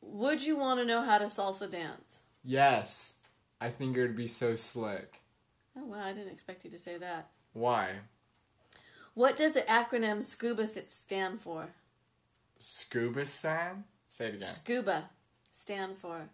Would 0.00 0.44
you 0.44 0.56
want 0.56 0.80
to 0.80 0.86
know 0.86 1.02
how 1.02 1.18
to 1.18 1.24
salsa 1.26 1.70
dance? 1.70 2.22
Yes, 2.44 3.18
I 3.60 3.70
think 3.70 3.96
it 3.96 4.00
would 4.02 4.16
be 4.16 4.28
so 4.28 4.56
slick. 4.56 5.20
Oh 5.76 5.84
wow, 5.84 6.02
I 6.04 6.12
didn't 6.12 6.32
expect 6.32 6.64
you 6.64 6.70
to 6.70 6.78
say 6.78 6.96
that. 6.98 7.28
Why? 7.52 7.96
What 9.14 9.36
does 9.36 9.52
the 9.54 9.62
acronym 9.62 10.18
SCUBA 10.22 10.90
stand 10.90 11.40
for? 11.40 11.68
Scuba 12.58 13.26
San? 13.26 13.84
Say 14.08 14.28
it 14.28 14.34
again. 14.36 14.48
SCUBA 14.48 15.04
stand 15.50 15.98
for. 15.98 16.28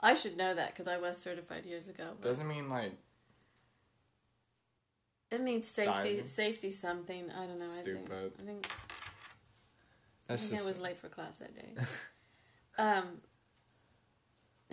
I 0.00 0.14
should 0.14 0.36
know 0.36 0.54
that 0.54 0.74
because 0.74 0.86
I 0.86 0.98
was 0.98 1.18
certified 1.18 1.64
years 1.66 1.88
ago. 1.88 2.12
Doesn't 2.20 2.46
mean 2.46 2.68
like 2.68 2.92
it 5.30 5.40
means 5.40 5.66
safety, 5.66 5.92
Diving. 5.92 6.26
safety 6.26 6.70
something. 6.70 7.30
I 7.30 7.46
don't 7.46 7.58
know. 7.58 7.66
I 7.66 7.82
think, 7.82 7.98
I 8.10 8.42
think, 8.42 8.66
I, 8.66 8.72
that's 10.28 10.48
think 10.48 10.62
I 10.62 10.66
was 10.66 10.80
late 10.80 10.96
for 10.96 11.08
class 11.08 11.36
that 11.36 11.54
day. 11.54 11.82
um, 12.78 13.04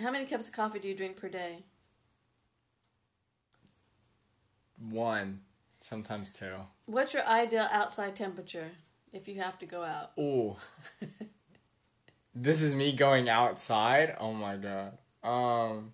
how 0.02 0.12
many 0.12 0.26
cups 0.26 0.48
of 0.48 0.54
coffee 0.54 0.80
do 0.80 0.88
you 0.88 0.96
drink 0.96 1.18
per 1.18 1.30
day? 1.30 1.64
one, 4.90 5.42
sometimes 5.80 6.32
two. 6.32 6.54
What's 6.86 7.14
your 7.14 7.26
ideal 7.26 7.68
outside 7.72 8.16
temperature 8.16 8.72
if 9.14 9.28
you 9.28 9.42
have 9.42 9.60
to 9.60 9.66
go 9.66 9.84
out? 9.84 10.12
Ooh. 10.20 10.56
this 12.36 12.62
is 12.62 12.76
me 12.76 12.92
going 12.92 13.30
outside. 13.30 14.16
Oh 14.20 14.34
my 14.34 14.56
god. 14.58 14.98
Um 15.26 15.94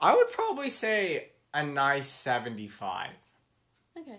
I 0.00 0.14
would 0.14 0.30
probably 0.32 0.70
say 0.70 1.30
a 1.54 1.62
nice 1.64 2.08
75. 2.08 3.08
Okay. 3.98 4.18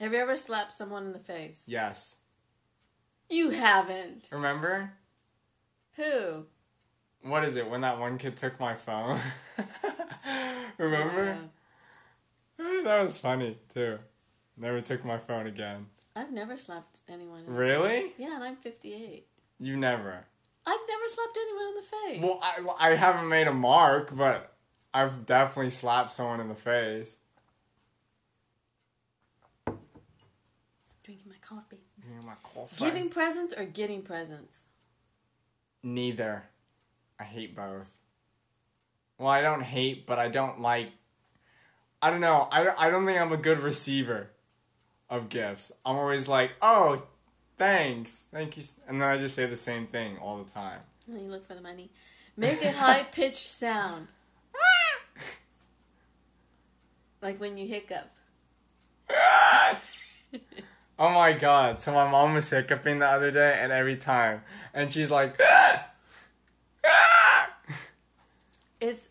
Have 0.00 0.12
you 0.12 0.18
ever 0.18 0.36
slapped 0.36 0.72
someone 0.72 1.04
in 1.06 1.12
the 1.12 1.18
face? 1.18 1.62
Yes. 1.66 2.18
You 3.30 3.50
haven't. 3.50 4.28
Remember? 4.32 4.92
Who? 5.96 6.46
What 7.22 7.44
is 7.44 7.56
it 7.56 7.68
when 7.70 7.80
that 7.82 7.98
one 7.98 8.18
kid 8.18 8.36
took 8.36 8.58
my 8.60 8.74
phone? 8.74 9.20
Remember? 10.78 11.36
Eh, 12.58 12.82
That 12.84 13.02
was 13.02 13.18
funny 13.18 13.58
too. 13.72 13.98
Never 14.56 14.80
took 14.80 15.04
my 15.04 15.18
phone 15.18 15.46
again. 15.46 15.86
I've 16.14 16.32
never 16.32 16.56
slapped 16.56 16.98
anyone. 17.08 17.44
Really? 17.46 18.12
Yeah, 18.18 18.34
and 18.34 18.44
I'm 18.44 18.56
58. 18.56 19.26
You 19.60 19.76
never. 19.76 20.26
I've 20.66 20.80
never 20.88 21.06
slapped 21.06 21.36
anyone 21.36 21.68
in 21.68 21.74
the 21.74 21.82
face. 21.82 22.22
Well, 22.22 22.40
I, 22.80 22.90
I 22.90 22.94
haven't 22.94 23.28
made 23.28 23.46
a 23.46 23.52
mark, 23.52 24.16
but 24.16 24.54
I've 24.94 25.26
definitely 25.26 25.70
slapped 25.70 26.12
someone 26.12 26.40
in 26.40 26.48
the 26.48 26.54
face. 26.54 27.18
Drinking 31.02 31.30
my 31.30 31.36
coffee. 31.40 31.80
Me 31.98 32.24
my 32.24 32.34
coffee. 32.42 32.84
Giving 32.84 33.08
presents 33.08 33.54
or 33.56 33.64
getting 33.64 34.02
presents? 34.02 34.64
Neither. 35.82 36.44
I 37.18 37.24
hate 37.24 37.56
both. 37.56 37.98
Well, 39.18 39.28
I 39.28 39.42
don't 39.42 39.62
hate, 39.62 40.06
but 40.06 40.18
I 40.18 40.28
don't 40.28 40.60
like. 40.60 40.92
I 42.00 42.10
don't 42.10 42.20
know. 42.20 42.48
I, 42.50 42.68
I 42.78 42.90
don't 42.90 43.06
think 43.06 43.20
I'm 43.20 43.32
a 43.32 43.36
good 43.36 43.58
receiver 43.58 44.30
of 45.08 45.28
gifts. 45.28 45.72
I'm 45.84 45.96
always 45.96 46.26
like, 46.26 46.52
oh, 46.60 47.06
thanks. 47.62 48.26
Thank 48.32 48.56
you. 48.56 48.62
And 48.88 49.00
then 49.00 49.08
I 49.08 49.16
just 49.16 49.36
say 49.36 49.46
the 49.46 49.56
same 49.56 49.86
thing 49.86 50.18
all 50.18 50.42
the 50.42 50.50
time. 50.50 50.80
And 51.06 51.16
then 51.16 51.24
you 51.24 51.30
look 51.30 51.44
for 51.44 51.54
the 51.54 51.60
money. 51.60 51.90
Make 52.36 52.62
a 52.64 52.72
high 52.72 53.04
pitched 53.04 53.46
sound. 53.46 54.08
like 57.22 57.40
when 57.40 57.58
you 57.58 57.66
hiccup. 57.66 58.10
Oh 60.98 61.10
my 61.10 61.32
god. 61.32 61.80
So 61.80 61.92
my 61.92 62.08
mom 62.08 62.34
was 62.34 62.48
hiccuping 62.48 63.00
the 63.00 63.06
other 63.06 63.32
day, 63.32 63.58
and 63.60 63.72
every 63.72 63.96
time. 63.96 64.42
And 64.72 64.92
she's 64.92 65.10
like, 65.10 65.40
It's 68.80 69.08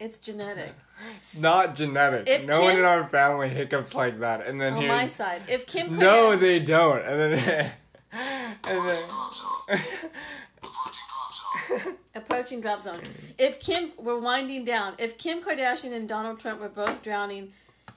it's 0.00 0.18
genetic. 0.18 0.74
It's 1.22 1.38
not 1.38 1.74
genetic. 1.74 2.28
If 2.28 2.46
no 2.46 2.62
one 2.62 2.76
in 2.76 2.84
our 2.84 3.08
family 3.08 3.48
hiccups 3.48 3.94
like 3.94 4.20
that. 4.20 4.46
And 4.46 4.60
then 4.60 4.74
On 4.74 4.86
my 4.86 5.06
side. 5.06 5.42
If 5.48 5.66
Kim 5.66 5.98
No, 5.98 6.36
they 6.36 6.60
don't. 6.60 7.04
And 7.04 7.34
then. 7.34 7.72
and 8.12 8.88
then. 8.88 9.78
approaching 12.14 12.60
drop 12.60 12.82
zone. 12.82 13.00
If 13.38 13.60
Kim 13.60 13.92
we're 13.98 14.20
winding 14.20 14.64
down. 14.64 14.94
If 14.98 15.18
Kim 15.18 15.42
Kardashian 15.42 15.92
and 15.92 16.08
Donald 16.08 16.40
Trump 16.40 16.60
were 16.60 16.68
both 16.68 17.02
drowning, 17.02 17.52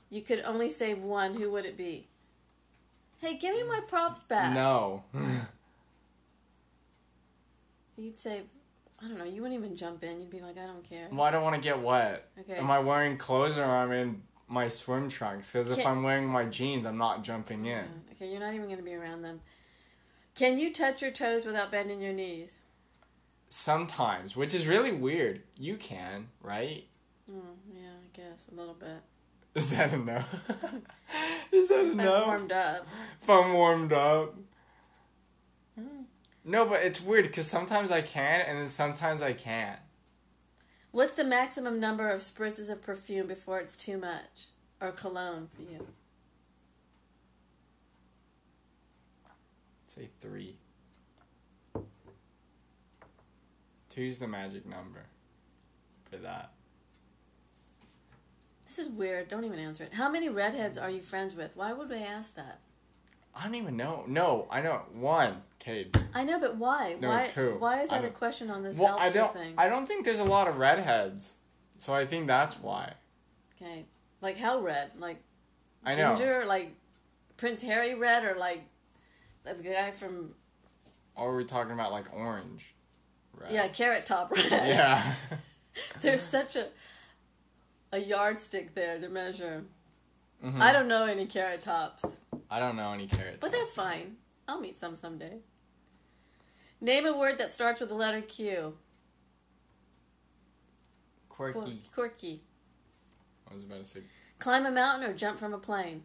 you 0.09 0.21
could 0.21 0.41
only 0.41 0.69
save 0.69 0.99
one. 0.99 1.35
Who 1.35 1.51
would 1.51 1.65
it 1.65 1.77
be? 1.77 2.07
Hey, 3.19 3.37
give 3.37 3.55
me 3.55 3.63
my 3.63 3.81
props 3.87 4.23
back. 4.23 4.53
No. 4.53 5.03
You'd 7.97 8.19
save. 8.19 8.43
I 9.05 9.07
don't 9.07 9.17
know. 9.19 9.23
You 9.23 9.43
wouldn't 9.43 9.59
even 9.59 9.75
jump 9.75 10.03
in. 10.03 10.19
You'd 10.19 10.31
be 10.31 10.39
like, 10.39 10.57
I 10.57 10.65
don't 10.65 10.83
care. 10.83 11.07
Well, 11.11 11.21
I 11.21 11.31
don't 11.31 11.43
want 11.43 11.55
to 11.55 11.61
get 11.61 11.79
wet. 11.79 12.27
Okay. 12.39 12.57
Am 12.57 12.71
I 12.71 12.79
wearing 12.79 13.17
clothes 13.17 13.55
or 13.57 13.63
am 13.63 13.91
I 13.91 13.95
in 13.97 14.23
my 14.47 14.67
swim 14.67 15.09
trunks? 15.09 15.53
Because 15.53 15.77
if 15.77 15.85
I'm 15.85 16.01
wearing 16.01 16.27
my 16.27 16.45
jeans, 16.45 16.85
I'm 16.85 16.97
not 16.97 17.23
jumping 17.23 17.65
in. 17.65 17.85
Okay, 18.13 18.31
you're 18.31 18.39
not 18.39 18.53
even 18.53 18.65
going 18.65 18.77
to 18.77 18.83
be 18.83 18.95
around 18.95 19.21
them. 19.21 19.41
Can 20.33 20.57
you 20.57 20.73
touch 20.73 21.01
your 21.01 21.11
toes 21.11 21.45
without 21.45 21.71
bending 21.71 22.01
your 22.01 22.13
knees? 22.13 22.61
Sometimes, 23.47 24.35
which 24.35 24.53
is 24.53 24.65
really 24.65 24.91
weird. 24.91 25.43
You 25.59 25.77
can, 25.77 26.29
right? 26.41 26.85
Oh, 27.31 27.41
yeah, 27.71 27.89
I 27.89 28.17
guess 28.17 28.49
a 28.51 28.55
little 28.55 28.73
bit. 28.73 29.01
Is 29.53 29.71
that 29.71 29.93
a 29.93 29.97
no? 29.97 30.17
is 31.51 31.69
that 31.69 31.85
a 31.85 31.89
I'm 31.91 31.97
no? 31.97 32.25
warmed 32.25 32.51
up. 32.51 32.87
If 33.21 33.29
I'm 33.29 33.53
warmed 33.53 33.93
up. 33.93 34.35
No, 36.45 36.65
but 36.65 36.83
it's 36.83 37.01
weird 37.01 37.25
because 37.25 37.47
sometimes 37.47 37.89
I 37.89 38.01
can 38.01 38.41
and 38.41 38.59
then 38.59 38.67
sometimes 38.67 39.23
I 39.23 39.33
can't. 39.33 39.79
What's 40.91 41.13
the 41.13 41.25
maximum 41.25 41.79
number 41.79 42.09
of 42.09 42.21
spritzes 42.21 42.71
of 42.71 42.83
perfume 42.83 43.27
before 43.27 43.59
it's 43.59 43.75
too 43.75 43.97
much 43.97 44.47
or 44.79 44.91
cologne 44.91 45.49
for 45.53 45.63
you? 45.63 45.87
Say 49.87 50.09
three. 50.19 50.57
Two's 53.89 54.19
the 54.19 54.27
magic 54.27 54.65
number 54.65 55.07
for 56.09 56.17
that. 56.17 56.51
This 58.65 58.77
is 58.77 58.89
weird. 58.89 59.29
Don't 59.29 59.45
even 59.45 59.59
answer 59.59 59.83
it. 59.83 59.93
How 59.93 60.09
many 60.09 60.29
redheads 60.29 60.77
are 60.77 60.89
you 60.89 61.01
friends 61.01 61.35
with? 61.35 61.55
Why 61.55 61.73
would 61.73 61.89
they 61.89 62.03
ask 62.03 62.35
that? 62.35 62.59
I 63.33 63.43
don't 63.43 63.55
even 63.55 63.77
know. 63.77 64.03
No, 64.07 64.47
I 64.51 64.61
know. 64.61 64.83
One. 64.93 65.41
Cade. 65.65 65.97
I 66.13 66.23
know, 66.23 66.39
but 66.39 66.57
why? 66.57 66.95
No, 67.01 67.09
why? 67.09 67.25
two. 67.27 67.55
Why 67.57 67.81
is 67.81 67.89
that 67.89 68.05
a 68.05 68.09
question 68.09 68.51
on 68.51 68.61
this 68.61 68.77
Well, 68.77 68.97
I 68.99 69.09
don't. 69.09 69.33
thing? 69.33 69.55
I 69.57 69.67
don't 69.67 69.87
think 69.87 70.05
there's 70.05 70.19
a 70.19 70.23
lot 70.23 70.47
of 70.47 70.57
redheads, 70.57 71.37
so 71.79 71.91
I 71.95 72.05
think 72.05 72.27
that's 72.27 72.59
why. 72.59 72.93
okay, 73.59 73.85
like 74.21 74.37
how 74.37 74.59
red? 74.59 74.91
Like 74.99 75.23
I 75.83 75.95
know. 75.95 76.15
ginger? 76.15 76.45
Like 76.45 76.75
Prince 77.37 77.63
Harry 77.63 77.95
red, 77.95 78.23
or 78.23 78.35
like 78.37 78.61
the 79.43 79.55
guy 79.55 79.89
from 79.89 80.35
Or 81.15 81.33
are 81.33 81.37
we 81.37 81.45
talking 81.45 81.73
about 81.73 81.91
like 81.91 82.13
orange? 82.13 82.75
Red. 83.33 83.51
yeah, 83.51 83.67
Carrot 83.67 84.05
Top 84.05 84.31
red? 84.31 84.45
Yeah. 84.51 85.13
There's 86.01 86.21
such 86.23 86.55
a 86.55 86.67
a 87.91 87.97
yardstick 87.97 88.75
there 88.75 88.99
to 88.99 89.09
measure. 89.09 89.63
Mhm. 90.45 90.61
I 90.61 90.71
don't 90.71 90.87
know 90.87 91.05
any 91.05 91.25
Carrot 91.25 91.63
Tops, 91.63 92.17
I 92.51 92.59
don't 92.59 92.75
know 92.75 92.91
any 92.93 93.07
carrots. 93.07 93.39
but 93.41 93.51
that's 93.51 93.71
fine. 93.73 94.17
I'll 94.47 94.59
meet 94.59 94.77
some 94.77 94.95
someday. 94.95 95.39
Name 96.81 97.05
a 97.05 97.17
word 97.17 97.37
that 97.37 97.53
starts 97.53 97.79
with 97.79 97.89
the 97.89 97.95
letter 97.95 98.21
Q. 98.21 98.77
Quir- 101.29 101.53
quirky. 101.53 101.79
Quirky. 101.93 102.41
I 103.49 103.53
was 103.53 103.63
about 103.63 103.79
to 103.79 103.85
say 103.85 103.99
Climb 104.39 104.65
a 104.65 104.71
mountain 104.71 105.09
or 105.09 105.13
jump 105.13 105.39
from 105.39 105.53
a 105.53 105.57
plane. 105.57 106.03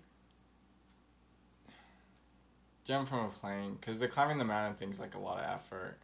jump 2.85 3.09
from 3.09 3.27
a 3.27 3.29
plane 3.29 3.77
because 3.81 4.01
the 4.01 4.09
climbing 4.09 4.39
the 4.39 4.45
mountain 4.45 4.75
thing's 4.75 4.99
like 4.99 5.15
a 5.15 5.19
lot 5.19 5.39
of 5.39 5.45
effort. 5.45 5.99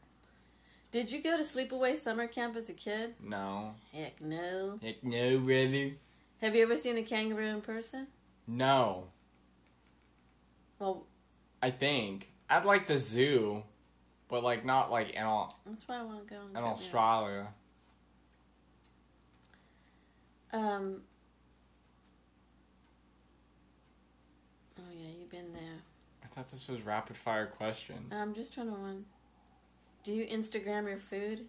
Did 0.92 1.10
you 1.10 1.20
go 1.22 1.36
to 1.36 1.42
sleepaway 1.42 1.96
summer 1.96 2.26
camp 2.28 2.56
as 2.56 2.70
a 2.70 2.72
kid? 2.72 3.14
No. 3.20 3.74
Heck 3.92 4.20
no. 4.20 4.78
Heck 4.82 5.02
no, 5.02 5.38
really. 5.38 5.98
Have 6.40 6.54
you 6.54 6.62
ever 6.62 6.76
seen 6.76 6.96
a 6.96 7.02
kangaroo 7.02 7.46
in 7.46 7.60
person? 7.60 8.06
No. 8.46 9.08
Well, 10.78 11.06
I 11.62 11.70
think 11.70 12.30
I'd 12.48 12.64
like 12.64 12.86
the 12.86 12.98
zoo, 12.98 13.64
but 14.28 14.42
like 14.42 14.64
not 14.64 14.90
like 14.90 15.10
in, 15.10 15.22
Au- 15.22 15.48
that's 15.66 15.86
why 15.88 15.98
I 16.00 16.02
want 16.02 16.26
to 16.26 16.34
go. 16.34 16.40
in. 16.50 16.56
Australia. 16.56 17.48
Um. 20.52 21.02
Oh 24.78 24.82
yeah, 24.94 25.08
you've 25.18 25.30
been 25.30 25.52
there. 25.52 25.82
I 26.22 26.26
thought 26.28 26.50
this 26.50 26.68
was 26.68 26.82
rapid 26.82 27.16
fire 27.16 27.46
questions. 27.46 28.12
I'm 28.12 28.34
just 28.34 28.54
trying 28.54 28.68
to 28.68 28.76
run. 28.76 29.04
Do 30.02 30.12
you 30.12 30.26
Instagram 30.26 30.86
your 30.86 30.98
food? 30.98 31.46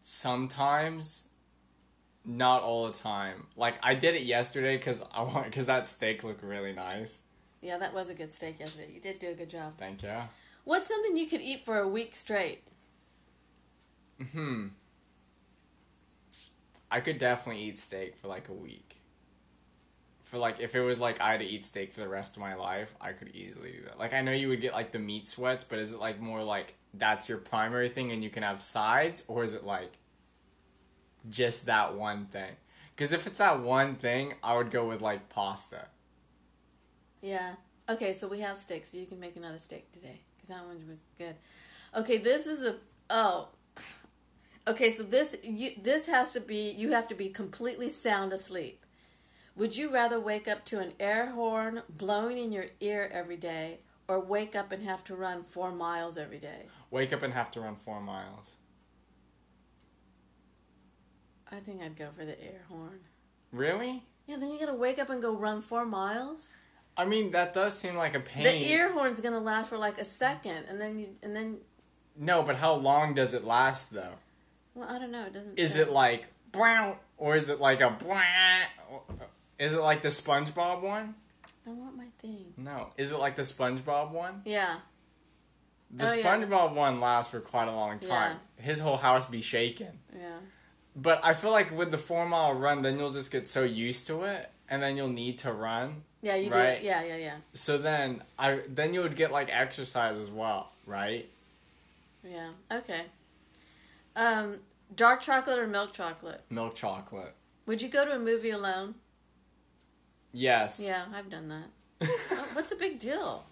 Sometimes, 0.00 1.28
not 2.24 2.62
all 2.62 2.86
the 2.86 2.92
time. 2.92 3.46
Like 3.56 3.74
I 3.82 3.94
did 3.94 4.14
it 4.14 4.22
yesterday 4.22 4.76
because 4.76 5.02
I 5.12 5.22
want 5.22 5.44
because 5.46 5.66
that 5.66 5.88
steak 5.88 6.22
looked 6.22 6.42
really 6.42 6.72
nice. 6.72 7.22
Yeah, 7.62 7.78
that 7.78 7.94
was 7.94 8.10
a 8.10 8.14
good 8.14 8.32
steak 8.32 8.58
yesterday. 8.58 8.90
You 8.92 9.00
did 9.00 9.20
do 9.20 9.30
a 9.30 9.34
good 9.34 9.48
job. 9.48 9.74
Thank 9.78 10.02
you. 10.02 10.10
What's 10.64 10.88
something 10.88 11.16
you 11.16 11.26
could 11.26 11.40
eat 11.40 11.64
for 11.64 11.78
a 11.78 11.88
week 11.88 12.14
straight? 12.16 12.62
Hmm. 14.32 14.68
I 16.90 17.00
could 17.00 17.18
definitely 17.18 17.62
eat 17.62 17.78
steak 17.78 18.16
for 18.16 18.28
like 18.28 18.48
a 18.48 18.52
week. 18.52 18.96
For 20.24 20.38
like, 20.38 20.60
if 20.60 20.74
it 20.74 20.80
was 20.80 20.98
like 20.98 21.20
I 21.20 21.30
had 21.30 21.40
to 21.40 21.46
eat 21.46 21.64
steak 21.64 21.92
for 21.92 22.00
the 22.00 22.08
rest 22.08 22.36
of 22.36 22.42
my 22.42 22.54
life, 22.54 22.94
I 23.00 23.12
could 23.12 23.28
easily 23.34 23.72
do 23.72 23.84
that. 23.84 23.98
Like, 23.98 24.12
I 24.12 24.22
know 24.22 24.32
you 24.32 24.48
would 24.48 24.60
get 24.60 24.72
like 24.72 24.90
the 24.90 24.98
meat 24.98 25.26
sweats, 25.26 25.64
but 25.64 25.78
is 25.78 25.92
it 25.92 26.00
like 26.00 26.20
more 26.20 26.42
like 26.42 26.74
that's 26.92 27.28
your 27.28 27.38
primary 27.38 27.88
thing 27.88 28.10
and 28.10 28.24
you 28.24 28.30
can 28.30 28.42
have 28.42 28.60
sides, 28.60 29.24
or 29.28 29.44
is 29.44 29.54
it 29.54 29.64
like 29.64 29.92
just 31.30 31.66
that 31.66 31.94
one 31.94 32.26
thing? 32.26 32.56
Because 32.94 33.12
if 33.12 33.26
it's 33.26 33.38
that 33.38 33.60
one 33.60 33.94
thing, 33.94 34.34
I 34.42 34.56
would 34.56 34.70
go 34.70 34.86
with 34.86 35.00
like 35.00 35.28
pasta. 35.28 35.86
Yeah. 37.22 37.54
Okay, 37.88 38.12
so 38.12 38.28
we 38.28 38.40
have 38.40 38.58
steak, 38.58 38.84
so 38.84 38.98
you 38.98 39.06
can 39.06 39.18
make 39.18 39.36
another 39.36 39.58
steak 39.58 39.90
today 39.92 40.20
because 40.34 40.48
that 40.48 40.66
one 40.66 40.76
was 40.88 40.98
good. 41.16 41.36
Okay, 41.96 42.18
this 42.18 42.46
is 42.46 42.66
a 42.66 42.76
oh. 43.08 43.48
Okay, 44.68 44.90
so 44.90 45.02
this 45.02 45.36
you 45.42 45.70
this 45.80 46.06
has 46.06 46.32
to 46.32 46.40
be 46.40 46.70
you 46.70 46.92
have 46.92 47.08
to 47.08 47.14
be 47.14 47.28
completely 47.28 47.88
sound 47.88 48.32
asleep. 48.32 48.84
Would 49.56 49.76
you 49.76 49.92
rather 49.92 50.18
wake 50.18 50.48
up 50.48 50.64
to 50.66 50.80
an 50.80 50.92
air 50.98 51.30
horn 51.30 51.82
blowing 51.88 52.38
in 52.38 52.52
your 52.52 52.66
ear 52.80 53.10
every 53.12 53.36
day, 53.36 53.80
or 54.08 54.20
wake 54.20 54.54
up 54.56 54.72
and 54.72 54.82
have 54.84 55.04
to 55.04 55.14
run 55.14 55.42
four 55.42 55.72
miles 55.72 56.16
every 56.16 56.38
day? 56.38 56.66
Wake 56.90 57.12
up 57.12 57.22
and 57.22 57.34
have 57.34 57.50
to 57.52 57.60
run 57.60 57.76
four 57.76 58.00
miles. 58.00 58.56
I 61.50 61.56
think 61.56 61.82
I'd 61.82 61.96
go 61.96 62.08
for 62.16 62.24
the 62.24 62.40
air 62.42 62.62
horn. 62.68 63.00
Really? 63.50 64.04
Yeah, 64.26 64.36
then 64.36 64.52
you 64.52 64.58
gotta 64.58 64.74
wake 64.74 64.98
up 64.98 65.10
and 65.10 65.20
go 65.20 65.36
run 65.36 65.60
four 65.60 65.84
miles. 65.84 66.52
I 66.96 67.04
mean, 67.06 67.30
that 67.30 67.54
does 67.54 67.78
seem 67.78 67.96
like 67.96 68.14
a 68.14 68.20
pain. 68.20 68.44
The 68.44 68.70
ear 68.70 68.92
horn's 68.92 69.20
gonna 69.20 69.40
last 69.40 69.70
for 69.70 69.78
like 69.78 69.98
a 69.98 70.04
second, 70.04 70.66
and 70.68 70.80
then 70.80 70.98
you 70.98 71.08
and 71.22 71.34
then 71.34 71.58
No, 72.16 72.42
but 72.42 72.56
how 72.56 72.74
long 72.74 73.14
does 73.14 73.32
it 73.34 73.44
last 73.44 73.92
though? 73.92 74.14
well, 74.74 74.88
I 74.88 74.98
don't 74.98 75.10
know. 75.12 75.24
It 75.26 75.32
doesn't. 75.34 75.58
Is 75.58 75.74
say. 75.74 75.82
it 75.82 75.90
like 75.90 76.26
brown 76.50 76.96
or 77.16 77.34
is 77.36 77.48
it 77.48 77.60
like 77.60 77.80
a 77.80 77.90
brown? 77.90 78.22
Is 79.58 79.74
it 79.74 79.80
like 79.80 80.02
the 80.02 80.08
SpongeBob 80.08 80.82
one? 80.82 81.14
I 81.66 81.70
want 81.70 81.96
my 81.96 82.06
thing. 82.20 82.52
No. 82.56 82.88
Is 82.96 83.12
it 83.12 83.18
like 83.18 83.36
the 83.36 83.42
SpongeBob 83.42 84.10
one? 84.10 84.42
Yeah. 84.44 84.78
The 85.90 86.08
Oh, 86.08 86.14
yeah. 86.14 86.22
SpongeBob 86.24 86.74
one 86.74 87.00
lasts 87.00 87.30
for 87.30 87.40
quite 87.40 87.68
a 87.68 87.72
long 87.72 87.98
time. 88.00 88.38
His 88.56 88.80
whole 88.80 88.96
house 88.96 89.26
be 89.26 89.40
shaken. 89.40 90.00
Yeah. 90.14 90.38
But 90.96 91.20
I 91.24 91.34
feel 91.34 91.52
like 91.52 91.70
with 91.76 91.90
the 91.90 91.98
four 91.98 92.26
mile 92.28 92.54
run, 92.54 92.82
then 92.82 92.98
you'll 92.98 93.12
just 93.12 93.30
get 93.30 93.46
so 93.46 93.62
used 93.62 94.06
to 94.08 94.24
it, 94.24 94.50
and 94.68 94.82
then 94.82 94.96
you'll 94.96 95.08
need 95.08 95.38
to 95.40 95.52
run. 95.52 96.02
Yeah, 96.22 96.36
you 96.36 96.50
Right. 96.50 96.80
do. 96.80 96.86
Yeah, 96.86 97.02
yeah, 97.02 97.16
yeah, 97.16 97.36
So 97.52 97.76
then 97.78 98.22
I 98.38 98.60
then 98.68 98.94
you 98.94 99.00
would 99.02 99.16
get 99.16 99.32
like 99.32 99.48
exercise 99.50 100.16
as 100.18 100.30
well, 100.30 100.70
right? 100.86 101.28
yeah. 102.24 102.52
Okay. 102.70 103.02
Um, 104.14 104.60
dark 104.94 105.20
chocolate 105.20 105.58
or 105.58 105.66
milk 105.66 105.92
chocolate? 105.92 106.42
Milk 106.48 106.74
chocolate. 106.76 107.34
Would 107.66 107.82
you 107.82 107.88
go 107.88 108.04
to 108.04 108.12
a 108.14 108.18
movie 108.18 108.50
alone? 108.50 108.94
Yes. 110.32 110.80
Yeah, 110.84 111.06
I've 111.14 111.28
done 111.30 111.48
that. 111.48 111.68
Oh, 112.30 112.48
What's 112.54 112.70
the 112.70 112.76
big 112.76 112.98
deal? 112.98 113.44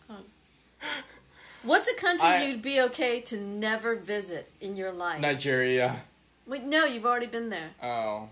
What's 1.63 1.89
a 1.89 1.95
country 1.95 2.27
I- 2.29 2.45
you'd 2.45 2.63
be 2.63 2.81
okay 2.83 3.21
to 3.23 3.37
never 3.41 3.95
visit 3.97 4.51
in 4.61 4.77
your 4.77 4.93
life? 4.93 5.21
Nigeria. 5.21 6.03
Wait, 6.47 6.63
no, 6.63 6.85
you've 6.85 7.05
already 7.07 7.27
been 7.27 7.49
there. 7.51 7.71
Oh. 7.83 8.29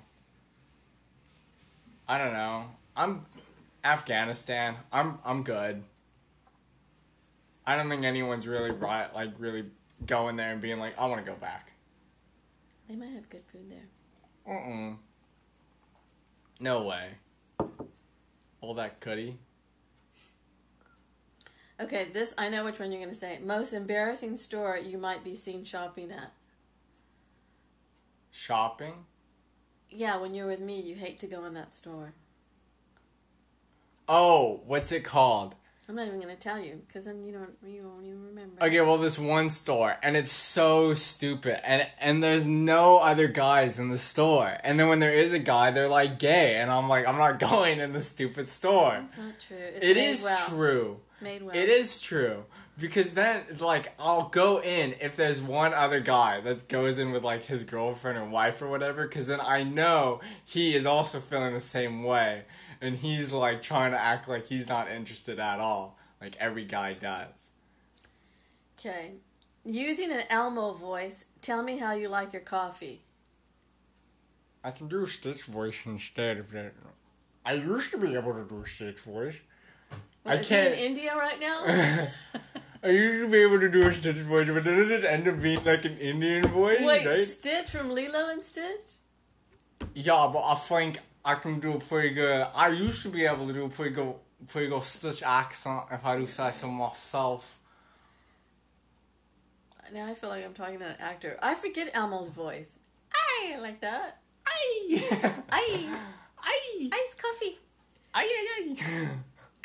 I 2.08 2.18
don't 2.18 2.32
know. 2.32 2.64
I'm 2.96 3.26
Afghanistan. 3.84 4.76
I'm 4.92 5.18
I'm 5.24 5.42
good. 5.42 5.82
I 7.66 7.76
don't 7.76 7.88
think 7.88 8.04
anyone's 8.04 8.46
really 8.46 8.70
right 8.70 9.14
like 9.14 9.32
really 9.38 9.66
going 10.06 10.36
there 10.36 10.52
and 10.52 10.60
being 10.60 10.78
like, 10.78 10.98
I 10.98 11.06
want 11.06 11.24
to 11.24 11.30
go 11.30 11.36
back. 11.36 11.72
They 12.88 12.96
might 12.96 13.10
have 13.10 13.28
good 13.28 13.44
food 13.44 13.70
there. 13.70 14.54
Mm-mm. 14.54 14.96
No 16.60 16.82
way. 16.82 17.08
All 18.60 18.74
that 18.74 19.00
goody. 19.00 19.38
Okay, 21.80 22.06
this 22.12 22.34
I 22.36 22.48
know 22.48 22.64
which 22.64 22.80
one 22.80 22.90
you're 22.90 23.00
going 23.00 23.14
to 23.14 23.18
say. 23.18 23.38
Most 23.44 23.72
embarrassing 23.72 24.36
store 24.36 24.76
you 24.76 24.98
might 24.98 25.22
be 25.22 25.34
seen 25.34 25.62
shopping 25.64 26.10
at. 26.10 26.32
Shopping? 28.30 29.04
Yeah, 29.90 30.16
when 30.16 30.34
you're 30.34 30.48
with 30.48 30.60
me, 30.60 30.80
you 30.80 30.96
hate 30.96 31.18
to 31.20 31.26
go 31.26 31.44
in 31.44 31.54
that 31.54 31.74
store. 31.74 32.14
Oh, 34.08 34.60
what's 34.66 34.92
it 34.92 35.04
called? 35.04 35.54
I'm 35.88 35.94
not 35.94 36.06
even 36.06 36.20
to 36.20 36.36
tell 36.36 36.58
you 36.62 36.82
because 36.86 37.06
then 37.06 37.24
you 37.24 37.32
don't 37.32 37.54
you 37.66 37.82
won't 37.82 38.04
even 38.04 38.22
remember. 38.26 38.62
Okay, 38.62 38.80
well, 38.82 38.98
this 38.98 39.18
one 39.18 39.48
store, 39.48 39.96
and 40.02 40.16
it's 40.18 40.30
so 40.30 40.92
stupid, 40.92 41.66
and 41.66 41.88
and 41.98 42.22
there's 42.22 42.46
no 42.46 42.98
other 42.98 43.26
guys 43.26 43.78
in 43.78 43.88
the 43.88 43.96
store, 43.96 44.58
and 44.62 44.78
then 44.78 44.88
when 44.88 44.98
there 45.00 45.14
is 45.14 45.32
a 45.32 45.38
guy, 45.38 45.70
they're 45.70 45.88
like 45.88 46.18
gay, 46.18 46.56
and 46.56 46.70
I'm 46.70 46.88
like, 46.90 47.08
I'm 47.08 47.16
not 47.16 47.38
going 47.50 47.80
in 47.80 47.92
the 47.94 48.02
stupid 48.02 48.48
store. 48.48 49.02
It's 49.06 49.16
not 49.16 49.40
true. 49.40 49.56
It's 49.56 49.86
It 49.86 49.94
made 49.96 50.04
is 50.10 50.24
well. 50.24 50.48
true. 50.48 51.00
Madewell. 51.24 51.54
It 51.54 51.68
is 51.70 52.00
true 52.02 52.44
because 52.78 53.14
then 53.14 53.42
it's 53.48 53.62
like 53.62 53.92
I'll 53.98 54.28
go 54.28 54.60
in 54.62 54.94
if 55.00 55.16
there's 55.16 55.40
one 55.40 55.72
other 55.72 56.00
guy 56.00 56.40
that 56.40 56.68
goes 56.68 56.98
in 56.98 57.12
with 57.12 57.24
like 57.24 57.44
his 57.44 57.64
girlfriend 57.64 58.18
or 58.18 58.24
wife 58.26 58.60
or 58.60 58.68
whatever, 58.68 59.06
because 59.08 59.26
then 59.26 59.40
I 59.42 59.62
know 59.64 60.20
he 60.44 60.74
is 60.76 60.84
also 60.84 61.18
feeling 61.18 61.54
the 61.54 61.60
same 61.62 62.04
way, 62.04 62.42
and 62.80 62.96
he's 62.96 63.32
like 63.32 63.62
trying 63.62 63.92
to 63.92 64.00
act 64.00 64.28
like 64.28 64.46
he's 64.46 64.68
not 64.68 64.90
interested 64.90 65.38
at 65.38 65.60
all, 65.60 65.98
like 66.20 66.36
every 66.38 66.64
guy 66.64 66.94
does. 66.94 67.50
Okay. 68.78 69.12
Using 69.64 70.12
an 70.12 70.22
Elmo 70.30 70.72
voice, 70.72 71.24
tell 71.42 71.62
me 71.62 71.78
how 71.78 71.94
you 71.94 72.08
like 72.08 72.32
your 72.32 72.42
coffee. 72.42 73.02
I 74.64 74.70
can 74.70 74.88
do 74.88 75.06
Stitch 75.06 75.44
voice 75.44 75.82
instead 75.84 76.38
of 76.38 76.50
that. 76.52 76.72
I 77.44 77.52
used 77.54 77.90
to 77.92 77.98
be 77.98 78.14
able 78.14 78.34
to 78.34 78.44
do 78.44 78.64
Stitch 78.64 79.00
voice. 79.00 79.36
What, 80.22 80.36
I 80.36 80.38
is 80.40 80.48
he 80.48 80.56
in. 80.56 80.72
India 80.72 81.16
right 81.16 81.40
now? 81.40 81.64
I 82.82 82.90
used 82.90 83.24
to 83.24 83.30
be 83.30 83.38
able 83.38 83.58
to 83.60 83.68
do 83.68 83.88
a 83.88 83.92
Stitch 83.92 84.16
voice, 84.16 84.48
but 84.48 84.62
then 84.64 84.90
it 84.90 85.04
end 85.04 85.26
up 85.26 85.42
being 85.42 85.58
like 85.64 85.84
an 85.84 85.98
Indian 85.98 86.46
voice, 86.46 86.80
Wait, 86.80 87.06
right? 87.06 87.20
Stitch 87.20 87.70
from 87.70 87.90
Lilo 87.90 88.28
and 88.28 88.42
Stitch? 88.42 88.98
Yeah, 89.94 90.30
but 90.32 90.44
I 90.44 90.54
think 90.54 90.98
I 91.28 91.34
can 91.34 91.60
do 91.60 91.74
a 91.74 91.78
pretty 91.78 92.14
good. 92.14 92.46
I 92.54 92.68
used 92.68 93.02
to 93.02 93.10
be 93.10 93.26
able 93.26 93.46
to 93.48 93.52
do 93.52 93.66
a 93.66 93.68
pretty 93.68 93.94
good, 93.94 94.14
pretty 94.46 94.68
good 94.68 94.82
Stitch 94.82 95.22
accent 95.22 95.82
if 95.92 96.02
I 96.02 96.16
do 96.16 96.26
say 96.26 96.50
so 96.52 96.70
myself. 96.70 97.58
Now 99.92 100.06
I 100.06 100.14
feel 100.14 100.30
like 100.30 100.42
I'm 100.42 100.54
talking 100.54 100.78
to 100.78 100.86
an 100.86 100.96
actor. 100.98 101.38
I 101.42 101.54
forget 101.54 101.90
Elmo's 101.92 102.30
voice. 102.30 102.78
I 103.14 103.58
like 103.60 103.78
that. 103.82 104.22
I, 104.46 105.42
Aye, 105.52 105.98
aye, 106.42 106.88
iced 106.94 107.22
coffee. 107.22 107.58
aye, 108.14 108.24
aye, 108.24 108.76
aye. 108.80 109.08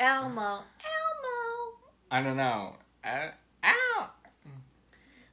Elmo, 0.00 0.42
Elmo. 0.42 1.78
I 2.10 2.22
don't 2.22 2.36
know. 2.36 2.76
Uh, 3.02 3.28
ow. 3.64 4.10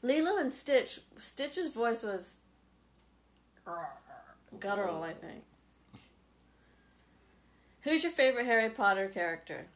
Lilo 0.01 0.37
and 0.37 0.53
Stitch. 0.53 1.01
Stitch's 1.17 1.73
voice 1.73 2.03
was 2.03 2.37
guttural, 4.61 5.03
I 5.03 5.11
think. 5.11 5.43
Who's 7.83 8.03
your 8.03 8.11
favorite 8.11 8.45
Harry 8.45 8.69
Potter 8.69 9.07
character? 9.07 9.67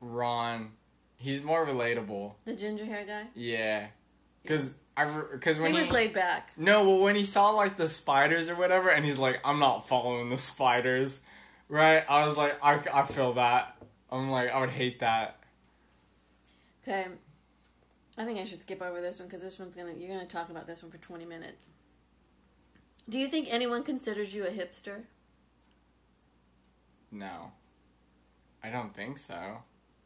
Ron, 0.00 0.72
he's 1.16 1.42
more 1.42 1.66
relatable. 1.66 2.34
The 2.44 2.54
ginger 2.54 2.84
hair 2.84 3.04
guy. 3.04 3.26
Yeah, 3.34 3.86
because 4.42 4.76
I 4.96 5.06
because 5.32 5.58
when 5.58 5.72
he 5.72 5.76
he, 5.76 5.82
was 5.84 5.92
laid 5.92 6.12
back. 6.12 6.52
No, 6.56 6.86
well, 6.86 7.00
when 7.00 7.16
he 7.16 7.24
saw 7.24 7.50
like 7.50 7.76
the 7.76 7.88
spiders 7.88 8.48
or 8.48 8.54
whatever, 8.54 8.90
and 8.90 9.04
he's 9.04 9.18
like, 9.18 9.40
"I'm 9.44 9.58
not 9.58 9.88
following 9.88 10.28
the 10.28 10.38
spiders," 10.38 11.24
right? 11.68 12.04
I 12.08 12.26
was 12.26 12.36
like, 12.36 12.56
I, 12.62 12.80
I 12.92 13.02
feel 13.02 13.32
that. 13.34 13.76
I'm 14.10 14.30
like, 14.30 14.50
I 14.50 14.60
would 14.60 14.70
hate 14.70 15.00
that. 15.00 15.38
Okay. 16.82 17.06
I 18.18 18.24
think 18.24 18.38
I 18.38 18.44
should 18.44 18.60
skip 18.60 18.80
over 18.80 19.00
this 19.00 19.18
one 19.18 19.28
because 19.28 19.42
this 19.42 19.58
one's 19.58 19.76
gonna. 19.76 19.92
You're 19.92 20.14
gonna 20.14 20.26
talk 20.26 20.48
about 20.48 20.66
this 20.66 20.82
one 20.82 20.92
for 20.92 20.98
20 20.98 21.24
minutes. 21.24 21.64
Do 23.08 23.18
you 23.18 23.28
think 23.28 23.48
anyone 23.50 23.82
considers 23.84 24.34
you 24.34 24.44
a 24.46 24.50
hipster? 24.50 25.04
No, 27.10 27.52
I 28.62 28.70
don't 28.70 28.94
think 28.94 29.18
so. 29.18 29.62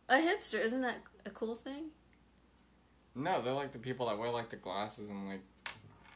A 0.09 0.15
hipster 0.15 0.61
isn't 0.61 0.83
that 0.83 0.99
a 1.25 1.31
cool 1.31 1.55
thing? 1.55 1.91
No, 3.15 3.41
they're 3.41 3.53
like 3.53 3.73
the 3.73 3.79
people 3.79 4.07
that 4.07 4.19
wear 4.19 4.31
like 4.31 4.51
the 4.51 4.57
glasses 4.57 5.09
and 5.09 5.29
like 5.29 5.43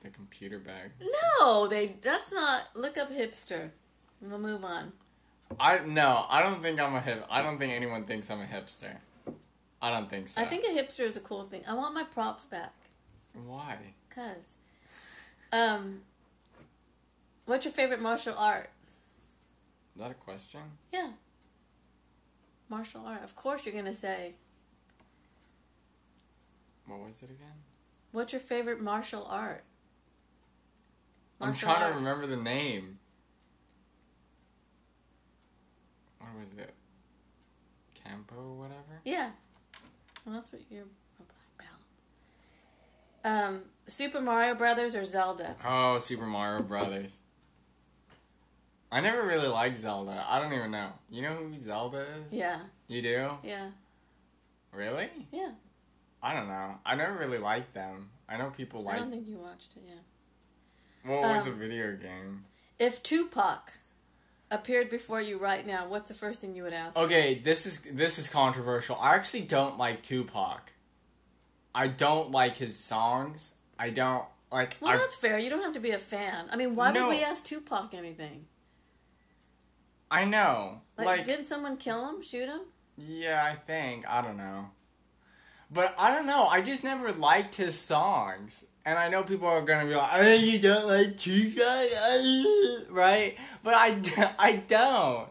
the 0.02 0.10
computer 0.10 0.58
bag. 0.58 0.92
No, 1.40 1.66
they. 1.66 1.96
That's 2.00 2.32
not. 2.32 2.68
Look 2.74 2.96
up 2.98 3.12
hipster. 3.12 3.70
We'll 4.20 4.38
move 4.38 4.64
on. 4.64 4.92
I 5.58 5.80
no, 5.84 6.26
I 6.28 6.42
don't 6.42 6.62
think 6.62 6.80
I'm 6.80 6.94
a 6.94 7.00
hip. 7.00 7.24
I 7.30 7.42
don't 7.42 7.58
think 7.58 7.72
anyone 7.72 8.04
thinks 8.04 8.30
I'm 8.30 8.40
a 8.40 8.44
hipster. 8.44 8.96
I 9.82 9.90
don't 9.90 10.08
think 10.08 10.28
so. 10.28 10.40
I 10.40 10.44
think 10.44 10.64
a 10.64 10.68
hipster 10.68 11.04
is 11.04 11.16
a 11.16 11.20
cool 11.20 11.42
thing. 11.42 11.62
I 11.68 11.74
want 11.74 11.94
my 11.94 12.04
props 12.04 12.44
back. 12.44 12.72
Why? 13.34 13.76
Cause, 14.08 14.56
um, 15.52 16.02
what's 17.44 17.64
your 17.64 17.72
favorite 17.72 18.00
martial 18.00 18.34
art? 18.38 18.70
Is 19.94 20.02
that 20.02 20.10
a 20.10 20.14
question? 20.14 20.60
Yeah. 20.92 21.12
Martial 22.68 23.02
art. 23.06 23.22
Of 23.22 23.36
course, 23.36 23.64
you're 23.64 23.74
gonna 23.74 23.94
say. 23.94 24.34
What 26.86 26.98
was 27.00 27.22
it 27.22 27.30
again? 27.30 27.62
What's 28.12 28.32
your 28.32 28.40
favorite 28.40 28.80
martial 28.80 29.26
art? 29.28 29.64
I'm 31.40 31.48
Martial 31.48 31.68
trying 31.68 31.92
to 31.92 31.98
remember 31.98 32.26
the 32.26 32.36
name. 32.36 32.98
What 36.18 36.30
was 36.40 36.48
it? 36.58 36.74
Campo 37.94 38.34
or 38.36 38.54
whatever? 38.54 39.00
Yeah. 39.04 39.30
Well, 40.24 40.34
that's 40.34 40.52
what 40.52 40.62
you're 40.70 40.82
a 40.82 41.22
black 41.22 41.68
belt. 43.22 43.44
Um, 43.54 43.60
Super 43.86 44.20
Mario 44.20 44.54
Brothers 44.54 44.94
or 44.94 45.04
Zelda? 45.04 45.56
Oh, 45.66 45.98
Super 45.98 46.26
Mario 46.26 46.62
Brothers. 46.62 47.18
I 48.94 49.00
never 49.00 49.26
really 49.26 49.48
liked 49.48 49.76
Zelda. 49.76 50.24
I 50.28 50.40
don't 50.40 50.52
even 50.52 50.70
know. 50.70 50.90
You 51.10 51.22
know 51.22 51.30
who 51.30 51.58
Zelda 51.58 52.06
is? 52.24 52.32
Yeah. 52.32 52.60
You 52.86 53.02
do? 53.02 53.30
Yeah. 53.42 53.70
Really? 54.72 55.08
Yeah. 55.32 55.50
I 56.22 56.32
don't 56.32 56.46
know. 56.46 56.78
I 56.86 56.94
never 56.94 57.14
really 57.14 57.38
liked 57.38 57.74
them. 57.74 58.10
I 58.28 58.36
know 58.36 58.50
people 58.50 58.84
like. 58.84 58.94
I 58.94 58.98
don't 59.00 59.10
think 59.10 59.26
you 59.26 59.38
watched 59.38 59.72
it. 59.76 59.82
Yeah. 59.84 61.10
What 61.10 61.22
was 61.22 61.48
a 61.48 61.50
um, 61.50 61.58
video 61.58 61.96
game? 61.96 62.44
If 62.78 63.02
Tupac 63.02 63.72
appeared 64.48 64.90
before 64.90 65.20
you 65.20 65.38
right 65.38 65.66
now, 65.66 65.88
what's 65.88 66.06
the 66.06 66.14
first 66.14 66.40
thing 66.40 66.54
you 66.54 66.62
would 66.62 66.72
ask? 66.72 66.96
Okay, 66.96 67.34
this 67.34 67.66
is 67.66 67.82
this 67.96 68.16
is 68.20 68.28
controversial. 68.28 68.96
I 69.00 69.16
actually 69.16 69.42
don't 69.42 69.76
like 69.76 70.04
Tupac. 70.04 70.72
I 71.74 71.88
don't 71.88 72.30
like 72.30 72.58
his 72.58 72.78
songs. 72.78 73.56
I 73.76 73.90
don't 73.90 74.24
like. 74.52 74.76
Well, 74.80 74.92
I, 74.92 74.98
that's 74.98 75.16
fair. 75.16 75.36
You 75.40 75.50
don't 75.50 75.62
have 75.62 75.74
to 75.74 75.80
be 75.80 75.90
a 75.90 75.98
fan. 75.98 76.46
I 76.52 76.56
mean, 76.56 76.76
why 76.76 76.92
No. 76.92 77.08
would 77.08 77.16
we 77.16 77.24
ask 77.24 77.44
Tupac 77.44 77.92
anything? 77.92 78.46
I 80.14 80.24
know. 80.24 80.80
Like, 80.96 81.06
Like, 81.06 81.24
didn't 81.24 81.46
someone 81.46 81.76
kill 81.76 82.08
him? 82.08 82.22
Shoot 82.22 82.48
him? 82.48 82.60
yeah, 82.96 83.42
I 83.44 83.54
think 83.54 84.04
I 84.08 84.22
don't 84.22 84.36
know. 84.36 84.70
But 85.70 85.94
I 85.98 86.14
don't 86.14 86.26
know. 86.26 86.46
I 86.46 86.60
just 86.60 86.84
never 86.84 87.10
liked 87.10 87.56
his 87.56 87.76
songs, 87.76 88.66
and 88.84 88.96
I 88.98 89.08
know 89.08 89.24
people 89.24 89.48
are 89.48 89.62
gonna 89.62 89.88
be 89.88 89.94
like, 89.96 90.10
"Oh, 90.12 90.34
you 90.34 90.60
don't 90.60 90.86
like 90.86 91.16
Tupac, 91.16 92.88
right?" 92.90 93.34
But 93.64 93.74
I, 93.74 94.34
I 94.38 94.62
don't. 94.68 95.28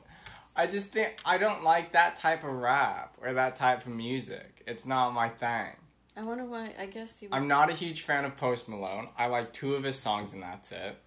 I 0.56 0.68
just 0.68 0.88
think 0.88 1.16
I 1.26 1.38
don't 1.38 1.64
like 1.64 1.94
that 1.94 2.18
type 2.18 2.44
of 2.44 2.52
rap 2.52 3.16
or 3.22 3.32
that 3.34 3.56
type 3.56 3.86
of 3.86 3.94
music. 3.94 4.64
It's 4.68 4.86
not 4.86 5.12
my 5.14 5.30
thing. 5.30 5.70
I 6.18 6.24
wonder 6.24 6.46
why. 6.46 6.74
I 6.78 6.88
guess 6.88 7.20
he. 7.20 7.28
I'm 7.32 7.48
not 7.48 7.70
a 7.70 7.74
huge 7.74 8.02
fan 8.02 8.26
of 8.26 8.36
Post 8.36 8.68
Malone. 8.68 9.08
I 9.18 9.28
like 9.28 9.54
two 9.54 9.76
of 9.76 9.84
his 9.84 9.98
songs, 9.98 10.34
and 10.34 10.44
that's 10.44 10.72
it. 10.74 10.98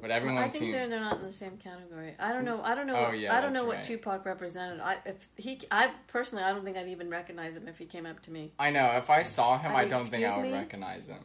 But 0.00 0.10
everyone 0.10 0.38
I 0.38 0.48
think 0.48 0.54
seems. 0.54 0.72
they're 0.72 0.88
they're 0.88 1.00
not 1.00 1.18
in 1.18 1.22
the 1.22 1.32
same 1.32 1.58
category. 1.58 2.14
I 2.18 2.32
don't 2.32 2.44
know. 2.44 2.60
I 2.62 2.74
don't 2.74 2.86
know. 2.86 2.96
Oh, 2.96 3.02
what, 3.10 3.18
yeah, 3.18 3.36
I 3.36 3.40
don't 3.40 3.52
know 3.52 3.64
what. 3.66 3.84
Tupac 3.84 4.24
represented. 4.24 4.80
I 4.80 4.96
if 5.04 5.28
he 5.36 5.60
I 5.70 5.92
personally 6.08 6.42
I 6.42 6.52
don't 6.52 6.64
think 6.64 6.76
I'd 6.76 6.88
even 6.88 7.10
recognize 7.10 7.56
him 7.56 7.68
if 7.68 7.78
he 7.78 7.84
came 7.84 8.06
up 8.06 8.20
to 8.22 8.30
me. 8.30 8.52
I 8.58 8.70
know. 8.70 8.92
If 8.96 9.10
I 9.10 9.22
saw 9.22 9.58
him, 9.58 9.72
I 9.72 9.82
I 9.82 9.88
don't 9.88 10.04
think 10.04 10.24
I 10.24 10.36
would 10.36 10.44
me? 10.44 10.52
recognize 10.52 11.08
him. 11.08 11.20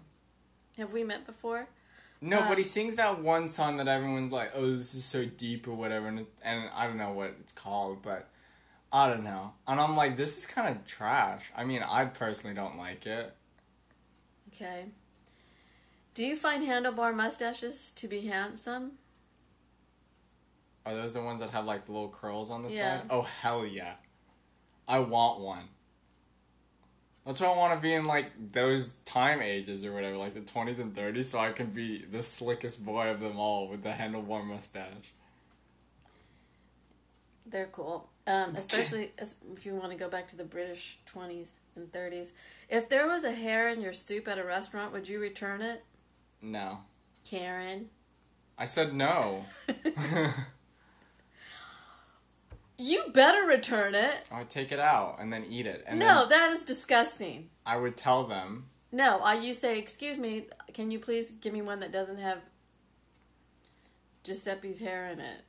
Have 0.77 0.93
we 0.93 1.03
met 1.03 1.25
before? 1.25 1.69
No, 2.19 2.41
Um, 2.41 2.47
but 2.49 2.57
he 2.57 2.63
sings 2.63 2.95
that 2.97 3.19
one 3.21 3.47
song 3.47 3.77
that 3.77 3.87
everyone's 3.87 4.31
like, 4.31 4.51
"Oh, 4.55 4.67
this 4.67 4.93
is 4.95 5.05
so 5.05 5.25
deep" 5.25 5.67
or 5.67 5.73
whatever, 5.73 6.07
and, 6.07 6.19
it, 6.19 6.27
and 6.43 6.69
I 6.75 6.87
don't 6.87 6.97
know 6.97 7.11
what 7.11 7.35
it's 7.39 7.53
called, 7.53 8.01
but 8.01 8.27
I 8.91 9.07
don't 9.09 9.23
know. 9.23 9.53
And 9.67 9.79
I'm 9.79 9.95
like, 9.95 10.17
this 10.17 10.37
is 10.37 10.45
kind 10.47 10.67
of 10.75 10.85
trash. 10.85 11.51
I 11.55 11.63
mean, 11.63 11.83
I 11.87 12.05
personally 12.05 12.55
don't 12.55 12.77
like 12.77 13.05
it. 13.05 13.35
Okay. 14.53 14.85
Do 16.17 16.25
you 16.25 16.35
find 16.35 16.67
handlebar 16.67 17.15
mustaches 17.15 17.91
to 17.91 18.07
be 18.07 18.21
handsome? 18.21 18.93
Are 20.83 20.95
those 20.95 21.13
the 21.13 21.21
ones 21.21 21.41
that 21.41 21.51
have 21.51 21.65
like 21.65 21.85
the 21.85 21.91
little 21.91 22.09
curls 22.09 22.49
on 22.49 22.63
the 22.63 22.69
Yeah. 22.69 23.01
side? 23.01 23.07
Oh 23.11 23.21
hell 23.21 23.63
yeah! 23.63 23.97
I 24.87 24.97
want 24.97 25.41
one. 25.41 25.69
That's 27.23 27.39
why 27.39 27.49
I 27.49 27.55
want 27.55 27.79
to 27.79 27.79
be 27.79 27.93
in 27.93 28.05
like 28.05 28.31
those 28.51 28.95
time 29.05 29.43
ages 29.43 29.85
or 29.85 29.93
whatever, 29.93 30.17
like 30.17 30.33
the 30.33 30.41
twenties 30.41 30.79
and 30.79 30.95
thirties, 30.95 31.29
so 31.29 31.37
I 31.37 31.51
can 31.51 31.67
be 31.67 31.99
the 31.99 32.23
slickest 32.23 32.83
boy 32.83 33.11
of 33.11 33.19
them 33.19 33.37
all 33.37 33.67
with 33.67 33.83
the 33.83 33.91
handlebar 33.91 34.43
mustache. 34.43 35.13
They're 37.45 37.67
cool. 37.67 38.09
Um, 38.25 38.55
especially 38.55 39.11
as, 39.19 39.35
if 39.53 39.67
you 39.67 39.75
want 39.75 39.91
to 39.91 39.97
go 39.97 40.09
back 40.09 40.27
to 40.29 40.35
the 40.35 40.43
British 40.43 40.97
20s 41.07 41.53
and 41.75 41.89
30s. 41.91 42.31
If 42.69 42.89
there 42.89 43.07
was 43.07 43.23
a 43.23 43.31
hair 43.31 43.69
in 43.69 43.81
your 43.81 43.93
soup 43.93 44.27
at 44.27 44.37
a 44.37 44.43
restaurant, 44.43 44.91
would 44.91 45.07
you 45.07 45.19
return 45.21 45.61
it? 45.61 45.85
No, 46.41 46.79
Karen. 47.23 47.89
I 48.57 48.65
said 48.65 48.93
no. 48.93 49.45
You 52.79 53.05
better 53.11 53.47
return 53.47 53.95
it. 53.95 54.25
I 54.31 54.39
would 54.39 54.49
take 54.51 54.71
it 54.71 54.79
out 54.79 55.17
and 55.19 55.33
then 55.33 55.45
eat 55.49 55.65
it, 55.65 55.83
and 55.87 55.97
no, 55.97 56.27
that 56.27 56.51
is 56.51 56.63
disgusting. 56.63 57.49
I 57.65 57.77
would 57.77 57.97
tell 57.97 58.25
them. 58.25 58.67
No, 58.91 59.19
I 59.19 59.33
you 59.33 59.55
say, 59.55 59.79
"Excuse 59.79 60.19
me, 60.19 60.45
can 60.73 60.91
you 60.91 60.99
please 60.99 61.31
give 61.31 61.53
me 61.53 61.61
one 61.63 61.79
that 61.79 61.91
doesn't 61.91 62.19
have 62.19 62.41
Giuseppe's 64.23 64.79
hair 64.79 65.07
in 65.07 65.19
it?" 65.19 65.41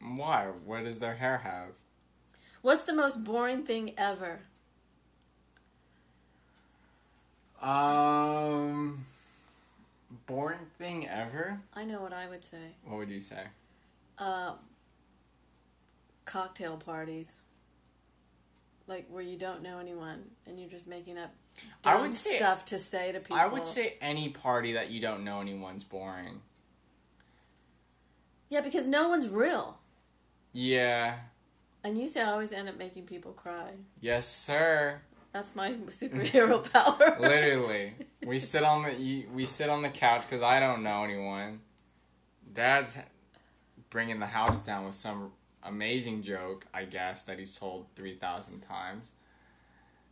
Why? 0.00 0.46
What 0.64 0.84
does 0.84 0.98
their 0.98 1.16
hair 1.16 1.38
have? 1.38 1.70
What's 2.62 2.82
the 2.82 2.94
most 2.94 3.22
boring 3.22 3.62
thing 3.62 3.92
ever? 3.96 4.40
Um, 7.62 9.04
boring 10.28 10.66
thing 10.78 11.08
ever. 11.08 11.60
I 11.74 11.84
know 11.84 12.00
what 12.00 12.12
I 12.12 12.28
would 12.28 12.44
say. 12.44 12.76
What 12.84 12.98
would 12.98 13.10
you 13.10 13.20
say? 13.20 13.42
Uh, 14.16 14.54
cocktail 16.24 16.76
parties. 16.76 17.40
Like 18.86 19.06
where 19.10 19.22
you 19.22 19.36
don't 19.36 19.62
know 19.62 19.78
anyone 19.80 20.24
and 20.46 20.58
you're 20.60 20.70
just 20.70 20.86
making 20.86 21.18
up 21.18 21.34
I 21.84 22.00
would 22.00 22.14
say- 22.14 22.36
stuff 22.36 22.64
to 22.66 22.78
say 22.78 23.10
to 23.12 23.18
people. 23.20 23.36
I 23.36 23.46
would 23.46 23.64
say 23.64 23.96
any 24.00 24.28
party 24.28 24.72
that 24.72 24.90
you 24.90 25.00
don't 25.00 25.24
know 25.24 25.40
anyone's 25.40 25.82
boring. 25.84 26.42
Yeah, 28.48 28.60
because 28.60 28.86
no 28.86 29.08
one's 29.08 29.28
real. 29.28 29.78
Yeah, 30.52 31.16
And 31.84 31.98
you 31.98 32.08
say 32.08 32.22
I 32.22 32.30
always 32.32 32.52
end 32.52 32.68
up 32.68 32.78
making 32.78 33.04
people 33.06 33.32
cry. 33.32 33.72
Yes, 34.00 34.26
sir. 34.26 35.02
That's 35.38 35.54
my 35.54 35.70
superhero 35.86 36.68
power. 36.72 37.16
Literally, 37.20 37.92
we 38.26 38.40
sit 38.40 38.64
on 38.64 38.82
the 38.82 39.24
we 39.32 39.44
sit 39.44 39.70
on 39.70 39.82
the 39.82 39.88
couch 39.88 40.22
because 40.22 40.42
I 40.42 40.58
don't 40.58 40.82
know 40.82 41.04
anyone. 41.04 41.60
Dad's 42.52 42.98
bringing 43.88 44.18
the 44.18 44.26
house 44.26 44.66
down 44.66 44.86
with 44.86 44.96
some 44.96 45.30
amazing 45.62 46.22
joke, 46.22 46.66
I 46.74 46.86
guess, 46.86 47.22
that 47.22 47.38
he's 47.38 47.56
told 47.56 47.86
three 47.94 48.16
thousand 48.16 48.62
times, 48.62 49.12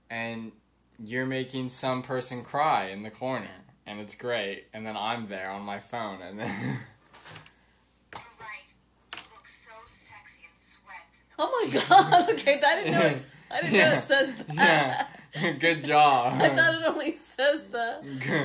and 0.09 0.53
you're 0.97 1.27
making 1.27 1.71
some 1.71 2.03
person 2.03 2.45
cry 2.45 2.85
in 2.85 3.03
the 3.03 3.11
corner, 3.11 3.65
and 3.85 3.99
it's 3.99 4.15
great. 4.15 4.67
And 4.73 4.87
then 4.87 4.97
I'm 4.97 5.27
there 5.27 5.51
on 5.51 5.63
my 5.63 5.81
phone, 5.81 6.23
and 6.23 6.39
then 6.39 6.47
right. 8.15 8.63
So 9.17 9.21
sexy 10.07 10.45
in 10.45 10.55
sweat. 10.71 11.03
Oh 11.37 11.51
my 11.51 11.81
god. 11.89 12.31
Okay, 12.31 12.61
I 12.65 12.77
didn't 12.77 12.93
know 12.93 13.07
it. 13.07 13.23
I 13.51 13.61
didn't 13.63 13.73
know 13.79 13.93
it 13.97 14.03
says 14.03 14.35
that. 14.37 15.09
yeah, 15.35 15.53
good 15.61 15.85
job. 15.85 16.35
I 16.43 16.49
thought 16.49 16.75
it 16.75 16.87
only 16.87 17.17
says 17.17 17.65
the, 17.67 18.01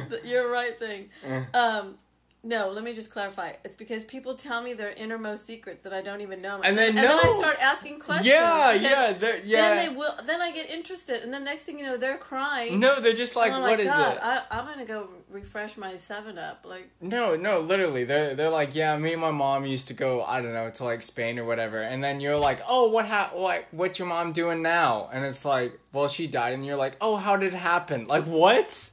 the 0.09 0.21
you're 0.27 0.49
right 0.51 0.77
thing. 0.77 1.09
Um, 1.53 1.95
no, 2.43 2.71
let 2.71 2.83
me 2.83 2.93
just 2.93 3.11
clarify. 3.11 3.51
It's 3.63 3.75
because 3.75 4.03
people 4.03 4.33
tell 4.33 4.63
me 4.63 4.73
their 4.73 4.91
innermost 4.93 5.45
secrets 5.45 5.83
that 5.83 5.93
I 5.93 6.01
don't 6.01 6.21
even 6.21 6.41
know. 6.41 6.59
And 6.63 6.75
they 6.75 6.87
and 6.87 6.97
then 6.97 7.19
I 7.23 7.29
start 7.37 7.57
asking 7.61 7.99
questions. 7.99 8.27
yeah, 8.27 8.71
yeah, 8.71 9.15
yeah. 9.45 9.75
Then 9.75 9.77
they 9.77 9.95
will. 9.95 10.15
Then 10.25 10.41
I 10.41 10.51
get 10.51 10.67
interested, 10.71 11.21
and 11.21 11.31
then 11.31 11.43
next 11.43 11.63
thing 11.63 11.77
you 11.77 11.85
know, 11.85 11.97
they're 11.97 12.17
crying. 12.17 12.79
no, 12.79 12.99
they're 12.99 13.13
just 13.13 13.35
like, 13.35 13.51
what 13.51 13.79
is 13.79 13.85
God, 13.85 14.15
it? 14.15 14.23
I, 14.23 14.41
I'm 14.49 14.65
gonna 14.65 14.85
go 14.85 15.09
refresh 15.29 15.77
my 15.77 15.97
Seven 15.97 16.39
Up. 16.39 16.65
Like, 16.67 16.89
No, 16.99 17.35
no, 17.35 17.59
literally, 17.59 18.05
they're 18.05 18.33
they're 18.33 18.49
like, 18.49 18.73
yeah, 18.75 18.97
me 18.97 19.13
and 19.13 19.21
my 19.21 19.29
mom 19.31 19.67
used 19.67 19.87
to 19.89 19.93
go, 19.93 20.23
I 20.23 20.41
don't 20.41 20.53
know, 20.53 20.71
to 20.71 20.83
like 20.83 21.03
Spain 21.03 21.37
or 21.37 21.45
whatever, 21.45 21.79
and 21.79 22.03
then 22.03 22.21
you're 22.21 22.37
like, 22.39 22.61
oh, 22.67 22.89
what 22.89 23.07
ha- 23.07 23.31
like, 23.35 23.67
what's 23.69 23.99
your 23.99 24.07
mom 24.07 24.31
doing 24.31 24.63
now? 24.63 25.09
And 25.13 25.25
it's 25.25 25.45
like, 25.45 25.79
well, 25.93 26.07
she 26.07 26.25
died, 26.25 26.53
and 26.55 26.65
you're 26.65 26.75
like, 26.75 26.97
oh, 27.01 27.17
how 27.17 27.37
did 27.37 27.53
it 27.53 27.57
happen? 27.57 28.05
Like, 28.05 28.25
what? 28.25 28.89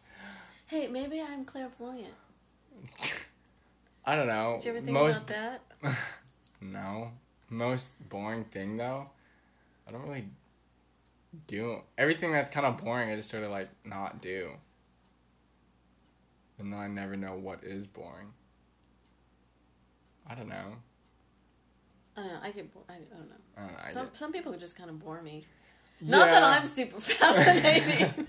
hey, 0.66 0.86
maybe 0.88 1.18
I'm 1.18 1.46
clairvoyant. 1.46 2.12
I 4.09 4.16
don't 4.16 4.26
know. 4.26 4.55
Did 4.56 4.64
you 4.64 4.70
ever 4.70 4.80
think 4.80 4.93
Most 4.94 5.16
about 5.28 5.60
that? 5.82 5.94
no, 6.62 7.12
most 7.51 8.09
boring 8.09 8.44
thing 8.44 8.76
though, 8.78 9.10
I 9.86 9.93
don't 9.93 10.02
really 10.02 10.24
do 11.47 11.82
everything 11.98 12.32
that's 12.32 12.51
kind 12.51 12.64
of 12.64 12.78
boring. 12.82 13.10
I 13.10 13.16
just 13.16 13.30
sort 13.30 13.44
of 13.44 13.51
like 13.51 13.68
not 13.85 14.20
do, 14.22 14.52
and 16.59 16.72
then 16.72 16.80
I 16.80 16.86
never 16.89 17.16
know 17.16 17.35
what 17.35 17.62
is 17.62 17.86
boring. 17.86 18.28
I 20.26 20.35
don't 20.35 20.48
know. 20.48 20.76
I 22.16 22.20
don't 22.22 22.32
know. 22.32 22.39
I 22.43 22.51
get. 22.51 22.72
Bo- 22.72 22.85
I 22.89 22.94
don't 22.94 23.10
know. 23.10 23.36
I 23.56 23.60
don't 23.60 23.72
know. 23.72 23.78
I 23.85 23.90
Some 23.90 24.06
did- 24.06 24.16
some 24.16 24.32
people 24.32 24.52
just 24.56 24.76
kind 24.76 24.89
of 24.89 25.05
bore 25.05 25.20
me. 25.22 25.44
Not 26.01 26.28
that 26.28 26.43
I'm 26.43 26.66
super 26.66 26.98
fascinating. 27.01 28.26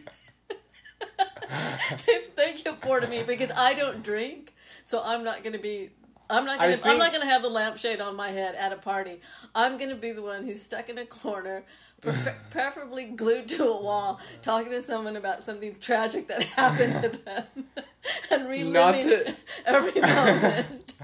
they, 2.05 2.17
they 2.35 2.53
get 2.61 2.81
bored 2.81 3.03
of 3.03 3.09
me 3.09 3.23
because 3.23 3.51
I 3.55 3.73
don't 3.75 4.03
drink, 4.03 4.53
so 4.89 5.03
I'm 5.05 5.23
not 5.23 5.43
going 5.43 5.53
to 5.53 5.59
be. 5.59 5.91
I'm 6.31 6.45
not 6.45 6.57
gonna. 6.57 6.79
I'm 6.83 6.97
not 6.97 7.11
gonna 7.11 7.25
have 7.27 7.43
the 7.43 7.49
lampshade 7.49 8.01
on 8.01 8.15
my 8.15 8.29
head 8.29 8.55
at 8.55 8.71
a 8.71 8.75
party. 8.75 9.19
I'm 9.53 9.77
gonna 9.77 9.95
be 9.95 10.11
the 10.11 10.23
one 10.23 10.45
who's 10.45 10.63
stuck 10.63 10.89
in 10.89 10.97
a 10.97 11.05
corner, 11.05 11.63
prefer- 12.01 12.35
preferably 12.49 13.05
glued 13.05 13.47
to 13.49 13.65
a 13.67 13.81
wall, 13.81 14.19
talking 14.41 14.71
to 14.71 14.81
someone 14.81 15.15
about 15.15 15.43
something 15.43 15.75
tragic 15.79 16.27
that 16.27 16.43
happened 16.57 16.93
to 17.03 17.09
them, 17.09 17.43
and 18.31 18.49
reliving 18.49 19.01
to- 19.09 19.35
every 19.65 20.01
moment. 20.01 20.95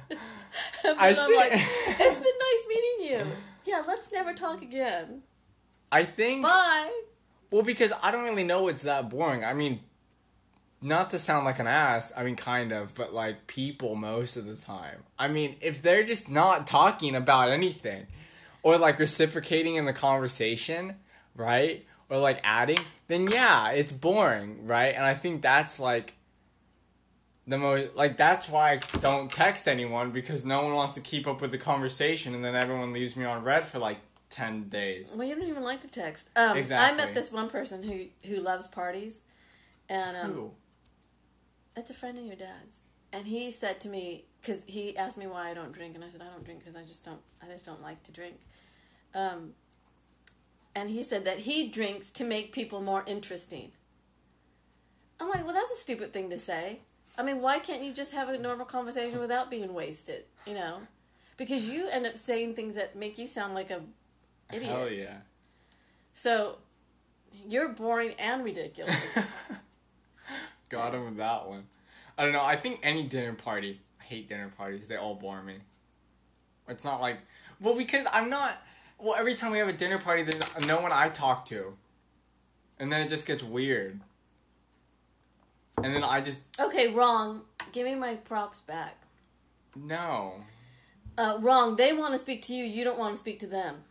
and 0.84 1.00
I 1.00 1.10
I'm 1.10 1.36
like, 1.36 1.52
"It's 1.54 2.20
been 2.20 2.40
nice 2.40 2.68
meeting 2.68 3.12
you. 3.12 3.26
Yeah, 3.66 3.84
let's 3.88 4.12
never 4.12 4.34
talk 4.34 4.64
again. 4.64 5.22
I 5.92 6.06
think 6.06 6.42
Bye." 6.42 7.02
well 7.52 7.64
because 7.64 7.94
I 8.02 8.12
don't 8.12 8.24
really 8.24 8.44
know 8.46 8.68
it's 8.68 8.82
that 8.82 9.10
boring. 9.10 9.44
I 9.44 9.54
mean, 9.54 9.82
not 10.86 11.10
to 11.10 11.20
sound 11.20 11.46
like 11.46 11.60
an 11.60 11.68
ass. 11.68 12.14
I 12.16 12.24
mean, 12.24 12.36
kind 12.36 12.72
of, 12.72 12.96
but 12.96 13.14
like 13.14 13.48
people 13.48 13.96
most 13.96 14.38
of 14.38 14.46
the 14.46 14.56
time. 14.56 15.04
I 15.18 15.28
mean, 15.28 15.56
if 15.60 15.82
they're 15.82 16.04
just 16.04 16.30
not 16.30 16.68
talking 16.68 17.16
about 17.16 17.50
anything, 17.50 18.08
or 18.62 18.78
like 18.78 19.00
reciprocating 19.00 19.76
in 19.76 19.86
the 19.86 19.94
conversation, 19.94 20.96
right? 21.36 21.84
Or 22.10 22.20
like 22.20 22.40
adding, 22.44 22.80
then 23.08 23.28
yeah, 23.28 23.72
it's 23.72 23.92
boring, 23.92 24.68
right? 24.68 24.94
And 24.96 25.04
I 25.04 25.16
think 25.16 25.42
that's 25.42 25.80
like 25.80 26.14
the 27.48 27.58
most 27.58 27.96
like 27.96 28.16
that's 28.18 28.48
why 28.48 28.74
I 28.74 28.80
don't 29.00 29.32
text 29.32 29.68
anyone 29.68 30.12
because 30.12 30.46
no 30.46 30.64
one 30.64 30.74
wants 30.74 30.94
to 30.96 31.02
keep 31.02 31.28
up 31.28 31.42
with 31.42 31.52
the 31.52 31.58
conversation, 31.58 32.36
and 32.36 32.46
then 32.46 32.56
everyone 32.56 32.94
leaves 32.94 33.16
me 33.16 33.26
on 33.26 33.44
read 33.44 33.66
for 33.66 33.80
like 33.80 33.98
ten 34.30 34.70
days. 34.70 35.14
Well, 35.16 35.28
you 35.28 35.36
don't 35.36 35.48
even 35.48 35.64
like 35.64 35.82
to 35.82 35.88
text. 35.88 36.30
Um, 36.36 36.58
I 36.58 36.94
met 36.96 37.14
this 37.16 37.32
one 37.32 37.50
person 37.50 37.82
who 37.82 38.06
who 38.28 38.40
loves 38.40 38.68
parties, 38.68 39.22
and 39.90 40.18
um, 40.18 40.32
Who? 40.32 40.52
It's 41.76 41.90
a 41.90 41.94
friend 41.94 42.18
of 42.18 42.26
your 42.26 42.36
dad's. 42.36 42.80
And 43.12 43.28
he 43.28 43.52
said 43.52 43.80
to 43.82 43.90
me 43.90 44.26
because 44.42 44.62
he 44.66 44.96
asked 44.98 45.18
me 45.18 45.26
why 45.28 45.50
I 45.50 45.54
don't 45.54 45.72
drink, 45.72 45.96
and 45.96 46.04
I 46.04 46.10
said 46.10 46.22
I 46.22 46.32
don't 46.32 46.44
drink 46.44 46.60
because 46.60 46.76
I 46.76 46.84
just 46.84 47.06
don't 47.06 47.22
I 47.42 47.48
just 47.52 47.66
don't 47.66 47.82
like 47.82 48.04
to 48.04 48.12
drink. 48.12 48.40
Um, 49.14 49.54
and 50.76 50.90
he 50.90 51.02
said 51.02 51.24
that 51.26 51.40
he 51.40 51.70
drinks 51.70 52.10
to 52.12 52.26
make 52.26 52.52
people 52.52 52.82
more 52.82 53.04
interesting. 53.08 53.72
I'm 55.20 55.30
like, 55.30 55.46
well, 55.46 55.54
that's 55.54 55.72
a 55.72 55.78
stupid 55.78 56.12
thing 56.12 56.30
to 56.30 56.38
say. 56.38 56.80
I 57.18 57.24
mean, 57.24 57.42
why 57.42 57.60
can't 57.60 57.82
you 57.82 57.94
just 57.94 58.14
have 58.14 58.28
a 58.28 58.38
normal 58.38 58.66
conversation 58.66 59.20
without 59.20 59.50
being 59.50 59.74
wasted? 59.74 60.26
You 60.46 60.56
know, 60.56 60.82
because 61.38 61.70
you 61.70 61.88
end 61.90 62.06
up 62.06 62.18
saying 62.18 62.56
things 62.56 62.76
that 62.76 62.96
make 62.96 63.18
you 63.18 63.28
sound 63.28 63.54
like 63.54 63.70
a 63.72 63.82
idiot. 64.54 64.72
Hell 64.72 64.90
yeah. 64.90 65.18
So 66.14 66.58
you're 67.48 67.70
boring 67.70 68.14
and 68.20 68.44
ridiculous. 68.44 69.18
Got 70.76 70.94
him 70.96 71.06
with 71.06 71.18
that 71.18 71.48
one. 71.48 71.66
I 72.18 72.24
don't 72.24 72.32
know. 72.34 72.44
I 72.44 72.56
think 72.56 72.80
any 72.84 73.04
dinner 73.08 73.34
party. 73.34 73.82
I 74.00 74.04
hate 74.04 74.30
dinner 74.30 74.52
parties. 74.56 74.88
They 74.88 74.96
all 74.96 75.16
bore 75.16 75.42
me. 75.42 75.56
It's 76.68 76.86
not 76.86 77.02
like 77.02 77.18
well 77.60 77.76
because 77.78 78.06
I'm 78.14 78.30
not. 78.30 78.62
Well, 78.98 79.16
every 79.18 79.34
time 79.36 79.52
we 79.52 79.58
have 79.60 79.68
a 79.68 79.74
dinner 79.74 79.98
party, 80.00 80.24
there's 80.24 80.66
no 80.66 80.80
one 80.82 80.92
I 80.94 81.10
talk 81.10 81.46
to, 81.46 81.76
and 82.80 82.92
then 82.92 83.02
it 83.02 83.10
just 83.10 83.28
gets 83.28 83.44
weird. 83.44 84.00
And 85.84 85.94
then 85.94 86.04
I 86.04 86.22
just 86.22 86.60
okay, 86.60 86.88
wrong. 86.88 87.42
Give 87.74 87.86
me 87.86 87.96
my 87.96 88.16
props 88.16 88.62
back. 88.62 88.96
no, 89.76 90.36
Uh, 91.18 91.38
wrong. 91.42 91.76
They 91.76 91.92
want 91.94 92.14
to 92.14 92.18
speak 92.18 92.42
to 92.44 92.54
you. 92.54 92.64
You 92.64 92.84
don't 92.86 92.98
want 92.98 93.14
to 93.16 93.20
speak 93.20 93.40
to 93.42 93.48
them. 93.48 93.84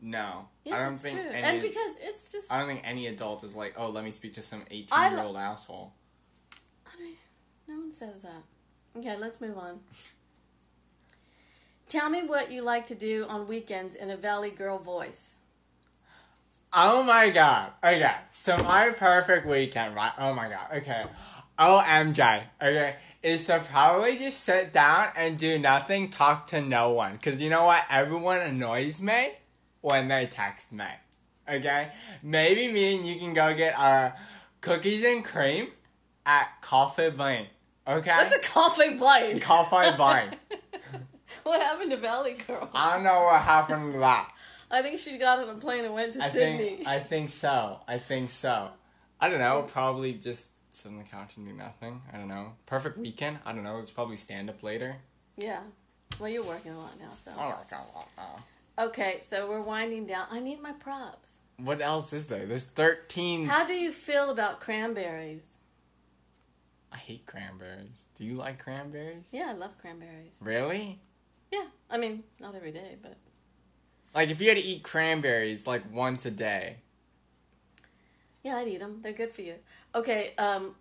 no. 0.00 0.48
Yes, 0.68 0.78
I 0.78 0.84
don't 0.84 0.98
think 0.98 1.18
true. 1.18 1.30
any. 1.30 1.42
and 1.42 1.62
because 1.62 1.94
it's 2.02 2.30
just. 2.30 2.52
I 2.52 2.58
don't 2.58 2.68
think 2.68 2.82
any 2.84 3.06
adult 3.06 3.42
is 3.42 3.56
like, 3.56 3.74
oh, 3.76 3.88
let 3.88 4.04
me 4.04 4.10
speak 4.10 4.34
to 4.34 4.42
some 4.42 4.62
eighteen-year-old 4.70 5.36
asshole. 5.36 5.92
no 7.66 7.74
one 7.76 7.92
says 7.92 8.22
that. 8.22 8.42
Okay, 8.96 9.16
let's 9.16 9.40
move 9.40 9.56
on. 9.56 9.80
Tell 11.88 12.10
me 12.10 12.22
what 12.22 12.52
you 12.52 12.62
like 12.62 12.86
to 12.88 12.94
do 12.94 13.24
on 13.30 13.48
weekends 13.48 13.96
in 13.96 14.10
a 14.10 14.16
Valley 14.16 14.50
Girl 14.50 14.78
voice. 14.78 15.36
Oh 16.74 17.02
my 17.02 17.30
god. 17.30 17.72
Okay. 17.82 18.14
So 18.30 18.58
my 18.58 18.90
perfect 18.90 19.46
weekend, 19.46 19.94
right? 19.94 20.12
Oh 20.18 20.34
my 20.34 20.50
god. 20.50 20.66
Okay. 20.76 21.04
OMJ. 21.58 22.42
Okay. 22.60 22.94
Is 23.22 23.46
to 23.46 23.60
probably 23.60 24.18
just 24.18 24.40
sit 24.40 24.72
down 24.72 25.08
and 25.16 25.38
do 25.38 25.58
nothing, 25.58 26.10
talk 26.10 26.46
to 26.48 26.60
no 26.60 26.90
one. 26.90 27.18
Cause 27.18 27.40
you 27.40 27.48
know 27.48 27.64
what? 27.64 27.84
Everyone 27.88 28.38
annoys 28.38 29.00
me 29.00 29.30
when 29.88 30.08
they 30.08 30.26
text 30.26 30.72
me. 30.72 30.84
Okay? 31.48 31.88
Maybe 32.22 32.70
me 32.72 32.96
and 32.96 33.06
you 33.06 33.18
can 33.18 33.32
go 33.34 33.54
get 33.54 33.78
our 33.78 34.14
cookies 34.60 35.04
and 35.04 35.24
cream 35.24 35.68
at 36.26 36.48
Coffee 36.60 37.10
Bean. 37.10 37.46
Okay? 37.86 38.10
What's 38.16 38.36
a 38.36 38.50
coffee 38.50 38.96
blade? 38.96 39.40
Coffee 39.40 39.96
Bean. 39.96 40.60
what 41.44 41.60
happened 41.62 41.90
to 41.92 41.96
Valley 41.96 42.34
Girl? 42.46 42.68
I 42.74 42.94
don't 42.94 43.04
know 43.04 43.24
what 43.24 43.40
happened 43.42 43.94
to 43.94 43.98
that. 44.00 44.30
I 44.70 44.82
think 44.82 44.98
she 44.98 45.16
got 45.16 45.38
on 45.38 45.48
a 45.48 45.54
plane 45.58 45.86
and 45.86 45.94
went 45.94 46.12
to 46.14 46.22
I 46.22 46.28
Sydney. 46.28 46.68
think 46.68 46.86
I 46.86 46.98
think 46.98 47.30
so. 47.30 47.80
I 47.88 47.96
think 47.96 48.28
so. 48.28 48.68
I 49.18 49.30
don't 49.30 49.38
know. 49.38 49.62
Probably 49.62 50.12
just 50.12 50.52
sit 50.74 50.90
on 50.92 50.98
the 50.98 51.04
couch 51.04 51.38
and 51.38 51.46
do 51.46 51.54
nothing. 51.54 52.02
I 52.12 52.18
don't 52.18 52.28
know. 52.28 52.52
Perfect 52.66 52.98
weekend. 52.98 53.38
I 53.46 53.52
don't 53.54 53.64
know. 53.64 53.78
It's 53.78 53.90
probably 53.90 54.16
stand 54.16 54.50
up 54.50 54.62
later. 54.62 54.96
yeah. 55.38 55.60
Well, 56.20 56.28
you're 56.28 56.44
working 56.44 56.72
a 56.72 56.78
lot 56.78 56.98
now, 56.98 57.10
so. 57.10 57.30
I 57.38 57.46
work 57.48 57.68
a 57.70 57.76
lot 57.96 58.08
know. 58.16 58.42
Okay, 58.78 59.20
so 59.22 59.48
we're 59.48 59.62
winding 59.62 60.06
down. 60.06 60.26
I 60.30 60.40
need 60.40 60.60
my 60.62 60.72
props. 60.72 61.40
What 61.56 61.80
else 61.80 62.12
is 62.12 62.28
there? 62.28 62.46
There's 62.46 62.70
thirteen. 62.70 63.46
How 63.46 63.66
do 63.66 63.72
you 63.72 63.90
feel 63.90 64.30
about 64.30 64.60
cranberries? 64.60 65.48
I 66.92 66.96
hate 66.96 67.26
cranberries. 67.26 68.06
Do 68.16 68.24
you 68.24 68.34
like 68.34 68.58
cranberries? 68.62 69.28
Yeah, 69.32 69.46
I 69.48 69.52
love 69.54 69.76
cranberries. 69.78 70.34
Really? 70.40 71.00
Yeah, 71.50 71.66
I 71.90 71.98
mean, 71.98 72.22
not 72.40 72.54
every 72.54 72.70
day, 72.72 72.96
but 73.02 73.16
Like 74.14 74.30
if 74.30 74.40
you 74.40 74.48
had 74.48 74.56
to 74.56 74.62
eat 74.64 74.82
cranberries 74.84 75.66
like 75.66 75.82
once 75.92 76.24
a 76.24 76.30
day. 76.30 76.76
yeah, 78.44 78.56
I'd 78.56 78.68
eat 78.68 78.78
them. 78.78 79.00
They're 79.02 79.12
good 79.12 79.30
for 79.32 79.42
you. 79.42 79.56
Okay, 79.94 80.32
um, 80.38 80.76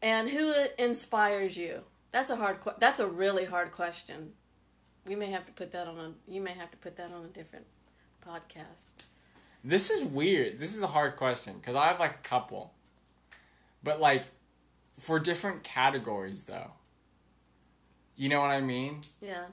and 0.00 0.30
who 0.30 0.54
inspires 0.78 1.56
you? 1.58 1.82
That's 2.10 2.30
a 2.30 2.36
hard. 2.36 2.60
Que- 2.62 2.74
that's 2.78 2.98
a 3.00 3.06
really 3.06 3.44
hard 3.44 3.70
question. 3.72 4.32
We 5.08 5.16
may 5.16 5.30
have 5.30 5.46
to 5.46 5.52
put 5.52 5.72
that 5.72 5.88
on 5.88 5.98
a. 5.98 6.12
You 6.30 6.42
may 6.42 6.52
have 6.52 6.70
to 6.70 6.76
put 6.76 6.96
that 6.96 7.10
on 7.12 7.24
a 7.24 7.28
different 7.28 7.64
podcast? 8.24 8.84
This 9.64 9.90
is 9.90 10.04
weird. 10.04 10.58
This 10.60 10.76
is 10.76 10.82
a 10.82 10.88
hard 10.88 11.16
question 11.16 11.54
because 11.54 11.74
I 11.74 11.86
have 11.86 11.98
like 11.98 12.14
a 12.14 12.28
couple, 12.28 12.74
but 13.82 14.00
like 14.00 14.24
for 14.98 15.18
different 15.18 15.64
categories 15.64 16.44
though. 16.44 16.72
You 18.16 18.28
know 18.28 18.40
what 18.40 18.50
I 18.50 18.60
mean? 18.60 19.00
Yeah. 19.22 19.46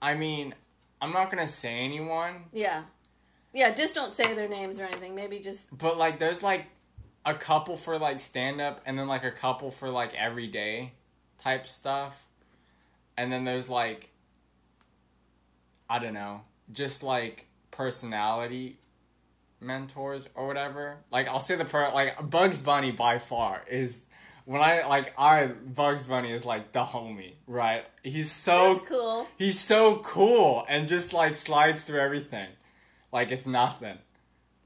I 0.00 0.14
mean, 0.14 0.54
I'm 1.02 1.12
not 1.12 1.30
gonna 1.30 1.48
say 1.48 1.80
anyone, 1.80 2.44
Yeah. 2.52 2.84
Yeah, 3.52 3.72
just 3.72 3.94
don't 3.94 4.12
say 4.12 4.34
their 4.34 4.48
names 4.48 4.80
or 4.80 4.84
anything. 4.84 5.14
Maybe 5.14 5.38
just 5.38 5.76
but 5.76 5.98
like 5.98 6.18
there's 6.18 6.42
like 6.42 6.66
a 7.26 7.34
couple 7.34 7.76
for 7.76 7.98
like 7.98 8.20
stand 8.20 8.60
up 8.60 8.80
and 8.86 8.98
then 8.98 9.06
like 9.06 9.22
a 9.22 9.30
couple 9.30 9.70
for 9.70 9.90
like 9.90 10.14
everyday 10.14 10.92
type 11.36 11.66
stuff. 11.66 12.24
And 13.18 13.30
then 13.30 13.44
there's 13.44 13.68
like 13.68 14.10
I 15.88 15.98
don't 15.98 16.14
know, 16.14 16.42
just 16.72 17.02
like 17.02 17.46
personality 17.70 18.78
mentors 19.60 20.28
or 20.34 20.46
whatever. 20.46 20.98
Like 21.10 21.28
I'll 21.28 21.40
say 21.40 21.56
the 21.56 21.64
per 21.64 21.90
like 21.92 22.30
Bugs 22.30 22.58
Bunny 22.58 22.90
by 22.90 23.18
far 23.18 23.62
is 23.70 24.06
when 24.44 24.60
I 24.60 24.86
like 24.86 25.12
I 25.18 25.46
Bugs 25.46 26.06
Bunny 26.06 26.30
is 26.32 26.44
like 26.44 26.72
the 26.72 26.84
homie, 26.84 27.34
right? 27.46 27.84
He's 28.02 28.30
so 28.30 28.74
that's 28.74 28.88
cool. 28.88 29.26
he's 29.38 29.58
so 29.58 29.98
cool 29.98 30.64
and 30.68 30.86
just 30.88 31.12
like 31.12 31.36
slides 31.36 31.82
through 31.82 32.00
everything. 32.00 32.48
Like 33.12 33.30
it's 33.32 33.46
nothing. 33.46 33.98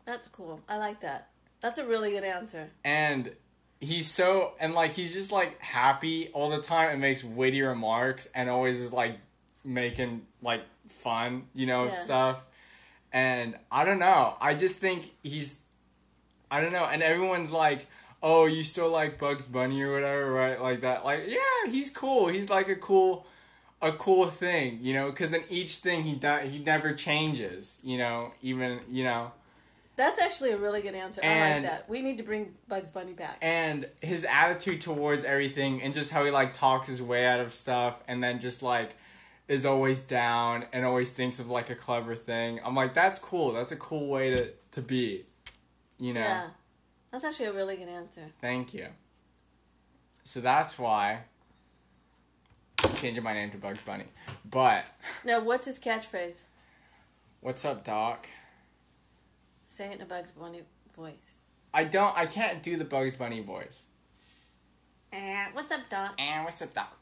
That's 0.05 0.27
cool. 0.29 0.63
I 0.69 0.79
like 0.79 1.01
that. 1.01 1.31
That's 1.61 1.79
a 1.79 1.87
really 1.87 2.11
good 2.13 2.25
answer. 2.25 2.71
and 2.85 3.33
he's 3.81 4.11
so 4.11 4.55
and 4.59 4.75
like 4.75 4.93
he's 4.93 5.13
just 5.13 5.31
like 5.31 5.61
happy 5.61 6.29
all 6.33 6.49
the 6.51 6.61
time 6.61 6.91
and 6.91 7.01
makes 7.01 7.23
witty 7.23 7.63
remarks 7.63 8.29
and 8.35 8.51
always 8.51 8.81
is 8.81 8.93
like 8.93 9.19
making 9.69 10.23
like 10.43 10.63
fun 10.89 11.45
you 11.55 11.67
know 11.67 11.85
Yeah. 11.87 11.93
stuff 11.93 12.47
and 13.13 13.55
i 13.71 13.85
don't 13.85 13.99
know 13.99 14.35
i 14.41 14.55
just 14.55 14.79
think 14.81 15.11
he's 15.23 15.63
i 16.51 16.61
don't 16.61 16.73
know 16.73 16.85
and 16.85 17.03
everyone's 17.03 17.51
like 17.51 17.87
oh 18.23 18.47
you 18.47 18.63
still 18.63 18.91
like 18.91 19.19
bugs 19.19 19.47
bunny 19.47 19.83
or 19.83 19.93
whatever 19.93 20.31
right 20.33 20.61
like 20.61 20.81
that 20.81 21.05
like 21.05 21.25
yeah 21.29 21.71
he's 21.71 21.91
cool 21.95 22.29
he's 22.29 22.49
like 22.51 22.69
a 22.69 22.77
cool 22.77 23.27
a 23.83 23.93
cool 23.93 24.27
thing 24.27 24.79
you 24.81 24.95
know 24.95 25.11
because 25.11 25.33
in 25.35 25.43
each 25.51 25.77
thing 25.77 26.03
he 26.05 26.15
do- 26.15 26.49
he 26.49 26.59
never 26.59 26.95
changes 26.95 27.81
you 27.85 27.99
know 27.99 28.31
even 28.43 28.81
you 28.91 29.05
know 29.05 29.31
That's 29.97 30.21
actually 30.21 30.53
a 30.53 30.57
really 30.57 30.81
good 30.81 30.95
answer. 30.95 31.21
I 31.25 31.55
like 31.55 31.63
that. 31.65 31.89
We 31.91 32.03
need 32.03 32.19
to 32.19 32.23
bring 32.25 32.55
Bugs 32.69 32.91
Bunny 32.93 33.15
back. 33.15 33.37
and 33.43 33.85
his 34.01 34.25
attitude 34.25 34.81
towards 34.81 35.25
everything 35.25 35.83
and 35.83 35.93
just 35.93 36.13
how 36.13 36.25
he 36.25 36.31
like 36.31 36.53
talks 36.55 36.87
his 36.89 37.03
way 37.03 37.27
out 37.27 37.41
of 37.41 37.53
stuff 37.53 37.95
and 38.09 38.23
then 38.23 38.39
just 38.39 38.63
like 38.63 38.91
is 39.49 39.65
always 39.65 40.05
down 40.05 40.65
and 40.73 40.85
always 40.85 41.11
thinks 41.11 41.41
of 41.41 41.49
like 41.49 41.71
a 41.71 41.75
clever 41.75 42.15
thing 42.15 42.61
i'm 42.65 42.75
like 42.75 42.93
that's 42.95 43.19
cool 43.19 43.53
that's 43.53 43.73
a 43.73 43.77
cool 43.77 44.09
way 44.09 44.31
to 44.31 44.51
to 44.71 44.81
be 44.83 45.25
you 45.99 46.13
know 46.15 46.21
Yeah. 46.21 46.49
That's 47.11 47.25
actually 47.25 47.47
a 47.47 47.53
really 47.55 47.77
good 47.77 47.89
answer. 47.89 48.21
thank 48.41 48.75
you 48.75 48.87
so 50.25 50.41
that's 50.41 50.79
why 50.79 51.21
I'm 52.85 52.95
changing 52.95 53.25
my 53.25 53.33
name 53.33 53.51
to 53.51 53.57
bugs 53.57 53.81
bunny 53.81 54.05
but 54.49 54.85
Now, 55.25 55.41
what's 55.41 55.67
his 55.67 55.79
catchphrase? 55.79 56.43
what's 57.41 57.65
up 57.65 57.85
doc 57.85 58.27
Say 59.67 59.91
it 59.91 59.97
in 59.97 60.03
a 60.03 60.07
Bugs 60.07 60.33
Bunny 60.33 60.63
voice. 60.95 61.39
i 61.73 61.85
don't 61.85 62.17
i 62.19 62.27
can't 62.27 62.63
do 62.63 62.77
the 62.77 62.85
bugs 62.85 63.15
bunny 63.17 63.41
voice 63.41 63.87
Eh, 65.11 65.47
what's 65.55 65.73
up, 65.73 65.89
Doc? 65.89 66.15
And 66.19 66.45
what's 66.45 66.61
up, 66.61 66.75
Doc? 66.75 66.95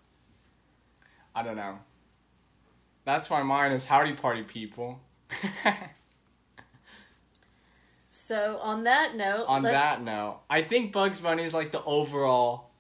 I 1.35 1.43
don't 1.43 1.57
know. 1.57 1.81
That's 3.07 3.31
why 3.31 3.43
mine 3.43 3.73
is 3.73 3.87
howdy 3.87 4.13
party 4.13 4.43
people. 4.43 5.01
So, 8.27 8.59
on 8.61 8.83
that 8.85 9.15
note, 9.15 9.45
On 9.47 9.63
let's, 9.63 9.73
that 9.73 10.03
note, 10.03 10.41
I 10.51 10.63
think 10.63 10.93
Bugs 10.93 11.21
Bunny 11.21 11.45
is 11.45 11.55
like 11.55 11.71
the 11.71 11.85
overall, 11.85 12.71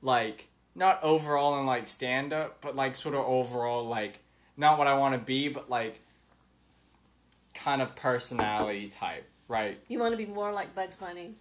like, 0.00 0.48
not 0.74 1.02
overall 1.02 1.58
in 1.60 1.66
like 1.66 1.86
stand 1.86 2.32
up, 2.32 2.62
but 2.62 2.74
like 2.74 2.96
sort 2.96 3.14
of 3.14 3.26
overall, 3.26 3.84
like, 3.84 4.20
not 4.56 4.78
what 4.78 4.86
I 4.86 4.94
want 4.94 5.14
to 5.14 5.18
be, 5.18 5.48
but 5.48 5.68
like, 5.68 6.00
kind 7.52 7.82
of 7.82 7.94
personality 7.96 8.88
type, 8.88 9.28
right? 9.46 9.78
you 9.88 9.98
want 9.98 10.12
to 10.12 10.16
be 10.16 10.24
more 10.24 10.52
like 10.52 10.74
Bugs 10.74 10.96
Bunny. 10.96 11.32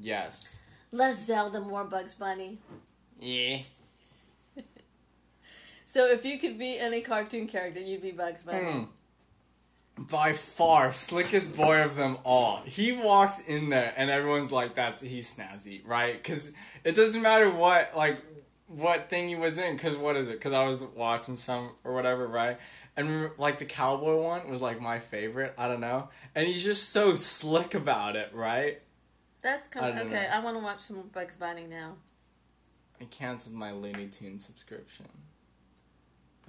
Yes. 0.00 0.58
Less 0.90 1.24
Zelda, 1.24 1.60
more 1.60 1.84
Bugs 1.84 2.14
Bunny. 2.14 2.58
Yeah. 3.20 3.58
So, 5.90 6.06
if 6.06 6.24
you 6.24 6.38
could 6.38 6.56
be 6.56 6.78
any 6.78 7.00
cartoon 7.00 7.48
character, 7.48 7.80
you'd 7.80 8.00
be 8.00 8.12
Bugs 8.12 8.44
Bunny. 8.44 8.64
Hmm. 8.64 10.04
By 10.04 10.32
far, 10.34 10.92
slickest 10.92 11.56
boy 11.56 11.82
of 11.82 11.96
them 11.96 12.18
all. 12.24 12.62
He 12.64 12.92
walks 12.92 13.44
in 13.44 13.70
there 13.70 13.92
and 13.96 14.08
everyone's 14.08 14.52
like, 14.52 14.74
"That's 14.76 15.02
he's 15.02 15.36
snazzy, 15.36 15.80
right?" 15.84 16.12
Because 16.12 16.52
it 16.84 16.94
doesn't 16.94 17.20
matter 17.20 17.50
what 17.50 17.96
like 17.96 18.18
what 18.68 19.10
thing 19.10 19.26
he 19.26 19.34
was 19.34 19.58
in. 19.58 19.74
Because 19.74 19.96
what 19.96 20.14
is 20.14 20.28
it? 20.28 20.34
Because 20.34 20.52
I 20.52 20.64
was 20.68 20.80
watching 20.94 21.34
some 21.34 21.72
or 21.82 21.92
whatever, 21.92 22.28
right? 22.28 22.60
And 22.96 23.32
like 23.36 23.58
the 23.58 23.64
cowboy 23.64 24.22
one 24.22 24.48
was 24.48 24.60
like 24.60 24.80
my 24.80 25.00
favorite. 25.00 25.54
I 25.58 25.66
don't 25.66 25.80
know, 25.80 26.08
and 26.36 26.46
he's 26.46 26.62
just 26.62 26.90
so 26.90 27.16
slick 27.16 27.74
about 27.74 28.14
it, 28.14 28.30
right? 28.32 28.80
That's 29.42 29.66
kind 29.66 29.86
I 29.86 29.88
of 29.88 30.06
okay. 30.06 30.22
know. 30.22 30.28
I 30.34 30.38
want 30.38 30.56
to 30.56 30.62
watch 30.62 30.78
some 30.82 31.10
Bugs 31.12 31.34
Bunny 31.34 31.66
now. 31.66 31.96
I 33.00 33.06
canceled 33.06 33.56
my 33.56 33.72
Looney 33.72 34.06
Tunes 34.06 34.44
subscription. 34.44 35.08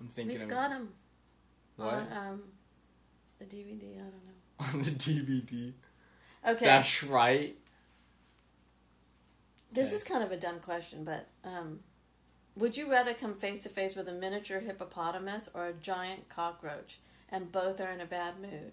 I'm 0.02 0.08
thinking 0.08 0.34
We've 0.34 0.44
of 0.44 0.50
got 0.50 0.72
him 0.72 0.90
what 1.76 1.94
on 1.94 2.08
um, 2.12 2.42
the 3.38 3.46
DVD. 3.46 3.94
I 3.94 4.02
don't 4.02 4.26
know. 4.26 4.34
on 4.74 4.82
the 4.82 4.92
DVD. 4.92 5.74
Okay, 6.48 6.66
That's 6.66 7.04
right. 7.04 7.56
this 9.72 9.88
okay. 9.88 9.96
is 9.96 10.04
kind 10.04 10.24
of 10.24 10.32
a 10.32 10.38
dumb 10.38 10.60
question, 10.60 11.04
but 11.04 11.28
um, 11.44 11.82
would 12.56 12.76
you 12.76 12.92
rather 12.92 13.14
come 13.14 13.36
face 13.36 13.62
to 13.64 13.70
face 13.70 13.96
with 13.96 14.08
a 14.08 14.12
miniature 14.12 14.60
hippopotamus 14.62 15.50
or 15.54 15.68
a 15.68 15.74
giant 15.74 16.30
cockroach, 16.30 16.98
and 17.30 17.52
both 17.52 17.80
are 17.80 17.92
in 17.92 18.02
a 18.02 18.06
bad 18.06 18.40
mood? 18.42 18.72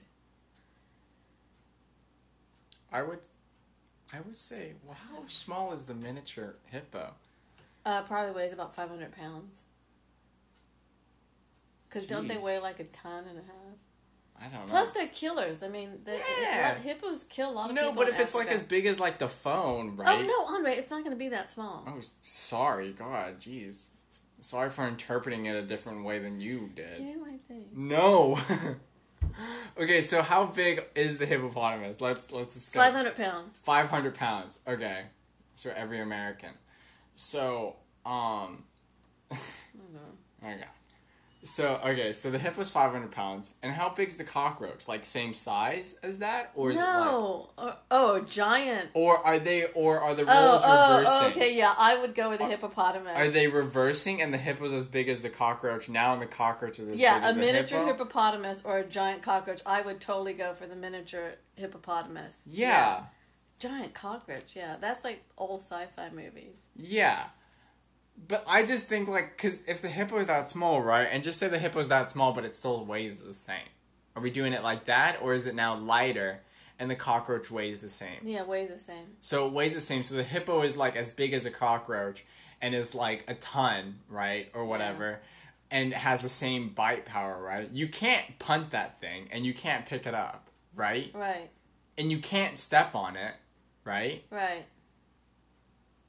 I 2.91 3.03
would, 3.03 3.21
I 4.15 4.21
would 4.23 4.39
say, 4.39 4.73
well, 4.83 4.97
how 5.13 5.27
small 5.27 5.75
is 5.75 5.85
the 5.85 5.95
miniature 5.95 6.55
hippo? 6.71 7.13
Uh, 7.85 8.01
probably 8.01 8.33
weighs 8.33 8.55
about 8.55 8.75
five 8.75 8.89
hundred 8.89 9.15
pounds. 9.15 9.65
Because 11.89 12.07
don't 12.07 12.29
they 12.29 12.37
weigh 12.37 12.59
like 12.59 12.81
a 12.81 12.85
ton 12.85 13.25
and 13.29 13.39
a 13.39 13.43
half? 13.43 13.79
I 14.41 14.45
don't 14.55 14.67
know. 14.67 14.71
Plus, 14.73 14.91
they're 14.93 15.09
killers. 15.09 15.63
I 15.63 15.69
mean, 15.69 16.01
the, 16.05 16.21
Yeah. 16.41 16.75
hippos 16.77 17.25
kill 17.25 17.51
a 17.51 17.53
lot 17.53 17.71
of 17.71 17.77
no, 17.77 17.91
people. 17.91 17.97
but 18.05 18.09
in 18.09 18.15
if 18.15 18.21
it's 18.21 18.35
like 18.35 18.49
as 18.49 18.61
big 18.61 18.87
as 18.87 19.01
like 19.01 19.19
the 19.19 19.29
phone, 19.29 19.97
right? 19.97 20.07
Oh 20.09 20.23
no, 20.23 20.55
Andre, 20.55 20.75
it's 20.75 20.91
not 20.91 21.01
going 21.01 21.11
to 21.11 21.19
be 21.19 21.29
that 21.31 21.51
small. 21.51 21.85
Oh, 21.87 22.01
sorry, 22.21 22.93
God, 22.93 23.41
jeez. 23.41 23.89
Sorry 24.41 24.71
for 24.71 24.87
interpreting 24.87 25.47
it 25.47 25.57
a 25.57 25.63
different 25.63 26.05
way 26.05 26.21
than 26.21 26.39
you 26.39 26.71
Give 26.77 26.87
did. 26.97 27.01
me 27.01 27.17
my 27.17 27.37
thing. 27.49 27.65
No. 27.75 28.39
okay, 29.81 30.01
so 30.01 30.23
how 30.23 30.45
big 30.47 30.85
is 30.95 31.19
the 31.19 31.27
hippopotamus? 31.27 32.01
Let's 32.01 32.31
let's 32.31 32.55
discuss. 32.55 32.85
Five 32.85 32.95
hundred 32.95 33.17
pounds. 33.17 33.59
500 33.65 34.15
pounds. 34.15 34.61
Okay. 34.69 35.03
So 35.57 35.73
every 35.75 36.01
American. 36.01 36.51
So, 37.17 37.75
um. 38.07 38.63
okay. 39.33 40.65
So, 41.45 41.81
okay, 41.85 42.13
so 42.13 42.31
the 42.31 42.39
hip 42.39 42.57
was 42.59 42.69
500 42.71 43.13
pounds. 43.13 43.55
And 43.63 43.73
how 43.73 43.91
big's 43.91 44.17
the 44.17 44.25
cockroach? 44.25 44.89
Like, 44.89 45.05
same 45.05 45.35
size 45.35 45.99
as 46.03 46.19
that? 46.19 46.51
Or 46.55 46.73
is 46.73 46.79
it 46.79 46.81
like. 46.81 47.05
no. 47.05 47.51
Oh, 47.57 47.75
oh, 47.91 48.21
giant. 48.23 48.91
Or 48.93 49.19
are 49.19 49.39
they, 49.39 49.65
or 49.75 50.01
are 50.01 50.15
the 50.15 50.23
oh, 50.23 50.27
roles 50.27 50.63
Oh, 50.65 50.67
oh, 50.67 50.99
reversing? 50.99 51.23
oh, 51.23 51.29
okay, 51.29 51.57
yeah. 51.57 51.75
I 51.79 52.01
would 52.01 52.15
go 52.15 52.29
with 52.29 52.41
the 52.41 52.47
hippopotamus. 52.47 53.17
Are 53.17 53.29
they 53.29 53.47
reversing 53.47 54.21
and 54.21 54.35
the 54.35 54.39
hippo's 54.39 54.73
as 54.73 54.89
big 54.89 55.09
as 55.09 55.23
the 55.23 55.31
cockroach 55.31 55.89
now 55.89 56.13
and 56.13 56.21
the 56.21 56.27
cockroach 56.27 56.79
is 56.81 56.89
as 56.89 56.91
big 56.91 57.01
yeah, 57.01 57.21
as 57.23 57.37
a 57.37 57.39
miniature 57.39 57.87
hippo? 57.87 58.05
hippopotamus 58.05 58.65
or 58.65 58.79
a 58.79 58.85
giant 58.85 59.23
cockroach. 59.23 59.61
I 59.65 59.81
would 59.81 60.01
totally 60.01 60.35
go 60.35 60.55
for 60.55 60.67
the 60.67 60.77
miniature 60.77 61.35
hippopotamus. 61.55 62.43
Yeah. 62.51 63.05
Giant 63.61 63.95
cockroach, 63.95 64.55
yeah. 64.55 64.77
That's 64.81 65.05
like 65.05 65.25
old 65.37 65.61
sci 65.61 65.87
fi 65.97 66.11
movies. 66.11 66.67
Yeah. 66.77 67.25
But 68.27 68.45
I 68.47 68.65
just 68.65 68.89
think, 68.89 69.09
like, 69.09 69.37
because 69.37 69.65
if 69.67 69.81
the 69.81 69.89
hippo 69.89 70.19
is 70.19 70.27
that 70.27 70.49
small, 70.49 70.83
right? 70.83 71.09
And 71.11 71.23
just 71.23 71.39
say 71.39 71.49
the 71.49 71.59
hippo's 71.59 71.89
that 71.89 72.11
small, 72.11 72.33
but 72.33 72.45
it 72.45 72.57
still 72.57 72.85
weighs 72.85 73.23
the 73.23 73.35
same. 73.35 73.69
Are 74.17 74.23
we 74.23 74.31
doing 74.31 74.53
it 74.53 74.63
like 74.63 74.87
that? 74.87 75.19
Or 75.23 75.35
is 75.35 75.47
it 75.47 75.55
now 75.55 75.77
lighter 75.77 76.41
and 76.79 76.91
the 76.91 76.97
cockroach 76.97 77.51
weighs 77.51 77.81
the 77.81 77.89
same? 77.89 78.19
Yeah, 78.23 78.45
weighs 78.45 78.69
the 78.71 78.79
same. 78.79 79.17
So 79.21 79.47
it 79.47 79.53
weighs 79.53 79.75
the 79.75 79.81
same. 79.81 80.03
So 80.03 80.17
the 80.17 80.25
hippo 80.25 80.63
is, 80.63 80.77
like, 80.77 80.97
as 80.97 81.09
big 81.11 81.33
as 81.33 81.47
a 81.47 81.51
cockroach 81.51 82.25
and 82.61 82.75
is, 82.75 82.95
like, 82.95 83.25
a 83.29 83.35
ton, 83.35 84.01
right? 84.09 84.51
Or 84.55 84.65
whatever. 84.65 85.21
And 85.71 85.95
has 85.95 86.23
the 86.23 86.29
same 86.29 86.71
bite 86.71 87.05
power, 87.05 87.41
right? 87.43 87.71
You 87.73 87.89
can't 87.89 88.39
punt 88.39 88.71
that 88.71 89.01
thing 89.01 89.29
and 89.31 89.47
you 89.47 89.55
can't 89.55 89.87
pick 89.87 90.07
it 90.07 90.15
up, 90.15 90.49
right? 90.75 91.11
Right, 91.15 91.51
And 91.97 92.11
you 92.11 92.19
can't 92.19 92.59
step 92.59 92.95
on 92.95 93.17
it, 93.17 93.35
right? 93.85 94.25
right. 94.31 94.65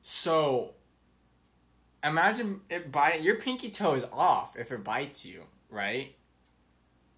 So, 0.01 0.71
imagine 2.03 2.61
it 2.69 2.91
biting. 2.91 3.23
Your 3.23 3.35
pinky 3.35 3.69
toe 3.69 3.95
is 3.95 4.05
off 4.11 4.55
if 4.57 4.71
it 4.71 4.83
bites 4.83 5.25
you, 5.25 5.43
right? 5.69 6.15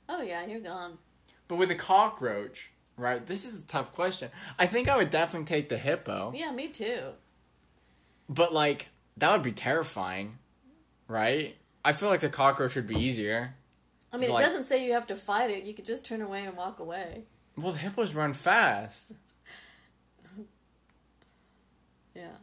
Oh, 0.09 0.21
yeah, 0.21 0.45
you're 0.45 0.59
gone. 0.59 0.97
But 1.47 1.55
with 1.57 1.71
a 1.71 1.75
cockroach, 1.75 2.71
right? 2.97 3.25
This 3.25 3.45
is 3.45 3.63
a 3.63 3.67
tough 3.67 3.91
question. 3.93 4.29
I 4.59 4.65
think 4.65 4.87
I 4.89 4.97
would 4.97 5.09
definitely 5.09 5.45
take 5.47 5.69
the 5.69 5.77
hippo. 5.77 6.33
Yeah, 6.35 6.51
me 6.51 6.67
too. 6.67 7.13
But 8.29 8.53
like 8.53 8.89
that 9.17 9.31
would 9.31 9.43
be 9.43 9.51
terrifying, 9.51 10.37
right? 11.07 11.57
I 11.83 11.93
feel 11.93 12.09
like 12.09 12.19
the 12.21 12.29
cockroach 12.29 12.75
would 12.75 12.87
be 12.87 12.95
easier. 12.95 13.55
I 14.13 14.17
mean, 14.17 14.31
Like- 14.31 14.43
it 14.43 14.47
doesn't 14.49 14.65
say 14.65 14.85
you 14.85 14.93
have 14.93 15.07
to 15.07 15.15
fight 15.15 15.49
it. 15.49 15.63
You 15.63 15.73
could 15.73 15.85
just 15.85 16.05
turn 16.05 16.21
away 16.21 16.45
and 16.45 16.55
walk 16.57 16.79
away. 16.79 17.25
Well, 17.57 17.71
the 17.73 17.79
hippos 17.79 18.15
run 18.15 18.33
fast. 18.33 19.13
Yeah. 22.15 22.35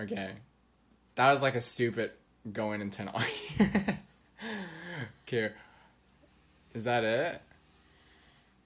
Okay. 0.00 0.32
That 1.22 1.30
was 1.30 1.40
like 1.40 1.54
a 1.54 1.60
stupid 1.60 2.10
going 2.52 2.80
into 2.80 3.02
an 3.02 3.08
argument. 3.14 3.98
okay. 5.22 5.52
Is 6.74 6.82
that 6.82 7.04
it? 7.04 7.40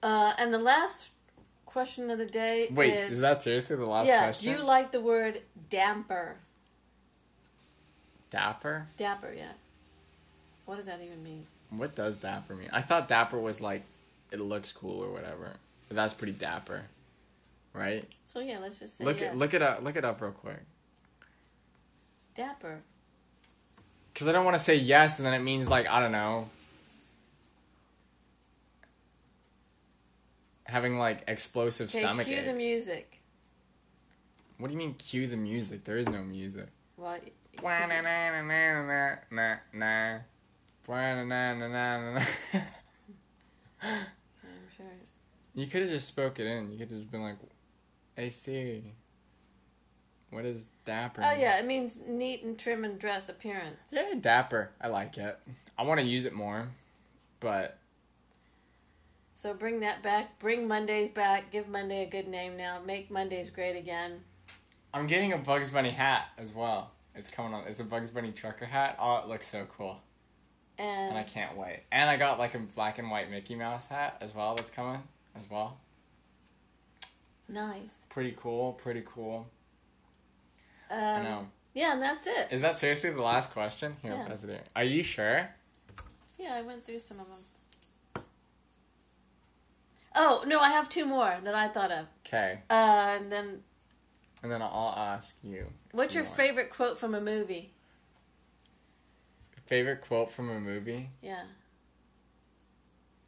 Uh, 0.01 0.33
and 0.39 0.51
the 0.51 0.57
last 0.57 1.11
question 1.67 2.09
of 2.09 2.17
the 2.17 2.25
day 2.25 2.67
Wait, 2.71 2.93
is, 2.93 3.11
is 3.11 3.21
that 3.21 3.43
seriously 3.43 3.75
the 3.75 3.85
last 3.85 4.07
yeah. 4.07 4.23
question? 4.23 4.51
Do 4.51 4.57
you 4.57 4.65
like 4.65 4.91
the 4.91 4.99
word 4.99 5.41
damper? 5.69 6.37
Dapper? 8.31 8.87
Dapper, 8.97 9.35
yeah. 9.37 9.51
What 10.65 10.77
does 10.77 10.87
that 10.87 10.99
even 11.03 11.23
mean? 11.23 11.45
What 11.69 11.95
does 11.95 12.17
dapper 12.17 12.55
mean? 12.55 12.69
I 12.73 12.81
thought 12.81 13.07
dapper 13.07 13.39
was 13.39 13.61
like 13.61 13.83
it 14.31 14.39
looks 14.39 14.71
cool 14.71 15.03
or 15.03 15.11
whatever. 15.11 15.57
But 15.89 15.97
that's 15.97 16.15
pretty 16.15 16.33
dapper. 16.33 16.85
Right? 17.73 18.03
So 18.25 18.39
yeah, 18.39 18.57
let's 18.57 18.79
just 18.79 18.97
say 18.97 19.05
Look 19.05 19.19
yes. 19.19 19.35
it 19.35 19.37
look 19.37 19.53
it 19.53 19.61
up 19.61 19.83
look 19.83 19.95
it 19.95 20.03
up 20.03 20.19
real 20.19 20.31
quick. 20.31 20.61
Dapper. 22.37 22.81
Cuz 24.15 24.27
I 24.27 24.31
don't 24.31 24.45
want 24.45 24.55
to 24.55 24.63
say 24.63 24.75
yes 24.75 25.19
and 25.19 25.25
then 25.25 25.33
it 25.33 25.39
means 25.43 25.69
like 25.69 25.87
I 25.89 25.99
don't 25.99 26.11
know. 26.13 26.49
Having 30.65 30.97
like 30.99 31.23
explosive 31.27 31.89
Okay, 31.89 31.99
stomach 31.99 32.27
cue 32.27 32.37
ache. 32.37 32.45
the 32.45 32.53
music. 32.53 33.21
What 34.57 34.67
do 34.67 34.73
you 34.73 34.77
mean 34.77 34.95
cue 34.95 35.27
the 35.27 35.37
music? 35.37 35.83
There 35.83 35.97
is 35.97 36.09
no 36.09 36.23
music. 36.23 36.67
I'm 43.83 43.99
sure. 44.75 44.85
You 45.53 45.67
could 45.67 45.81
have 45.81 45.89
just 45.91 46.07
spoke 46.07 46.39
it 46.39 46.47
in. 46.47 46.71
You 46.71 46.77
could 46.79 46.89
have 46.89 46.99
just 46.99 47.11
been 47.11 47.21
like, 47.21 47.35
"Hey 48.15 48.29
Siri, 48.29 48.93
what 50.29 50.45
is 50.45 50.69
dapper?" 50.85 51.21
Oh 51.23 51.31
mean?" 51.31 51.39
yeah, 51.39 51.59
it 51.59 51.65
means 51.65 51.97
neat 52.07 52.43
and 52.43 52.57
trim 52.57 52.83
and 52.83 52.99
dress 52.99 53.29
appearance. 53.29 53.91
Yeah, 53.91 54.13
dapper. 54.19 54.71
I 54.81 54.87
like 54.87 55.17
it. 55.17 55.39
I 55.77 55.83
want 55.83 55.99
to 55.99 56.05
use 56.05 56.25
it 56.25 56.33
more, 56.33 56.69
but 57.39 57.77
So 59.35 59.53
bring 59.53 59.79
that 59.81 60.01
back. 60.01 60.39
Bring 60.39 60.67
Mondays 60.67 61.09
back. 61.09 61.51
Give 61.51 61.67
Monday 61.67 62.03
a 62.03 62.09
good 62.09 62.27
name 62.27 62.57
now. 62.57 62.79
Make 62.85 63.11
Mondays 63.11 63.49
great 63.51 63.77
again. 63.77 64.21
I'm 64.93 65.05
getting 65.05 65.31
a 65.33 65.37
Bugs 65.37 65.69
Bunny 65.71 65.91
hat 65.91 66.29
as 66.37 66.53
well. 66.53 66.91
It's 67.13 67.29
coming 67.29 67.53
on. 67.53 67.63
It's 67.67 67.79
a 67.79 67.83
Bugs 67.83 68.09
Bunny 68.09 68.31
trucker 68.31 68.65
hat. 68.65 68.97
Oh, 68.99 69.17
it 69.17 69.27
looks 69.27 69.47
so 69.47 69.65
cool, 69.65 70.01
And, 70.77 71.09
and 71.09 71.17
I 71.17 71.23
can't 71.23 71.55
wait. 71.57 71.83
And 71.91 72.09
I 72.09 72.17
got 72.17 72.39
like 72.39 72.55
a 72.55 72.59
black 72.59 72.97
and 72.99 73.09
white 73.11 73.29
Mickey 73.29 73.55
Mouse 73.55 73.89
hat 73.89 74.17
as 74.21 74.33
well. 74.33 74.55
That's 74.55 74.69
coming 74.71 75.01
as 75.35 75.49
well. 75.49 75.77
nice. 77.47 77.95
Pretty 78.09 78.35
cool. 78.37 78.73
Pretty 78.73 79.03
cool. 79.05 79.47
Um, 80.89 80.97
I 80.99 81.23
know. 81.23 81.47
Yeah, 81.73 81.93
and 81.93 82.01
that's 82.01 82.25
it. 82.25 82.47
Is 82.51 82.61
that 82.61 82.77
seriously 82.79 83.11
the 83.11 83.21
last 83.21 83.51
question? 83.53 83.95
Here, 84.01 84.13
Yeah. 84.13 84.57
Are 84.75 84.83
you 84.83 85.03
sure? 85.03 85.49
Yeah, 86.39 86.53
I 86.55 86.61
went 86.61 86.85
through 86.85 86.99
some 86.99 87.19
of 87.19 87.27
them. 87.27 88.23
Oh 90.15 90.43
no, 90.47 90.59
I 90.59 90.69
have 90.69 90.89
two 90.89 91.05
more 91.05 91.37
that 91.43 91.53
I 91.53 91.67
thought 91.67 91.91
of. 91.91 92.07
Okay, 92.25 92.59
Uh, 92.69 93.17
and 93.19 93.31
then, 93.31 93.63
and 94.41 94.51
then 94.51 94.61
I'll 94.61 94.95
ask 94.97 95.37
you. 95.43 95.67
what's 95.91 96.15
your 96.15 96.23
More. 96.23 96.33
favorite 96.35 96.69
quote 96.71 96.97
from 96.97 97.13
a 97.13 97.21
movie? 97.21 97.71
Favorite 99.65 100.01
quote 100.01 100.31
from 100.31 100.49
a 100.49 100.59
movie? 100.59 101.09
Yeah. 101.21 101.43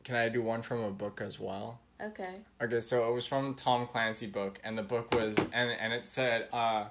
Can 0.04 0.16
I 0.16 0.30
do 0.30 0.42
one 0.42 0.62
from 0.64 0.82
a 0.84 0.90
book 0.92 1.22
as 1.22 1.40
well? 1.40 1.80
Okay. 2.02 2.36
Okay, 2.62 2.80
so 2.80 3.10
it 3.10 3.14
was 3.14 3.28
from 3.28 3.54
Tom 3.56 3.86
Clancy 3.86 4.26
book, 4.28 4.60
and 4.64 4.78
the 4.78 4.82
book 4.84 5.14
was 5.14 5.38
and 5.54 5.70
and 5.72 5.94
it 5.94 6.06
said, 6.06 6.48
uh, 6.52 6.86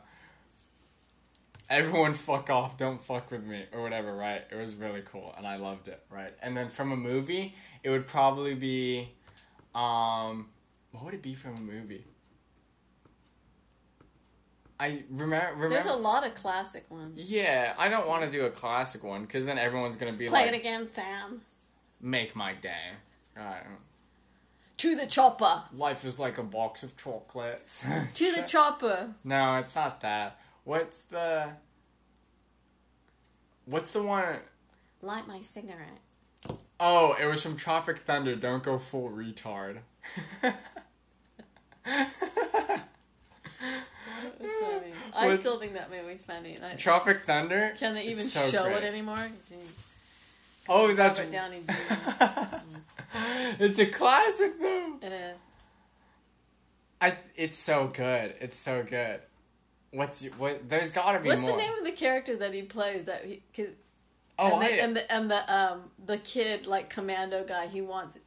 "Everyone 1.70 2.15
fuck 2.15 2.51
off, 2.51 2.77
don't 2.78 3.01
fuck 3.01 3.31
with 3.31 3.45
me" 3.45 3.65
or 3.73 3.82
whatever. 3.82 4.15
Right? 4.15 4.43
It 4.51 4.61
was 4.61 4.74
really 4.74 5.03
cool, 5.03 5.35
and 5.36 5.47
I 5.47 5.57
loved 5.57 5.89
it. 5.89 6.03
Right? 6.11 6.32
And 6.43 6.57
then 6.57 6.69
from 6.69 6.93
a 6.93 6.97
movie, 6.97 7.55
it 7.82 7.90
would 7.90 8.07
probably 8.07 8.55
be, 8.55 9.11
um, 9.74 10.49
what 10.93 11.05
would 11.05 11.15
it 11.15 11.23
be 11.23 11.35
from 11.35 11.57
a 11.57 11.61
movie? 11.61 12.05
I 14.81 15.03
remember. 15.11 15.47
remember 15.55 15.69
There's 15.70 15.86
a 15.86 15.97
lot 15.97 16.24
of 16.24 16.35
classic 16.35 16.89
ones. 16.90 17.31
yeah, 17.31 17.74
I 17.78 17.89
don't 17.89 18.07
want 18.09 18.24
to 18.24 18.31
do 18.31 18.45
a 18.47 18.51
classic 18.51 19.03
one 19.03 19.23
because 19.23 19.45
then 19.47 19.59
everyone's 19.59 19.97
gonna 19.97 20.12
be 20.12 20.28
Play 20.28 20.40
like, 20.43 20.49
"Play 20.51 20.57
it 20.57 20.61
again, 20.61 20.86
Sam. 20.86 21.43
"Make 22.01 22.36
my 22.36 22.55
day." 22.55 22.93
Right. 23.36 23.62
To 24.78 24.95
the 24.95 25.07
chopper. 25.07 25.65
Life 25.73 26.05
is 26.05 26.20
like 26.20 26.39
a 26.39 26.45
box 26.45 26.85
of 26.85 26.97
chocolates. 26.97 27.85
To 28.15 28.32
the 28.32 28.43
chopper. 28.47 29.15
No, 29.24 29.57
it's 29.59 29.74
not 29.74 30.01
that. 30.03 30.40
What's 30.69 31.05
the 31.05 31.53
What's 33.65 33.93
the 33.93 34.03
one 34.03 34.36
Light 35.01 35.27
my 35.27 35.40
cigarette. 35.40 36.03
Oh, 36.78 37.16
it 37.19 37.24
was 37.24 37.43
from 37.43 37.57
Tropic 37.57 37.97
Thunder, 37.97 38.36
don't 38.36 38.62
go 38.62 38.77
full 38.77 39.09
retard. 39.09 39.78
I 45.16 45.36
still 45.36 45.59
think 45.59 45.73
that 45.73 45.90
movie's 45.90 46.20
funny. 46.20 46.59
I- 46.62 46.74
Tropic 46.74 47.20
Thunder? 47.20 47.73
Can 47.78 47.95
they 47.95 48.03
even 48.03 48.24
so 48.24 48.51
show 48.51 48.65
great. 48.65 48.74
Oh, 48.74 48.78
it 48.78 48.85
anymore? 48.85 49.27
Oh, 50.69 50.93
that's 50.95 51.19
Robert 51.19 51.32
Downey. 51.32 51.62
It's 53.59 53.78
a 53.78 53.86
classic 53.86 54.61
though. 54.61 54.99
It 55.01 55.12
is. 55.12 55.40
I 57.01 57.16
it's 57.36 57.57
so 57.57 57.86
good. 57.86 58.35
It's 58.39 58.59
so 58.59 58.82
good. 58.82 59.20
What's 59.90 60.23
y- 60.23 60.31
what 60.36 60.69
there's 60.69 60.90
got 60.90 61.12
to 61.12 61.20
be 61.20 61.28
What's 61.28 61.40
more. 61.40 61.52
the 61.52 61.56
name 61.56 61.73
of 61.78 61.85
the 61.85 61.93
character 61.93 62.36
that 62.36 62.52
he 62.55 62.62
plays? 62.62 63.05
That 63.06 63.24
he, 63.24 63.43
'cause- 63.55 63.74
oh, 64.39 64.55
and, 64.60 64.65
I, 64.65 64.69
the, 64.69 64.82
and 64.82 64.97
the 64.97 65.12
and 65.15 65.31
the 65.31 65.55
um 65.55 65.90
the 66.05 66.19
kid 66.19 66.66
like 66.66 66.90
commando 66.90 67.44
guy. 67.44 67.66
He 67.69 67.81
wants 67.81 68.19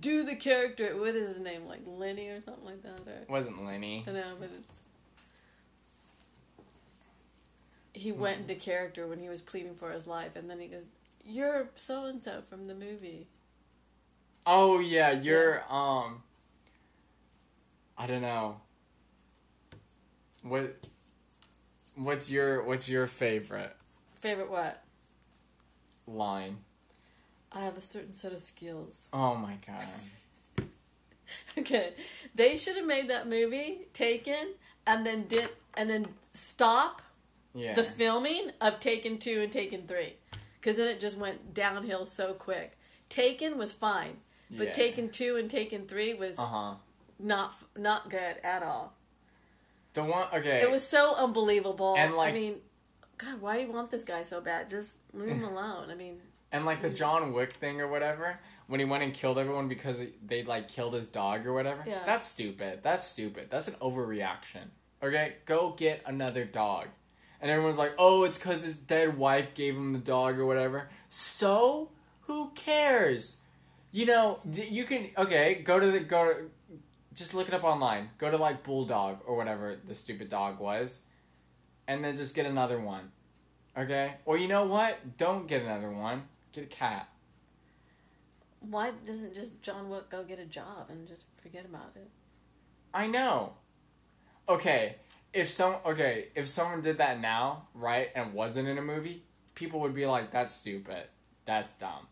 do 0.00 0.24
the 0.24 0.36
character. 0.36 0.96
What 0.98 1.08
is 1.10 1.28
his 1.28 1.40
name? 1.40 1.66
Like 1.66 1.80
Lenny 1.86 2.28
or 2.28 2.40
something 2.40 2.64
like 2.64 2.82
that. 2.82 3.00
Or 3.06 3.24
wasn't 3.32 3.64
Lenny. 3.64 4.04
I 4.06 4.10
know, 4.12 4.34
but 4.40 4.50
it's. 4.56 4.72
He 7.94 8.12
went 8.12 8.38
into 8.40 8.54
character 8.54 9.06
when 9.06 9.18
he 9.18 9.28
was 9.28 9.40
pleading 9.40 9.74
for 9.74 9.90
his 9.90 10.06
life, 10.06 10.36
and 10.36 10.48
then 10.48 10.60
he 10.60 10.68
goes, 10.68 10.86
"You're 11.24 11.68
so 11.74 12.06
and 12.06 12.22
so 12.22 12.42
from 12.42 12.66
the 12.68 12.74
movie." 12.74 13.26
Oh 14.46 14.78
yeah, 14.78 15.10
you're 15.10 15.62
um 15.72 16.22
I 17.96 18.06
don't 18.06 18.22
know. 18.22 18.60
What 20.42 20.76
what's 21.96 22.30
your 22.30 22.62
what's 22.64 22.88
your 22.88 23.06
favorite 23.06 23.74
Favorite 24.14 24.50
what? 24.50 24.82
line? 26.06 26.58
I 27.52 27.60
have 27.60 27.76
a 27.76 27.80
certain 27.80 28.12
set 28.12 28.32
of 28.32 28.40
skills. 28.40 29.08
Oh 29.12 29.34
my 29.34 29.56
god. 29.66 29.84
Okay, 31.58 31.92
they 32.34 32.56
should 32.56 32.76
have 32.76 32.86
made 32.86 33.08
that 33.10 33.28
movie 33.28 33.80
Taken, 33.92 34.54
and 34.86 35.04
then 35.04 35.24
did 35.24 35.48
and 35.74 35.90
then 35.90 36.06
stop 36.32 37.02
Yeah. 37.54 37.74
the 37.74 37.82
filming 37.84 38.52
of 38.62 38.80
Taken 38.80 39.18
two 39.18 39.40
and 39.42 39.52
Taken 39.52 39.82
three, 39.82 40.14
because 40.58 40.76
then 40.78 40.88
it 40.88 40.98
just 41.00 41.18
went 41.18 41.52
downhill 41.52 42.06
so 42.06 42.32
quick. 42.32 42.78
Taken 43.10 43.58
was 43.58 43.72
fine, 43.74 44.18
but 44.50 44.68
Yeah. 44.68 44.72
Taken 44.72 45.10
two 45.10 45.36
and 45.36 45.50
Taken 45.50 45.86
three 45.86 46.14
was 46.14 46.38
uh-huh. 46.38 46.76
not 47.18 47.52
not 47.76 48.08
good 48.08 48.36
at 48.42 48.62
all. 48.62 48.94
The 49.98 50.04
one 50.04 50.26
okay. 50.32 50.62
It 50.62 50.70
was 50.70 50.86
so 50.86 51.16
unbelievable. 51.16 51.96
And, 51.98 52.14
like- 52.14 52.30
I 52.30 52.32
mean, 52.32 52.56
God, 53.16 53.40
why 53.40 53.56
do 53.56 53.62
you 53.66 53.72
want 53.72 53.90
this 53.90 54.04
guy 54.04 54.22
so 54.22 54.40
bad? 54.40 54.68
Just 54.68 54.98
leave 55.12 55.30
him 55.30 55.42
alone. 55.42 55.90
I 55.90 55.96
mean, 55.96 56.20
and 56.52 56.64
like 56.64 56.80
the 56.80 56.90
John 56.90 57.32
Wick 57.32 57.52
thing 57.52 57.80
or 57.80 57.88
whatever, 57.88 58.38
when 58.68 58.78
he 58.78 58.86
went 58.86 59.02
and 59.02 59.12
killed 59.12 59.38
everyone 59.38 59.68
because 59.68 60.00
they 60.24 60.44
like 60.44 60.68
killed 60.68 60.94
his 60.94 61.08
dog 61.08 61.46
or 61.46 61.52
whatever. 61.52 61.82
Yeah. 61.84 62.02
That's 62.06 62.24
stupid. 62.24 62.80
That's 62.84 63.02
stupid. 63.04 63.48
That's 63.50 63.66
an 63.66 63.74
overreaction. 63.74 64.70
Okay, 65.02 65.34
go 65.46 65.70
get 65.76 66.02
another 66.06 66.44
dog. 66.44 66.86
And 67.40 67.50
everyone's 67.50 67.78
like, 67.78 67.94
"Oh, 67.98 68.22
it's 68.24 68.38
cuz 68.38 68.62
his 68.62 68.76
dead 68.76 69.18
wife 69.18 69.52
gave 69.54 69.74
him 69.76 69.92
the 69.94 69.98
dog 69.98 70.38
or 70.38 70.46
whatever." 70.46 70.88
So, 71.08 71.90
who 72.22 72.52
cares? 72.52 73.42
You 73.90 74.06
know, 74.06 74.38
th- 74.54 74.70
you 74.70 74.84
can 74.84 75.10
okay, 75.18 75.56
go 75.56 75.80
to 75.80 75.90
the 75.90 76.00
go 76.00 76.32
to 76.32 76.50
just 77.18 77.34
look 77.34 77.48
it 77.48 77.54
up 77.54 77.64
online. 77.64 78.10
Go 78.18 78.30
to 78.30 78.36
like 78.36 78.62
Bulldog 78.62 79.18
or 79.26 79.36
whatever 79.36 79.76
the 79.84 79.94
stupid 79.94 80.28
dog 80.28 80.60
was 80.60 81.04
and 81.88 82.04
then 82.04 82.16
just 82.16 82.36
get 82.36 82.46
another 82.46 82.80
one. 82.80 83.10
Okay? 83.76 84.14
Or 84.24 84.36
you 84.36 84.46
know 84.46 84.66
what? 84.66 85.16
Don't 85.16 85.48
get 85.48 85.62
another 85.62 85.90
one. 85.90 86.24
Get 86.52 86.64
a 86.64 86.66
cat. 86.66 87.08
Why 88.60 88.92
doesn't 89.06 89.34
just 89.34 89.62
John 89.62 89.88
Wick 89.88 90.10
go 90.10 90.22
get 90.24 90.38
a 90.38 90.44
job 90.44 90.90
and 90.90 91.08
just 91.08 91.26
forget 91.42 91.64
about 91.64 91.92
it? 91.96 92.10
I 92.92 93.06
know. 93.06 93.54
Okay, 94.48 94.96
if 95.32 95.48
some 95.48 95.76
okay, 95.86 96.28
if 96.34 96.48
someone 96.48 96.82
did 96.82 96.98
that 96.98 97.20
now, 97.20 97.68
right, 97.74 98.10
and 98.14 98.32
wasn't 98.32 98.68
in 98.68 98.78
a 98.78 98.82
movie, 98.82 99.22
people 99.54 99.78
would 99.80 99.94
be 99.94 100.06
like, 100.06 100.32
"That's 100.32 100.52
stupid. 100.52 101.04
That's 101.44 101.74
dumb." 101.74 102.08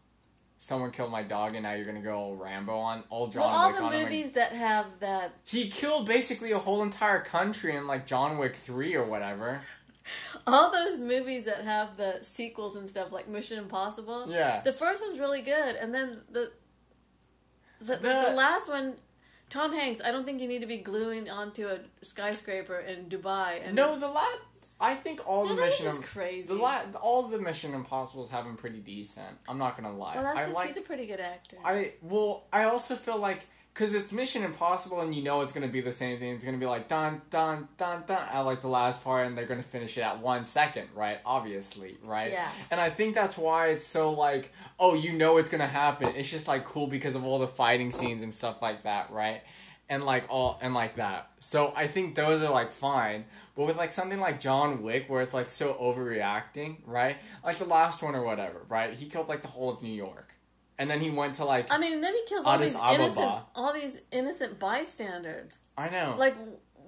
Someone 0.58 0.90
killed 0.90 1.10
my 1.12 1.22
dog, 1.22 1.54
and 1.54 1.62
now 1.64 1.72
you're 1.74 1.84
gonna 1.84 2.00
go 2.00 2.14
all 2.16 2.34
Rambo 2.36 2.74
on 2.78 3.04
all 3.10 3.28
John 3.28 3.42
well, 3.42 3.50
all 3.50 3.68
Wick 3.68 3.76
the 3.78 3.84
on 3.84 3.92
him. 3.92 4.00
and- 4.00 4.10
movies 4.10 4.32
that 4.32 4.52
have 4.52 5.00
that, 5.00 5.32
He 5.44 5.68
killed 5.70 6.06
basically 6.08 6.52
a 6.52 6.58
whole 6.58 6.82
entire 6.82 7.20
country 7.20 7.76
in 7.76 7.86
like 7.86 8.06
John 8.06 8.38
Wick 8.38 8.56
three 8.56 8.94
or 8.94 9.04
whatever. 9.04 9.60
all 10.46 10.70
those 10.72 10.98
movies 10.98 11.44
that 11.44 11.64
have 11.64 11.96
the 11.98 12.20
sequels 12.22 12.74
and 12.76 12.88
stuff 12.88 13.12
like 13.12 13.28
Mission 13.28 13.58
Impossible. 13.58 14.30
Yeah. 14.30 14.60
The 14.62 14.72
first 14.72 15.02
one's 15.02 15.18
really 15.18 15.42
good, 15.42 15.76
and 15.76 15.92
then 15.94 16.22
the 16.30 16.52
the, 17.80 17.96
the, 17.96 17.98
The- 17.98 18.34
last 18.34 18.68
one, 18.70 18.94
Tom 19.50 19.72
Hanks. 19.74 20.00
I 20.02 20.10
don't 20.10 20.24
think 20.24 20.40
you 20.40 20.48
need 20.48 20.60
to 20.62 20.66
be 20.66 20.78
gluing 20.78 21.28
onto 21.28 21.66
a 21.66 21.80
skyscraper 22.02 22.78
in 22.78 23.10
Dubai. 23.10 23.60
And 23.62 23.76
No, 23.76 23.98
the 23.98 24.08
last. 24.08 24.40
I 24.80 24.94
think 24.94 25.26
all 25.26 25.46
No, 25.46 25.54
the 25.54 25.62
Mission 25.62 25.86
Im- 25.88 26.02
crazy. 26.02 26.48
The 26.48 26.54
la- 26.54 26.82
all 27.02 27.28
the 27.28 27.38
Mission 27.38 27.72
Impossibles 27.74 28.30
have 28.30 28.44
been 28.44 28.56
pretty 28.56 28.78
decent. 28.80 29.38
I'm 29.48 29.58
not 29.58 29.76
gonna 29.76 29.96
lie. 29.96 30.14
well, 30.16 30.24
that's 30.24 30.40
because 30.40 30.54
like 30.54 30.68
he's 30.68 30.76
a 30.76 30.82
pretty 30.82 31.06
good 31.06 31.20
actor. 31.20 31.56
I 31.64 31.92
well, 32.02 32.44
I 32.52 32.64
also 32.64 32.94
feel 32.94 33.18
like 33.18 33.46
because 33.72 33.94
it's 33.94 34.10
Mission 34.12 34.42
Impossible, 34.42 35.00
and 35.02 35.14
you 35.14 35.22
know 35.22 35.40
it's 35.42 35.52
gonna 35.52 35.68
be 35.68 35.80
the 35.80 35.92
same 35.92 36.18
thing. 36.18 36.34
It's 36.34 36.44
gonna 36.44 36.56
be 36.58 36.66
like 36.66 36.88
dun 36.88 37.22
dun 37.30 37.68
dun 37.78 38.04
dun 38.06 38.28
at 38.30 38.40
like 38.40 38.60
the 38.60 38.68
last 38.68 39.02
part, 39.02 39.26
and 39.26 39.36
they're 39.36 39.46
gonna 39.46 39.62
finish 39.62 39.96
it 39.96 40.02
at 40.02 40.20
one 40.20 40.44
second, 40.44 40.88
right? 40.94 41.20
Obviously, 41.24 41.96
right? 42.04 42.32
Yeah. 42.32 42.50
And 42.70 42.78
I 42.80 42.90
think 42.90 43.14
that's 43.14 43.36
why 43.38 43.68
it's 43.68 43.84
so 43.84 44.12
like, 44.12 44.52
oh, 44.78 44.94
you 44.94 45.12
know 45.12 45.38
it's 45.38 45.50
gonna 45.50 45.66
happen. 45.66 46.14
It's 46.16 46.30
just 46.30 46.48
like 46.48 46.64
cool 46.66 46.86
because 46.86 47.14
of 47.14 47.24
all 47.24 47.38
the 47.38 47.48
fighting 47.48 47.92
scenes 47.92 48.22
and 48.22 48.32
stuff 48.32 48.60
like 48.60 48.82
that, 48.82 49.10
right? 49.10 49.42
And 49.88 50.04
like 50.04 50.24
all 50.28 50.58
and 50.62 50.74
like 50.74 50.96
that. 50.96 51.30
So 51.38 51.72
I 51.76 51.86
think 51.86 52.16
those 52.16 52.42
are 52.42 52.50
like 52.50 52.72
fine. 52.72 53.24
But 53.54 53.66
with 53.66 53.76
like 53.76 53.92
something 53.92 54.18
like 54.18 54.40
John 54.40 54.82
Wick 54.82 55.08
where 55.08 55.22
it's 55.22 55.32
like 55.34 55.48
so 55.48 55.74
overreacting, 55.74 56.78
right? 56.84 57.16
Like 57.44 57.56
the 57.58 57.66
last 57.66 58.02
one 58.02 58.14
or 58.16 58.22
whatever, 58.24 58.62
right? 58.68 58.92
He 58.94 59.06
killed 59.06 59.28
like 59.28 59.42
the 59.42 59.48
whole 59.48 59.70
of 59.70 59.82
New 59.82 59.92
York. 59.92 60.34
And 60.78 60.90
then 60.90 61.00
he 61.00 61.10
went 61.10 61.36
to 61.36 61.44
like 61.44 61.72
I 61.72 61.78
mean, 61.78 62.00
then 62.00 62.12
he 62.14 62.22
kills 62.26 62.44
all 62.44 62.54
Addis 62.54 62.72
these 62.72 62.76
Ababa. 62.82 62.94
innocent, 62.94 63.34
all 63.54 63.72
these 63.72 64.02
innocent 64.10 64.58
bystanders. 64.58 65.60
I 65.78 65.88
know. 65.88 66.16
Like, 66.18 66.34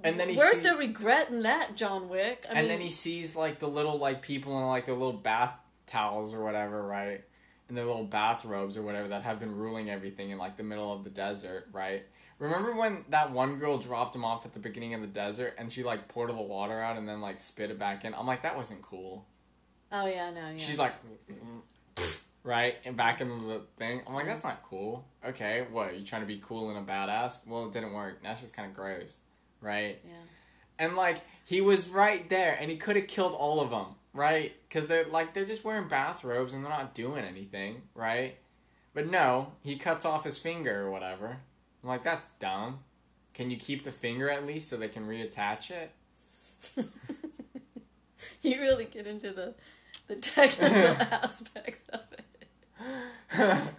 And 0.04 0.18
then 0.18 0.28
he 0.28 0.36
where's 0.36 0.56
sees- 0.56 0.64
the 0.68 0.76
regret 0.76 1.30
in 1.30 1.42
that, 1.42 1.76
John 1.76 2.08
Wick? 2.08 2.44
I 2.46 2.54
and 2.54 2.58
mean, 2.60 2.68
then 2.68 2.80
he 2.80 2.90
sees 2.90 3.36
like 3.36 3.60
the 3.60 3.68
little 3.68 3.96
like 3.98 4.22
people 4.22 4.58
in 4.60 4.66
like 4.66 4.86
their 4.86 4.94
little 4.96 5.12
bath 5.12 5.56
towels 5.86 6.34
or 6.34 6.42
whatever, 6.42 6.82
right? 6.84 7.22
In 7.68 7.74
their 7.76 7.84
little 7.86 8.04
bathrobes 8.04 8.76
or 8.76 8.82
whatever 8.82 9.08
that 9.08 9.22
have 9.22 9.38
been 9.40 9.54
ruling 9.56 9.88
everything 9.88 10.30
in 10.30 10.38
like 10.38 10.56
the 10.56 10.62
middle 10.64 10.92
of 10.92 11.04
the 11.04 11.10
desert, 11.10 11.68
right? 11.72 12.02
Remember 12.38 12.76
when 12.76 13.04
that 13.08 13.32
one 13.32 13.58
girl 13.58 13.78
dropped 13.78 14.14
him 14.14 14.24
off 14.24 14.46
at 14.46 14.52
the 14.52 14.60
beginning 14.60 14.94
of 14.94 15.00
the 15.00 15.08
desert 15.08 15.54
and 15.58 15.72
she 15.72 15.82
like 15.82 16.06
poured 16.08 16.30
all 16.30 16.36
the 16.36 16.42
water 16.42 16.80
out 16.80 16.96
and 16.96 17.08
then 17.08 17.20
like 17.20 17.40
spit 17.40 17.70
it 17.70 17.78
back 17.78 18.04
in? 18.04 18.14
I'm 18.14 18.26
like, 18.26 18.42
that 18.42 18.56
wasn't 18.56 18.82
cool. 18.82 19.26
oh 19.90 20.06
yeah, 20.06 20.30
no, 20.30 20.50
yeah. 20.50 20.56
She's 20.56 20.78
like, 20.78 20.92
right, 22.44 22.76
and 22.84 22.96
back 22.96 23.20
into 23.20 23.44
the 23.44 23.62
thing. 23.76 24.02
I'm 24.06 24.14
like, 24.14 24.26
that's 24.26 24.44
not 24.44 24.62
cool. 24.62 25.04
Okay, 25.26 25.66
what? 25.70 25.98
You 25.98 26.04
trying 26.04 26.22
to 26.22 26.28
be 26.28 26.40
cool 26.42 26.70
and 26.70 26.78
a 26.78 26.92
badass? 26.92 27.46
Well, 27.46 27.66
it 27.66 27.72
didn't 27.72 27.92
work. 27.92 28.22
That's 28.22 28.40
just 28.40 28.54
kind 28.54 28.68
of 28.68 28.74
gross, 28.76 29.20
right? 29.60 29.98
yeah. 30.04 30.12
And 30.78 30.94
like 30.94 31.16
he 31.44 31.60
was 31.60 31.88
right 31.88 32.28
there, 32.30 32.56
and 32.60 32.70
he 32.70 32.76
could 32.76 32.94
have 32.94 33.08
killed 33.08 33.34
all 33.36 33.60
of 33.60 33.70
them, 33.70 33.86
right? 34.14 34.52
Because 34.68 34.86
they're 34.86 35.06
like 35.06 35.34
they're 35.34 35.44
just 35.44 35.64
wearing 35.64 35.88
bathrobes 35.88 36.54
and 36.54 36.64
they're 36.64 36.70
not 36.70 36.94
doing 36.94 37.24
anything, 37.24 37.82
right? 37.96 38.36
But 38.94 39.10
no, 39.10 39.54
he 39.64 39.74
cuts 39.76 40.04
off 40.06 40.22
his 40.22 40.38
finger 40.38 40.82
or 40.82 40.90
whatever. 40.92 41.38
I'm 41.82 41.88
like, 41.88 42.02
that's 42.02 42.30
dumb. 42.34 42.80
Can 43.34 43.50
you 43.50 43.56
keep 43.56 43.84
the 43.84 43.92
finger 43.92 44.28
at 44.28 44.44
least 44.46 44.68
so 44.68 44.76
they 44.76 44.88
can 44.88 45.06
reattach 45.06 45.70
it? 45.70 45.92
you 48.42 48.60
really 48.60 48.84
get 48.84 49.06
into 49.06 49.30
the 49.30 49.54
the 50.08 50.16
technical 50.16 50.74
aspects 51.12 51.86
of 51.92 52.00
it. 52.12 52.24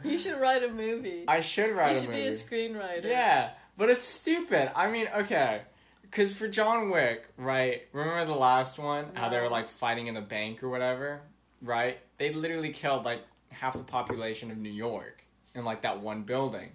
You 0.03 0.17
should 0.17 0.39
write 0.39 0.63
a 0.63 0.69
movie. 0.69 1.25
I 1.27 1.41
should 1.41 1.75
write 1.75 1.91
you 1.91 1.97
a 1.97 1.99
should 2.01 2.09
movie. 2.09 2.21
be 2.21 2.27
a 2.27 2.31
screenwriter. 2.31 3.05
Yeah, 3.05 3.49
but 3.77 3.89
it's 3.89 4.05
stupid. 4.05 4.71
I 4.75 4.89
mean, 4.89 5.07
okay. 5.15 5.61
Because 6.03 6.35
for 6.35 6.47
John 6.47 6.89
Wick, 6.89 7.29
right? 7.37 7.83
Remember 7.93 8.25
the 8.25 8.37
last 8.37 8.79
one? 8.79 9.05
How 9.13 9.29
they 9.29 9.39
were 9.41 9.49
like 9.49 9.69
fighting 9.69 10.07
in 10.07 10.13
the 10.15 10.21
bank 10.21 10.63
or 10.63 10.69
whatever? 10.69 11.21
Right? 11.61 11.99
They 12.17 12.31
literally 12.33 12.71
killed 12.71 13.05
like 13.05 13.21
half 13.51 13.73
the 13.73 13.83
population 13.83 14.51
of 14.51 14.57
New 14.57 14.71
York 14.71 15.23
in 15.53 15.65
like 15.65 15.81
that 15.81 15.99
one 15.99 16.23
building. 16.23 16.71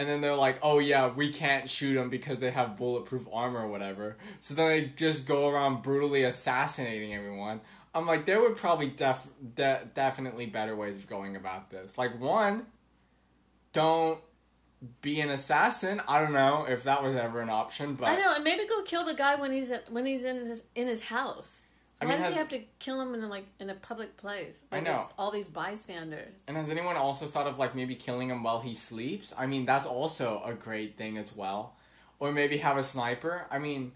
And 0.00 0.08
then 0.08 0.22
they're 0.22 0.34
like, 0.34 0.58
oh 0.62 0.78
yeah, 0.78 1.12
we 1.12 1.30
can't 1.30 1.68
shoot 1.68 1.92
them 1.92 2.08
because 2.08 2.38
they 2.38 2.52
have 2.52 2.74
bulletproof 2.74 3.28
armor 3.30 3.58
or 3.58 3.68
whatever. 3.68 4.16
So 4.40 4.54
then 4.54 4.68
they 4.68 4.92
just 4.96 5.28
go 5.28 5.50
around 5.50 5.82
brutally 5.82 6.22
assassinating 6.24 7.14
everyone. 7.14 7.60
I'm 7.94 8.06
like, 8.06 8.24
there 8.24 8.40
were 8.40 8.52
probably 8.52 8.86
def- 8.86 9.28
de- 9.56 9.90
definitely 9.92 10.46
better 10.46 10.74
ways 10.74 10.96
of 10.96 11.06
going 11.06 11.36
about 11.36 11.68
this. 11.68 11.98
Like, 11.98 12.18
one, 12.18 12.64
don't 13.74 14.20
be 15.02 15.20
an 15.20 15.28
assassin. 15.28 16.00
I 16.08 16.22
don't 16.22 16.32
know 16.32 16.64
if 16.66 16.82
that 16.84 17.02
was 17.02 17.14
ever 17.14 17.42
an 17.42 17.50
option, 17.50 17.92
but 17.92 18.08
I 18.08 18.16
know, 18.16 18.32
and 18.36 18.42
maybe 18.42 18.66
go 18.66 18.82
kill 18.82 19.04
the 19.04 19.12
guy 19.12 19.34
when 19.34 19.52
he's 19.52 19.70
when 19.90 20.06
he's 20.06 20.24
in 20.24 20.36
his, 20.38 20.62
in 20.74 20.88
his 20.88 21.08
house. 21.08 21.64
I 22.00 22.06
Why 22.06 22.10
mean, 22.12 22.18
does 22.20 22.26
has- 22.28 22.34
he 22.34 22.38
have 22.38 22.48
to 22.50 22.60
kill 22.78 23.00
him 23.00 23.14
in 23.14 23.28
like 23.28 23.46
in 23.58 23.68
a 23.70 23.74
public 23.74 24.16
place? 24.16 24.64
I 24.72 24.80
know. 24.80 25.06
All 25.18 25.30
these 25.30 25.48
bystanders. 25.48 26.32
And 26.48 26.56
has 26.56 26.70
anyone 26.70 26.96
also 26.96 27.26
thought 27.26 27.46
of 27.46 27.58
like 27.58 27.74
maybe 27.74 27.94
killing 27.94 28.30
him 28.30 28.42
while 28.42 28.60
he 28.60 28.74
sleeps? 28.74 29.34
I 29.38 29.46
mean, 29.46 29.66
that's 29.66 29.86
also 29.86 30.42
a 30.44 30.54
great 30.54 30.96
thing 30.96 31.18
as 31.18 31.36
well. 31.36 31.74
Or 32.18 32.32
maybe 32.32 32.58
have 32.58 32.76
a 32.76 32.82
sniper. 32.82 33.46
I 33.50 33.58
mean, 33.58 33.92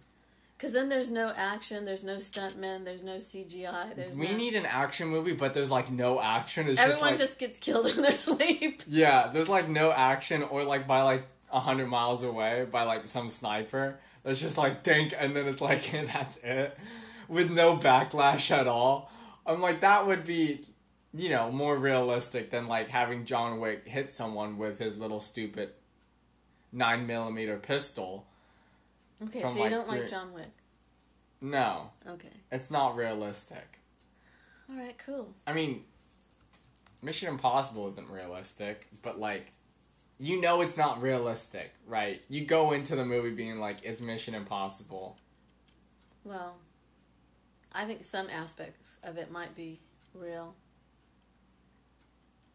Because 0.57 0.73
then 0.73 0.89
there's 0.89 1.11
no 1.11 1.33
action, 1.37 1.85
there's 1.85 2.05
no 2.05 2.17
stuntmen, 2.17 2.85
there's 2.85 3.03
no 3.03 3.17
CGI. 3.17 3.95
There's 3.95 4.19
we 4.19 4.29
no, 4.29 4.37
need 4.37 4.55
an 4.55 4.65
action 4.67 5.09
movie, 5.09 5.35
but 5.35 5.53
there's 5.55 5.71
like 5.71 5.91
no 5.91 6.21
action. 6.21 6.69
It's 6.69 6.81
everyone 6.81 7.13
just 7.19 7.23
just, 7.23 7.39
gets 7.39 7.59
killed 7.59 7.87
in 7.97 8.03
their 8.03 8.13
sleep. 8.13 8.83
yeah, 8.87 9.29
there's 9.33 9.49
like 9.49 9.69
no 9.69 9.93
action, 9.93 10.43
or 10.43 10.65
like 10.65 10.87
by 10.87 11.03
like 11.03 11.23
a 11.53 11.61
hundred 11.61 11.89
miles 11.89 12.23
away 12.23 12.67
by 12.71 12.83
like 12.85 13.07
some 13.07 13.29
sniper. 13.29 13.99
That's 14.23 14.41
just 14.41 14.57
like 14.57 14.83
think, 14.83 15.13
and 15.19 15.37
then 15.37 15.47
it's 15.47 15.61
like 15.61 15.83
that's 16.13 16.39
it, 16.39 16.79
with 17.29 17.51
no 17.51 17.77
backlash 17.77 18.51
at 18.51 18.67
all. 18.67 19.11
I'm 19.47 19.61
like 19.61 19.81
that 19.81 20.07
would 20.07 20.25
be, 20.27 20.61
you 21.13 21.29
know, 21.29 21.51
more 21.51 21.77
realistic 21.77 22.51
than 22.51 22.67
like 22.67 22.89
having 22.89 23.25
John 23.25 23.61
Wick 23.61 23.87
hit 23.89 24.09
someone 24.09 24.57
with 24.59 24.79
his 24.79 24.99
little 24.99 25.21
stupid 25.21 25.71
nine 26.73 27.07
millimeter 27.07 27.57
pistol. 27.59 28.27
Okay, 29.23 29.41
so 29.43 29.55
you 29.55 29.61
like, 29.61 29.71
don't 29.71 29.89
three- 29.89 30.01
like 30.01 30.11
John 30.11 30.33
Wick. 30.33 30.51
No, 31.43 31.91
Okay. 32.07 32.33
it's 32.51 32.71
not 32.71 32.97
realistic. 32.97 33.79
All 34.71 34.77
right, 34.77 34.97
cool. 34.97 35.35
I 35.47 35.53
mean, 35.53 35.85
Mission 37.03 37.29
Impossible 37.29 37.89
isn't 37.91 38.09
realistic, 38.09 38.89
but 39.03 39.19
like, 39.19 39.51
you 40.19 40.41
know 40.41 40.63
it's 40.63 40.79
not 40.79 41.03
realistic, 41.03 41.75
right? 41.87 42.23
You 42.29 42.47
go 42.47 42.73
into 42.73 42.97
the 42.97 43.05
movie 43.05 43.31
being 43.33 43.59
like, 43.61 43.85
it's 43.85 44.01
Mission 44.01 44.35
Impossible. 44.35 45.19
Well, 46.25 46.57
I 47.75 47.85
think 47.85 48.05
some 48.05 48.29
aspects 48.31 48.99
of 49.03 49.19
it 49.19 49.31
might 49.31 49.55
be 49.57 49.81
real. 50.15 50.55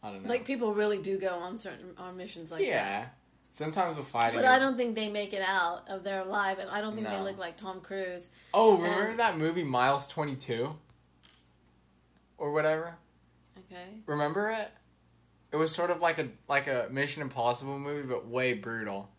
I 0.01 0.11
don't 0.11 0.23
know. 0.23 0.29
Like 0.29 0.45
people 0.45 0.73
really 0.73 0.97
do 0.97 1.19
go 1.19 1.29
on 1.29 1.57
certain 1.57 1.93
on 1.97 2.15
missions 2.15 2.51
like 2.51 2.61
that. 2.61 2.67
yeah. 2.67 3.05
Sometimes 3.51 3.95
the 3.95 4.03
fighting. 4.03 4.39
But 4.39 4.45
I 4.47 4.59
don't 4.59 4.77
think 4.77 4.95
they 4.95 5.09
make 5.09 5.33
it 5.33 5.41
out 5.41 5.89
of 5.89 6.03
their 6.03 6.23
life, 6.23 6.59
and 6.59 6.69
I 6.69 6.81
don't 6.81 6.95
think 6.95 7.09
they 7.09 7.19
look 7.19 7.39
like 7.39 7.57
Tom 7.57 7.81
Cruise. 7.81 8.29
Oh, 8.53 8.77
remember 8.77 9.07
and- 9.09 9.19
that 9.19 9.37
movie 9.37 9.63
Miles 9.63 10.07
Twenty 10.07 10.35
Two? 10.35 10.75
Or 12.37 12.53
whatever. 12.53 12.95
Okay. 13.57 14.01
Remember 14.05 14.49
it? 14.49 14.71
It 15.51 15.57
was 15.57 15.73
sort 15.73 15.89
of 15.89 15.99
like 15.99 16.19
a 16.19 16.29
like 16.47 16.67
a 16.67 16.87
Mission 16.91 17.21
Impossible 17.21 17.79
movie, 17.79 18.07
but 18.07 18.27
way 18.27 18.53
brutal, 18.53 19.09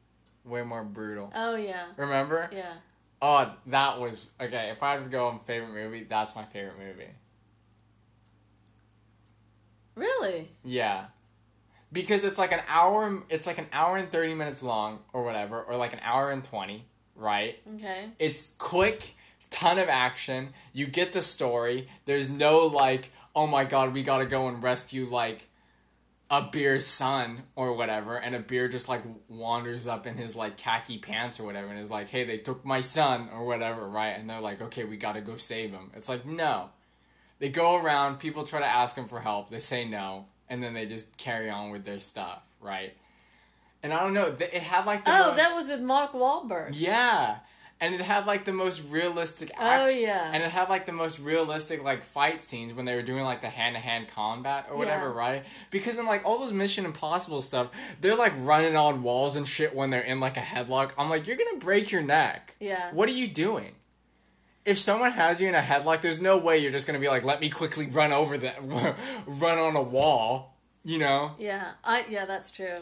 way 0.44 0.62
more 0.62 0.85
brutal. 0.85 1.32
Oh 1.35 1.56
yeah. 1.56 1.86
Remember? 1.97 2.48
Yeah. 2.52 2.74
Oh, 3.22 3.52
that 3.66 4.01
was 4.01 4.30
okay. 4.40 4.70
If 4.70 4.82
I 4.82 4.92
had 4.92 5.02
to 5.02 5.09
go 5.09 5.28
on 5.28 5.40
favorite 5.40 5.74
movie, 5.74 6.05
that's 6.09 6.34
my 6.34 6.44
favorite 6.44 6.78
movie. 6.78 7.10
Really? 9.94 10.48
Yeah. 10.64 11.06
Because 11.92 12.24
it's 12.24 12.38
like 12.38 12.52
an 12.52 12.60
hour 12.68 13.22
it's 13.28 13.47
like 13.47 13.59
an 13.59 13.66
hour 13.72 13.97
and 13.97 14.10
30 14.10 14.34
minutes 14.34 14.62
long 14.62 15.01
or 15.12 15.24
whatever 15.24 15.60
or 15.60 15.76
like 15.76 15.92
an 15.92 16.01
hour 16.02 16.30
and 16.30 16.42
20, 16.42 16.84
right? 17.14 17.60
Okay. 17.74 18.05
It's 18.18 18.55
quick, 18.59 19.14
ton 19.51 19.78
of 19.78 19.88
action. 19.88 20.51
You 20.72 20.86
get 20.86 21.12
the 21.12 21.20
story. 21.20 21.88
There's 22.06 22.30
no 22.32 22.66
like, 22.66 23.10
oh 23.36 23.47
my 23.47 23.64
god, 23.64 23.92
we 23.92 24.02
got 24.02 24.18
to 24.18 24.26
go 24.26 24.48
and 24.48 24.62
rescue 24.62 25.05
like 25.05 25.48
a 26.32 26.43
beer's 26.43 26.86
son 26.86 27.43
or 27.57 27.73
whatever 27.73 28.16
and 28.16 28.35
a 28.36 28.39
beer 28.39 28.69
just 28.69 28.89
like 28.89 29.02
wanders 29.28 29.89
up 29.89 30.07
in 30.07 30.15
his 30.16 30.36
like 30.36 30.57
khaki 30.57 30.97
pants 30.98 31.40
or 31.40 31.44
whatever 31.44 31.66
and 31.69 31.78
is 31.78 31.90
like, 31.90 32.09
"Hey, 32.09 32.23
they 32.24 32.39
took 32.39 32.65
my 32.65 32.81
son" 32.81 33.28
or 33.35 33.44
whatever, 33.44 33.89
right? 33.89 34.11
And 34.11 34.31
they're 34.31 34.40
like, 34.40 34.62
"Okay, 34.62 34.85
we 34.85 34.97
got 34.97 35.15
to 35.16 35.20
go 35.20 35.36
save 35.36 35.73
him." 35.73 35.90
It's 35.97 36.09
like, 36.09 36.24
"No." 36.24 36.70
They 37.40 37.48
go 37.48 37.77
around, 37.82 38.19
people 38.20 38.44
try 38.44 38.61
to 38.61 38.66
ask 38.66 38.94
them 38.97 39.09
for 39.09 39.20
help, 39.20 39.48
they 39.51 39.61
say 39.61 39.85
no, 39.86 40.27
and 40.48 40.62
then 40.62 40.74
they 40.74 40.85
just 40.86 41.16
carry 41.16 41.48
on 41.48 41.70
with 41.70 41.85
their 41.86 41.98
stuff, 41.98 42.43
right? 42.61 42.94
And 43.82 43.94
I 43.94 44.02
don't 44.02 44.12
know, 44.12 44.27
it 44.27 44.52
had 44.52 44.85
like 44.85 45.07
the 45.07 45.11
Oh, 45.11 45.31
mo- 45.31 45.36
that 45.36 45.55
was 45.55 45.69
with 45.69 45.81
Mark 45.81 46.12
Wahlberg. 46.12 46.73
yeah, 46.74 47.39
and 47.81 47.94
it 47.94 48.01
had 48.01 48.27
like 48.27 48.44
the 48.44 48.52
most 48.52 48.90
realistic. 48.90 49.51
Oh, 49.59 49.86
yeah. 49.86 50.31
and 50.35 50.43
it 50.43 50.51
had 50.51 50.69
like 50.69 50.86
the 50.86 50.93
most 50.93 51.19
realistic 51.19 51.82
like 51.82 52.02
fight 52.05 52.43
scenes 52.43 52.74
when 52.74 52.85
they 52.85 52.94
were 52.94 53.02
doing 53.02 53.24
like 53.24 53.40
the 53.40 53.48
hand 53.48 53.74
to 53.77 53.81
hand 53.81 54.09
combat 54.09 54.66
or 54.70 54.77
whatever, 54.77 55.07
Yeah. 55.09 55.19
right? 55.19 55.44
Because 55.70 55.98
in 55.98 56.07
like 56.07 56.24
all 56.27 56.39
those 56.39 56.52
Mission 56.52 56.85
Impossible 56.85 57.40
stuff, 57.40 57.69
they're 58.01 58.16
like 58.16 58.32
running 58.39 58.77
on 58.77 59.02
walls 59.02 59.36
and 59.36 59.47
shit 59.48 59.74
when 59.74 59.90
they're 59.90 60.01
in 60.02 60.20
like 60.20 60.36
a 60.36 60.40
headlock. 60.40 60.90
I'm 60.98 61.09
like, 61.09 61.27
you're 61.27 61.36
gonna 61.36 61.59
break 61.59 61.90
your 61.90 62.02
neck. 62.02 62.55
Yeah. 62.61 62.93
What 62.93 63.09
are 63.09 63.12
you 63.12 63.28
doing? 63.28 63.73
If 64.66 64.77
someone 64.78 65.12
has 65.12 65.40
you 65.40 65.48
in 65.48 65.55
a 65.55 65.61
headlock, 65.62 66.02
there's 66.02 66.20
no 66.20 66.36
way 66.39 66.59
you're 66.59 66.70
just 66.73 66.86
gonna 66.86 66.98
be 66.98 67.09
like, 67.09 67.24
let 67.24 67.40
me 67.40 67.48
quickly 67.48 67.86
run 67.86 68.12
over 68.12 68.36
the, 68.36 68.52
run 69.27 69.59
on 69.59 69.74
a 69.74 69.82
wall, 69.82 70.55
you 70.85 70.98
know? 70.98 71.32
Yeah, 71.39 71.73
I 71.82 72.05
yeah, 72.11 72.27
that's 72.27 72.51
true. 72.51 72.77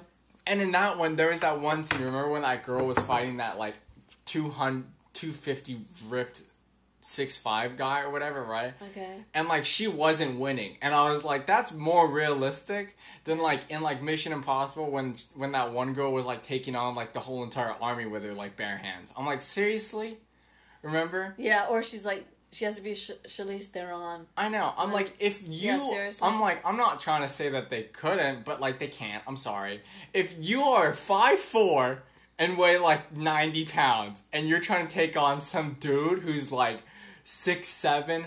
And 0.45 0.61
in 0.61 0.73
that 0.73 0.99
one, 0.99 1.17
there 1.17 1.29
was 1.29 1.41
that 1.41 1.61
one 1.61 1.85
scene. 1.85 2.05
Remember 2.05 2.31
when 2.31 2.43
that 2.43 2.65
girl 2.65 2.85
was 2.87 2.99
fighting 2.99 3.37
that 3.37 3.59
like 3.59 3.75
200, 4.29 4.85
250 5.15 5.77
ripped 6.09 6.43
six 7.01 7.37
five 7.37 7.77
guy 7.77 8.03
or 8.03 8.11
whatever, 8.11 8.45
right? 8.45 8.75
Okay. 8.91 9.25
And 9.33 9.49
like 9.49 9.65
she 9.65 9.89
wasn't 9.89 10.39
winning, 10.39 10.77
and 10.83 10.95
I 10.95 11.11
was 11.11 11.25
like, 11.25 11.47
that's 11.47 11.73
more 11.73 12.09
realistic 12.11 12.97
than 13.25 13.39
like 13.39 13.71
in 13.71 13.83
like 13.83 14.03
Mission 14.03 14.33
Impossible 14.33 14.91
when 14.91 15.15
when 15.35 15.53
that 15.53 15.73
one 15.73 15.95
girl 15.95 16.13
was 16.13 16.27
like 16.27 16.43
taking 16.43 16.77
on 16.77 16.95
like 16.95 17.13
the 17.13 17.21
whole 17.21 17.43
entire 17.43 17.75
army 17.81 18.07
with 18.07 18.25
her 18.25 18.33
like 18.33 18.57
bare 18.57 18.77
hands. 18.79 19.13
I'm 19.17 19.27
like, 19.27 19.43
seriously? 19.43 20.19
Remember? 20.83 21.35
Yeah, 21.39 21.67
or 21.69 21.83
she's 21.83 22.05
like 22.05 22.25
she 22.51 22.65
has 22.65 22.77
to 22.77 22.83
be 22.83 22.95
Sh- 22.95 23.11
Charlize 23.27 23.67
Theron. 23.67 24.27
I 24.37 24.49
know. 24.49 24.73
I'm 24.79 24.91
like, 24.93 25.15
if 25.21 25.43
you, 25.47 25.73
Yeah. 25.93 26.11
I'm 26.23 26.41
like, 26.41 26.65
I'm 26.67 26.79
not 26.79 26.99
trying 26.99 27.21
to 27.21 27.29
say 27.29 27.51
that 27.51 27.69
they 27.69 27.83
couldn't, 27.83 28.45
but 28.45 28.61
like 28.61 28.79
they 28.79 28.87
can't. 28.87 29.23
I'm 29.27 29.37
sorry. 29.37 29.81
If 30.15 30.35
you 30.39 30.63
are 30.63 30.93
five 30.93 31.39
four 31.39 32.05
and 32.39 32.57
weigh 32.57 32.79
like 32.79 33.15
ninety 33.15 33.65
pounds, 33.65 34.27
and 34.33 34.49
you're 34.49 34.61
trying 34.61 34.87
to 34.87 34.95
take 34.95 35.17
on 35.17 35.41
some 35.41 35.77
dude 35.81 36.21
who's 36.21 36.53
like 36.53 36.79
six 37.25 37.69
seven, 37.69 38.27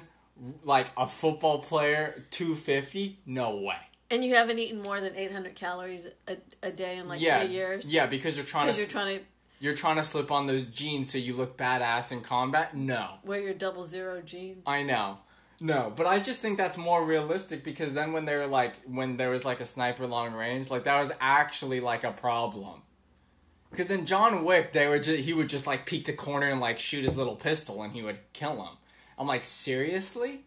like 0.64 0.88
a 0.98 1.08
football 1.08 1.60
player, 1.60 2.26
two 2.30 2.56
fifty, 2.56 3.20
no 3.26 3.56
way. 3.56 3.78
And 4.10 4.26
you 4.26 4.36
haven't 4.36 4.60
eaten 4.60 4.82
more 4.82 5.00
than 5.00 5.16
800 5.16 5.56
calories 5.56 6.06
a, 6.28 6.36
a 6.62 6.70
day 6.70 6.98
in 6.98 7.08
like 7.08 7.22
yeah, 7.22 7.46
three 7.46 7.54
years. 7.54 7.94
yeah, 7.94 8.08
because 8.08 8.36
you're 8.36 8.46
trying 8.46 8.70
to 8.72 8.78
you're 8.78 8.90
trying 8.90 9.20
to 9.20 9.24
you're 9.62 9.76
trying 9.76 9.96
to 9.96 10.04
slip 10.04 10.32
on 10.32 10.48
those 10.48 10.66
jeans 10.66 11.12
so 11.12 11.18
you 11.18 11.34
look 11.34 11.56
badass 11.56 12.12
in 12.12 12.20
combat. 12.22 12.76
No. 12.76 13.08
wear 13.24 13.40
your 13.40 13.54
double 13.54 13.86
zero 13.86 14.22
jeans. 14.22 14.64
I 14.68 14.84
know. 14.84 15.20
No, 15.62 15.94
but 15.96 16.08
I 16.08 16.20
just 16.20 16.42
think 16.42 16.58
that's 16.58 16.78
more 16.78 17.06
realistic 17.06 17.64
because 17.64 17.94
then 17.94 18.12
when 18.12 18.26
they 18.26 18.36
were 18.36 18.48
like 18.48 18.74
when 18.86 19.18
there 19.18 19.30
was 19.30 19.46
like 19.46 19.60
a 19.60 19.66
sniper 19.66 20.08
long 20.08 20.34
range, 20.34 20.70
like 20.72 20.84
that 20.86 21.00
was 21.00 21.14
actually 21.22 21.80
like 21.80 22.04
a 22.04 22.12
problem. 22.12 22.82
Because 23.72 23.90
in 23.90 24.06
John 24.06 24.44
Wick, 24.44 24.74
they 24.74 24.88
would 24.88 25.04
just, 25.04 25.22
he 25.22 25.34
would 25.34 25.50
just 25.50 25.66
like 25.66 25.86
peek 25.86 26.06
the 26.06 26.14
corner 26.14 26.48
and 26.48 26.60
like 26.60 26.78
shoot 26.78 27.04
his 27.04 27.18
little 27.18 27.36
pistol 27.36 27.82
and 27.82 27.94
he 27.94 28.04
would 28.04 28.20
kill 28.34 28.62
him. 28.62 28.78
I'm 29.18 29.28
like, 29.28 29.44
seriously? 29.44 30.42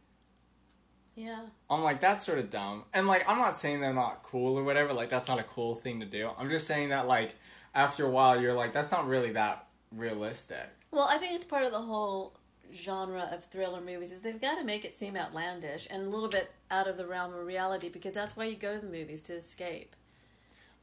Yeah. 1.17 1.41
I'm 1.71 1.83
like, 1.83 2.01
that's 2.01 2.27
sort 2.27 2.39
of 2.39 2.51
dumb. 2.51 2.85
And 2.93 3.07
like, 3.07 3.29
I'm 3.29 3.39
not 3.39 3.57
saying 3.57 3.81
they're 3.81 3.95
not 3.95 4.23
cool 4.23 4.59
or 4.59 4.65
whatever. 4.65 4.93
Like, 4.93 5.09
that's 5.09 5.29
not 5.29 5.39
a 5.39 5.45
cool 5.45 5.75
thing 5.75 6.01
to 6.01 6.07
do. 6.07 6.31
I'm 6.39 6.51
just 6.51 6.67
saying 6.67 6.91
that 6.91 7.07
like, 7.07 7.35
after 7.75 8.05
a 8.05 8.11
while, 8.11 8.41
you're 8.41 8.55
like, 8.55 8.73
that's 8.73 8.93
not 8.93 9.07
really 9.07 9.33
that 9.33 9.67
realistic. 9.91 10.69
Well, 10.91 11.09
I 11.11 11.19
think 11.19 11.35
it's 11.35 11.45
part 11.45 11.65
of 11.65 11.73
the 11.73 11.81
whole 11.81 12.35
genre 12.75 13.29
of 13.33 13.45
thriller 13.45 13.81
movies 13.81 14.13
is 14.13 14.23
they've 14.23 14.41
got 14.41 14.59
to 14.59 14.65
make 14.65 14.85
it 14.85 14.95
seem 14.95 15.17
outlandish 15.17 15.87
and 15.91 16.07
a 16.07 16.11
little 16.11 16.29
bit 16.29 16.53
out 16.71 16.89
of 16.89 16.97
the 16.97 17.07
realm 17.07 17.33
of 17.33 17.47
reality 17.47 17.89
because 17.89 18.13
that's 18.13 18.37
why 18.37 18.45
you 18.45 18.57
go 18.57 18.75
to 18.75 18.81
the 18.81 18.91
movies 18.91 19.23
to 19.23 19.33
escape. 19.33 19.95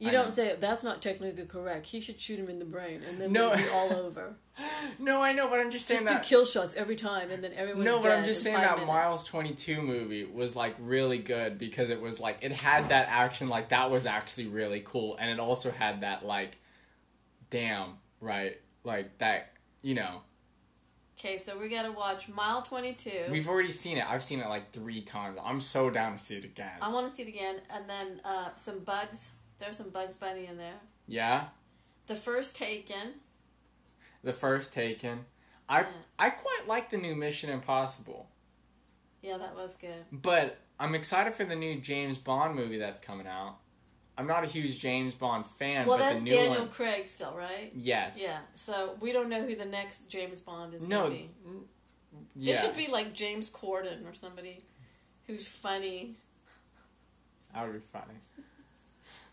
You 0.02 0.08
I 0.08 0.12
don't 0.12 0.26
know. 0.28 0.34
say 0.34 0.56
that's 0.58 0.82
not 0.82 1.00
technically 1.00 1.44
correct. 1.46 1.86
He 1.86 2.00
should 2.00 2.18
shoot 2.18 2.38
him 2.38 2.48
in 2.48 2.58
the 2.58 2.64
brain 2.64 3.02
and 3.08 3.20
then 3.20 3.32
No. 3.32 3.54
be 3.56 3.62
all 3.72 3.92
over. 3.94 4.34
No, 4.98 5.22
I 5.22 5.32
know, 5.32 5.48
but 5.48 5.60
I'm 5.60 5.70
just 5.70 5.86
saying 5.86 6.00
Just 6.00 6.08
do 6.08 6.14
that. 6.16 6.24
kill 6.24 6.44
shots 6.44 6.74
every 6.74 6.96
time 6.96 7.30
and 7.30 7.42
then 7.42 7.52
everyone's 7.54 7.86
No, 7.86 8.02
but 8.02 8.10
I'm 8.10 8.24
just 8.24 8.42
saying 8.42 8.56
that 8.58 8.72
minutes. 8.72 8.86
Miles 8.86 9.24
22 9.24 9.80
movie 9.80 10.24
was 10.24 10.54
like 10.54 10.74
really 10.78 11.18
good 11.18 11.56
because 11.56 11.88
it 11.88 12.00
was 12.00 12.20
like 12.20 12.38
it 12.42 12.52
had 12.52 12.88
that 12.90 13.08
action 13.08 13.48
like 13.48 13.70
that 13.70 13.90
was 13.90 14.04
actually 14.04 14.48
really 14.48 14.82
cool 14.84 15.16
and 15.18 15.30
it 15.30 15.38
also 15.40 15.70
had 15.70 16.02
that 16.02 16.26
like 16.26 16.58
damn, 17.50 17.94
right? 18.20 18.58
Like 18.84 19.18
that, 19.18 19.52
you 19.82 19.94
know. 19.94 20.22
Okay, 21.18 21.38
so 21.38 21.58
we 21.58 21.68
got 21.68 21.84
to 21.84 21.92
watch 21.92 22.28
Mile 22.28 22.62
22. 22.62 23.10
We've 23.30 23.48
already 23.48 23.70
seen 23.70 23.96
it. 23.98 24.10
I've 24.10 24.22
seen 24.24 24.40
it 24.40 24.48
like 24.48 24.72
3 24.72 25.00
times. 25.02 25.38
I'm 25.44 25.60
so 25.60 25.88
down 25.88 26.12
to 26.14 26.18
see 26.18 26.36
it 26.36 26.44
again. 26.44 26.72
I 26.80 26.90
want 26.90 27.08
to 27.08 27.14
see 27.14 27.22
it 27.22 27.28
again 27.28 27.56
and 27.72 27.88
then 27.88 28.20
uh, 28.24 28.52
some 28.56 28.80
bugs. 28.80 29.32
There's 29.62 29.76
some 29.76 29.90
Bugs 29.90 30.16
Bunny 30.16 30.46
in 30.46 30.56
there. 30.56 30.80
yeah? 31.06 31.44
The 32.08 32.16
first 32.16 32.56
Taken. 32.56 33.14
The 34.24 34.32
first 34.32 34.74
Taken. 34.74 35.26
I 35.68 35.82
Yeah. 35.82 35.86
I 36.18 36.30
quite 36.30 36.64
like 36.66 36.90
the 36.90 36.98
new 36.98 37.14
Mission 37.14 37.48
Impossible. 37.48 38.28
Yeah, 39.22 39.38
that 39.38 39.54
was 39.54 39.76
good. 39.76 40.04
But 40.10 40.58
I'm 40.80 40.96
excited 40.96 41.32
for 41.34 41.44
the 41.44 41.54
new 41.54 41.80
James 41.80 42.18
Bond 42.18 42.56
movie 42.56 42.78
that's 42.78 42.98
coming 42.98 43.28
out. 43.28 43.58
I'm 44.18 44.26
not 44.26 44.42
a 44.42 44.48
huge 44.48 44.80
James 44.80 45.14
Bond 45.14 45.46
fan, 45.46 45.86
Well, 45.86 45.96
but 45.96 46.04
that's 46.04 46.18
the 46.18 46.24
new 46.24 46.36
Daniel 46.36 46.58
one 46.62 46.68
Craig 46.68 47.06
still, 47.06 47.34
right? 47.36 47.70
Yes. 47.74 48.20
Yeah, 48.20 48.40
so 48.54 48.96
we 49.00 49.12
don't 49.12 49.28
know 49.28 49.42
who 49.46 49.54
the 49.54 49.64
next 49.64 50.08
James 50.10 50.40
Bond 50.40 50.74
is 50.74 50.82
No. 50.82 51.08
going 51.08 51.12
to 51.12 51.50
be. 51.50 51.66
Yeah. 52.34 52.54
It 52.54 52.58
should 52.60 52.76
be 52.76 52.88
like 52.88 53.12
James 53.14 53.48
Corden 53.48 54.10
or 54.10 54.12
somebody 54.12 54.64
who's 55.28 55.46
funny. 55.46 56.16
That 57.54 57.64
would 57.64 57.74
be 57.74 57.80
funny. 57.92 58.14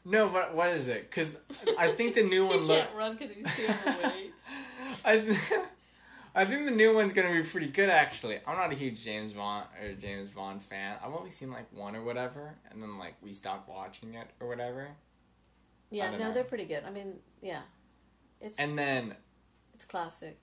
No, 0.10 0.28
but 0.30 0.56
what 0.56 0.70
is 0.72 0.88
it? 0.88 1.10
Because 1.10 1.38
I 1.78 1.92
think 1.92 2.16
the 2.16 2.24
new 2.24 2.46
one 2.48 2.62
look. 2.62 2.80
can't 2.80 2.96
run 2.96 3.16
because 3.16 3.32
he's 3.36 3.56
too 3.56 3.72
overweight. 3.88 4.34
I, 5.06 5.20
th- 5.20 5.38
I 6.36 6.46
think 6.46 6.66
the 6.66 6.72
new 6.76 6.96
one's 6.96 7.14
gonna 7.14 7.32
be 7.32 7.44
pretty 7.44 7.68
good. 7.68 7.90
Actually, 7.90 8.40
I'm 8.48 8.58
not 8.58 8.72
a 8.72 8.76
huge 8.76 9.04
James 9.04 9.34
Bond 9.34 9.66
or 9.84 9.94
James 9.94 10.32
Bond 10.32 10.62
fan. 10.62 10.98
I've 11.04 11.14
only 11.14 11.30
seen 11.30 11.52
like 11.52 11.66
one 11.72 11.96
or 11.96 12.04
whatever, 12.04 12.56
and 12.72 12.82
then 12.82 12.98
like 12.98 13.16
we 13.22 13.34
stopped 13.34 13.70
watching 13.70 14.16
it 14.16 14.28
or 14.40 14.48
whatever. 14.48 14.88
Yeah, 15.92 16.12
no, 16.12 16.18
know. 16.18 16.34
they're 16.34 16.44
pretty 16.44 16.66
good. 16.66 16.84
I 16.86 16.90
mean, 16.92 17.16
yeah, 17.42 17.62
it's 18.42 18.60
And 18.60 18.78
then 18.78 19.16
it's 19.74 19.86
classic. 19.86 20.40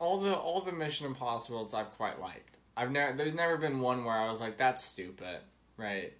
all 0.00 0.18
the 0.18 0.34
all 0.34 0.60
the 0.62 0.72
Mission 0.72 1.06
Impossibles 1.06 1.74
I've 1.74 1.92
quite 1.92 2.20
liked. 2.20 2.56
I've 2.76 2.90
never 2.90 3.16
there's 3.16 3.34
never 3.34 3.56
been 3.56 3.80
one 3.80 4.04
where 4.04 4.16
I 4.16 4.28
was 4.30 4.40
like 4.40 4.56
that's 4.56 4.84
stupid, 4.84 5.38
right? 5.76 6.12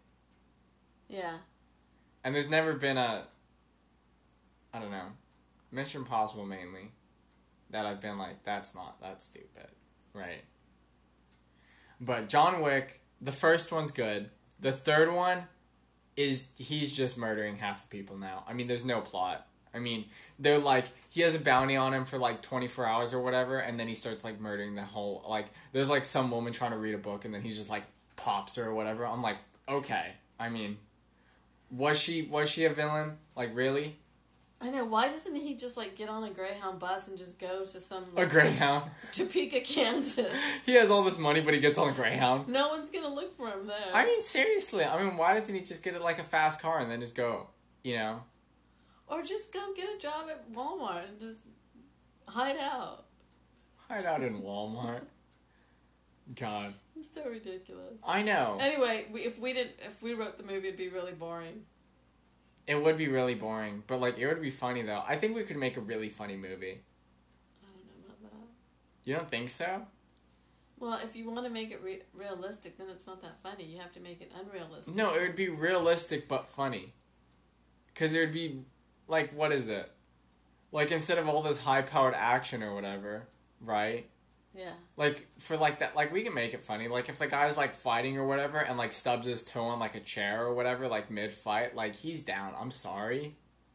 Yeah, 1.08 1.34
And 2.26 2.34
there's 2.34 2.50
never 2.50 2.74
been 2.74 2.96
a 2.96 3.22
I 4.74 4.80
don't 4.80 4.90
know 4.90 5.12
Mission 5.70 6.00
Impossible 6.00 6.44
mainly 6.44 6.90
that 7.70 7.86
I've 7.86 8.00
been 8.00 8.18
like 8.18 8.42
that's 8.42 8.74
not 8.74 9.00
that's 9.00 9.26
stupid, 9.26 9.68
right? 10.12 10.42
But 12.00 12.28
John 12.28 12.62
Wick, 12.62 13.00
the 13.20 13.30
first 13.30 13.70
one's 13.70 13.92
good. 13.92 14.30
The 14.58 14.72
third 14.72 15.14
one 15.14 15.44
is 16.16 16.52
he's 16.58 16.96
just 16.96 17.16
murdering 17.16 17.56
half 17.56 17.88
the 17.88 17.96
people 17.96 18.18
now. 18.18 18.42
I 18.48 18.54
mean, 18.54 18.66
there's 18.66 18.84
no 18.84 19.00
plot. 19.00 19.46
I 19.72 19.78
mean, 19.78 20.06
they're 20.36 20.58
like 20.58 20.86
he 21.08 21.20
has 21.20 21.36
a 21.36 21.40
bounty 21.40 21.76
on 21.76 21.94
him 21.94 22.04
for 22.04 22.18
like 22.18 22.42
24 22.42 22.86
hours 22.86 23.14
or 23.14 23.20
whatever, 23.22 23.58
and 23.60 23.78
then 23.78 23.86
he 23.86 23.94
starts 23.94 24.24
like 24.24 24.40
murdering 24.40 24.74
the 24.74 24.82
whole 24.82 25.24
like. 25.28 25.46
There's 25.72 25.88
like 25.88 26.04
some 26.04 26.32
woman 26.32 26.52
trying 26.52 26.72
to 26.72 26.76
read 26.76 26.96
a 26.96 26.98
book, 26.98 27.24
and 27.24 27.32
then 27.32 27.42
he's 27.42 27.56
just 27.56 27.70
like 27.70 27.84
pops 28.16 28.56
her 28.56 28.64
or 28.64 28.74
whatever. 28.74 29.06
I'm 29.06 29.22
like, 29.22 29.36
okay. 29.68 30.14
I 30.40 30.48
mean, 30.48 30.78
was 31.70 31.98
she 31.98 32.22
was 32.22 32.50
she 32.50 32.64
a 32.64 32.70
villain? 32.70 33.18
Like 33.34 33.54
really? 33.54 33.98
I 34.60 34.70
know. 34.70 34.86
Why 34.86 35.08
doesn't 35.08 35.34
he 35.34 35.54
just 35.54 35.76
like 35.76 35.96
get 35.96 36.08
on 36.08 36.24
a 36.24 36.30
Greyhound 36.30 36.78
bus 36.78 37.08
and 37.08 37.18
just 37.18 37.38
go 37.38 37.64
to 37.66 37.80
some 37.80 38.06
like, 38.14 38.26
A 38.26 38.30
Greyhound. 38.30 38.90
Topeka, 39.12 39.60
Kansas? 39.60 40.32
He 40.64 40.74
has 40.74 40.90
all 40.90 41.04
this 41.04 41.18
money, 41.18 41.40
but 41.40 41.52
he 41.52 41.60
gets 41.60 41.76
on 41.76 41.90
a 41.90 41.92
Greyhound. 41.92 42.48
No 42.48 42.68
one's 42.68 42.88
gonna 42.90 43.12
look 43.14 43.36
for 43.36 43.48
him 43.48 43.66
there. 43.66 43.90
I 43.92 44.06
mean, 44.06 44.22
seriously. 44.22 44.84
I 44.84 45.02
mean, 45.04 45.16
why 45.18 45.34
doesn't 45.34 45.54
he 45.54 45.60
just 45.62 45.84
get 45.84 46.00
like 46.00 46.18
a 46.18 46.24
fast 46.24 46.62
car 46.62 46.80
and 46.80 46.90
then 46.90 47.00
just 47.00 47.14
go? 47.16 47.48
You 47.84 47.96
know. 47.96 48.22
or 49.08 49.22
just 49.22 49.52
go 49.52 49.72
get 49.76 49.88
a 49.94 49.98
job 49.98 50.26
at 50.30 50.50
Walmart 50.52 51.08
and 51.08 51.20
just 51.20 51.42
hide 52.28 52.56
out. 52.58 53.04
Hide 53.88 54.04
out 54.04 54.22
in 54.22 54.40
Walmart. 54.42 55.04
God. 56.34 56.74
It's 56.98 57.14
so 57.14 57.28
ridiculous. 57.28 57.94
I 58.06 58.22
know. 58.22 58.58
Anyway, 58.60 59.06
we, 59.12 59.20
if 59.20 59.38
we 59.38 59.52
didn't, 59.52 59.74
if 59.84 60.02
we 60.02 60.14
wrote 60.14 60.36
the 60.36 60.42
movie, 60.42 60.68
it'd 60.68 60.78
be 60.78 60.88
really 60.88 61.12
boring. 61.12 61.64
It 62.66 62.82
would 62.82 62.98
be 62.98 63.08
really 63.08 63.34
boring, 63.34 63.84
but 63.86 64.00
like 64.00 64.18
it 64.18 64.26
would 64.26 64.42
be 64.42 64.50
funny 64.50 64.82
though. 64.82 65.02
I 65.06 65.16
think 65.16 65.36
we 65.36 65.44
could 65.44 65.56
make 65.56 65.76
a 65.76 65.80
really 65.80 66.08
funny 66.08 66.36
movie. 66.36 66.80
I 67.62 67.68
don't 67.68 67.86
know 67.86 68.04
about 68.06 68.22
that. 68.22 68.48
You 69.04 69.14
don't 69.14 69.30
think 69.30 69.50
so? 69.50 69.86
Well, 70.78 70.98
if 71.02 71.14
you 71.14 71.30
want 71.30 71.44
to 71.44 71.50
make 71.50 71.70
it 71.70 71.80
re- 71.82 72.02
realistic, 72.12 72.76
then 72.76 72.88
it's 72.90 73.06
not 73.06 73.22
that 73.22 73.40
funny. 73.42 73.64
You 73.64 73.78
have 73.78 73.92
to 73.92 74.00
make 74.00 74.20
it 74.20 74.32
unrealistic. 74.38 74.94
No, 74.94 75.14
it 75.14 75.22
would 75.22 75.36
be 75.36 75.48
realistic 75.48 76.28
but 76.28 76.48
funny. 76.48 76.92
Cause 77.94 78.14
it 78.14 78.20
would 78.20 78.34
be 78.34 78.64
like 79.06 79.32
what 79.32 79.52
is 79.52 79.68
it? 79.68 79.90
Like 80.72 80.90
instead 80.90 81.18
of 81.18 81.28
all 81.28 81.42
this 81.42 81.62
high 81.62 81.82
powered 81.82 82.14
action 82.14 82.62
or 82.62 82.74
whatever, 82.74 83.28
right? 83.60 84.08
Yeah. 84.56 84.72
Like 84.96 85.26
for 85.38 85.56
like 85.56 85.80
that, 85.80 85.94
like 85.94 86.12
we 86.12 86.22
can 86.22 86.32
make 86.32 86.54
it 86.54 86.62
funny. 86.62 86.88
Like 86.88 87.08
if 87.10 87.18
the 87.18 87.26
guy's 87.26 87.56
like 87.56 87.74
fighting 87.74 88.16
or 88.16 88.26
whatever, 88.26 88.58
and 88.58 88.78
like 88.78 88.92
stubs 88.92 89.26
his 89.26 89.44
toe 89.44 89.64
on 89.64 89.78
like 89.78 89.94
a 89.94 90.00
chair 90.00 90.44
or 90.46 90.54
whatever, 90.54 90.88
like 90.88 91.10
mid 91.10 91.32
fight, 91.32 91.76
like 91.76 91.94
he's 91.94 92.22
down. 92.24 92.54
I'm 92.58 92.70
sorry, 92.70 93.34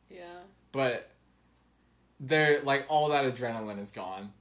Yeah. 0.09 0.23
but 0.71 1.11
they're 2.19 2.61
like 2.61 2.85
all 2.89 3.09
that 3.09 3.25
adrenaline 3.31 3.79
is 3.79 3.91
gone. 3.91 4.31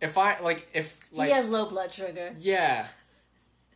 If 0.00 0.18
I 0.18 0.38
like 0.40 0.68
if 0.74 1.00
like 1.12 1.28
he 1.28 1.34
has 1.34 1.48
low 1.48 1.66
blood 1.68 1.92
sugar. 1.94 2.34
yeah, 2.38 2.86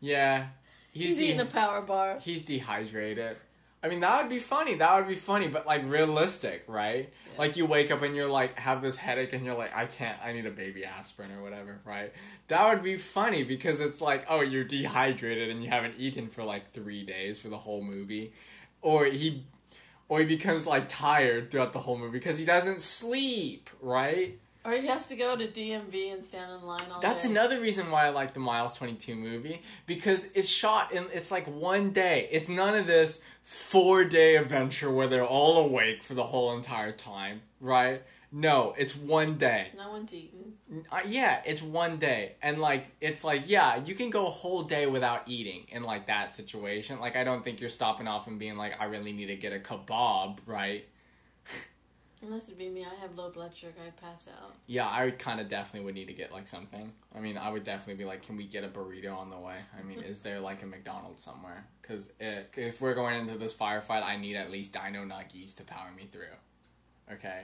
yeah, 0.00 0.48
He's, 0.92 1.16
de- 1.16 1.24
eating 1.26 1.40
a 1.40 1.44
power 1.46 1.80
bar. 1.80 2.18
he's 2.20 2.44
dehydrated. 2.44 3.36
I 3.82 3.88
mean 3.88 4.00
that 4.00 4.22
would 4.22 4.30
be 4.30 4.40
funny. 4.40 4.74
That 4.74 4.96
would 4.96 5.08
be 5.08 5.14
funny, 5.14 5.46
but 5.46 5.66
like 5.66 5.82
realistic, 5.86 6.64
right? 6.66 7.12
Like 7.38 7.56
you 7.56 7.64
wake 7.66 7.92
up 7.92 8.02
and 8.02 8.16
you're 8.16 8.28
like 8.28 8.58
have 8.58 8.82
this 8.82 8.96
headache 8.96 9.32
and 9.32 9.44
you're 9.44 9.54
like 9.54 9.74
I 9.76 9.86
can't. 9.86 10.18
I 10.24 10.32
need 10.32 10.46
a 10.46 10.50
baby 10.50 10.84
aspirin 10.84 11.30
or 11.30 11.42
whatever, 11.42 11.80
right? 11.84 12.12
That 12.48 12.72
would 12.72 12.82
be 12.82 12.96
funny 12.96 13.44
because 13.44 13.80
it's 13.80 14.00
like 14.00 14.24
oh 14.28 14.40
you're 14.40 14.64
dehydrated 14.64 15.48
and 15.48 15.62
you 15.62 15.70
haven't 15.70 15.94
eaten 15.96 16.26
for 16.28 16.42
like 16.42 16.72
three 16.72 17.04
days 17.04 17.38
for 17.38 17.48
the 17.48 17.58
whole 17.58 17.82
movie, 17.82 18.32
or 18.82 19.04
he, 19.04 19.44
or 20.08 20.20
he 20.20 20.26
becomes 20.26 20.66
like 20.66 20.88
tired 20.88 21.50
throughout 21.50 21.72
the 21.72 21.80
whole 21.80 21.96
movie 21.96 22.18
because 22.18 22.38
he 22.38 22.44
doesn't 22.44 22.80
sleep, 22.80 23.70
right? 23.80 24.38
Or 24.64 24.72
he 24.72 24.86
has 24.88 25.06
to 25.06 25.16
go 25.16 25.36
to 25.36 25.46
DMV 25.46 26.12
and 26.12 26.24
stand 26.24 26.52
in 26.52 26.66
line 26.66 26.82
all 26.92 27.00
That's 27.00 27.24
day. 27.24 27.30
another 27.30 27.60
reason 27.60 27.90
why 27.90 28.06
I 28.06 28.08
like 28.10 28.34
the 28.34 28.40
Miles 28.40 28.74
22 28.74 29.14
movie 29.14 29.62
because 29.86 30.32
it's 30.32 30.48
shot 30.48 30.92
in 30.92 31.06
it's 31.12 31.30
like 31.30 31.46
one 31.46 31.90
day. 31.90 32.28
It's 32.30 32.48
none 32.48 32.74
of 32.74 32.86
this 32.86 33.24
4-day 33.46 34.36
adventure 34.36 34.90
where 34.90 35.06
they're 35.06 35.24
all 35.24 35.64
awake 35.64 36.02
for 36.02 36.14
the 36.14 36.24
whole 36.24 36.54
entire 36.54 36.92
time, 36.92 37.40
right? 37.60 38.02
No, 38.30 38.74
it's 38.76 38.94
one 38.94 39.36
day. 39.36 39.68
No 39.76 39.90
one's 39.90 40.12
eating. 40.12 40.52
Uh, 40.92 41.00
yeah, 41.06 41.40
it's 41.46 41.62
one 41.62 41.96
day. 41.96 42.32
And 42.42 42.58
like 42.58 42.94
it's 43.00 43.24
like 43.24 43.44
yeah, 43.46 43.82
you 43.82 43.94
can 43.94 44.10
go 44.10 44.26
a 44.26 44.30
whole 44.30 44.64
day 44.64 44.86
without 44.86 45.22
eating 45.26 45.66
in 45.70 45.82
like 45.82 46.08
that 46.08 46.34
situation. 46.34 47.00
Like 47.00 47.16
I 47.16 47.24
don't 47.24 47.42
think 47.42 47.60
you're 47.60 47.70
stopping 47.70 48.06
off 48.06 48.26
and 48.26 48.38
being 48.38 48.56
like 48.56 48.74
I 48.78 48.84
really 48.84 49.12
need 49.12 49.28
to 49.28 49.36
get 49.36 49.54
a 49.54 49.58
kebab, 49.58 50.40
right? 50.46 50.84
Unless 52.20 52.48
it'd 52.48 52.58
be 52.58 52.68
me, 52.68 52.84
I 52.84 53.00
have 53.00 53.16
low 53.16 53.30
blood 53.30 53.54
sugar, 53.56 53.74
I'd 53.84 53.96
pass 53.96 54.28
out. 54.28 54.54
Yeah, 54.66 54.88
I 54.90 55.10
kind 55.10 55.40
of 55.40 55.48
definitely 55.48 55.86
would 55.86 55.94
need 55.94 56.08
to 56.08 56.14
get 56.14 56.32
like 56.32 56.48
something. 56.48 56.92
I 57.16 57.20
mean, 57.20 57.38
I 57.38 57.48
would 57.50 57.62
definitely 57.62 58.02
be 58.02 58.08
like, 58.08 58.22
can 58.22 58.36
we 58.36 58.44
get 58.44 58.64
a 58.64 58.68
burrito 58.68 59.16
on 59.16 59.30
the 59.30 59.38
way? 59.38 59.56
I 59.78 59.82
mean, 59.84 60.00
is 60.06 60.20
there 60.20 60.40
like 60.40 60.62
a 60.62 60.66
McDonald's 60.66 61.22
somewhere? 61.22 61.66
Because 61.80 62.12
if 62.20 62.80
we're 62.80 62.94
going 62.94 63.16
into 63.20 63.38
this 63.38 63.54
firefight, 63.54 64.02
I 64.04 64.16
need 64.16 64.36
at 64.36 64.50
least 64.50 64.74
Dino 64.74 65.04
Nuggies 65.04 65.56
to 65.56 65.64
power 65.64 65.90
me 65.96 66.02
through. 66.02 66.24
Okay. 67.12 67.42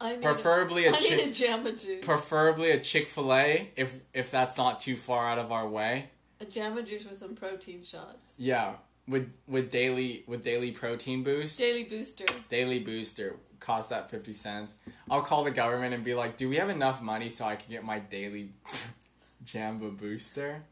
I 0.00 0.12
need 0.12 0.22
Preferably 0.22 0.86
a, 0.86 0.90
a 0.90 0.94
I 0.96 0.98
need 1.00 1.20
a 1.20 1.30
Jamba 1.30 1.80
Juice. 1.82 2.04
Preferably 2.04 2.70
a 2.70 2.80
Chick 2.80 3.08
Fil 3.08 3.32
A 3.32 3.70
if 3.76 4.00
if 4.12 4.30
that's 4.30 4.56
not 4.56 4.80
too 4.80 4.96
far 4.96 5.26
out 5.26 5.38
of 5.38 5.52
our 5.52 5.68
way. 5.68 6.10
a 6.40 6.44
Jamba 6.46 6.86
Juice 6.86 7.06
with 7.06 7.18
some 7.18 7.34
protein 7.34 7.82
shots. 7.84 8.34
Yeah, 8.38 8.74
with 9.10 9.32
with 9.48 9.70
daily 9.70 10.24
with 10.26 10.42
daily 10.44 10.70
protein 10.70 11.22
boost, 11.22 11.58
Daily 11.58 11.84
Booster. 11.84 12.24
daily 12.48 12.78
booster 12.78 13.36
cost 13.58 13.90
that 13.90 14.08
fifty 14.10 14.32
cents. 14.32 14.76
I'll 15.10 15.22
call 15.22 15.44
the 15.44 15.50
government 15.50 15.92
and 15.92 16.02
be 16.04 16.14
like, 16.14 16.36
do 16.36 16.48
we 16.48 16.56
have 16.56 16.70
enough 16.70 17.02
money 17.02 17.28
so 17.28 17.44
I 17.44 17.56
can 17.56 17.70
get 17.70 17.84
my 17.84 17.98
daily 17.98 18.50
Jamba 19.44 19.96
booster? 19.96 20.62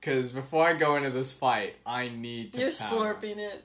Because 0.00 0.30
before 0.32 0.66
I 0.66 0.74
go 0.74 0.96
into 0.96 1.10
this 1.10 1.32
fight, 1.32 1.76
I 1.86 2.08
need 2.08 2.52
to. 2.54 2.60
You're 2.60 2.72
power. 2.72 3.14
slurping 3.14 3.38
it 3.38 3.64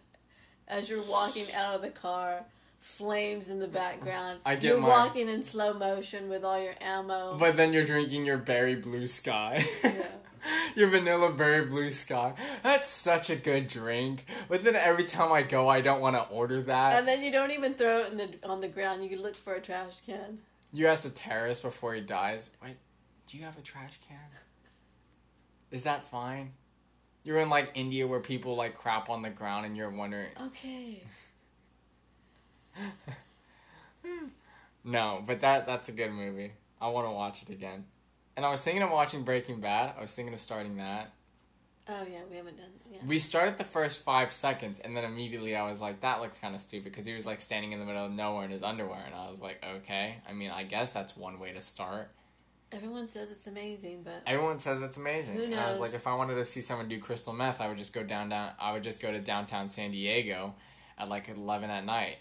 as 0.68 0.90
you're 0.90 1.04
walking 1.10 1.45
out 1.56 1.76
of 1.76 1.82
the 1.82 1.90
car. 1.90 2.45
Flames 2.80 3.48
in 3.48 3.60
the 3.60 3.68
background. 3.68 4.40
I 4.45 4.56
get 4.56 4.64
you're 4.64 4.82
my- 4.82 4.90
walking 4.90 5.30
in 5.30 5.41
slow 5.41 5.74
motion 5.74 6.28
with 6.28 6.44
all 6.44 6.62
your 6.62 6.74
ammo. 6.82 7.38
But 7.38 7.56
then 7.56 7.72
you're 7.72 7.86
drinking 7.86 8.26
your 8.26 8.38
berry 8.38 8.76
blue 8.76 9.08
sky. 9.08 9.64
Yeah. 9.84 10.06
your 10.76 10.90
vanilla 10.90 11.32
berry 11.32 11.65
blue 11.65 11.91
sky. 11.91 12.34
That's 12.64 12.90
such 12.90 13.30
a 13.30 13.36
good 13.36 13.68
drink. 13.68 14.26
But 14.49 14.64
then 14.64 14.76
every 14.76 15.06
time 15.06 15.32
I 15.32 15.44
go, 15.44 15.68
I 15.68 15.82
don't 15.82 16.02
want 16.02 16.15
to 16.15 16.28
order 16.30 16.61
that. 16.64 16.98
and 16.98 17.07
then 17.07 17.24
you 17.24 17.32
don't 17.32 17.52
even 17.52 17.74
throw 17.74 17.99
it 18.02 18.11
in 18.11 18.18
the 18.18 18.30
on 18.48 18.61
the 18.61 18.68
ground. 18.68 19.10
You 19.10 19.22
look 19.22 19.36
for 19.36 19.53
a 19.53 19.61
trash 19.61 20.02
can. 20.06 20.40
You 20.72 20.88
ask 20.88 21.03
the 21.03 21.10
terrorist 21.10 21.61
before 21.64 21.94
he 21.94 22.02
dies, 22.02 22.49
wait, 22.64 22.78
do 23.28 23.38
you 23.38 23.44
have 23.44 23.57
a 23.57 23.61
trash 23.61 23.99
can? 24.07 24.18
Is 25.72 25.84
that 25.84 26.03
fine? 26.03 26.52
You're 27.24 27.38
in 27.40 27.49
like 27.49 27.72
India 27.76 28.06
where 28.07 28.20
people 28.20 28.56
like 28.56 28.76
crap 28.76 29.10
on 29.10 29.22
the 29.22 29.30
ground 29.30 29.65
and 29.65 29.78
you're 29.78 29.90
wondering. 29.90 30.30
Okay. 30.48 31.03
No, 34.86 35.24
but 35.26 35.40
that 35.41 35.65
that's 35.65 35.88
a 35.88 35.94
good 35.94 36.11
movie. 36.11 36.52
I 36.82 36.90
want 36.90 37.07
to 37.07 37.11
watch 37.14 37.41
it 37.41 37.49
again. 37.49 37.86
And 38.35 38.45
I 38.45 38.51
was 38.51 38.61
thinking 38.64 38.81
of 38.84 38.91
watching 38.91 39.23
Breaking 39.23 39.60
Bad. 39.60 39.93
I 39.97 40.01
was 40.01 40.14
thinking 40.14 40.34
of 40.34 40.39
starting 40.39 40.77
that. 40.77 41.11
Oh 41.88 42.05
yeah, 42.10 42.19
we 42.30 42.38
haven't 42.38 42.57
done. 42.57 42.68
That. 42.85 42.93
Yeah. 42.93 42.99
We 43.05 43.19
started 43.19 43.57
the 43.57 43.64
first 43.65 44.03
five 44.03 44.31
seconds, 44.31 44.80
and 44.80 44.95
then 44.95 45.03
immediately 45.03 45.55
I 45.55 45.69
was 45.69 45.81
like, 45.81 45.99
"That 45.99 46.22
looks 46.22 46.39
kind 46.39 46.55
of 46.55 46.61
stupid," 46.61 46.85
because 46.91 47.05
he 47.05 47.14
was 47.14 47.26
like 47.26 47.41
standing 47.41 47.73
in 47.73 47.80
the 47.80 47.85
middle 47.85 48.05
of 48.05 48.11
nowhere 48.11 48.45
in 48.45 48.51
his 48.51 48.64
underwear, 48.64 49.03
and 49.05 49.14
I 49.14 49.30
was 49.30 49.39
like, 49.39 49.64
"Okay." 49.77 50.15
I 50.27 50.31
mean, 50.34 50.49
I 50.49 50.64
guess 50.64 50.93
that's 50.93 51.18
one 51.18 51.39
way 51.39 51.51
to 51.51 51.61
start. 51.61 52.10
Everyone 52.72 53.07
says 53.07 53.31
it's 53.31 53.45
amazing, 53.47 54.01
but 54.03 54.23
Everyone 54.26 54.57
says 54.60 54.81
it's 54.81 54.97
amazing. 54.97 55.35
Who 55.35 55.43
And 55.43 55.53
I 55.55 55.68
was 55.69 55.77
knows? 55.77 55.81
like, 55.81 55.93
if 55.93 56.07
I 56.07 56.15
wanted 56.15 56.35
to 56.35 56.45
see 56.45 56.61
someone 56.61 56.88
do 56.88 56.97
crystal 56.99 57.34
meth, 57.34 57.61
I 57.61 57.68
would 57.68 57.77
just 57.77 57.93
go 57.93 58.01
down 58.01 58.30
down. 58.30 58.51
I 58.60 58.72
would 58.72 58.81
just 58.81 58.99
go 59.01 59.11
to 59.11 59.19
downtown 59.19 59.68
San 59.68 59.91
Diego 59.91 60.55
at 60.97 61.10
like 61.10 61.27
eleven 61.30 61.69
at 61.69 61.85
night. 61.85 62.15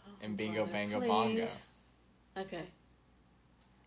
oh, 0.00 0.10
And 0.20 0.36
bingo, 0.36 0.66
Father, 0.66 0.72
bango, 0.72 1.00
bongo. 1.00 1.46
Okay. 2.36 2.62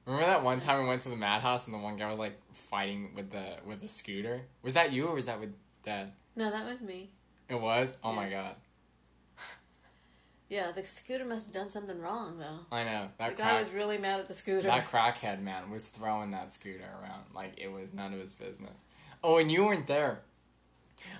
Remember 0.10 0.26
that 0.26 0.44
one 0.44 0.60
time 0.60 0.82
we 0.82 0.88
went 0.88 1.04
to 1.04 1.10
the 1.10 1.16
madhouse 1.16 1.68
and 1.68 1.74
the 1.74 1.78
one 1.78 1.96
guy 1.96 2.10
was 2.10 2.18
like 2.18 2.36
fighting 2.52 3.12
with 3.16 3.30
the 3.30 3.58
with 3.64 3.82
the 3.82 3.88
scooter? 3.88 4.42
Was 4.64 4.74
that 4.74 4.92
you 4.92 5.08
or 5.08 5.14
was 5.14 5.28
that 5.28 5.40
with 5.40 5.54
Dad? 5.84 6.12
No, 6.36 6.50
that 6.50 6.66
was 6.66 6.82
me. 6.82 7.12
It 7.48 7.62
was. 7.62 7.96
Oh 8.04 8.12
my 8.12 8.28
god! 8.28 8.56
Yeah, 10.50 10.72
the 10.72 10.84
scooter 10.84 11.26
must 11.26 11.46
have 11.46 11.54
done 11.54 11.70
something 11.70 12.02
wrong 12.02 12.38
though. 12.38 12.76
I 12.76 12.86
know 12.86 13.10
The 13.20 13.26
that 13.26 13.38
guy 13.38 13.60
was 13.60 13.72
really 13.72 14.00
mad 14.00 14.20
at 14.20 14.28
the 14.28 14.34
scooter. 14.34 14.68
That 14.68 14.88
crackhead 14.88 15.44
man 15.44 15.70
was 15.70 15.90
throwing 15.90 16.32
that 16.32 16.52
scooter 16.52 16.90
around 17.04 17.26
like 17.36 17.60
it 17.60 17.72
was 17.72 17.94
none 17.94 18.12
of 18.12 18.20
his 18.20 18.34
business. 18.34 18.86
Oh, 19.24 19.38
and 19.38 19.52
you 19.52 19.64
weren't 19.64 19.86
there. 19.86 20.22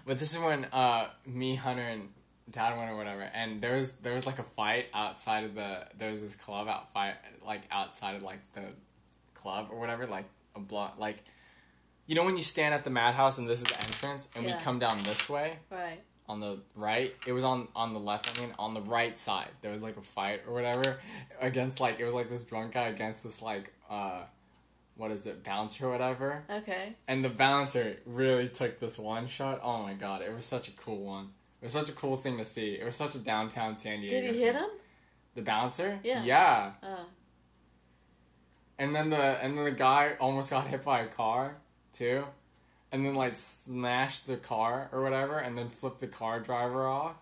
But 0.04 0.18
this 0.18 0.34
is 0.34 0.40
when 0.40 0.66
uh, 0.74 1.10
me, 1.28 1.56
Hunter, 1.56 1.84
and 1.84 2.10
Dad 2.52 2.78
went 2.78 2.90
or 2.92 2.96
whatever, 2.96 3.30
and 3.34 3.62
there 3.62 3.76
was 3.76 3.98
there 3.98 4.14
was 4.14 4.26
like 4.26 4.40
a 4.40 4.44
fight 4.44 4.88
outside 4.94 5.44
of 5.44 5.56
the 5.56 5.88
there 5.98 6.12
was 6.12 6.22
this 6.22 6.36
club 6.36 6.68
out 6.68 6.92
fight 6.94 7.16
like 7.46 7.62
outside 7.72 8.16
of 8.16 8.24
like 8.24 8.40
the 8.54 8.64
club 9.36 9.68
or 9.72 9.80
whatever 9.80 10.06
like 10.06 10.26
a 10.56 10.60
block 10.60 10.96
like 11.00 11.24
you 12.08 12.16
know 12.16 12.26
when 12.26 12.36
you 12.38 12.44
stand 12.44 12.74
at 12.74 12.84
the 12.84 12.90
madhouse 12.90 13.38
and 13.38 13.48
this 13.48 13.62
is 13.62 13.68
the 13.68 13.78
entrance 13.80 14.30
and 14.36 14.46
Yeah. 14.46 14.58
we 14.58 14.64
come 14.64 14.80
down 14.80 14.98
this 15.04 15.30
way 15.30 15.58
right. 15.70 16.00
on 16.28 16.40
the 16.40 16.60
right. 16.76 17.14
It 17.28 17.32
was 17.34 17.44
on 17.44 17.68
on 17.76 17.94
the 17.94 18.00
left. 18.00 18.36
I 18.38 18.42
mean, 18.42 18.54
on 18.58 18.74
the 18.74 18.82
right 18.82 19.18
side, 19.18 19.50
there 19.62 19.72
was 19.72 19.82
like 19.82 19.98
a 19.98 20.02
fight 20.02 20.42
or 20.48 20.54
whatever 20.54 21.00
against 21.40 21.80
like 21.80 22.00
it 22.00 22.06
was 22.06 22.14
like 22.14 22.30
this 22.30 22.44
drunk 22.44 22.74
guy 22.74 22.88
against 22.88 23.24
this 23.24 23.42
like 23.42 23.72
uh, 23.90 24.22
what 24.96 25.12
is 25.12 25.26
it, 25.26 25.44
bouncer 25.44 25.86
or 25.88 25.92
whatever. 25.92 26.44
Okay. 26.50 26.96
And 27.08 27.24
the 27.24 27.30
bouncer 27.30 27.98
really 28.06 28.50
took 28.50 28.80
this 28.80 28.98
one 29.00 29.28
shot. 29.28 29.62
Oh 29.64 29.84
my 29.84 29.94
god, 29.94 30.22
it 30.22 30.34
was 30.34 30.46
such 30.46 30.68
a 30.68 30.72
cool 30.72 31.04
one. 31.06 31.30
It 31.62 31.66
was 31.66 31.74
such 31.74 31.90
a 31.90 31.94
cool 31.94 32.16
thing 32.16 32.38
to 32.38 32.46
see. 32.46 32.76
It 32.76 32.86
was 32.86 32.96
such 32.96 33.16
a 33.16 33.20
downtown 33.20 33.78
San 33.78 34.00
Diego. 34.00 34.16
Did 34.22 34.34
he 34.34 34.42
hit 34.42 34.54
thing. 34.54 34.64
him? 34.64 34.70
The 35.36 35.42
bouncer? 35.42 36.00
Yeah. 36.04 36.24
Yeah. 36.24 36.72
Oh. 36.82 37.06
And 38.78 38.96
then 38.96 39.10
the 39.10 39.18
and 39.44 39.58
then 39.58 39.66
the 39.66 39.72
guy 39.72 40.14
almost 40.20 40.52
got 40.52 40.68
hit 40.68 40.84
by 40.86 41.02
a 41.02 41.08
car 41.08 41.58
too, 41.92 42.24
and 42.94 43.06
then 43.06 43.14
like 43.14 43.36
smashed 43.36 44.26
the 44.26 44.38
car 44.38 44.88
or 44.94 45.02
whatever, 45.04 45.38
and 45.38 45.58
then 45.58 45.68
flipped 45.68 46.00
the 46.00 46.08
car 46.08 46.40
driver 46.40 46.88
off. 46.88 47.16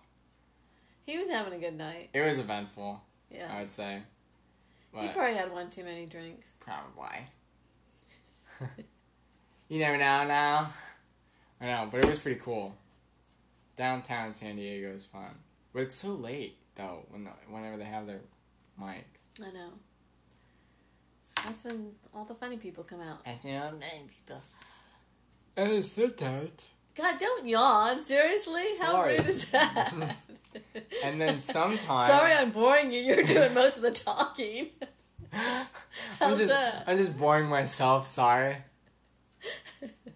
He 1.05 1.17
was 1.17 1.29
having 1.29 1.53
a 1.53 1.57
good 1.57 1.75
night. 1.77 2.09
It 2.13 2.21
was 2.21 2.37
eventful, 2.37 3.01
Yeah. 3.31 3.49
I 3.51 3.59
would 3.61 3.71
say. 3.71 4.01
He 4.93 5.07
probably 5.09 5.35
had 5.35 5.51
one 5.51 5.69
too 5.69 5.83
many 5.83 6.05
drinks. 6.05 6.57
probably. 6.59 7.27
you 9.69 9.79
never 9.79 9.97
know 9.97 10.27
now. 10.27 10.69
I 11.61 11.65
know, 11.65 11.87
but 11.89 11.99
it 11.99 12.07
was 12.07 12.19
pretty 12.19 12.39
cool. 12.39 12.75
Downtown 13.77 14.33
San 14.33 14.55
Diego 14.55 14.89
is 14.89 15.05
fun, 15.05 15.35
but 15.71 15.83
it's 15.83 15.95
so 15.95 16.09
late 16.09 16.57
though. 16.75 17.05
When 17.09 17.23
the, 17.25 17.31
whenever 17.47 17.77
they 17.77 17.85
have 17.85 18.07
their 18.07 18.21
mics. 18.81 19.39
I 19.39 19.51
know. 19.51 19.69
That's 21.45 21.63
when 21.63 21.91
all 22.13 22.25
the 22.25 22.33
funny 22.33 22.57
people 22.57 22.83
come 22.83 23.01
out. 23.01 23.19
I 23.25 23.37
know 23.43 23.71
name 23.71 24.07
people. 24.09 24.41
And 25.55 25.71
it's 25.71 25.91
so 25.91 26.09
tight. 26.09 26.67
God, 26.97 27.19
don't 27.19 27.47
yawn. 27.47 28.03
Seriously? 28.03 28.63
How 28.81 28.91
Sorry. 28.91 29.17
rude 29.17 29.27
is 29.27 29.51
that? 29.51 29.93
And 31.03 31.21
then 31.21 31.37
sometimes. 31.37 32.11
Sorry 32.11 32.33
I'm 32.33 32.51
boring 32.51 32.91
you. 32.91 32.99
You're 32.99 33.23
doing 33.23 33.53
most 33.53 33.77
of 33.77 33.83
the 33.83 33.91
talking. 33.91 34.69
I'm 35.33 36.35
just 36.35 36.49
that? 36.49 36.83
I'm 36.87 36.97
just 36.97 37.17
boring 37.17 37.47
myself. 37.47 38.07
Sorry. 38.07 38.57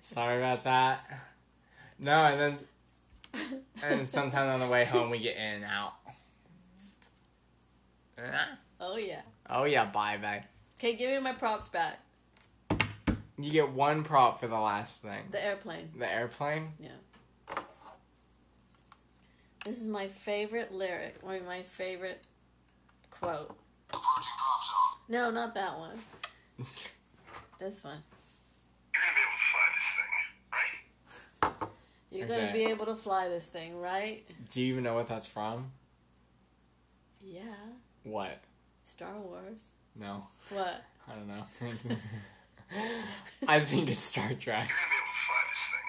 Sorry 0.02 0.38
about 0.38 0.64
that. 0.64 1.06
No, 2.00 2.24
and 2.24 2.40
then 2.40 2.58
and 3.84 4.08
sometimes 4.08 4.50
on 4.54 4.60
the 4.60 4.68
way 4.68 4.86
home 4.86 5.10
we 5.10 5.20
get 5.20 5.36
in 5.36 5.64
and 5.64 5.66
out. 5.66 5.94
Oh, 8.84 8.98
yeah. 8.98 9.22
Oh 9.48 9.66
yeah, 9.66 9.86
bye 9.86 10.18
bye. 10.18 10.44
Okay, 10.78 10.96
give 10.96 11.12
me 11.12 11.20
my 11.20 11.34
props 11.34 11.70
back. 11.70 12.00
You 13.38 13.52
get 13.52 13.72
one 13.72 14.04
prop 14.04 14.40
for 14.40 14.48
the 14.48 14.60
last 14.60 15.02
thing. 15.02 15.26
The 15.30 15.44
airplane. 15.44 15.90
The 15.98 16.12
airplane. 16.12 16.70
Yeah. 16.80 16.90
This 19.66 19.80
is 19.80 19.88
my 19.88 20.08
favorite 20.08 20.74
lyric, 20.74 21.18
or 21.22 21.40
my 21.46 21.62
favorite 21.62 22.24
quote. 23.12 23.56
Approaching 23.90 24.34
drop 24.38 24.64
zone. 24.64 24.98
No, 25.10 25.30
not 25.30 25.54
that 25.54 25.78
one. 25.78 25.98
this 27.60 27.84
one. 27.84 28.02
You're 28.94 29.02
gonna 29.02 29.16
be 29.16 29.22
able 29.22 29.38
to 29.38 29.46
fly 29.52 29.66
this 29.76 29.90
thing, 29.98 31.68
right? 32.12 32.20
You're 32.20 32.28
gonna 32.28 32.52
be 32.54 32.66
able 32.66 32.86
to 32.88 32.96
fly 32.96 33.28
this 33.30 33.48
thing, 33.48 33.80
right? 33.80 34.24
Do 34.52 34.62
you 34.62 34.72
even 34.74 34.84
know 34.84 34.94
what 34.96 35.08
that's 35.08 35.26
from? 35.26 35.72
Yeah. 37.24 37.42
What? 38.04 38.40
Star 38.84 39.18
Wars. 39.20 39.72
No, 39.96 40.28
What? 40.50 40.84
I 41.10 41.14
don't 41.16 41.28
know. 41.28 41.44
I 43.48 43.60
think 43.60 43.90
it's 43.90 44.04
Star 44.04 44.32
Trek. 44.34 44.70
You're 44.70 44.78
gonna 44.78 44.90
be 44.90 44.98
able 44.98 45.12
to 45.12 45.26
fly 45.28 45.44
this 45.50 45.60
thing, 45.72 45.86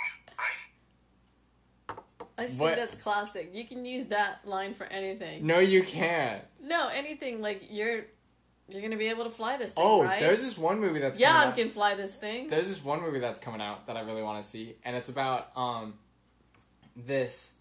right? 1.96 2.04
I 2.38 2.46
just 2.46 2.60
What- 2.60 2.74
think 2.74 2.90
that's 2.90 3.02
classic. 3.02 3.50
You 3.54 3.64
can 3.64 3.84
use 3.84 4.06
that 4.06 4.46
line 4.46 4.74
for 4.74 4.84
anything. 4.86 5.46
No, 5.46 5.58
you 5.60 5.82
can't. 5.82 6.42
No, 6.60 6.88
anything 6.88 7.40
like 7.40 7.62
you're 7.70 8.04
you're 8.68 8.80
gonna 8.82 8.96
be 8.96 9.08
able 9.08 9.24
to 9.24 9.30
fly 9.30 9.56
this 9.58 9.72
thing, 9.74 9.84
Oh, 9.84 10.02
right? 10.02 10.18
there's 10.20 10.40
this 10.40 10.56
one 10.56 10.80
movie 10.80 10.98
that's 10.98 11.18
yeah, 11.18 11.32
coming 11.32 11.46
I 11.46 11.50
out. 11.50 11.56
can 11.56 11.68
fly 11.70 11.94
this 11.94 12.16
thing. 12.16 12.48
There's 12.48 12.68
this 12.68 12.82
one 12.82 13.02
movie 13.02 13.18
that's 13.18 13.38
coming 13.38 13.60
out 13.60 13.86
that 13.86 13.96
I 13.96 14.00
really 14.00 14.22
want 14.22 14.42
to 14.42 14.48
see, 14.48 14.76
and 14.84 14.96
it's 14.96 15.08
about 15.08 15.50
um 15.56 15.94
this. 16.96 17.58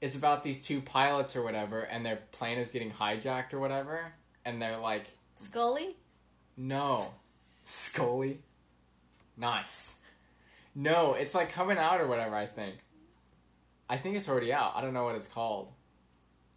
It's 0.00 0.16
about 0.16 0.44
these 0.44 0.62
two 0.62 0.80
pilots 0.80 1.34
or 1.34 1.42
whatever, 1.42 1.80
and 1.80 2.06
their 2.06 2.20
plane 2.32 2.58
is 2.58 2.70
getting 2.70 2.92
hijacked 2.92 3.52
or 3.52 3.58
whatever, 3.58 4.12
and 4.44 4.62
they're 4.62 4.76
like, 4.78 5.06
Scully? 5.34 5.96
"No, 6.56 7.10
Scully, 7.64 8.38
nice." 9.36 10.02
No, 10.74 11.14
it's 11.14 11.34
like 11.34 11.50
coming 11.52 11.78
out 11.78 12.00
or 12.00 12.06
whatever. 12.06 12.36
I 12.36 12.46
think. 12.46 12.76
I 13.90 13.96
think 13.96 14.16
it's 14.16 14.28
already 14.28 14.52
out. 14.52 14.72
I 14.76 14.82
don't 14.82 14.92
know 14.92 15.04
what 15.04 15.16
it's 15.16 15.28
called. 15.28 15.72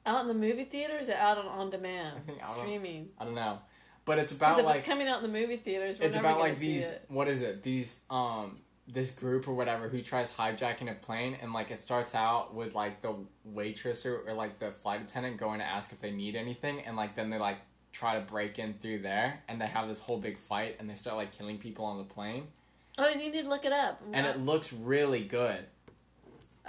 Out 0.05 0.21
in 0.21 0.27
the 0.27 0.33
movie 0.33 0.65
theaters 0.65 1.09
or 1.09 1.15
out 1.15 1.37
on 1.37 1.45
on 1.47 1.69
demand? 1.69 2.17
I 2.17 2.19
think 2.21 2.43
out 2.43 2.57
on- 2.57 2.59
Streaming. 2.59 3.09
I 3.19 3.25
don't 3.25 3.35
know, 3.35 3.59
but 4.05 4.19
it's 4.19 4.33
about 4.33 4.59
if 4.59 4.65
like 4.65 4.77
it's 4.79 4.87
coming 4.87 5.07
out 5.07 5.23
in 5.23 5.31
the 5.31 5.39
movie 5.39 5.57
theaters, 5.57 5.99
it's 5.99 6.17
about 6.17 6.39
like 6.39 6.57
these 6.57 6.89
it. 6.89 7.05
what 7.07 7.27
is 7.27 7.41
it 7.41 7.63
these 7.63 8.03
um 8.09 8.59
this 8.91 9.15
group 9.15 9.47
or 9.47 9.53
whatever 9.53 9.87
who 9.87 10.01
tries 10.01 10.35
hijacking 10.35 10.91
a 10.91 10.93
plane 10.95 11.37
and 11.41 11.53
like 11.53 11.71
it 11.71 11.81
starts 11.81 12.13
out 12.13 12.53
with 12.53 12.75
like 12.75 13.01
the 13.01 13.13
waitress 13.45 14.05
or, 14.05 14.17
or 14.27 14.33
like 14.33 14.59
the 14.59 14.71
flight 14.71 15.01
attendant 15.01 15.37
going 15.37 15.59
to 15.59 15.65
ask 15.65 15.91
if 15.93 16.01
they 16.01 16.11
need 16.11 16.35
anything 16.35 16.81
and 16.81 16.97
like 16.97 17.15
then 17.15 17.29
they 17.29 17.37
like 17.37 17.57
try 17.93 18.15
to 18.15 18.21
break 18.21 18.59
in 18.59 18.73
through 18.73 18.99
there 18.99 19.41
and 19.47 19.61
they 19.61 19.65
have 19.65 19.87
this 19.87 19.99
whole 19.99 20.17
big 20.17 20.37
fight 20.37 20.75
and 20.79 20.89
they 20.89 20.93
start 20.93 21.15
like 21.15 21.31
killing 21.37 21.57
people 21.57 21.85
on 21.85 21.97
the 21.97 22.03
plane 22.03 22.47
Oh, 22.97 23.07
you 23.07 23.15
need 23.15 23.33
to 23.41 23.47
look 23.47 23.63
it 23.63 23.71
up. 23.71 24.01
and 24.11 24.25
it 24.25 24.39
looks 24.39 24.73
really 24.73 25.21
good 25.21 25.59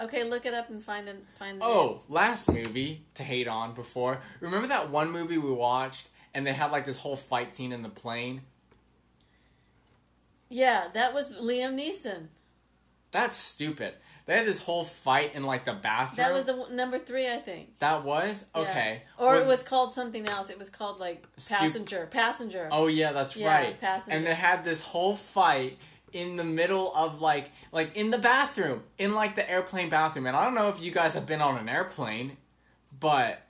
okay, 0.01 0.25
look 0.25 0.47
it 0.47 0.55
up 0.55 0.71
and 0.71 0.83
find 0.83 1.09
and 1.09 1.21
find. 1.35 1.61
The 1.61 1.65
oh 1.65 2.03
last 2.09 2.51
movie 2.53 3.03
to 3.15 3.23
hate 3.23 3.49
on 3.49 3.73
before 3.75 4.21
remember 4.41 4.69
that 4.69 4.91
one 4.91 5.11
movie 5.11 5.39
we 5.39 5.51
watched 5.53 6.09
and 6.35 6.47
they 6.47 6.53
had 6.53 6.71
like 6.73 6.85
this 6.85 6.99
whole 6.99 7.17
fight 7.17 7.55
scene 7.55 7.73
in 7.73 7.83
the 7.83 7.89
plane 7.89 8.43
yeah, 10.53 10.89
that 10.95 11.13
was 11.15 11.33
Liam 11.39 11.75
Neeson. 11.81 12.29
that's 13.11 13.37
stupid 13.37 13.95
they 14.27 14.37
had 14.37 14.47
this 14.47 14.63
whole 14.65 14.85
fight 14.85 15.35
in 15.35 15.43
like 15.43 15.65
the 15.65 15.73
bathroom 15.73 16.17
That 16.25 16.33
was 16.33 16.45
the 16.45 16.53
w- 16.53 16.73
number 16.77 16.97
three, 16.97 17.27
I 17.29 17.39
think. 17.39 17.77
That 17.81 18.05
was 18.05 18.49
Yeah. 18.55 18.61
okay. 18.63 19.03
Or 19.19 19.35
it 19.37 19.47
was 19.49 19.65
called 19.65 19.95
something 19.95 20.29
else. 20.29 20.49
It 20.49 20.61
was 20.61 20.71
called 20.71 21.01
like 21.01 21.27
passenger. 21.49 22.07
Passenger. 22.09 22.69
Oh 22.71 22.87
yeah, 22.87 23.11
that's 23.11 23.37
Yeah, 23.37 23.53
right. 23.53 23.81
passenger. 23.81 24.17
And 24.17 24.25
they 24.25 24.35
had 24.35 24.63
this 24.63 24.87
whole 24.87 25.17
fight 25.17 25.77
in 26.13 26.37
the 26.37 26.45
middle 26.45 26.95
of 26.95 27.21
like 27.21 27.51
like 27.73 27.97
in 27.97 28.13
the 28.13 28.19
bathroom, 28.19 28.85
in 28.97 29.13
like 29.17 29.35
the 29.35 29.51
airplane 29.51 29.89
bathroom. 29.89 30.27
And 30.29 30.37
I 30.37 30.45
don't 30.45 30.55
know 30.55 30.69
if 30.69 30.81
you 30.81 30.93
guys 30.93 31.15
have 31.15 31.27
been 31.27 31.43
on 31.43 31.57
an 31.59 31.69
airplane, 31.69 32.37
but 33.01 33.43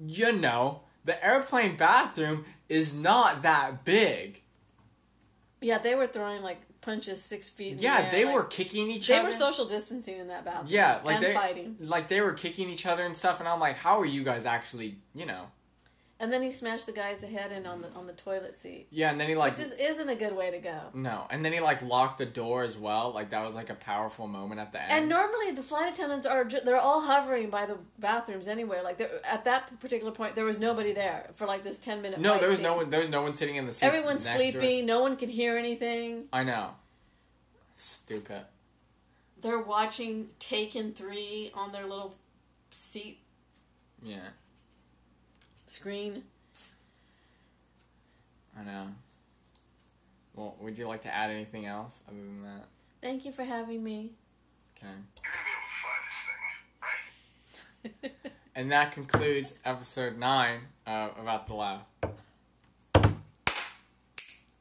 you 0.00 0.30
know, 0.30 0.82
the 1.04 1.22
airplane 1.26 1.74
bathroom 1.74 2.44
is 2.68 2.96
not 2.96 3.42
that 3.42 3.82
big. 3.84 4.42
Yeah, 5.64 5.78
they 5.78 5.94
were 5.94 6.06
throwing 6.06 6.42
like 6.42 6.58
punches 6.82 7.22
six 7.22 7.48
feet. 7.50 7.78
Yeah, 7.78 8.02
the 8.02 8.10
they 8.10 8.24
like- 8.26 8.34
were 8.34 8.44
kicking 8.44 8.90
each 8.90 9.06
They 9.08 9.14
other. 9.14 9.22
They 9.22 9.28
were 9.28 9.32
social 9.32 9.64
distancing 9.64 10.18
in 10.18 10.28
that 10.28 10.44
bathroom. 10.44 10.66
yeah, 10.68 11.00
like 11.04 11.16
and 11.16 11.24
they 11.24 11.34
fighting. 11.34 11.76
like 11.80 12.08
they 12.08 12.20
were 12.20 12.32
kicking 12.34 12.68
each 12.68 12.84
other 12.86 13.04
and 13.04 13.16
stuff 13.16 13.40
and 13.40 13.48
I'm 13.48 13.60
like, 13.60 13.76
how 13.78 13.98
are 14.00 14.04
you 14.06 14.22
guys 14.24 14.44
actually, 14.44 14.96
you 15.14 15.26
know? 15.26 15.48
And 16.20 16.32
then 16.32 16.42
he 16.42 16.52
smashed 16.52 16.86
the 16.86 16.92
guy's 16.92 17.20
head 17.22 17.50
in 17.50 17.66
on 17.66 17.82
the 17.82 17.88
on 17.96 18.06
the 18.06 18.12
toilet 18.12 18.60
seat, 18.60 18.86
Yeah, 18.90 19.10
and 19.10 19.20
then 19.20 19.28
he 19.28 19.34
like 19.34 19.58
which 19.58 19.66
just 19.66 19.80
isn't 19.80 20.08
a 20.08 20.14
good 20.14 20.36
way 20.36 20.50
to 20.52 20.58
go. 20.58 20.78
No, 20.94 21.26
and 21.28 21.44
then 21.44 21.52
he 21.52 21.58
like 21.60 21.82
locked 21.82 22.18
the 22.18 22.24
door 22.24 22.62
as 22.62 22.78
well. 22.78 23.10
Like 23.10 23.30
that 23.30 23.44
was 23.44 23.54
like 23.54 23.68
a 23.68 23.74
powerful 23.74 24.28
moment 24.28 24.60
at 24.60 24.70
the 24.70 24.80
end. 24.80 24.92
And 24.92 25.08
normally 25.08 25.50
the 25.50 25.62
flight 25.62 25.92
attendants 25.92 26.24
are 26.24 26.44
they're 26.44 26.76
all 26.76 27.02
hovering 27.02 27.50
by 27.50 27.66
the 27.66 27.78
bathrooms 27.98 28.46
anyway. 28.46 28.80
Like 28.82 29.00
at 29.28 29.44
that 29.44 29.80
particular 29.80 30.12
point, 30.12 30.36
there 30.36 30.44
was 30.44 30.60
nobody 30.60 30.92
there 30.92 31.30
for 31.34 31.48
like 31.48 31.64
this 31.64 31.78
ten 31.80 32.00
minute. 32.00 32.20
no, 32.20 32.38
there 32.38 32.48
was 32.48 32.58
scene. 32.58 32.64
no 32.68 32.76
one. 32.76 32.90
There 32.90 33.00
was 33.00 33.10
no 33.10 33.22
one 33.22 33.34
sitting 33.34 33.56
in 33.56 33.66
the 33.66 33.72
seats. 33.72 33.82
Everyone's 33.82 34.28
sleeping. 34.28 34.86
No 34.86 35.02
one 35.02 35.16
could 35.16 35.30
hear 35.30 35.58
anything. 35.58 36.26
I 36.32 36.44
know. 36.44 36.70
Stupid. 37.74 38.42
They're 39.40 39.60
watching 39.60 40.28
Taken 40.38 40.92
three 40.92 41.50
on 41.54 41.72
their 41.72 41.86
little 41.86 42.14
seat 42.70 43.18
Yeah, 44.02 44.20
screen. 45.74 46.22
I 48.56 48.62
know. 48.62 48.86
Well, 50.34 50.54
would 50.60 50.78
you 50.78 50.86
like 50.86 51.02
to 51.02 51.14
add 51.14 51.30
anything 51.30 51.66
else 51.66 52.02
other 52.08 52.16
than 52.16 52.42
that? 52.44 52.66
Thank 53.02 53.24
you 53.24 53.32
for 53.32 53.42
having 53.44 53.82
me. 53.82 54.12
Okay. 54.76 54.86
You're 55.22 55.32
gonna 55.32 55.44
be 55.44 55.50
able 55.52 55.66
to 55.66 55.76
fly 56.70 56.94
this 57.42 58.04
thing, 58.12 58.12
right? 58.22 58.32
And 58.54 58.70
that 58.70 58.92
concludes 58.92 59.58
episode 59.64 60.16
nine 60.16 60.60
uh, 60.86 61.08
about 61.20 61.48
the 61.48 61.54
laugh. 61.54 61.90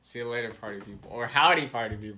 See 0.02 0.20
you 0.20 0.30
later, 0.30 0.52
party 0.52 0.80
people, 0.80 1.12
or 1.12 1.28
howdy, 1.28 1.68
party 1.68 1.96
people. 1.96 2.18